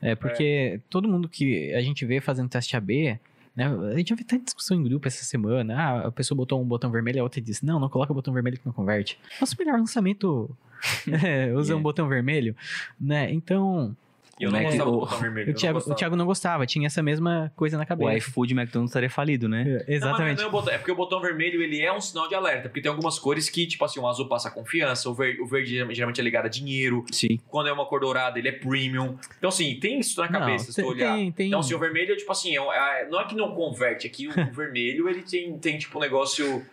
É, 0.03 0.15
porque 0.15 0.81
todo 0.89 1.09
mundo 1.09 1.29
que 1.29 1.73
a 1.75 1.81
gente 1.83 2.05
vê 2.07 2.21
fazendo 2.21 2.49
teste 2.49 2.77
AB, 2.77 3.19
né? 3.55 3.67
A 3.93 3.97
gente 3.99 4.09
já 4.09 4.15
viu 4.17 4.25
tanta 4.27 4.45
discussão 4.45 4.77
em 4.77 4.83
grupo 4.83 5.07
essa 5.07 5.25
semana. 5.25 5.77
Ah, 5.77 6.07
a 6.07 6.13
pessoa 6.13 6.37
botou 6.37 6.61
um 6.61 6.65
botão 6.65 6.91
vermelho, 6.91 7.21
a 7.21 7.23
outra 7.23 7.41
disse, 7.41 7.65
não, 7.67 7.79
não 7.79 7.89
coloca 7.89 8.11
o 8.13 8.15
botão 8.15 8.33
vermelho 8.33 8.59
que 8.59 8.65
não 8.67 8.73
converte. 8.73 9.19
Nosso 9.41 9.55
melhor 9.59 9.79
lançamento 9.79 10.49
é, 11.23 11.53
usa 11.55 11.75
um 11.75 11.77
Yeah. 11.77 11.83
botão 11.83 12.09
vermelho, 12.09 12.57
né? 12.99 13.31
Então, 13.33 13.95
E 14.41 14.45
eu 14.45 14.51
não 14.51 14.59
É, 14.59 14.63
gostava 14.65 14.89
o- 14.89 14.93
do 14.95 14.99
botão 15.01 15.19
vermelho. 15.19 15.47
o 15.47 15.51
eu 15.51 15.53
não 15.53 15.61
Thiago, 15.61 15.79
o. 15.79 15.95
Thiago 15.95 16.17
não 16.17 16.25
gostava, 16.25 16.65
tinha 16.67 16.87
essa 16.87 17.03
mesma 17.03 17.53
coisa 17.55 17.77
na 17.77 17.85
O 17.85 17.87
cabeça. 17.87 18.17
iFood 18.17 18.53
e 18.55 18.57
o 18.57 18.59
McDonald's 18.59 18.91
estaria 18.91 19.11
falido, 19.11 19.49
né? 19.51 19.61
É, 19.61 19.65
Não, 19.67 19.75
mas 19.77 19.89
Exatamente. 19.89 20.39
não 20.39 20.45
é, 20.45 20.49
o 20.49 20.51
botão- 20.51 20.73
é 20.73 20.79
porque 20.79 20.91
o 20.91 20.95
botão 20.95 21.21
vermelho 21.21 21.63
ele 21.63 21.81
é 21.83 21.93
um 21.93 22.01
sinal 22.01 22.27
de 22.27 22.35
alerta. 22.35 22.69
Porque 22.71 22.81
tem 22.81 22.89
algumas 22.91 23.19
cores 23.19 23.51
que, 23.51 23.67
tipo 23.67 23.85
assim, 23.85 24.01
o 24.01 24.09
azul 24.09 24.27
passa 24.29 24.51
confiança, 24.51 25.11
o 25.11 25.15
verde, 25.15 25.43
o 25.43 25.47
verde 25.47 25.85
geralmente 25.95 26.19
é 26.21 26.25
ligado 26.25 26.47
a 26.47 26.49
dinheiro. 26.49 27.05
Sim. 27.13 27.39
Quando 27.49 27.69
é 27.69 27.73
uma 27.73 27.85
cor 27.85 28.01
dourada, 28.01 28.39
ele 28.39 28.49
é 28.49 28.53
premium. 28.53 29.19
Então, 29.37 29.49
assim, 29.49 29.79
tem 29.79 30.01
isso 30.01 30.19
na 30.19 30.31
Não, 30.31 30.41
cabeça, 30.41 30.73
se 30.73 30.77
tem- 30.77 30.85
tu 30.87 30.91
olhar. 30.91 31.15
tem- 31.17 31.33
tem- 31.33 31.47
Então, 31.49 31.61
assim, 31.61 31.75
o 31.75 31.79
vermelho, 31.79 32.17
tipo 32.17 32.33
assim, 32.33 32.57
é 32.57 32.61
é- 33.03 33.09
não 33.11 33.21
é 33.21 33.25
que 33.27 33.35
não 33.35 33.55
converte, 33.55 34.07
é 34.07 34.11
que 34.11 34.27
o 34.27 34.33
vermelho, 34.55 35.07
ele 35.07 35.21
tem, 35.23 35.59
tem 35.59 35.77
tipo, 35.79 35.99
um 35.99 36.01
negócio... 36.01 36.65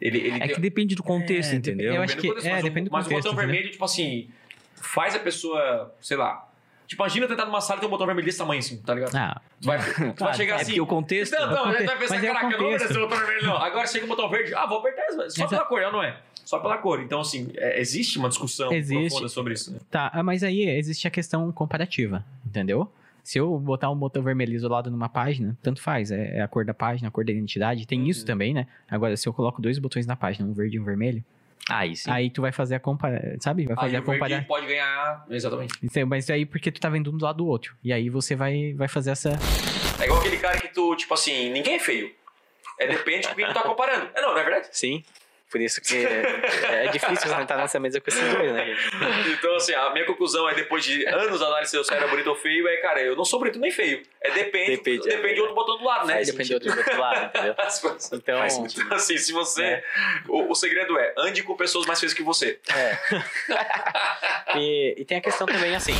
Ele, 0.00 0.18
ele 0.18 0.30
É 0.36 0.46
tem- 0.46 0.54
que 0.56 0.60
depende 0.60 0.96
do 0.96 1.02
contexto, 1.04 1.52
É, 1.52 1.56
entendeu? 1.56 1.94
eu 1.94 2.02
acho 2.02 2.16
que- 2.16 2.26
contexto, 2.26 2.46
é, 2.46 2.50
mas 2.50 2.60
o- 2.60 2.64
depende 2.64 2.88
do 2.88 2.92
Mas 2.92 3.06
o 3.06 3.08
contexto, 3.08 3.28
botão 3.28 3.38
entendeu? 3.38 3.52
vermelho, 3.54 3.72
tipo 3.72 3.84
assim, 3.84 4.28
faz 4.74 5.14
a 5.14 5.20
pessoa, 5.20 5.94
sei 6.00 6.16
lá... 6.16 6.50
Tipo, 6.86 7.02
imagina 7.02 7.26
tentar 7.26 7.46
numa 7.46 7.60
sala 7.60 7.78
e 7.78 7.80
ter 7.80 7.86
um 7.86 7.90
botão 7.90 8.06
vermelho 8.06 8.26
desse 8.26 8.38
tamanho, 8.38 8.58
assim, 8.60 8.76
tá 8.78 8.94
ligado? 8.94 9.14
Ah, 9.16 9.40
Tu 9.60 9.66
vai, 9.66 9.78
tu 10.14 10.24
vai 10.24 10.34
chegar 10.34 10.58
É 10.58 10.62
assim... 10.62 10.80
o 10.80 10.86
contexto. 10.86 11.32
Não, 11.32 11.46
não, 11.50 11.56
conte- 11.64 11.84
vai 11.84 11.98
pensar, 11.98 12.14
mas 12.14 12.24
é 12.24 12.26
caraca, 12.26 12.46
eu 12.46 12.50
não 12.50 12.58
vou 12.58 12.74
o 12.74 13.08
botão 13.08 13.18
vermelho, 13.18 13.46
não. 13.46 13.56
Agora 13.56 13.86
chega 13.86 14.04
o 14.04 14.08
botão 14.08 14.28
verde, 14.28 14.54
ah, 14.54 14.66
vou 14.66 14.78
apertar 14.78 15.10
só 15.12 15.22
Exato. 15.24 15.48
pela 15.50 15.64
cor, 15.64 15.80
não 15.92 16.02
é? 16.02 16.18
Só 16.44 16.58
pela 16.58 16.76
cor. 16.76 17.00
Então, 17.00 17.20
assim, 17.20 17.48
é- 17.56 17.80
existe 17.80 18.18
uma 18.18 18.28
discussão 18.28 18.70
Existe. 18.72 19.08
profunda 19.08 19.28
sobre 19.28 19.54
isso, 19.54 19.72
né? 19.72 19.78
Tá, 19.90 20.10
ah, 20.12 20.22
mas 20.22 20.42
aí 20.42 20.68
existe 20.68 21.08
a 21.08 21.10
questão 21.10 21.50
comparativa, 21.52 22.22
entendeu? 22.44 22.90
Se 23.22 23.38
eu 23.38 23.58
botar 23.58 23.90
um 23.90 23.96
botão 23.96 24.22
vermelho 24.22 24.52
isolado 24.54 24.90
numa 24.90 25.08
página, 25.08 25.56
tanto 25.62 25.80
faz, 25.80 26.10
é, 26.10 26.36
é 26.36 26.42
a 26.42 26.48
cor 26.48 26.66
da 26.66 26.74
página, 26.74 27.08
a 27.08 27.10
cor 27.10 27.24
da 27.24 27.32
identidade, 27.32 27.86
tem 27.86 28.06
isso 28.10 28.20
Uhum. 28.20 28.26
também, 28.26 28.52
né? 28.52 28.66
Agora, 28.86 29.16
se 29.16 29.26
eu 29.26 29.32
coloco 29.32 29.62
dois 29.62 29.78
botões 29.78 30.06
na 30.06 30.14
página, 30.14 30.46
um 30.46 30.52
verde 30.52 30.76
e 30.76 30.80
um 30.80 30.84
vermelho, 30.84 31.24
Aí 31.70 31.96
sim. 31.96 32.10
aí 32.10 32.30
tu 32.30 32.42
vai 32.42 32.52
fazer 32.52 32.74
a 32.74 32.80
comparação, 32.80 33.36
sabe? 33.40 33.64
Vai 33.66 33.74
fazer 33.76 33.96
Aí 33.96 33.96
a 33.96 34.02
comparação. 34.02 34.44
pode 34.44 34.66
ganhar... 34.66 35.24
Exatamente. 35.30 35.74
Mas 36.06 36.28
aí 36.28 36.44
porque 36.44 36.70
tu 36.70 36.80
tá 36.80 36.88
vendo 36.88 37.10
um 37.10 37.16
do 37.16 37.24
lado 37.24 37.38
do 37.38 37.46
outro. 37.46 37.74
E 37.82 37.92
aí 37.92 38.10
você 38.10 38.34
vai, 38.34 38.74
vai 38.74 38.88
fazer 38.88 39.12
essa... 39.12 39.30
É 40.00 40.04
igual 40.04 40.20
aquele 40.20 40.36
cara 40.38 40.60
que 40.60 40.68
tu, 40.68 40.94
tipo 40.96 41.14
assim, 41.14 41.50
ninguém 41.50 41.76
é 41.76 41.78
feio. 41.78 42.10
É 42.78 42.86
depende 42.86 43.28
com 43.28 43.34
quem 43.34 43.46
tu 43.46 43.54
tá 43.54 43.62
comparando. 43.62 44.10
É 44.14 44.20
não, 44.20 44.32
não 44.32 44.38
é 44.38 44.44
verdade? 44.44 44.68
Sim. 44.72 45.02
Por 45.54 45.60
isso 45.60 45.80
que 45.80 46.04
é, 46.04 46.86
é 46.86 46.90
difícil 46.90 47.30
sentar 47.30 47.56
nessa 47.56 47.78
mesa 47.78 48.00
com 48.00 48.10
esses 48.10 48.34
dois, 48.34 48.52
né? 48.52 48.76
Então, 49.38 49.54
assim, 49.54 49.72
a 49.72 49.92
minha 49.92 50.04
conclusão 50.04 50.48
é, 50.48 50.54
depois 50.56 50.84
de 50.84 51.06
anos 51.06 51.38
de 51.38 51.44
análise 51.44 51.70
se 51.70 51.76
eu 51.76 51.96
era 51.96 52.08
bonito 52.08 52.26
ou 52.28 52.34
feio, 52.34 52.66
é, 52.66 52.78
cara, 52.78 53.00
eu 53.00 53.14
não 53.14 53.24
sou 53.24 53.38
bonito 53.38 53.60
nem 53.60 53.70
feio. 53.70 54.02
É 54.20 54.32
depende, 54.32 54.72
Depende, 54.72 55.04
depende, 55.04 55.28
é. 55.28 55.34
de 55.34 55.40
outro 55.42 55.54
botão 55.54 55.78
do 55.78 55.84
lado, 55.84 56.08
né? 56.08 56.24
Depende 56.24 56.48
de 56.48 56.54
outro 56.54 56.72
do 56.72 56.76
outro 56.76 56.98
lado, 56.98 57.26
entendeu? 57.26 57.54
Então, 58.14 58.18
então, 58.18 58.42
assim, 58.96 59.16
se 59.16 59.32
você... 59.32 59.62
É. 59.62 59.84
O, 60.26 60.50
o 60.50 60.54
segredo 60.56 60.98
é, 60.98 61.14
ande 61.16 61.44
com 61.44 61.54
pessoas 61.54 61.86
mais 61.86 62.00
feias 62.00 62.12
que 62.12 62.24
você. 62.24 62.58
É. 62.74 62.98
e, 64.58 64.94
e 64.98 65.04
tem 65.04 65.18
a 65.18 65.20
questão 65.20 65.46
também, 65.46 65.76
assim, 65.76 65.94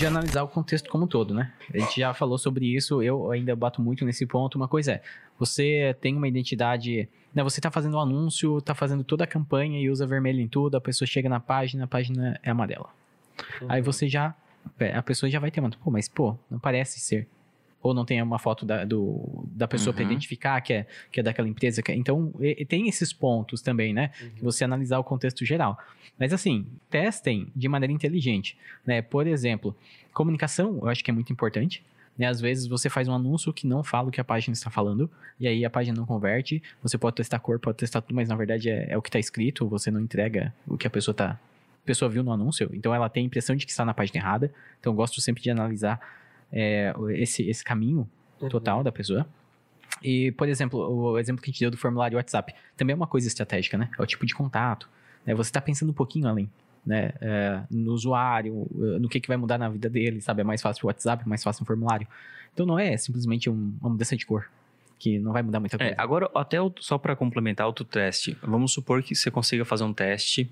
de 0.00 0.06
analisar 0.06 0.42
o 0.42 0.48
contexto 0.48 0.88
como 0.88 1.04
um 1.04 1.06
todo, 1.06 1.34
né? 1.34 1.52
A 1.74 1.78
gente 1.78 2.00
já 2.00 2.14
falou 2.14 2.38
sobre 2.38 2.64
isso, 2.74 3.02
eu 3.02 3.30
ainda 3.30 3.54
bato 3.54 3.82
muito 3.82 4.06
nesse 4.06 4.24
ponto. 4.24 4.56
Uma 4.56 4.66
coisa 4.66 4.92
é, 4.92 5.02
você 5.40 5.96
tem 6.00 6.14
uma 6.16 6.28
identidade. 6.28 7.08
Né, 7.34 7.42
você 7.42 7.60
tá 7.60 7.70
fazendo 7.70 7.96
um 7.96 8.00
anúncio, 8.00 8.60
tá 8.60 8.74
fazendo 8.74 9.02
toda 9.04 9.24
a 9.24 9.26
campanha 9.26 9.80
e 9.80 9.88
usa 9.88 10.06
vermelho 10.06 10.40
em 10.40 10.48
tudo, 10.48 10.76
a 10.76 10.80
pessoa 10.80 11.06
chega 11.06 11.28
na 11.28 11.38
página, 11.40 11.84
a 11.84 11.86
página 11.86 12.38
é 12.42 12.50
amarela. 12.50 12.90
Aí 13.68 13.80
você 13.80 14.08
já. 14.08 14.34
A 14.94 15.02
pessoa 15.02 15.30
já 15.30 15.38
vai 15.40 15.50
ter 15.50 15.60
uma. 15.60 15.70
Pô, 15.70 15.90
mas 15.90 16.08
pô, 16.08 16.36
não 16.50 16.58
parece 16.58 17.00
ser. 17.00 17.26
Ou 17.82 17.94
não 17.94 18.04
tem 18.04 18.20
uma 18.20 18.38
foto 18.38 18.66
da, 18.66 18.84
do, 18.84 19.46
da 19.52 19.66
pessoa 19.66 19.94
para 19.94 20.02
Uhum. 20.04 20.10
identificar 20.10 20.60
que 20.60 20.72
é, 20.74 20.86
que 21.10 21.18
é 21.20 21.22
daquela 21.22 21.48
empresa. 21.48 21.80
que 21.82 21.90
é- 21.90 21.94
então, 21.96 22.30
e- 22.38 22.62
tem 22.66 22.86
esses 22.88 23.10
pontos 23.10 23.62
também, 23.62 23.94
né? 23.94 24.10
que 24.36 24.42
você 24.44 24.64
analisar 24.64 24.98
o 24.98 25.04
contexto 25.04 25.46
geral. 25.46 25.78
Mas 26.18 26.32
assim, 26.34 26.66
testem 26.90 27.46
de 27.56 27.68
maneira 27.68 27.90
inteligente, 27.90 28.54
né? 28.84 29.00
Por 29.00 29.26
exemplo, 29.26 29.74
comunicação, 30.12 30.78
eu 30.82 30.88
acho 30.88 31.02
que 31.02 31.10
é 31.10 31.14
muito 31.14 31.32
importante. 31.32 31.82
Né? 32.20 32.26
Às 32.26 32.38
vezes 32.38 32.66
você 32.66 32.90
faz 32.90 33.08
um 33.08 33.14
anúncio 33.14 33.50
que 33.50 33.66
não 33.66 33.82
fala 33.82 34.08
o 34.08 34.10
que 34.10 34.20
a 34.20 34.24
página 34.24 34.52
está 34.52 34.68
falando, 34.68 35.10
e 35.38 35.48
aí 35.48 35.64
a 35.64 35.70
página 35.70 35.96
não 35.96 36.04
converte. 36.04 36.62
Você 36.82 36.98
pode 36.98 37.16
testar 37.16 37.38
cor, 37.38 37.58
pode 37.58 37.78
testar 37.78 38.02
tudo, 38.02 38.14
mas 38.14 38.28
na 38.28 38.36
verdade 38.36 38.68
é, 38.68 38.88
é 38.90 38.98
o 38.98 39.00
que 39.00 39.08
está 39.08 39.18
escrito, 39.18 39.66
você 39.66 39.90
não 39.90 39.98
entrega 39.98 40.52
o 40.66 40.76
que 40.76 40.86
a 40.86 40.90
pessoa 40.90 41.14
tá. 41.14 41.40
A 41.82 41.86
pessoa 41.86 42.10
viu 42.10 42.22
no 42.22 42.30
anúncio, 42.30 42.68
então 42.74 42.94
ela 42.94 43.08
tem 43.08 43.22
a 43.22 43.26
impressão 43.26 43.56
de 43.56 43.64
que 43.64 43.72
está 43.72 43.86
na 43.86 43.94
página 43.94 44.20
errada. 44.20 44.52
Então 44.78 44.92
eu 44.92 44.94
gosto 44.94 45.18
sempre 45.22 45.42
de 45.42 45.50
analisar 45.50 45.98
é, 46.52 46.92
esse, 47.14 47.48
esse 47.48 47.64
caminho 47.64 48.06
total 48.50 48.84
da 48.84 48.92
pessoa. 48.92 49.26
E, 50.02 50.30
por 50.32 50.46
exemplo, 50.46 50.78
o 50.78 51.18
exemplo 51.18 51.42
que 51.42 51.48
a 51.48 51.52
gente 51.52 51.60
deu 51.60 51.70
do 51.70 51.78
formulário 51.78 52.18
WhatsApp 52.18 52.54
também 52.76 52.92
é 52.92 52.96
uma 52.96 53.06
coisa 53.06 53.28
estratégica, 53.28 53.78
né? 53.78 53.88
É 53.98 54.02
o 54.02 54.06
tipo 54.06 54.26
de 54.26 54.34
contato. 54.34 54.90
Né? 55.24 55.34
Você 55.34 55.48
está 55.48 55.60
pensando 55.60 55.88
um 55.88 55.94
pouquinho 55.94 56.28
além, 56.28 56.50
né? 56.84 57.12
É, 57.20 57.60
no 57.70 57.92
usuário, 57.92 58.66
eh, 58.74 58.98
no 58.98 59.08
que, 59.08 59.20
que 59.20 59.28
vai 59.28 59.36
mudar 59.36 59.58
na 59.58 59.68
vida 59.68 59.88
dele, 59.88 60.20
sabe? 60.20 60.40
É 60.40 60.44
mais 60.44 60.62
fácil 60.62 60.84
o 60.84 60.86
WhatsApp, 60.88 61.22
é 61.24 61.28
mais 61.28 61.42
fácil 61.42 61.62
um 61.62 61.66
formulário. 61.66 62.06
Então 62.52 62.64
não 62.66 62.78
é 62.78 62.96
simplesmente 62.96 63.48
um- 63.50 63.74
uma 63.80 63.90
mudança 63.90 64.16
de 64.16 64.24
cor, 64.26 64.48
que 64.98 65.18
não 65.18 65.32
vai 65.32 65.42
mudar 65.42 65.60
muita 65.60 65.76
coisa. 65.78 65.92
É, 65.92 65.94
agora, 66.00 66.30
até 66.34 66.60
o- 66.60 66.72
só 66.80 66.98
para 66.98 67.14
complementar 67.14 67.66
outro 67.66 67.84
teste, 67.84 68.36
vamos 68.42 68.72
supor 68.72 69.02
que 69.02 69.14
você 69.14 69.30
consiga 69.30 69.64
fazer 69.64 69.84
um 69.84 69.92
teste 69.92 70.50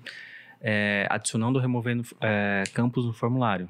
é, 0.61 1.07
adicionando 1.09 1.57
ou 1.57 1.61
removendo 1.61 2.03
é, 2.21 2.63
campos 2.73 3.05
no 3.05 3.13
formulário. 3.13 3.69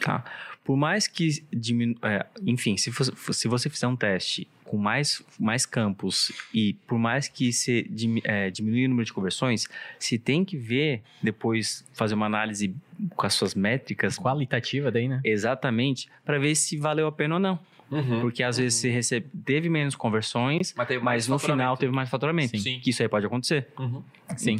Tá? 0.00 0.24
Por 0.64 0.76
mais 0.76 1.06
que 1.06 1.44
diminu... 1.52 1.94
é, 2.02 2.26
enfim, 2.44 2.76
se, 2.76 2.90
fosse- 2.90 3.12
se 3.32 3.46
você 3.48 3.70
fizer 3.70 3.86
um 3.86 3.94
teste 3.96 4.48
com 4.64 4.76
mais, 4.76 5.22
mais 5.38 5.64
campos 5.64 6.32
e 6.52 6.72
por 6.88 6.98
mais 6.98 7.28
que 7.28 7.52
você 7.52 7.82
dimi- 7.88 8.20
é, 8.24 8.50
diminui 8.50 8.84
o 8.84 8.88
número 8.88 9.06
de 9.06 9.12
conversões, 9.12 9.68
se 9.98 10.18
tem 10.18 10.44
que 10.44 10.56
ver 10.56 11.02
depois 11.22 11.84
fazer 11.94 12.14
uma 12.14 12.26
análise 12.26 12.74
com 13.14 13.26
as 13.26 13.34
suas 13.34 13.54
métricas 13.54 14.18
Qualitativa 14.18 14.90
daí, 14.90 15.06
né? 15.06 15.20
exatamente 15.24 16.08
para 16.24 16.38
ver 16.38 16.54
se 16.56 16.76
valeu 16.76 17.06
a 17.06 17.12
pena 17.12 17.34
ou 17.34 17.40
não. 17.40 17.58
Uhum. 17.88 18.20
Porque 18.20 18.42
às 18.42 18.56
vezes 18.58 18.80
você 18.80 18.90
recebe, 18.90 19.28
teve 19.44 19.68
menos 19.68 19.94
conversões, 19.94 20.74
Mas, 20.76 20.88
teve 20.88 21.04
mais 21.04 21.28
mas 21.28 21.28
no 21.28 21.38
final 21.38 21.76
teve 21.76 21.92
mais 21.92 22.08
faturamento. 22.10 22.50
Sim. 22.50 22.58
Sim. 22.58 22.80
Que 22.80 22.90
isso 22.90 23.00
aí 23.02 23.08
pode 23.08 23.24
acontecer. 23.24 23.68
Uhum. 23.78 24.02
Sim. 24.36 24.56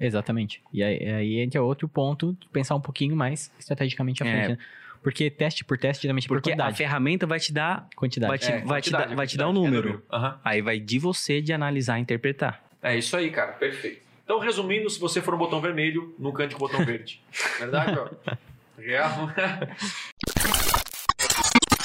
Exatamente. 0.00 0.62
E 0.72 0.82
aí, 0.82 1.04
aí 1.08 1.38
entra 1.40 1.62
outro 1.62 1.86
ponto, 1.86 2.36
pensar 2.52 2.74
um 2.74 2.80
pouquinho 2.80 3.14
mais 3.14 3.52
estrategicamente 3.58 4.22
à 4.22 4.26
É. 4.26 4.30
frente, 4.32 4.48
né? 4.58 4.58
Porque 5.02 5.30
teste 5.30 5.64
por 5.64 5.78
teste, 5.78 6.02
geralmente 6.02 6.24
é 6.24 6.28
por 6.28 6.34
Porque 6.38 6.50
a 6.52 6.56
quantidade. 6.56 6.76
ferramenta 6.76 7.26
vai 7.26 7.38
te 7.40 7.52
dar. 7.52 7.88
Quantidade. 7.96 8.28
vai 8.28 8.38
te- 8.38 8.52
É, 8.52 8.60
vai 8.64 8.82
te 8.82 8.90
dar- 8.90 9.14
vai 9.14 9.26
te 9.26 9.36
dar 9.36 9.46
um 9.48 9.50
é 9.50 9.54
número. 9.54 10.02
Aham. 10.12 10.38
Aí 10.44 10.60
vai 10.62 10.78
de 10.80 10.98
você 10.98 11.40
de 11.40 11.52
analisar 11.52 11.98
e 11.98 12.02
interpretar. 12.02 12.62
É 12.82 12.96
isso 12.96 13.16
aí, 13.16 13.30
cara. 13.30 13.52
Perfeito. 13.52 14.02
Então, 14.24 14.38
resumindo, 14.38 14.88
se 14.90 15.00
você 15.00 15.20
for 15.22 15.34
um 15.34 15.38
botão 15.38 15.60
vermelho, 15.60 16.14
nunca 16.18 16.44
ande 16.44 16.54
com 16.54 16.64
o 16.64 16.68
botão 16.68 16.84
verde. 16.84 17.20
Verdade, 17.58 17.98
ó? 17.98 18.08
Real. 18.78 19.30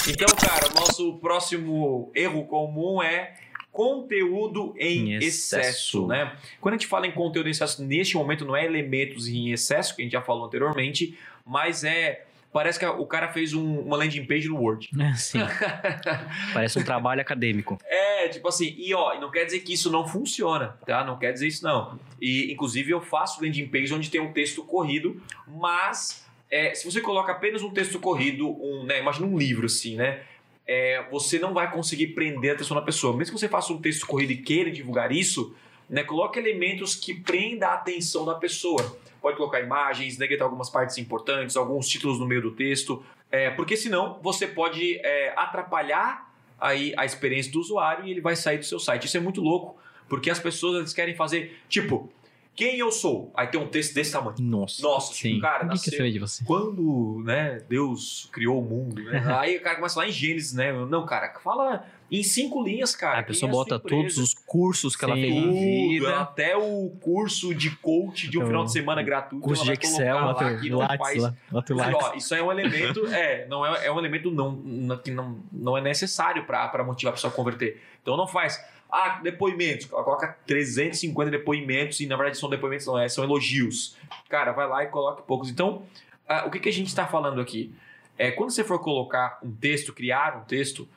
Então, 0.07 0.27
cara, 0.35 0.67
o 0.71 0.75
nosso 0.75 1.13
próximo 1.17 2.11
erro 2.13 2.45
comum 2.45 3.01
é 3.01 3.33
conteúdo 3.75 4.73
em 4.77 5.11
Em 5.11 5.15
excesso. 5.17 5.55
excesso. 5.59 6.07
né? 6.07 6.35
Quando 6.61 6.73
a 6.75 6.77
gente 6.77 6.87
fala 6.87 7.05
em 7.05 7.11
conteúdo 7.11 7.47
em 7.47 7.51
excesso, 7.51 7.83
neste 7.83 8.15
momento 8.15 8.45
não 8.45 8.55
é 8.55 8.63
elementos 8.65 9.27
em 9.27 9.51
excesso, 9.51 9.95
que 9.95 10.01
a 10.01 10.05
gente 10.05 10.13
já 10.13 10.21
falou 10.21 10.45
anteriormente, 10.45 11.17
mas 11.45 11.83
é. 11.83 12.23
Parece 12.53 12.79
que 12.79 12.85
o 12.85 13.05
cara 13.05 13.27
fez 13.33 13.53
um- 13.53 13.79
uma 13.81 13.97
landing 13.97 14.23
page 14.25 14.47
no 14.47 14.55
Word. 14.57 14.89
Sim. 15.17 15.39
Parece 16.53 16.79
um 16.79 16.83
trabalho 16.85 17.19
acadêmico. 17.19 17.77
É, 17.85 18.29
tipo 18.29 18.47
assim, 18.47 18.73
e 18.77 18.93
ó, 18.93 19.19
não 19.19 19.29
quer 19.29 19.43
dizer 19.43 19.59
que 19.59 19.73
isso 19.73 19.91
não 19.91 20.07
funciona, 20.07 20.69
tá? 20.85 21.03
Não 21.03 21.19
quer 21.19 21.33
dizer 21.33 21.47
isso 21.47 21.65
não. 21.65 21.99
E 22.21 22.49
inclusive 22.53 22.91
eu 22.91 23.01
faço 23.01 23.43
landing 23.43 23.67
page 23.67 23.93
onde 23.93 24.09
tem 24.09 24.21
um 24.21 24.31
texto 24.31 24.63
corrido, 24.63 25.21
mas 25.45 26.25
é, 26.49 26.73
se 26.73 26.89
você 26.89 27.01
coloca 27.01 27.29
apenas 27.33 27.61
um 27.61 27.71
texto 27.71 27.99
corrido, 27.99 28.47
um, 28.49 28.85
né, 28.85 28.99
imagina 29.01 29.27
um 29.27 29.37
livro 29.37 29.65
assim, 29.65 29.97
né? 29.97 30.21
É, 30.67 31.05
você 31.11 31.37
não 31.37 31.53
vai 31.53 31.71
conseguir 31.71 32.07
prender 32.07 32.51
a 32.51 32.53
atenção 32.55 32.75
da 32.75 32.81
pessoa. 32.81 33.15
Mesmo 33.15 33.35
que 33.35 33.39
você 33.39 33.47
faça 33.47 33.71
um 33.71 33.81
texto 33.81 34.05
corrido 34.05 34.31
e 34.31 34.37
queira 34.37 34.71
divulgar 34.71 35.11
isso, 35.11 35.55
né, 35.89 36.03
coloque 36.03 36.39
elementos 36.39 36.95
que 36.95 37.13
prenda 37.13 37.67
a 37.67 37.73
atenção 37.75 38.25
da 38.25 38.35
pessoa. 38.35 38.97
Pode 39.21 39.37
colocar 39.37 39.59
imagens, 39.59 40.17
negretar 40.17 40.45
algumas 40.45 40.69
partes 40.69 40.97
importantes, 40.97 41.55
alguns 41.55 41.87
títulos 41.87 42.19
no 42.19 42.27
meio 42.27 42.41
do 42.41 42.51
texto, 42.51 43.03
é, 43.31 43.49
porque 43.49 43.75
senão 43.75 44.19
você 44.21 44.47
pode 44.47 44.99
é, 45.03 45.33
atrapalhar 45.35 46.31
aí 46.59 46.93
a 46.97 47.05
experiência 47.05 47.51
do 47.51 47.59
usuário 47.59 48.05
e 48.05 48.11
ele 48.11 48.21
vai 48.21 48.35
sair 48.35 48.57
do 48.57 48.65
seu 48.65 48.79
site. 48.79 49.05
Isso 49.05 49.17
é 49.17 49.19
muito 49.19 49.41
louco, 49.41 49.77
porque 50.07 50.29
as 50.29 50.39
pessoas 50.39 50.93
querem 50.93 51.15
fazer, 51.15 51.59
tipo, 51.67 52.11
quem 52.55 52.77
eu 52.77 52.91
sou? 52.91 53.31
Aí 53.35 53.47
tem 53.47 53.59
um 53.59 53.67
texto 53.67 53.93
desse 53.93 54.11
tamanho. 54.11 54.35
Nossa. 54.39 54.81
Nossa, 54.81 55.13
Sim. 55.13 55.29
tipo, 55.35 55.41
cara, 55.41 55.65
o 55.65 55.69
que, 55.69 55.79
que 55.79 55.89
eu 55.89 55.97
sei 55.97 56.11
de 56.11 56.19
você? 56.19 56.43
quando 56.45 57.21
né, 57.25 57.61
Deus 57.67 58.29
criou 58.31 58.61
o 58.61 58.65
mundo, 58.65 59.01
né? 59.03 59.23
Aí 59.39 59.57
o 59.57 59.61
cara 59.61 59.75
começa 59.75 59.99
lá 59.99 60.07
em 60.07 60.11
Gênesis, 60.11 60.53
né? 60.53 60.71
Não, 60.71 61.05
cara, 61.05 61.33
fala 61.43 61.85
em 62.11 62.21
cinco 62.21 62.63
linhas, 62.63 62.95
cara. 62.95 63.19
a 63.19 63.23
pessoa 63.23 63.49
é 63.49 63.51
a 63.51 63.53
bota 63.53 63.79
todos 63.79 64.17
os 64.19 64.33
cursos 64.33 64.95
que 64.95 65.03
ela 65.03 65.15
Sim. 65.15 65.21
fez 65.21 65.43
na 65.45 65.51
vida. 65.51 66.19
até 66.19 66.55
o 66.55 66.89
curso 67.01 67.53
de 67.53 67.71
coach 67.77 68.29
de 68.29 68.37
um 68.37 68.41
Então, 68.41 68.47
final 68.47 68.65
de 68.65 68.71
semana 68.71 69.01
gratuito. 69.01 69.43
curso 69.43 69.63
ela 69.63 69.73
de 69.75 69.81
vai 69.87 69.91
Excel, 69.91 70.15
lá 70.15 70.27
Outro 70.27 70.59
que 70.61 70.69
não 70.69 70.77
Lattes 70.77 70.97
faz. 70.99 71.23
lá. 71.23 72.15
Isso 72.15 72.35
é 72.35 72.43
um 72.43 72.51
elemento, 72.51 73.05
é, 73.11 73.47
não 73.47 73.65
é, 73.65 73.87
é 73.87 73.91
um 73.91 73.97
elemento 73.97 74.29
não, 74.29 74.51
não- 74.51 74.97
que 74.97 75.09
não, 75.09 75.39
não 75.51 75.75
é 75.77 75.81
necessário 75.81 76.45
para 76.45 76.83
motivar 76.83 77.11
a 77.11 77.15
pessoa 77.15 77.33
a 77.33 77.35
converter. 77.35 77.81
Então 78.03 78.15
não 78.15 78.27
faz. 78.27 78.63
Ah, 78.91 79.19
depoimentos. 79.21 79.85
Coloca 79.87 80.37
350 80.45 81.31
depoimentos 81.31 81.99
e 81.99 82.05
na 82.05 82.15
verdade 82.15 82.37
são 82.37 82.49
depoimentos, 82.49 82.85
não 82.85 82.97
é, 82.97 83.09
são 83.09 83.23
elogios. 83.23 83.97
Cara, 84.29 84.51
vai 84.51 84.67
lá 84.67 84.83
e 84.83 84.87
coloque 84.87 85.23
poucos. 85.23 85.49
Então, 85.49 85.83
ah, 86.27 86.45
o 86.45 86.51
que, 86.51 86.59
que 86.59 86.69
a 86.69 86.73
gente 86.73 86.87
está 86.87 87.05
falando 87.05 87.41
aqui? 87.41 87.73
É, 88.17 88.31
quando 88.31 88.51
você 88.51 88.63
for 88.63 88.79
colocar 88.79 89.39
um 89.43 89.51
texto, 89.51 89.93
criar 89.93 90.37
um 90.37 90.45
texto, 90.45 90.87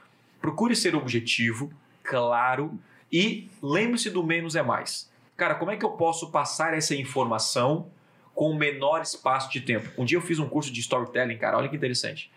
procure 0.41 0.76
ser 0.76 0.95
objetivo, 0.95 1.72
claro 2.03 2.78
e 3.12 3.49
lembre-se 3.62 4.11
do 4.11 4.22
menos 4.22 4.55
é 4.55 4.62
mais. 4.62 5.11
Cara, 5.36 5.55
como 5.55 5.70
é 5.70 5.76
que 5.76 5.84
eu 5.84 5.91
posso 5.91 6.30
passar 6.30 6.74
essa 6.74 6.95
informação 6.95 7.91
com 8.34 8.51
o 8.51 8.55
menor 8.55 9.01
espaço 9.03 9.51
de 9.51 9.61
tempo? 9.61 9.91
Um 9.97 10.05
dia 10.05 10.16
eu 10.16 10.22
fiz 10.22 10.39
um 10.39 10.49
curso 10.49 10.72
de 10.72 10.80
storytelling, 10.80 11.39
cara, 11.39 11.57
olha 11.57 11.68
que 11.68 11.76
interessante. 11.76 12.30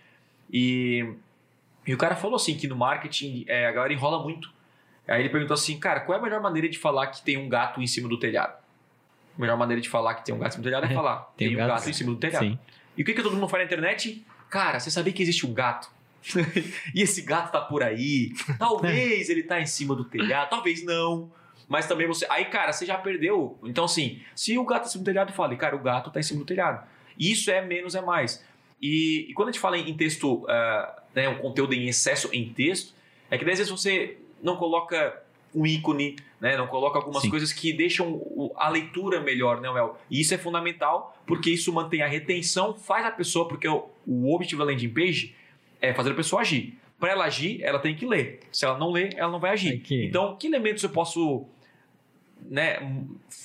E, 0.52 1.14
e 1.86 1.93
o 1.93 1.97
cara 1.97 2.16
falou 2.16 2.36
assim 2.36 2.56
que 2.56 2.68
no 2.68 2.76
marketing 2.76 3.45
é, 3.47 3.68
a 3.68 3.72
galera 3.72 3.93
enrola 3.93 4.24
muito. 4.24 4.52
Aí 5.08 5.22
ele 5.22 5.30
perguntou 5.30 5.54
assim, 5.54 5.80
cara, 5.80 6.02
qual 6.02 6.18
é 6.18 6.20
a 6.20 6.24
melhor 6.24 6.41
maneira 6.41 6.70
de 6.70 6.78
falar 6.78 7.08
que 7.08 7.22
tem 7.22 7.38
um 7.38 7.49
gato 7.49 7.82
em 7.82 7.88
cima 7.88 8.08
do 8.08 8.18
telhado? 8.18 8.54
A 9.38 9.41
melhor 9.41 9.58
maneira 9.58 9.82
de 9.82 9.89
falar 9.89 10.16
que 10.16 10.26
tem 10.26 10.34
um 10.34 10.39
gato 10.39 10.49
em 10.49 10.52
cima 10.54 10.64
do 10.64 10.66
telhado 10.66 10.86
é 10.86 10.93
falar, 10.93 11.32
tem, 11.36 11.56
um 11.56 11.58
gato, 11.58 11.89
em 11.89 11.93
cima 11.93 12.12
do 12.12 12.18
telhado. 12.18 12.45
Sim. 12.45 12.60
E 12.97 13.02
o 13.02 13.06
que, 13.06 13.14
que 13.14 13.24
todo 13.24 13.34
mundo 13.34 13.47
faz 13.47 13.62
na 13.62 13.66
internet? 13.66 14.26
Cara, 14.49 14.80
você 14.80 14.91
sabia 14.91 15.12
que 15.14 15.24
existe 15.24 15.45
um 15.45 15.54
gato? 15.54 15.89
e 16.93 17.02
esse 17.02 17.22
gato 17.22 17.52
tá 17.52 17.62
por 17.62 17.82
aí. 17.82 18.34
Talvez 18.60 19.30
ele 19.30 19.43
tá 19.43 19.60
em 19.60 19.66
cima 19.66 19.95
do 19.95 20.04
telhado, 20.04 20.49
talvez 20.49 20.84
não. 20.84 21.32
Mas 21.68 21.88
também 21.88 22.06
você. 22.06 22.28
Aí, 22.30 22.45
cara, 22.45 22.72
você 22.74 22.86
já 22.86 22.97
perdeu. 22.97 23.58
Então, 23.64 23.86
assim, 23.86 24.22
se 24.36 24.58
o 24.58 24.66
gato 24.66 24.84
tá 24.84 24.88
em 24.88 24.91
cima 24.91 25.04
do 25.04 25.06
telhado, 25.06 25.32
fale, 25.32 25.56
cara, 25.56 25.76
o 25.76 25.80
gato 25.80 26.12
tá 26.12 26.20
em 26.20 26.24
cima 26.24 26.41
do 26.41 26.45
telhado. 26.45 26.86
Isso 27.18 27.49
é 27.49 27.62
menos 27.62 27.95
é 27.95 28.02
mais. 28.02 28.43
E, 28.82 29.28
e 29.30 29.34
quando 29.34 29.49
a 29.49 29.52
gente 29.52 29.62
fala 29.62 29.78
em 29.78 29.93
texto, 29.95 30.45
ah, 30.49 31.04
né, 31.16 31.30
um 31.30 31.38
conteúdo 31.38 31.74
em 31.74 31.88
excesso 31.88 32.30
em 32.34 32.52
texto, 32.52 32.93
é 33.30 33.38
que 33.38 33.43
às 33.43 33.58
vezes 33.58 33.70
você 33.70 34.18
não 34.44 34.56
coloca 34.58 35.22
um 35.54 35.66
ícone, 35.66 36.16
né, 36.39 36.56
não 36.56 36.66
coloca 36.68 36.98
algumas 36.98 37.24
Sim. 37.24 37.30
coisas 37.30 37.52
que 37.52 37.74
deixam 37.74 38.22
a 38.56 38.70
leitura 38.70 39.20
melhor, 39.20 39.60
né, 39.60 39.70
Mel? 39.72 40.00
E 40.10 40.22
isso 40.22 40.34
é 40.34 40.38
fundamental 40.38 41.18
porque 41.28 41.50
isso 41.50 41.74
mantém 41.74 42.02
a 42.02 42.08
retenção, 42.08 42.74
faz 42.74 43.06
a 43.06 43.12
pessoa, 43.12 43.48
porque 43.48 43.68
o, 43.68 43.89
o 44.08 44.34
objetivo 44.34 44.60
da 44.64 44.72
landing 44.72 44.89
page 44.89 45.36
é 45.82 45.94
fazer 45.94 46.12
a 46.12 46.16
pessoa 46.16 46.42
agir. 46.42 46.78
Para 47.00 47.12
ela 47.12 47.26
agir, 47.26 47.62
ela 47.64 47.80
tem 47.80 47.96
que 47.96 48.06
ler. 48.06 48.39
Se 48.52 48.64
ela 48.64 48.78
não 48.78 48.92
ler, 48.92 49.14
ela 49.18 49.32
não 49.32 49.39
vai 49.39 49.52
agir. 49.52 49.74
É 49.74 49.78
que- 49.78 50.06
Então, 50.06 50.36
que 50.38 50.48
elementos 50.48 50.84
eu 50.84 50.89
posso 50.89 51.46
né, 52.50 52.78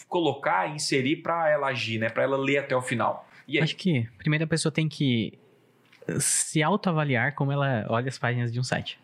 colocar, 0.09 0.75
inserir 0.75 1.17
para 1.17 1.51
ela 1.51 1.69
agir, 1.69 1.99
né, 1.99 2.09
para 2.09 2.23
ela 2.23 2.37
ler 2.37 2.59
até 2.59 2.77
o 2.77 2.83
final. 2.83 3.29
Acho 3.61 3.77
que 3.77 4.09
primeiro 4.19 4.45
a 4.45 4.49
pessoa 4.49 4.73
tem 4.73 4.89
que 4.89 5.39
se 6.19 6.63
autoavaliar 6.63 7.35
como 7.35 7.51
ela 7.53 7.85
olha 7.89 8.09
as 8.09 8.19
páginas 8.19 8.53
de 8.53 8.59
um 8.61 8.63
site. 8.65 8.99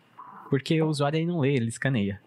Porque 0.53 0.79
o 0.79 0.87
usuário 0.87 1.17
aí 1.17 1.25
não 1.25 1.39
lê, 1.39 1.55
ele 1.55 1.67
escaneia. 1.67 2.21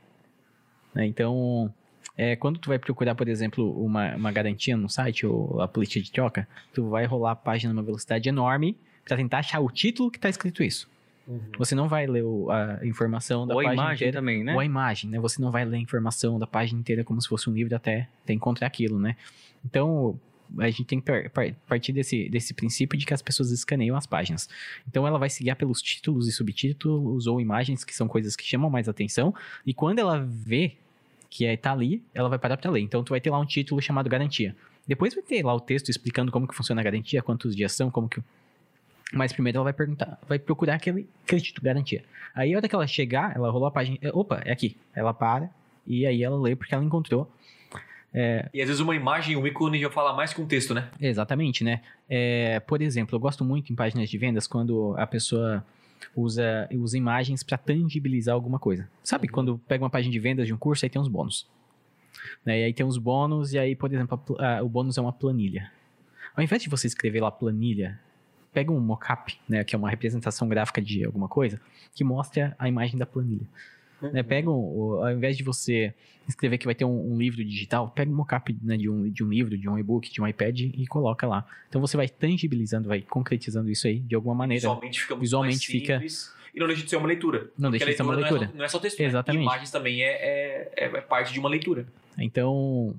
Né? 0.92 1.06
Então, 1.06 1.72
é, 2.16 2.34
quando 2.34 2.58
tu 2.58 2.68
vai 2.68 2.76
procurar, 2.76 3.14
por 3.14 3.28
exemplo, 3.28 3.70
uma, 3.80 4.16
uma 4.16 4.32
garantia 4.32 4.76
no 4.76 4.88
site 4.88 5.24
ou 5.24 5.60
a 5.60 5.68
política 5.68 6.04
de 6.04 6.10
troca, 6.10 6.48
tu 6.74 6.88
vai 6.88 7.04
rolar 7.04 7.30
a 7.30 7.36
página 7.36 7.72
numa 7.72 7.84
velocidade 7.84 8.28
enorme 8.28 8.76
para 9.04 9.16
tentar 9.16 9.38
achar 9.38 9.60
o 9.60 9.70
título 9.70 10.10
que 10.10 10.18
está 10.18 10.28
escrito 10.28 10.64
isso. 10.64 10.90
Uhum. 11.28 11.40
Você 11.56 11.76
não 11.76 11.86
vai 11.86 12.08
ler 12.08 12.24
o, 12.24 12.50
a 12.50 12.84
informação 12.84 13.46
da 13.46 13.54
ou 13.54 13.62
página 13.62 13.70
a 13.70 13.84
imagem 13.84 14.08
inteira, 14.08 14.18
também, 14.18 14.42
né? 14.42 14.54
ou 14.54 14.58
a 14.58 14.64
imagem, 14.64 15.08
né? 15.08 15.20
Você 15.20 15.40
não 15.40 15.52
vai 15.52 15.64
ler 15.64 15.76
a 15.76 15.80
informação 15.80 16.36
da 16.36 16.48
página 16.48 16.80
inteira 16.80 17.04
como 17.04 17.22
se 17.22 17.28
fosse 17.28 17.48
um 17.48 17.52
livro 17.52 17.76
até, 17.76 18.08
até 18.24 18.32
encontrar 18.32 18.66
aquilo, 18.66 18.98
né? 18.98 19.14
Então, 19.64 20.18
a 20.58 20.66
gente 20.66 20.84
tem 20.84 21.00
que 21.00 21.12
partir 21.66 21.92
desse, 21.92 22.28
desse 22.28 22.54
princípio 22.54 22.98
de 22.98 23.06
que 23.06 23.14
as 23.14 23.22
pessoas 23.22 23.50
escaneiam 23.50 23.96
as 23.96 24.06
páginas. 24.06 24.48
Então 24.88 25.06
ela 25.06 25.18
vai 25.18 25.30
se 25.30 25.42
guiar 25.42 25.56
pelos 25.56 25.82
títulos 25.82 26.28
e 26.28 26.32
subtítulos 26.32 27.26
ou 27.26 27.40
imagens, 27.40 27.84
que 27.84 27.94
são 27.94 28.08
coisas 28.08 28.36
que 28.36 28.44
chamam 28.44 28.70
mais 28.70 28.88
atenção, 28.88 29.34
e 29.64 29.72
quando 29.72 29.98
ela 29.98 30.18
vê 30.18 30.72
que 31.28 31.44
está 31.44 31.72
ali, 31.72 32.02
ela 32.14 32.28
vai 32.28 32.38
parar 32.38 32.56
para 32.56 32.70
ler. 32.70 32.80
Então 32.80 33.02
tu 33.02 33.10
vai 33.10 33.20
ter 33.20 33.30
lá 33.30 33.38
um 33.38 33.46
título 33.46 33.80
chamado 33.80 34.08
garantia. 34.08 34.56
Depois 34.86 35.14
vai 35.14 35.22
ter 35.22 35.44
lá 35.44 35.54
o 35.54 35.60
texto 35.60 35.88
explicando 35.88 36.30
como 36.30 36.46
que 36.46 36.54
funciona 36.54 36.80
a 36.80 36.84
garantia, 36.84 37.22
quantos 37.22 37.54
dias 37.54 37.72
são, 37.72 37.90
como 37.90 38.08
que 38.08 38.22
mas 39.12 39.32
primeiro 39.32 39.58
ela 39.58 39.64
vai 39.64 39.72
perguntar, 39.72 40.18
vai 40.28 40.38
procurar 40.38 40.74
aquele 40.74 41.08
crédito, 41.24 41.62
garantia. 41.62 42.04
Aí 42.34 42.52
a 42.52 42.56
hora 42.56 42.68
que 42.68 42.74
ela 42.74 42.86
chegar, 42.86 43.34
ela 43.36 43.50
rolou 43.50 43.68
a 43.68 43.70
página, 43.70 43.96
é, 44.00 44.10
opa, 44.12 44.42
é 44.44 44.50
aqui. 44.50 44.76
Ela 44.92 45.14
para 45.14 45.48
e 45.86 46.04
aí 46.04 46.22
ela 46.22 46.38
lê 46.40 46.56
porque 46.56 46.74
ela 46.74 46.84
encontrou. 46.84 47.30
É, 48.12 48.48
e 48.52 48.62
às 48.62 48.68
vezes 48.68 48.80
uma 48.80 48.94
imagem, 48.94 49.36
um 49.36 49.46
ícone 49.46 49.78
já 49.80 49.90
fala 49.90 50.14
mais 50.14 50.32
que 50.32 50.40
um 50.40 50.46
texto, 50.46 50.72
né? 50.72 50.88
Exatamente, 51.00 51.62
né? 51.62 51.82
É, 52.08 52.60
por 52.60 52.80
exemplo, 52.80 53.14
eu 53.14 53.20
gosto 53.20 53.44
muito 53.44 53.72
em 53.72 53.76
páginas 53.76 54.08
de 54.08 54.16
vendas 54.16 54.46
quando 54.46 54.94
a 54.96 55.06
pessoa 55.06 55.64
usa, 56.14 56.68
usa 56.72 56.96
imagens 56.96 57.42
para 57.42 57.58
tangibilizar 57.58 58.34
alguma 58.34 58.58
coisa. 58.58 58.88
Sabe 59.02 59.26
uhum. 59.26 59.32
quando 59.32 59.58
pega 59.66 59.84
uma 59.84 59.90
página 59.90 60.12
de 60.12 60.18
vendas 60.18 60.46
de 60.46 60.54
um 60.54 60.58
curso, 60.58 60.84
aí 60.84 60.90
tem 60.90 61.00
uns 61.00 61.08
bônus. 61.08 61.48
Né? 62.44 62.60
E 62.60 62.64
aí 62.64 62.72
tem 62.72 62.86
uns 62.86 62.96
bônus, 62.96 63.52
e 63.52 63.58
aí, 63.58 63.76
por 63.76 63.92
exemplo, 63.92 64.20
a, 64.38 64.58
a, 64.58 64.62
o 64.62 64.68
bônus 64.68 64.96
é 64.96 65.00
uma 65.00 65.12
planilha. 65.12 65.70
Ao 66.34 66.42
invés 66.42 66.62
de 66.62 66.68
você 66.68 66.86
escrever 66.86 67.20
lá 67.20 67.30
planilha 67.30 67.98
pega 68.56 68.72
um 68.72 68.80
mockup, 68.80 69.38
né, 69.46 69.62
que 69.64 69.74
é 69.74 69.78
uma 69.78 69.90
representação 69.90 70.48
gráfica 70.48 70.80
de 70.80 71.04
alguma 71.04 71.28
coisa, 71.28 71.60
que 71.94 72.02
mostra 72.02 72.56
a 72.58 72.66
imagem 72.66 72.98
da 72.98 73.04
planilha. 73.04 73.46
Uhum. 74.00 74.10
Né, 74.10 74.22
pega 74.22 74.50
um, 74.50 75.04
ao 75.04 75.10
invés 75.10 75.36
de 75.36 75.42
você 75.42 75.94
escrever 76.28 76.58
que 76.58 76.66
vai 76.66 76.74
ter 76.74 76.84
um, 76.84 77.12
um 77.12 77.18
livro 77.18 77.44
digital, 77.44 77.88
pega 77.88 78.10
um 78.10 78.14
mockup 78.14 78.56
né, 78.62 78.76
de, 78.76 78.88
um, 78.90 79.08
de 79.08 79.24
um 79.24 79.28
livro, 79.28 79.56
de 79.56 79.68
um 79.68 79.78
e-book, 79.78 80.12
de 80.12 80.20
um 80.20 80.26
iPad 80.26 80.60
e 80.60 80.86
coloca 80.86 81.26
lá. 81.26 81.46
Então 81.68 81.80
você 81.80 81.96
vai 81.96 82.08
tangibilizando, 82.08 82.88
vai 82.88 83.00
concretizando 83.00 83.70
isso 83.70 83.86
aí 83.86 84.00
de 84.00 84.14
alguma 84.14 84.34
maneira. 84.34 84.60
Visualmente 84.60 85.00
fica 85.00 85.14
muito 85.14 85.22
Visualmente 85.22 85.66
fica 85.66 85.94
simples. 85.94 86.36
E 86.54 86.58
não 86.58 86.66
deixa 86.66 86.82
de 86.82 86.90
ser 86.90 86.96
uma 86.96 87.06
leitura. 87.06 87.50
Não 87.58 87.70
deixa 87.70 87.84
de 87.84 87.92
ser 87.92 88.02
uma 88.02 88.14
leitura. 88.14 88.40
Não 88.40 88.46
é 88.46 88.48
só, 88.48 88.56
não 88.56 88.64
é 88.64 88.68
só 88.68 88.78
texto. 88.78 89.00
Exatamente. 89.00 89.40
Né? 89.40 89.44
Imagens 89.44 89.70
também 89.70 90.02
é, 90.02 90.72
é, 90.74 90.84
é, 90.84 90.88
parte 91.02 91.32
de 91.32 91.38
uma 91.38 91.50
leitura. 91.50 91.86
Então, 92.16 92.94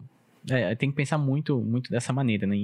é, 0.47 0.75
tem 0.75 0.91
que 0.91 0.95
pensar 0.95 1.17
muito, 1.17 1.57
muito 1.57 1.89
dessa 1.89 2.13
maneira, 2.13 2.45
né? 2.45 2.55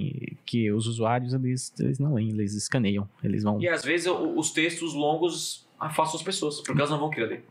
Que 0.45 0.71
os 0.71 0.85
usuários, 0.85 1.33
eles, 1.33 1.73
eles 1.79 1.97
não 1.97 2.13
leem, 2.13 2.29
eles 2.29 2.53
escaneiam, 2.53 3.09
eles 3.23 3.41
vão... 3.41 3.59
E 3.59 3.67
às 3.67 3.83
vezes 3.83 4.05
os 4.07 4.51
textos 4.51 4.93
longos 4.93 5.67
afastam 5.79 6.19
as 6.19 6.23
pessoas, 6.23 6.61
porque 6.61 6.79
elas 6.79 6.91
não 6.91 6.99
vão 6.99 7.09
querer 7.09 7.25
ler. 7.25 7.45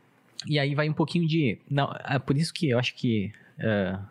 E 0.47 0.59
aí 0.59 0.75
vai 0.75 0.89
um 0.89 0.93
pouquinho 0.93 1.27
de... 1.27 1.59
Não, 1.71 1.95
é 2.05 2.19
por 2.19 2.37
isso 2.37 2.53
que 2.53 2.71
eu 2.71 2.79
acho 2.79 2.95
que 2.95 3.33
uh, 3.59 4.03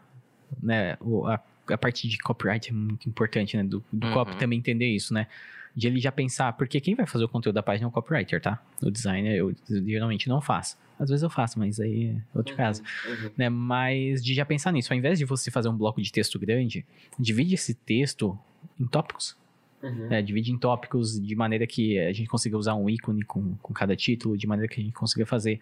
né, 0.61 0.97
a, 1.27 1.39
a 1.73 1.77
parte 1.77 2.07
de 2.07 2.17
copyright 2.17 2.69
é 2.69 2.73
muito 2.73 3.07
importante, 3.07 3.57
né? 3.57 3.63
Do, 3.63 3.83
do 3.91 4.07
uhum. 4.07 4.13
copy 4.13 4.37
também 4.37 4.59
entender 4.59 4.87
isso, 4.87 5.13
né? 5.13 5.27
De 5.75 5.87
ele 5.87 5.99
já 5.99 6.11
pensar... 6.11 6.53
Porque 6.53 6.79
quem 6.79 6.95
vai 6.95 7.05
fazer 7.05 7.25
o 7.25 7.29
conteúdo 7.29 7.55
da 7.55 7.63
página 7.63 7.87
é 7.87 7.89
o 7.89 7.91
copywriter, 7.91 8.41
tá? 8.41 8.61
O 8.81 8.91
designer 8.91 9.35
eu 9.35 9.55
geralmente 9.67 10.27
não 10.27 10.41
faço. 10.41 10.77
Às 10.99 11.09
vezes 11.09 11.23
eu 11.23 11.29
faço, 11.31 11.57
mas 11.57 11.79
aí 11.79 12.09
é 12.09 12.37
outro 12.37 12.53
uhum, 12.53 12.57
caso. 12.57 12.83
Uhum. 13.07 13.31
Né? 13.35 13.49
Mas 13.49 14.23
de 14.23 14.35
já 14.35 14.45
pensar 14.45 14.71
nisso, 14.71 14.93
ao 14.93 14.99
invés 14.99 15.17
de 15.17 15.25
você 15.25 15.49
fazer 15.49 15.67
um 15.67 15.75
bloco 15.75 15.99
de 15.99 16.11
texto 16.11 16.37
grande, 16.37 16.85
divide 17.17 17.55
esse 17.55 17.73
texto 17.73 18.37
em 18.79 18.85
tópicos. 18.85 19.35
Uhum. 19.81 20.09
Né? 20.09 20.21
Divide 20.21 20.51
em 20.51 20.57
tópicos 20.59 21.19
de 21.19 21.35
maneira 21.35 21.65
que 21.65 21.97
a 21.97 22.13
gente 22.13 22.29
consiga 22.29 22.55
usar 22.55 22.75
um 22.75 22.87
ícone 22.87 23.23
com, 23.23 23.55
com 23.55 23.73
cada 23.73 23.95
título, 23.95 24.37
de 24.37 24.45
maneira 24.45 24.71
que 24.71 24.79
a 24.79 24.83
gente 24.83 24.93
consiga 24.93 25.25
fazer. 25.25 25.59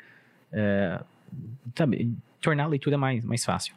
É, 0.52 1.02
sabe, 1.76 2.12
tornar 2.42 2.64
a 2.64 2.68
leitura 2.68 2.98
mais, 2.98 3.24
mais 3.24 3.44
fácil. 3.44 3.74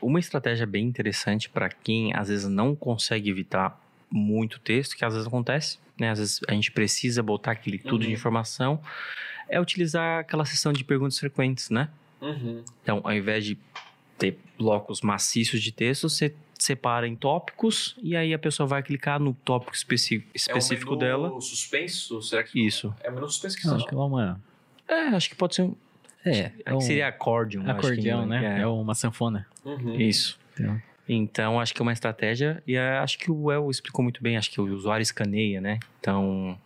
Uma 0.00 0.18
estratégia 0.18 0.66
bem 0.66 0.86
interessante 0.86 1.48
para 1.50 1.68
quem 1.68 2.14
às 2.14 2.28
vezes 2.28 2.48
não 2.48 2.74
consegue 2.74 3.28
evitar 3.28 3.78
muito 4.10 4.58
texto, 4.58 4.96
que 4.96 5.04
às 5.04 5.12
vezes 5.12 5.26
acontece, 5.26 5.78
né? 5.98 6.10
Às 6.10 6.18
vezes 6.18 6.40
a 6.48 6.52
gente 6.52 6.72
precisa 6.72 7.22
botar 7.22 7.52
aquele 7.52 7.78
tudo 7.78 8.02
uhum. 8.02 8.08
de 8.08 8.12
informação 8.12 8.80
é 9.48 9.60
utilizar 9.60 10.20
aquela 10.20 10.44
seção 10.44 10.72
de 10.72 10.84
perguntas 10.84 11.18
frequentes, 11.18 11.70
né? 11.70 11.88
Uhum. 12.20 12.64
Então, 12.82 13.00
ao 13.04 13.12
invés 13.12 13.44
de 13.44 13.58
ter 14.18 14.38
blocos 14.58 15.00
maciços 15.02 15.62
de 15.62 15.70
texto, 15.70 16.08
você 16.08 16.34
separa 16.58 17.06
em 17.06 17.14
tópicos 17.14 17.94
e 18.02 18.16
aí 18.16 18.32
a 18.32 18.38
pessoa 18.38 18.66
vai 18.66 18.82
clicar 18.82 19.20
no 19.20 19.34
tópico 19.34 19.74
específico, 19.74 20.30
específico 20.34 20.94
é 20.94 20.96
um 20.96 20.98
menu 20.98 21.28
dela. 21.28 21.40
suspenso? 21.40 22.22
Será 22.22 22.42
que 22.42 22.64
Isso. 22.64 22.94
É 23.02 23.10
o 23.10 23.14
menu 23.14 23.28
suspenso 23.28 23.56
que 23.58 23.66
Não, 23.66 23.78
você 23.78 23.94
uma... 23.94 24.40
É, 24.88 25.08
acho 25.08 25.28
que 25.28 25.36
pode 25.36 25.54
ser 25.54 25.62
um... 25.62 25.76
É, 26.26 26.52
é 26.64 26.74
um... 26.74 26.80
seria 26.80 27.08
acordeon. 27.08 27.62
Acordeão, 27.68 28.22
que, 28.22 28.28
né? 28.28 28.58
É. 28.58 28.62
é. 28.62 28.66
uma 28.66 28.94
sanfona. 28.94 29.46
Uhum. 29.64 29.94
Isso. 29.94 30.38
Então. 30.52 30.82
então, 31.08 31.60
acho 31.60 31.74
que 31.74 31.80
é 31.80 31.84
uma 31.84 31.92
estratégia 31.92 32.62
e 32.66 32.76
acho 32.76 33.18
que 33.18 33.30
o 33.30 33.52
El 33.52 33.70
explicou 33.70 34.02
muito 34.02 34.22
bem, 34.22 34.36
acho 34.36 34.50
que 34.50 34.60
o 34.60 34.74
usuário 34.74 35.02
escaneia, 35.02 35.60
né? 35.60 35.78
Então, 36.00 36.58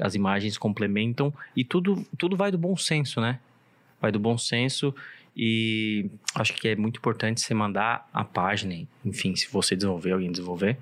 as 0.00 0.14
imagens 0.14 0.56
complementam 0.56 1.32
e 1.56 1.64
tudo, 1.64 2.06
tudo 2.16 2.36
vai 2.36 2.50
do 2.50 2.58
bom 2.58 2.76
senso, 2.76 3.20
né? 3.20 3.38
Vai 4.00 4.12
do 4.12 4.18
bom 4.18 4.36
senso 4.38 4.94
e 5.36 6.10
acho 6.34 6.54
que 6.54 6.68
é 6.68 6.76
muito 6.76 6.98
importante 6.98 7.40
você 7.40 7.54
mandar 7.54 8.08
a 8.12 8.24
página, 8.24 8.86
enfim, 9.04 9.34
se 9.34 9.48
você 9.50 9.74
desenvolver, 9.74 10.12
alguém 10.12 10.30
desenvolver, 10.30 10.78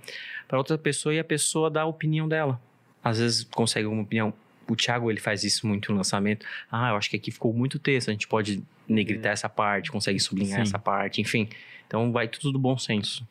para 0.47 0.59
outra 0.59 0.77
pessoa 0.77 1.15
e 1.15 1.19
a 1.19 1.25
pessoa 1.25 1.71
dar 1.71 1.83
a 1.83 1.87
opinião 1.87 2.29
dela. 2.29 2.61
Às 3.03 3.19
vezes 3.19 3.45
consegue 3.45 3.87
uma 3.87 4.03
opinião. 4.03 4.33
O 4.69 4.77
Thiago 4.77 5.11
ele 5.11 5.21
faz 5.21 5.45
isso 5.45 5.67
muito 5.67 5.91
no 5.91 5.99
lançamento. 5.99 6.47
Ah, 6.71 6.91
eu 6.91 6.97
acho 6.97 7.11
que 7.11 7.17
aqui 7.17 7.31
ficou 7.31 7.53
muito 7.53 7.79
texto, 7.79 8.09
a 8.09 8.13
gente 8.13 8.29
pode 8.29 8.63
negritar 8.89 9.31
uhum. 9.31 9.35
essa 9.35 9.49
parte, 9.49 9.91
consegue 9.91 10.21
sublinhar 10.21 10.59
Sim. 10.59 10.63
essa 10.63 10.79
parte, 10.79 11.21
enfim. 11.21 11.49
Então 11.87 12.13
vai 12.13 12.29
tudo 12.29 12.53
do 12.53 12.59
bom 12.59 12.79
senso. 12.79 13.27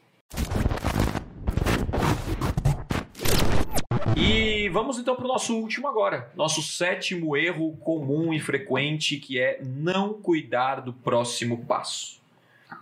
E 4.15 4.69
vamos 4.69 4.99
então 4.99 5.15
para 5.15 5.25
o 5.25 5.27
nosso 5.27 5.55
último 5.57 5.88
agora. 5.88 6.32
Nosso 6.36 6.61
sétimo 6.61 7.36
erro 7.36 7.75
comum 7.77 8.34
e 8.34 8.39
frequente, 8.39 9.17
que 9.17 9.39
é 9.39 9.59
não 9.63 10.13
cuidar 10.13 10.82
do 10.82 10.93
próximo 10.93 11.65
passo. 11.65 12.21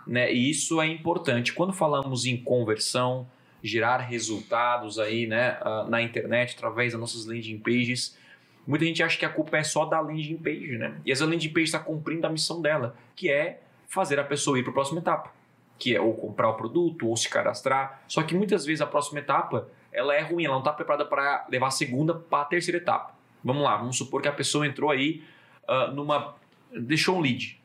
Né? 0.06 0.34
E 0.34 0.50
isso 0.50 0.82
é 0.82 0.88
importante. 0.88 1.54
Quando 1.54 1.72
falamos 1.72 2.26
em 2.26 2.36
conversão, 2.36 3.28
gerar 3.64 3.98
resultados 3.98 5.00
aí 5.00 5.28
né, 5.28 5.58
ah, 5.62 5.86
na 5.88 6.02
internet, 6.02 6.56
através 6.58 6.94
das 6.94 7.00
nossas 7.00 7.26
landing 7.26 7.60
pages, 7.60 8.18
muita 8.66 8.86
gente 8.86 9.02
acha 9.02 9.18
que 9.18 9.26
a 9.26 9.30
culpa 9.30 9.58
é 9.58 9.64
só 9.64 9.86
da 9.86 10.00
landing 10.00 10.38
page, 10.38 10.78
né? 10.78 10.96
E 11.06 11.12
essa 11.12 11.26
landing 11.26 11.50
page 11.50 11.66
está 11.66 11.80
cumprindo 11.80 12.26
a 12.28 12.30
missão 12.30 12.62
dela, 12.62 12.96
que 13.16 13.30
é 13.30 13.62
fazer 13.88 14.20
a 14.20 14.24
pessoa 14.24 14.60
ir 14.60 14.64
para 14.64 14.72
a 14.72 14.74
próxima 14.74 15.00
etapa, 15.00 15.32
que 15.78 15.96
é 15.96 16.02
ou 16.02 16.14
comprar 16.14 16.50
o 16.50 16.54
produto 16.54 17.08
ou 17.08 17.18
se 17.18 17.30
cadastrar. 17.30 18.02
Só 18.08 18.22
que 18.24 18.36
muitas 18.36 18.66
vezes 18.66 18.82
a 18.82 18.86
próxima 18.86 19.20
etapa 19.20 19.68
ela 19.92 20.14
é 20.14 20.22
ruim, 20.22 20.46
ela 20.46 20.54
não 20.54 20.60
está 20.60 20.72
preparada 20.72 21.06
para 21.06 21.46
levar 21.50 21.68
a 21.68 21.72
segunda 21.72 22.14
para 22.14 22.44
a 22.44 22.46
terceira 22.46 22.78
etapa. 22.78 23.14
Vamos 23.44 23.64
lá, 23.64 23.78
vamos 23.78 23.98
supor 23.98 24.22
que 24.22 24.28
a 24.28 24.34
pessoa 24.34 24.68
entrou 24.68 24.92
aí 24.92 25.24
uh, 25.68 25.92
numa. 25.92 26.36
deixou 26.72 27.18
um 27.18 27.22
lead. 27.22 27.60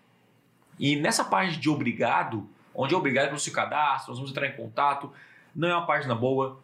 E 0.79 0.97
nessa 0.97 1.25
página 1.25 1.61
de 1.61 1.69
obrigado, 1.69 2.49
onde 2.75 2.95
é 2.95 2.97
obrigado 2.97 3.29
pelo 3.29 3.39
seu 3.39 3.53
cadastro, 3.53 4.11
nós 4.11 4.19
vamos 4.19 4.31
entrar 4.31 4.47
em 4.47 4.57
contato, 4.57 5.13
não 5.55 5.69
é 5.69 5.77
uma 5.77 5.87
página 5.87 6.15
boa. 6.15 6.59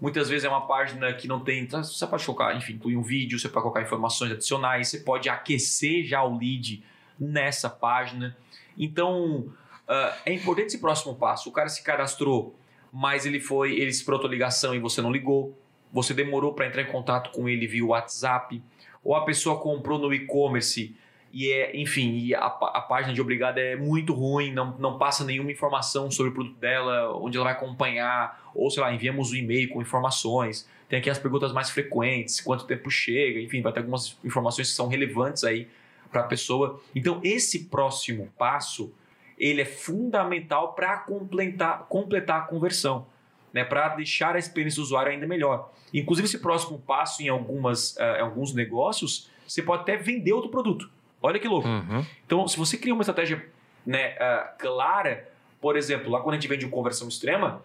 Muitas 0.00 0.28
vezes 0.28 0.44
é 0.44 0.48
uma 0.48 0.66
página 0.66 1.12
que 1.14 1.26
não 1.26 1.40
tem. 1.40 1.66
Você 1.66 2.06
pode 2.06 2.24
colocar, 2.24 2.54
enfim, 2.54 2.74
incluir 2.74 2.96
um 2.96 3.02
vídeo, 3.02 3.38
você 3.38 3.48
pode 3.48 3.62
colocar 3.62 3.82
informações 3.82 4.32
adicionais, 4.32 4.88
você 4.88 4.98
pode 4.98 5.28
aquecer 5.28 6.04
já 6.04 6.22
o 6.22 6.36
lead 6.36 6.84
nessa 7.18 7.70
página. 7.70 8.36
Então, 8.76 9.46
uh, 9.88 10.14
é 10.24 10.32
importante 10.32 10.66
esse 10.66 10.78
próximo 10.78 11.14
passo. 11.14 11.48
O 11.48 11.52
cara 11.52 11.68
se 11.68 11.82
cadastrou 11.82 12.54
mas 12.98 13.26
ele 13.26 13.38
foi, 13.38 13.78
ele 13.78 13.90
esperou 13.90 14.24
a 14.24 14.28
ligação 14.28 14.74
e 14.74 14.78
você 14.78 15.02
não 15.02 15.12
ligou, 15.12 15.54
você 15.92 16.14
demorou 16.14 16.54
para 16.54 16.66
entrar 16.66 16.80
em 16.80 16.90
contato 16.90 17.30
com 17.30 17.46
ele 17.46 17.66
via 17.66 17.84
WhatsApp, 17.84 18.62
ou 19.04 19.14
a 19.14 19.22
pessoa 19.22 19.60
comprou 19.60 19.98
no 19.98 20.14
e-commerce 20.14 20.96
e 21.36 21.52
é, 21.52 21.76
enfim, 21.76 22.32
a, 22.32 22.46
a, 22.46 22.80
página 22.80 23.12
de 23.12 23.20
obrigado 23.20 23.58
é 23.58 23.76
muito 23.76 24.14
ruim, 24.14 24.54
não, 24.54 24.74
não 24.78 24.96
passa 24.96 25.22
nenhuma 25.22 25.52
informação 25.52 26.10
sobre 26.10 26.30
o 26.30 26.34
produto 26.34 26.58
dela, 26.58 27.14
onde 27.14 27.36
ela 27.36 27.44
vai 27.44 27.52
acompanhar, 27.52 28.50
ou 28.54 28.70
sei 28.70 28.82
lá, 28.82 28.90
enviamos 28.90 29.32
um 29.32 29.34
e-mail 29.34 29.68
com 29.68 29.82
informações. 29.82 30.66
Tem 30.88 30.98
aqui 30.98 31.10
as 31.10 31.18
perguntas 31.18 31.52
mais 31.52 31.68
frequentes, 31.68 32.40
quanto 32.40 32.64
tempo 32.64 32.90
chega, 32.90 33.38
enfim, 33.38 33.60
vai 33.60 33.70
ter 33.70 33.80
algumas 33.80 34.16
informações 34.24 34.70
que 34.70 34.74
são 34.74 34.88
relevantes 34.88 35.44
aí 35.44 35.68
para 36.10 36.22
a 36.22 36.24
pessoa. 36.24 36.80
Então, 36.94 37.20
esse 37.22 37.66
próximo 37.66 38.32
passo, 38.38 38.90
ele 39.36 39.60
é 39.60 39.66
fundamental 39.66 40.72
para 40.72 40.96
completar, 41.00 41.80
completar 41.80 42.40
a 42.40 42.44
conversão, 42.46 43.06
né? 43.52 43.62
para 43.62 43.90
deixar 43.90 44.36
a 44.36 44.38
experiência 44.38 44.80
do 44.80 44.84
usuário 44.84 45.12
ainda 45.12 45.26
melhor. 45.26 45.70
Inclusive, 45.92 46.28
esse 46.28 46.38
próximo 46.38 46.78
passo 46.78 47.22
em 47.22 47.28
algumas, 47.28 47.94
uh, 47.96 48.22
alguns 48.22 48.54
negócios, 48.54 49.30
você 49.46 49.60
pode 49.60 49.82
até 49.82 49.98
vender 49.98 50.32
outro 50.32 50.50
produto. 50.50 50.95
Olha 51.26 51.40
que 51.40 51.48
louco. 51.48 51.66
Uhum. 51.66 52.06
Então, 52.24 52.46
se 52.46 52.56
você 52.56 52.78
cria 52.78 52.94
uma 52.94 53.02
estratégia 53.02 53.44
né, 53.84 54.14
uh, 54.14 54.56
clara, 54.58 55.28
por 55.60 55.76
exemplo, 55.76 56.08
lá 56.08 56.20
quando 56.20 56.34
a 56.34 56.38
gente 56.38 56.48
vende 56.48 56.68
conversão 56.68 57.08
extrema, 57.08 57.64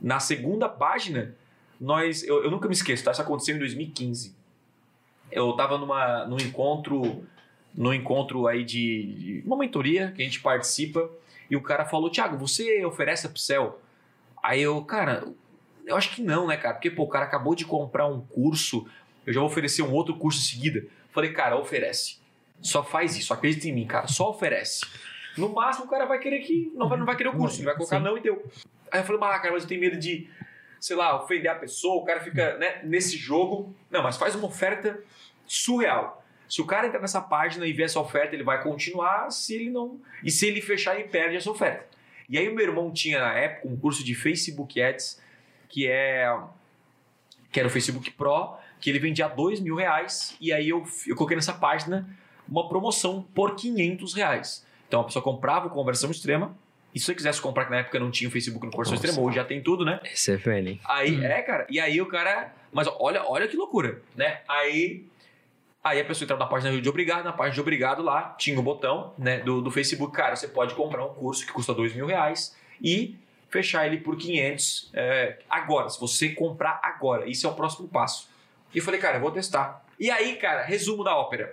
na 0.00 0.20
segunda 0.20 0.68
página, 0.68 1.34
nós. 1.80 2.22
Eu, 2.22 2.44
eu 2.44 2.50
nunca 2.52 2.68
me 2.68 2.74
esqueço, 2.74 3.02
tá? 3.02 3.10
Isso 3.10 3.20
aconteceu 3.20 3.56
em 3.56 3.58
2015. 3.58 4.36
Eu 5.32 5.50
estava 5.50 5.76
numa, 5.76 6.24
num 6.26 6.36
encontro. 6.36 7.24
No 7.74 7.92
encontro 7.92 8.46
aí 8.46 8.64
de, 8.64 9.14
de 9.14 9.42
uma 9.44 9.56
mentoria 9.56 10.12
que 10.12 10.22
a 10.22 10.24
gente 10.24 10.40
participa, 10.40 11.10
e 11.50 11.56
o 11.56 11.62
cara 11.62 11.84
falou: 11.84 12.10
Thiago, 12.10 12.36
você 12.36 12.84
oferece 12.84 13.26
upsell? 13.26 13.80
Aí 14.40 14.62
eu, 14.62 14.84
cara, 14.84 15.24
eu 15.84 15.96
acho 15.96 16.14
que 16.14 16.22
não, 16.22 16.46
né, 16.46 16.56
cara? 16.56 16.74
Porque, 16.74 16.90
pô, 16.90 17.02
o 17.02 17.08
cara 17.08 17.24
acabou 17.24 17.56
de 17.56 17.64
comprar 17.64 18.06
um 18.06 18.20
curso, 18.20 18.86
eu 19.26 19.32
já 19.32 19.40
vou 19.40 19.48
oferecer 19.48 19.82
um 19.82 19.92
outro 19.92 20.14
curso 20.16 20.38
em 20.38 20.42
seguida. 20.42 20.86
Falei, 21.10 21.32
cara, 21.32 21.56
oferece. 21.56 22.19
Só 22.62 22.82
faz 22.82 23.16
isso, 23.16 23.32
acredita 23.32 23.68
em 23.68 23.72
mim, 23.72 23.86
cara, 23.86 24.06
só 24.06 24.30
oferece. 24.30 24.84
No 25.36 25.48
máximo, 25.48 25.86
o 25.86 25.88
cara 25.88 26.04
vai 26.06 26.18
querer 26.18 26.40
que. 26.40 26.70
Não 26.74 26.88
vai, 26.88 26.98
não 26.98 27.06
vai 27.06 27.16
querer 27.16 27.30
o 27.30 27.36
curso, 27.36 27.58
ele 27.58 27.66
vai 27.66 27.74
colocar 27.74 27.98
Sim. 27.98 28.04
não 28.04 28.18
e 28.18 28.20
deu. 28.20 28.44
Aí 28.90 29.00
eu 29.00 29.04
falei, 29.04 29.20
ah, 29.22 29.38
cara, 29.38 29.52
mas 29.52 29.62
eu 29.62 29.68
tenho 29.68 29.80
medo 29.80 29.96
de, 29.96 30.28
sei 30.78 30.96
lá, 30.96 31.22
ofender 31.22 31.50
a 31.50 31.54
pessoa, 31.54 32.02
o 32.02 32.04
cara 32.04 32.20
fica 32.20 32.56
né, 32.58 32.80
nesse 32.84 33.16
jogo. 33.16 33.74
Não, 33.90 34.02
mas 34.02 34.16
faz 34.16 34.34
uma 34.34 34.46
oferta 34.46 35.02
surreal. 35.46 36.24
Se 36.48 36.60
o 36.60 36.66
cara 36.66 36.88
entrar 36.88 37.00
nessa 37.00 37.20
página 37.20 37.64
e 37.64 37.72
ver 37.72 37.84
essa 37.84 38.00
oferta, 38.00 38.34
ele 38.34 38.42
vai 38.42 38.60
continuar. 38.62 39.30
Se 39.30 39.54
ele 39.54 39.70
não. 39.70 40.00
E 40.22 40.30
se 40.30 40.46
ele 40.46 40.60
fechar, 40.60 40.98
ele 40.98 41.08
perde 41.08 41.36
essa 41.36 41.50
oferta. 41.50 41.86
E 42.28 42.36
aí 42.36 42.48
o 42.48 42.54
meu 42.54 42.64
irmão 42.64 42.92
tinha 42.92 43.20
na 43.20 43.32
época 43.34 43.68
um 43.68 43.76
curso 43.76 44.04
de 44.04 44.14
Facebook 44.14 44.80
Ads, 44.80 45.22
que 45.68 45.88
é. 45.88 46.28
que 47.52 47.60
era 47.60 47.68
o 47.68 47.70
Facebook 47.70 48.10
Pro, 48.10 48.56
que 48.80 48.90
ele 48.90 48.98
vendia 48.98 49.28
dois 49.28 49.60
mil 49.60 49.76
reais. 49.76 50.36
E 50.40 50.52
aí 50.52 50.68
eu, 50.68 50.84
eu 51.06 51.14
coloquei 51.14 51.36
nessa 51.36 51.52
página 51.52 52.08
uma 52.50 52.68
promoção 52.68 53.22
por 53.34 53.54
500 53.54 54.14
reais. 54.14 54.66
Então 54.88 55.00
a 55.00 55.04
pessoa 55.04 55.22
comprava 55.22 55.68
o 55.68 55.70
conversão 55.70 56.10
extrema. 56.10 56.56
E 56.92 56.98
se 56.98 57.06
você 57.06 57.14
quisesse 57.14 57.40
comprar, 57.40 57.66
que 57.66 57.70
na 57.70 57.76
época 57.78 58.00
não 58.00 58.10
tinha 58.10 58.28
o 58.28 58.32
Facebook 58.32 58.66
no 58.66 58.72
conversão 58.72 58.94
Nossa. 58.94 59.06
extrema, 59.06 59.24
hoje 59.26 59.36
já 59.36 59.44
tem 59.44 59.62
tudo, 59.62 59.84
né? 59.84 60.00
Esse 60.04 60.32
é 60.32 60.36
velho, 60.36 60.68
hein? 60.70 60.80
Aí, 60.84 61.16
Hum. 61.16 61.22
é, 61.22 61.42
cara. 61.42 61.66
E 61.70 61.78
aí 61.78 62.00
o 62.00 62.06
cara. 62.06 62.52
Mas 62.72 62.88
olha, 62.98 63.22
olha 63.24 63.46
que 63.46 63.56
loucura, 63.56 64.02
né? 64.16 64.40
Aí. 64.48 65.04
Aí 65.82 65.98
a 65.98 66.04
pessoa 66.04 66.24
entrava 66.26 66.42
na 66.42 66.48
página 66.50 66.78
de 66.78 66.88
obrigado, 66.88 67.24
na 67.24 67.32
página 67.32 67.54
de 67.54 67.60
obrigado 67.60 68.02
lá, 68.02 68.34
tinha 68.38 68.58
o 68.58 68.62
botão 68.62 69.14
né, 69.16 69.38
do, 69.38 69.62
do 69.62 69.70
Facebook. 69.70 70.12
Cara, 70.14 70.36
você 70.36 70.46
pode 70.46 70.74
comprar 70.74 71.02
um 71.06 71.14
curso 71.14 71.46
que 71.46 71.52
custa 71.52 71.72
dois 71.72 71.94
mil 71.94 72.04
reais 72.04 72.54
e 72.82 73.16
fechar 73.48 73.86
ele 73.86 73.96
por 73.96 74.14
500 74.18 74.90
é, 74.92 75.38
agora, 75.48 75.88
se 75.88 75.98
você 75.98 76.28
comprar 76.30 76.80
agora. 76.82 77.26
Isso 77.26 77.46
é 77.46 77.50
o 77.50 77.54
próximo 77.54 77.88
passo. 77.88 78.28
E 78.74 78.78
eu 78.78 78.84
falei, 78.84 79.00
cara, 79.00 79.16
eu 79.16 79.20
vou 79.22 79.30
testar. 79.30 79.82
E 79.98 80.10
aí, 80.10 80.36
cara, 80.36 80.62
resumo 80.64 81.02
da 81.02 81.16
ópera. 81.16 81.50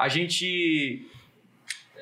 A 0.00 0.08
gente. 0.08 1.06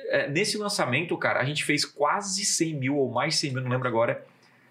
é, 0.07 0.27
nesse 0.29 0.57
lançamento, 0.57 1.15
cara, 1.17 1.39
a 1.39 1.45
gente 1.45 1.63
fez 1.63 1.85
quase 1.85 2.43
100 2.45 2.73
mil 2.75 2.95
ou 2.97 3.11
mais 3.11 3.35
100 3.35 3.53
mil, 3.53 3.61
não 3.63 3.69
lembro 3.69 3.87
agora. 3.87 4.25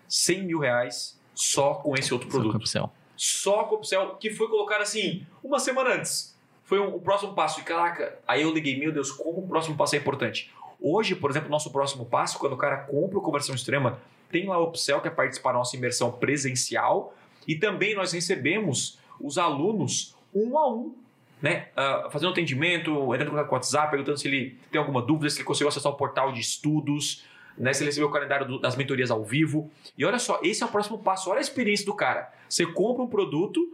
100 0.08 0.42
mil 0.44 0.58
reais 0.58 1.18
só 1.34 1.74
com 1.74 1.94
esse 1.94 2.12
outro 2.12 2.28
Só 2.30 2.36
com 2.36 2.42
produto. 2.42 2.62
upsell. 2.62 2.90
Só 3.16 3.64
com 3.64 3.74
o 3.74 3.78
upsell, 3.78 4.14
que 4.16 4.30
foi 4.30 4.48
colocado 4.48 4.80
assim, 4.82 5.26
uma 5.44 5.58
semana 5.60 5.94
antes. 5.96 6.36
Foi 6.64 6.78
um- 6.80 6.94
o 6.94 7.00
próximo 7.00 7.34
passo. 7.34 7.60
E 7.60 7.62
caraca, 7.62 8.18
aí 8.26 8.42
eu 8.42 8.52
liguei, 8.52 8.78
meu 8.78 8.90
Deus, 8.92 9.10
como 9.12 9.38
o 9.40 9.46
próximo 9.48 9.76
passo 9.76 9.94
é 9.94 9.98
importante. 9.98 10.50
Hoje, 10.80 11.14
por 11.14 11.30
exemplo, 11.30 11.48
nosso 11.50 11.70
próximo 11.70 12.04
passo, 12.06 12.38
quando 12.38 12.52
o 12.54 12.56
cara 12.56 12.78
compra 12.78 13.18
o 13.18 13.22
conversão 13.22 13.54
extrema, 13.54 14.00
tem 14.30 14.46
lá 14.46 14.58
o 14.58 14.64
upsell, 14.68 15.00
que 15.00 15.08
é 15.08 15.10
participar 15.10 15.52
da 15.52 15.58
nossa 15.58 15.76
imersão 15.76 16.10
presencial. 16.12 17.14
E 17.46 17.54
também 17.56 17.94
nós 17.94 18.12
recebemos 18.12 18.98
os 19.20 19.38
alunos 19.38 20.14
um 20.34 20.56
a 20.58 20.68
um, 20.70 20.94
né? 21.40 21.68
Ah, 21.76 22.08
fazendo 22.10 22.30
atendimento, 22.30 22.90
entrando 23.14 23.28
em 23.28 23.30
contato 23.30 23.46
com 23.48 23.54
o 23.54 23.58
WhatsApp, 23.58 23.90
perguntando 23.90 24.18
se 24.18 24.26
ele 24.28 24.58
tem 24.70 24.78
alguma 24.78 25.00
dúvida, 25.02 25.30
se 25.30 25.38
ele 25.38 25.44
conseguiu 25.44 25.68
acessar 25.68 25.92
o 25.92 25.96
portal 25.96 26.32
de 26.32 26.40
estudos, 26.40 27.24
né? 27.56 27.72
Se 27.72 27.82
ele 27.82 27.88
recebeu 27.90 28.08
o 28.08 28.12
calendário 28.12 28.46
do- 28.46 28.58
das 28.60 28.76
mentorias 28.76 29.10
ao 29.10 29.24
vivo. 29.24 29.70
E 29.96 30.04
olha 30.04 30.18
só, 30.18 30.40
esse 30.42 30.62
é 30.62 30.66
o 30.66 30.68
próximo 30.68 30.98
passo. 30.98 31.30
Olha 31.30 31.38
a 31.38 31.40
experiência 31.40 31.84
do 31.86 31.94
cara. 31.94 32.32
Você 32.48 32.64
compra 32.66 33.02
um 33.02 33.08
produto, 33.08 33.72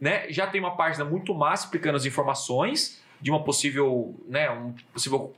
né? 0.00 0.30
Já 0.30 0.46
tem 0.46 0.60
uma 0.60 0.76
página 0.76 1.04
muito 1.04 1.34
massa 1.34 1.64
explicando 1.64 1.96
as 1.96 2.04
informações 2.04 3.02
de 3.20 3.30
uma 3.30 3.42
possível, 3.42 4.14
né? 4.28 4.50
Um 4.50 4.74
possível 4.92 5.34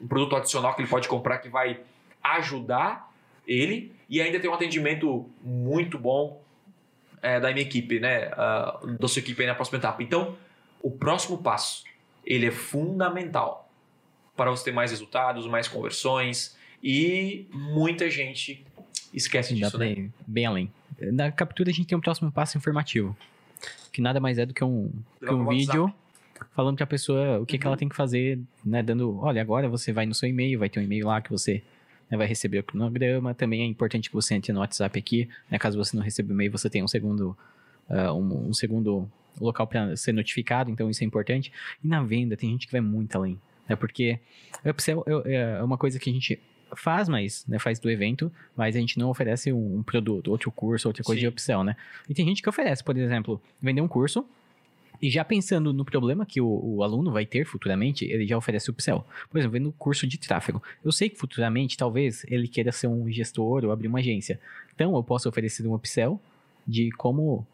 um 0.00 0.06
produto 0.08 0.34
adicional 0.36 0.74
que 0.74 0.82
ele 0.82 0.88
pode 0.88 1.08
comprar 1.08 1.38
que 1.38 1.48
vai 1.48 1.80
ajudar 2.22 3.10
ele 3.46 3.92
e 4.08 4.20
ainda 4.20 4.38
tem 4.38 4.48
um 4.50 4.54
atendimento 4.54 5.28
muito 5.42 5.98
bom 5.98 6.40
é, 7.20 7.38
da 7.40 7.50
minha 7.52 7.62
equipe, 7.62 7.98
né? 8.00 8.30
ah, 8.32 8.80
da 8.98 9.06
sua 9.08 9.20
equipe 9.20 9.40
aí 9.40 9.46
na 9.48 9.54
próxima 9.54 9.78
etapa. 9.78 10.02
Então, 10.02 10.36
o 10.82 10.90
próximo 10.90 11.38
passo 11.38 11.84
ele 12.24 12.46
é 12.46 12.50
fundamental 12.50 13.70
para 14.36 14.50
você 14.50 14.64
ter 14.64 14.72
mais 14.72 14.90
resultados, 14.90 15.46
mais 15.46 15.68
conversões 15.68 16.56
e 16.82 17.46
muita 17.52 18.10
gente 18.10 18.64
esquece 19.12 19.54
disso, 19.54 19.78
né? 19.78 19.92
ir 19.92 20.10
bem 20.26 20.46
além. 20.46 20.72
Na 21.00 21.30
captura 21.30 21.70
a 21.70 21.72
gente 21.72 21.86
tem 21.86 21.96
um 21.96 22.00
próximo 22.00 22.30
passo 22.30 22.56
informativo. 22.56 23.16
Que 23.92 24.00
nada 24.00 24.20
mais 24.20 24.38
é 24.38 24.46
do 24.46 24.54
que 24.54 24.64
um, 24.64 24.90
que 25.20 25.30
um 25.30 25.46
vídeo 25.48 25.92
falando 26.54 26.76
pra 26.76 26.86
pessoa 26.86 27.38
o 27.40 27.46
que, 27.46 27.58
que 27.58 27.64
Uhum. 27.64 27.70
ela 27.70 27.76
tem 27.76 27.88
que 27.88 27.94
fazer, 27.94 28.40
né? 28.64 28.82
Dando, 28.82 29.18
olha, 29.20 29.40
agora 29.40 29.68
você 29.68 29.92
vai 29.92 30.06
no 30.06 30.14
seu 30.14 30.28
e-mail, 30.28 30.58
vai 30.58 30.68
ter 30.68 30.80
um 30.80 30.82
e-mail 30.82 31.06
lá 31.06 31.20
que 31.20 31.30
você 31.30 31.62
né, 32.10 32.16
vai 32.16 32.26
receber 32.26 32.58
o 32.58 32.62
cronograma. 32.64 33.34
Também 33.34 33.62
é 33.62 33.66
importante 33.66 34.08
que 34.08 34.14
você 34.14 34.34
entre 34.34 34.52
no 34.52 34.60
WhatsApp 34.60 34.98
aqui, 34.98 35.28
né? 35.50 35.58
Caso 35.58 35.76
você 35.78 35.96
não 35.96 36.02
receba 36.02 36.30
o 36.30 36.32
e-mail, 36.32 36.50
você 36.50 36.68
tem 36.68 36.82
um 36.82 36.88
segundo, 36.88 37.36
ah, 37.88 38.12
um, 38.12 38.48
um 38.48 38.54
segundo 38.54 39.08
local 39.40 39.66
para 39.66 39.96
ser 39.96 40.12
notificado, 40.12 40.70
então 40.70 40.88
isso 40.90 41.02
é 41.02 41.06
importante. 41.06 41.52
E 41.82 41.88
na 41.88 42.02
venda, 42.02 42.36
tem 42.36 42.50
gente 42.50 42.66
que 42.66 42.72
vai 42.72 42.80
muito 42.80 43.16
além, 43.16 43.40
né? 43.68 43.76
Porque 43.76 44.18
o 44.64 44.70
upsell 44.70 45.04
é 45.26 45.32
é 45.34 45.62
uma 45.62 45.78
coisa 45.78 45.98
que 45.98 46.10
a 46.10 46.12
gente 46.12 46.40
faz, 46.74 47.08
mas 47.08 47.44
né, 47.46 47.58
faz 47.58 47.78
do 47.78 47.90
evento, 47.90 48.32
mas 48.56 48.76
a 48.76 48.78
gente 48.78 48.98
não 48.98 49.10
oferece 49.10 49.52
um, 49.52 49.78
um 49.78 49.82
produto, 49.82 50.28
outro 50.28 50.50
curso, 50.50 50.88
outra 50.88 51.02
coisa 51.02 51.20
Sim. 51.20 51.26
de 51.26 51.28
upsell, 51.28 51.64
né? 51.64 51.76
E 52.08 52.14
tem 52.14 52.26
gente 52.26 52.42
que 52.42 52.48
oferece, 52.48 52.82
por 52.82 52.96
exemplo, 52.96 53.40
vender 53.60 53.80
um 53.80 53.88
curso 53.88 54.26
e 55.00 55.10
já 55.10 55.24
pensando 55.24 55.72
no 55.72 55.84
problema 55.84 56.24
que 56.24 56.40
o, 56.40 56.46
o 56.46 56.82
aluno 56.84 57.10
vai 57.10 57.26
ter 57.26 57.44
futuramente, 57.44 58.04
ele 58.04 58.24
já 58.24 58.36
oferece 58.36 58.70
o 58.70 58.72
upsell. 58.72 59.04
Por 59.28 59.38
exemplo, 59.38 59.58
vendo 59.58 59.72
curso 59.72 60.06
de 60.06 60.16
tráfego. 60.16 60.62
Eu 60.84 60.92
sei 60.92 61.08
que 61.08 61.18
futuramente, 61.18 61.76
talvez, 61.76 62.24
ele 62.28 62.46
queira 62.46 62.70
ser 62.70 62.86
um 62.86 63.10
gestor 63.10 63.64
ou 63.64 63.72
abrir 63.72 63.88
uma 63.88 63.98
agência. 63.98 64.38
Então, 64.72 64.94
eu 64.94 65.02
posso 65.02 65.28
oferecer 65.28 65.66
um 65.66 65.74
upsell 65.74 66.20
de 66.64 66.92
como 66.92 67.44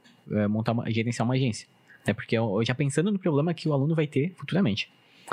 montar 0.49 0.73
uma, 0.73 0.91
gerenciar 0.91 1.27
uma 1.27 1.35
agência. 1.35 1.69
Né? 2.07 2.13
Porque 2.13 2.37
eu, 2.37 2.63
já 2.65 2.75
pensando 2.75 3.11
no 3.11 3.19
problema 3.19 3.55
que 3.55 3.69
o 3.69 3.73
aluno 3.73 3.95
vai 3.95 4.07
ter 4.07 4.33
futuramente. 4.37 4.91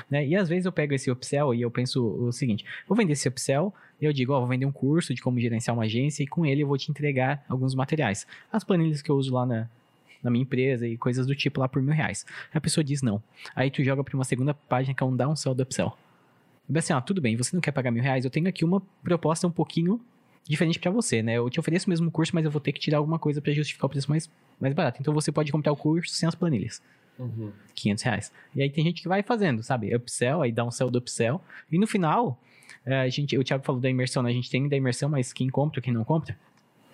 Né? 0.10 0.28
E 0.28 0.36
às 0.36 0.50
vezes 0.50 0.66
eu 0.66 0.72
pego 0.72 0.94
esse 0.94 1.10
upsell 1.10 1.54
e 1.54 1.62
eu 1.62 1.72
penso 1.72 2.06
o 2.06 2.32
seguinte: 2.32 2.66
vou 2.88 2.98
vender 2.98 3.14
esse 3.14 3.28
upsell 3.28 3.74
eu 4.02 4.12
digo, 4.12 4.34
ó, 4.34 4.40
vou 4.40 4.48
vender 4.48 4.66
um 4.66 4.72
curso 4.72 5.14
de 5.14 5.22
como 5.22 5.40
gerenciar 5.40 5.76
uma 5.76 5.84
agência 5.84 6.24
e 6.24 6.28
com 6.28 6.46
ele 6.46 6.64
eu 6.64 6.68
vou 6.68 6.78
te 6.78 6.92
entregar 6.92 7.44
alguns 7.48 7.74
materiais. 7.74 8.28
As 8.52 8.64
planilhas 8.64 9.02
que 9.02 9.10
eu 9.10 9.16
uso 9.16 9.34
lá 9.34 9.46
na, 9.46 9.70
na 10.22 10.30
minha 10.30 10.44
empresa 10.44 10.88
e 10.88 10.98
coisas 10.98 11.26
do 11.26 11.36
tipo 11.36 11.60
lá 11.60 11.68
por 11.68 11.82
mil 11.82 11.94
reais. 11.94 12.26
A 12.54 12.60
pessoa 12.60 12.84
diz 12.84 13.02
não. 13.02 13.22
Aí 13.56 13.72
tu 13.72 13.84
joga 13.84 14.04
para 14.04 14.16
uma 14.16 14.26
segunda 14.26 14.54
página 14.54 14.94
que 14.94 15.02
é 15.02 15.06
um 15.06 15.16
downsell 15.16 15.56
do 15.56 15.64
upsell. 15.64 15.98
E 16.70 16.78
assim, 16.78 16.94
ó, 16.94 17.00
tudo 17.00 17.22
bem, 17.22 17.36
você 17.36 17.56
não 17.56 17.62
quer 17.62 17.72
pagar 17.72 17.92
mil 17.92 18.04
reais, 18.04 18.26
eu 18.26 18.32
tenho 18.32 18.48
aqui 18.48 18.66
uma 18.66 18.82
proposta 19.04 19.48
um 19.48 19.52
pouquinho 19.52 20.02
diferente 20.48 20.80
para 20.80 20.92
você, 20.92 21.22
né? 21.24 21.38
Eu 21.38 21.50
te 21.50 21.60
ofereço 21.60 21.88
o 21.88 21.90
mesmo 21.90 22.12
curso, 22.12 22.32
mas 22.34 22.46
eu 22.46 22.52
vou 22.52 22.62
ter 22.62 22.72
que 22.72 22.80
tirar 22.80 23.00
alguma 23.00 23.18
coisa 23.18 23.42
para 23.42 23.52
justificar 23.52 23.88
o 23.88 23.90
preço 23.90 24.10
mais, 24.10 24.30
mais 24.60 24.74
barato. 24.74 25.00
Então 25.02 25.14
você 25.14 25.32
pode 25.32 25.52
comprar 25.52 25.72
o 25.72 25.76
curso 25.76 26.14
sem 26.14 26.28
as 26.28 26.36
planilhas. 26.36 26.82
Uhum. 27.18 27.52
500 27.74 28.04
reais. 28.04 28.32
E 28.54 28.62
aí 28.62 28.70
tem 28.70 28.84
gente 28.84 29.02
que 29.02 29.08
vai 29.08 29.24
fazendo, 29.24 29.64
sabe? 29.64 29.96
Upsell, 29.96 30.42
aí 30.42 30.52
dá 30.52 30.64
um 30.64 30.72
sell 30.72 30.90
do 30.90 31.00
upsell. 31.00 31.42
E 31.72 31.80
no 31.80 31.88
final, 31.88 32.40
eh, 32.86 33.02
a 33.02 33.10
gente, 33.10 33.38
o 33.38 33.44
Thiago 33.44 33.64
falou 33.64 33.82
da 33.82 33.90
imersão, 33.90 34.22
né? 34.22 34.30
A 34.30 34.34
gente 34.34 34.50
tem 34.50 34.68
da 34.68 34.76
imersão, 34.76 35.10
mas 35.10 35.34
quem 35.34 35.50
compra, 35.50 35.82
quem 35.82 35.94
não 35.94 36.04
compra. 36.04 36.38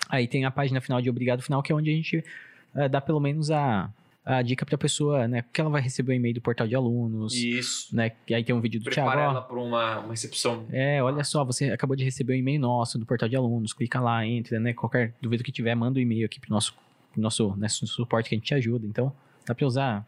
Aí 0.08 0.28
tem 0.28 0.46
a 0.46 0.52
página 0.52 0.80
final 0.80 1.02
de 1.02 1.10
obrigado 1.10 1.42
final, 1.42 1.62
que 1.62 1.72
é 1.72 1.76
onde 1.76 1.90
a 1.90 1.94
gente 1.94 2.24
eh, 2.76 2.88
dá 2.88 3.02
pelo 3.02 3.20
menos 3.20 3.52
a, 3.52 3.92
a 4.24 4.42
dica 4.42 4.66
pra 4.66 4.78
pessoa, 4.78 5.28
né? 5.28 5.44
Que 5.52 5.60
ela 5.62 5.70
vai 5.70 5.82
receber 5.82 6.14
o 6.14 6.16
e-mail 6.16 6.36
do 6.36 6.42
portal 6.42 6.68
de 6.68 6.76
alunos, 6.76 7.34
Isso. 7.34 7.96
né? 7.96 8.12
E 8.28 8.36
aí 8.36 8.44
tem 8.44 8.54
um 8.54 8.62
vídeo 8.62 8.80
do 8.80 8.90
Thiago, 8.90 9.10
Prepara 9.10 9.32
ela 9.32 9.42
para 9.42 9.58
uma, 9.60 10.00
uma 10.00 10.10
recepção. 10.12 10.66
é, 10.72 11.02
olha 11.02 11.24
só, 11.24 11.44
você 11.44 11.72
acabou 11.72 11.96
de 11.96 12.04
receber 12.04 12.34
o 12.34 12.36
e-mail 12.36 12.60
nosso 12.60 13.00
do 13.00 13.06
portal 13.06 13.28
de 13.28 13.36
alunos, 13.36 13.74
clica 13.74 14.00
lá, 14.00 14.26
entra, 14.26 14.60
né? 14.60 14.74
Qualquer 14.74 15.14
dúvida 15.22 15.44
que 15.44 15.52
tiver, 15.52 15.74
manda 15.76 15.98
o 15.98 16.02
e-mail 16.02 16.26
aqui 16.26 16.40
pro 16.40 16.52
nosso, 16.52 16.76
pro 17.12 17.22
nosso 17.22 17.56
né, 17.58 17.68
su- 17.68 17.88
suporte 17.88 18.30
que 18.30 18.36
a 18.36 18.38
gente 18.38 18.46
te 18.48 18.54
ajuda. 18.54 18.86
Então, 18.86 19.12
dá 19.46 19.56
pra 19.56 19.66
usar. 19.66 20.06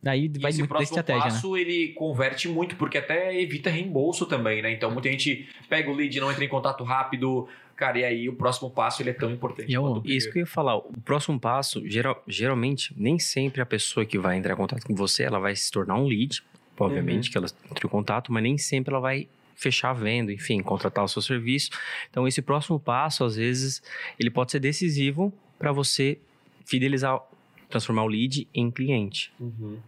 Daí 0.00 0.28
vai 0.38 0.50
esse 0.50 0.60
muito 0.60 0.70
da 0.70 0.76
próximo 0.76 0.98
estratégia, 0.98 1.24
né? 1.24 1.30
passo 1.34 1.56
ele 1.56 1.88
converte 1.94 2.46
muito, 2.48 2.76
porque 2.76 2.98
até 2.98 3.36
evita 3.40 3.68
reembolso 3.68 4.26
também, 4.26 4.62
né? 4.62 4.70
Então 4.72 4.90
muita 4.92 5.08
gente 5.10 5.48
pega 5.68 5.90
o 5.90 5.94
lead, 5.94 6.20
não 6.20 6.30
entra 6.30 6.44
em 6.44 6.48
contato 6.48 6.84
rápido, 6.84 7.48
cara, 7.78 7.98
e 7.98 8.04
aí 8.04 8.28
o 8.28 8.34
próximo 8.34 8.68
passo 8.70 9.00
ele 9.00 9.10
é 9.10 9.12
tão 9.14 9.30
importante. 9.30 9.72
Eu- 9.72 9.82
quanto 9.82 10.04
o 10.04 10.10
Isso 10.10 10.30
que 10.32 10.38
eu 10.38 10.40
ia 10.40 10.46
falar. 10.46 10.76
O 10.76 10.92
próximo 11.04 11.38
passo, 11.38 11.88
geral- 11.88 12.22
geralmente, 12.26 12.92
nem 12.96 13.18
sempre 13.18 13.60
a 13.62 13.66
pessoa 13.66 14.04
que 14.04 14.18
vai 14.18 14.36
entrar 14.36 14.52
em 14.54 14.56
contato 14.56 14.84
com 14.84 14.94
você, 14.94 15.22
ela 15.22 15.38
vai 15.38 15.54
se 15.54 15.70
tornar 15.70 15.94
um 15.94 16.06
lead, 16.06 16.42
obviamente, 16.78 17.30
que 17.30 17.38
ela 17.38 17.46
entrou 17.70 17.88
em 17.88 17.90
contato, 17.90 18.32
mas 18.32 18.42
nem 18.42 18.58
sempre 18.58 18.92
ela 18.92 19.00
vai 19.00 19.28
fechar 19.54 19.90
a 19.90 19.92
venda, 19.94 20.32
enfim, 20.32 20.60
contratar 20.62 21.04
o 21.04 21.08
seu 21.08 21.22
serviço. 21.22 21.70
Então, 22.10 22.26
esse 22.28 22.40
próximo 22.42 22.78
passo, 22.78 23.24
às 23.24 23.36
vezes, 23.36 23.82
ele 24.18 24.30
pode 24.30 24.50
ser 24.52 24.60
decisivo 24.60 25.32
para 25.58 25.72
você 25.72 26.18
fidelizar, 26.64 27.20
transformar 27.68 28.04
o 28.04 28.06
lead 28.08 28.46
em 28.54 28.70
cliente. 28.70 29.32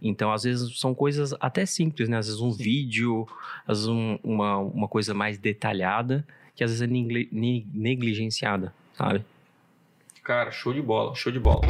Então, 0.01 0.31
às 0.31 0.43
vezes, 0.43 0.79
são 0.79 0.93
coisas 0.93 1.33
até 1.39 1.65
simples, 1.65 2.07
né? 2.09 2.17
Às 2.17 2.27
vezes, 2.27 2.41
um 2.41 2.51
vídeo, 2.51 3.27
às 3.67 3.77
vezes, 3.79 3.87
um- 3.87 4.17
uma, 4.23 4.57
uma 4.57 4.87
coisa 4.87 5.13
mais 5.13 5.37
detalhada, 5.37 6.25
que 6.61 6.65
às 6.65 6.69
vezes 6.69 6.83
é 6.83 6.85
negli- 6.85 7.27
ne- 7.31 7.65
negligenciada, 7.73 8.71
sabe? 8.95 9.25
Cara, 10.23 10.51
show 10.51 10.71
de 10.71 10.79
bola, 10.79 11.15
show 11.15 11.31
de 11.31 11.39
bola. 11.39 11.61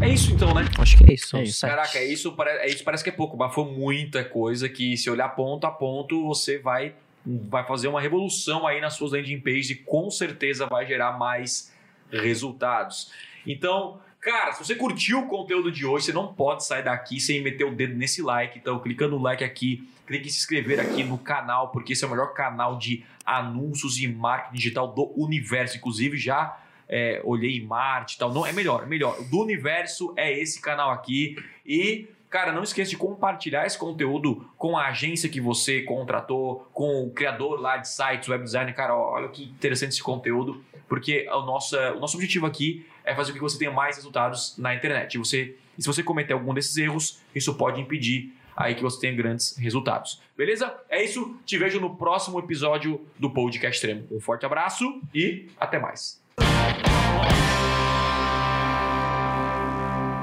É 0.00 0.08
isso 0.08 0.30
então, 0.32 0.54
né? 0.54 0.64
Acho 0.78 0.96
que 0.98 1.10
é 1.10 1.14
isso. 1.14 1.36
É 1.36 1.42
isso. 1.42 1.66
Caraca, 1.66 1.98
é 1.98 2.04
isso, 2.04 2.32
é 2.38 2.68
isso 2.68 2.84
parece 2.84 3.02
que 3.02 3.10
é 3.10 3.12
pouco, 3.12 3.36
mas 3.36 3.52
foi 3.52 3.64
muita 3.64 4.22
coisa 4.24 4.68
que 4.68 4.96
se 4.96 5.10
olhar 5.10 5.28
ponto 5.30 5.66
a 5.66 5.72
ponto, 5.72 6.24
você 6.24 6.60
vai, 6.60 6.94
vai 7.26 7.66
fazer 7.66 7.88
uma 7.88 8.00
revolução 8.00 8.64
aí 8.64 8.80
nas 8.80 8.94
suas 8.94 9.10
landing 9.10 9.40
pages 9.40 9.70
e 9.70 9.74
com 9.74 10.08
certeza 10.08 10.66
vai 10.68 10.86
gerar 10.86 11.18
mais 11.18 11.74
resultados. 12.12 13.10
Então, 13.44 13.98
cara, 14.22 14.52
se 14.52 14.64
você 14.64 14.76
curtiu 14.76 15.18
o 15.18 15.26
conteúdo 15.26 15.70
de 15.70 15.84
hoje, 15.84 16.06
você 16.06 16.12
não 16.12 16.32
pode 16.32 16.64
sair 16.64 16.84
daqui 16.84 17.20
sem 17.20 17.42
meter 17.42 17.64
o 17.64 17.74
dedo 17.74 17.94
nesse 17.94 18.22
like. 18.22 18.56
Então, 18.56 18.78
clicando 18.78 19.16
no 19.16 19.22
like 19.22 19.42
aqui, 19.42 19.86
clique 20.06 20.28
em 20.28 20.30
se 20.30 20.38
inscrever 20.38 20.78
aqui 20.78 21.02
no 21.02 21.18
canal, 21.18 21.70
porque 21.70 21.92
esse 21.92 22.04
é 22.04 22.06
o 22.06 22.10
melhor 22.10 22.32
canal 22.32 22.78
de 22.78 23.04
anúncios 23.26 23.98
e 23.98 24.06
marketing 24.06 24.54
digital 24.54 24.86
do 24.86 25.12
universo. 25.20 25.76
Inclusive, 25.76 26.16
já 26.16 26.56
é, 26.88 27.20
olhei 27.24 27.56
em 27.56 27.66
Marte 27.66 28.14
e 28.14 28.18
tal. 28.18 28.32
Não, 28.32 28.46
é 28.46 28.52
melhor, 28.52 28.84
é 28.84 28.86
melhor. 28.86 29.20
Do 29.24 29.40
universo 29.40 30.14
é 30.16 30.32
esse 30.32 30.62
canal 30.62 30.92
aqui. 30.92 31.36
E, 31.66 32.06
cara, 32.30 32.52
não 32.52 32.62
esqueça 32.62 32.90
de 32.90 32.96
compartilhar 32.96 33.66
esse 33.66 33.76
conteúdo 33.76 34.48
com 34.56 34.78
a 34.78 34.86
agência 34.86 35.28
que 35.28 35.40
você 35.40 35.82
contratou, 35.82 36.70
com 36.72 37.04
o 37.04 37.10
criador 37.10 37.60
lá 37.60 37.76
de 37.76 37.88
sites, 37.88 38.28
web 38.28 38.44
designer. 38.44 38.72
Cara, 38.72 38.94
olha 38.96 39.28
que 39.28 39.42
interessante 39.42 39.90
esse 39.90 40.02
conteúdo, 40.02 40.64
porque 40.88 41.28
o 41.28 41.42
nosso, 41.42 41.76
o 41.76 41.98
nosso 41.98 42.16
objetivo 42.16 42.46
aqui 42.46 42.86
é 43.04 43.14
fazer 43.14 43.32
com 43.32 43.38
que 43.38 43.42
você 43.42 43.58
tenha 43.58 43.70
mais 43.70 43.96
resultados 43.96 44.56
na 44.58 44.74
internet. 44.74 45.14
E, 45.14 45.18
você, 45.18 45.56
e 45.76 45.82
se 45.82 45.86
você 45.86 46.02
cometer 46.02 46.32
algum 46.32 46.54
desses 46.54 46.76
erros, 46.76 47.20
isso 47.34 47.54
pode 47.54 47.80
impedir 47.80 48.32
aí 48.56 48.74
que 48.74 48.82
você 48.82 49.00
tenha 49.00 49.14
grandes 49.14 49.56
resultados. 49.56 50.20
Beleza? 50.36 50.74
É 50.88 51.02
isso. 51.02 51.36
Te 51.44 51.58
vejo 51.58 51.80
no 51.80 51.96
próximo 51.96 52.38
episódio 52.38 53.06
do 53.18 53.30
Podcast 53.30 53.76
Extremo. 53.76 54.06
Um 54.10 54.20
forte 54.20 54.46
abraço 54.46 55.00
e 55.14 55.48
até 55.58 55.78
mais. 55.78 56.22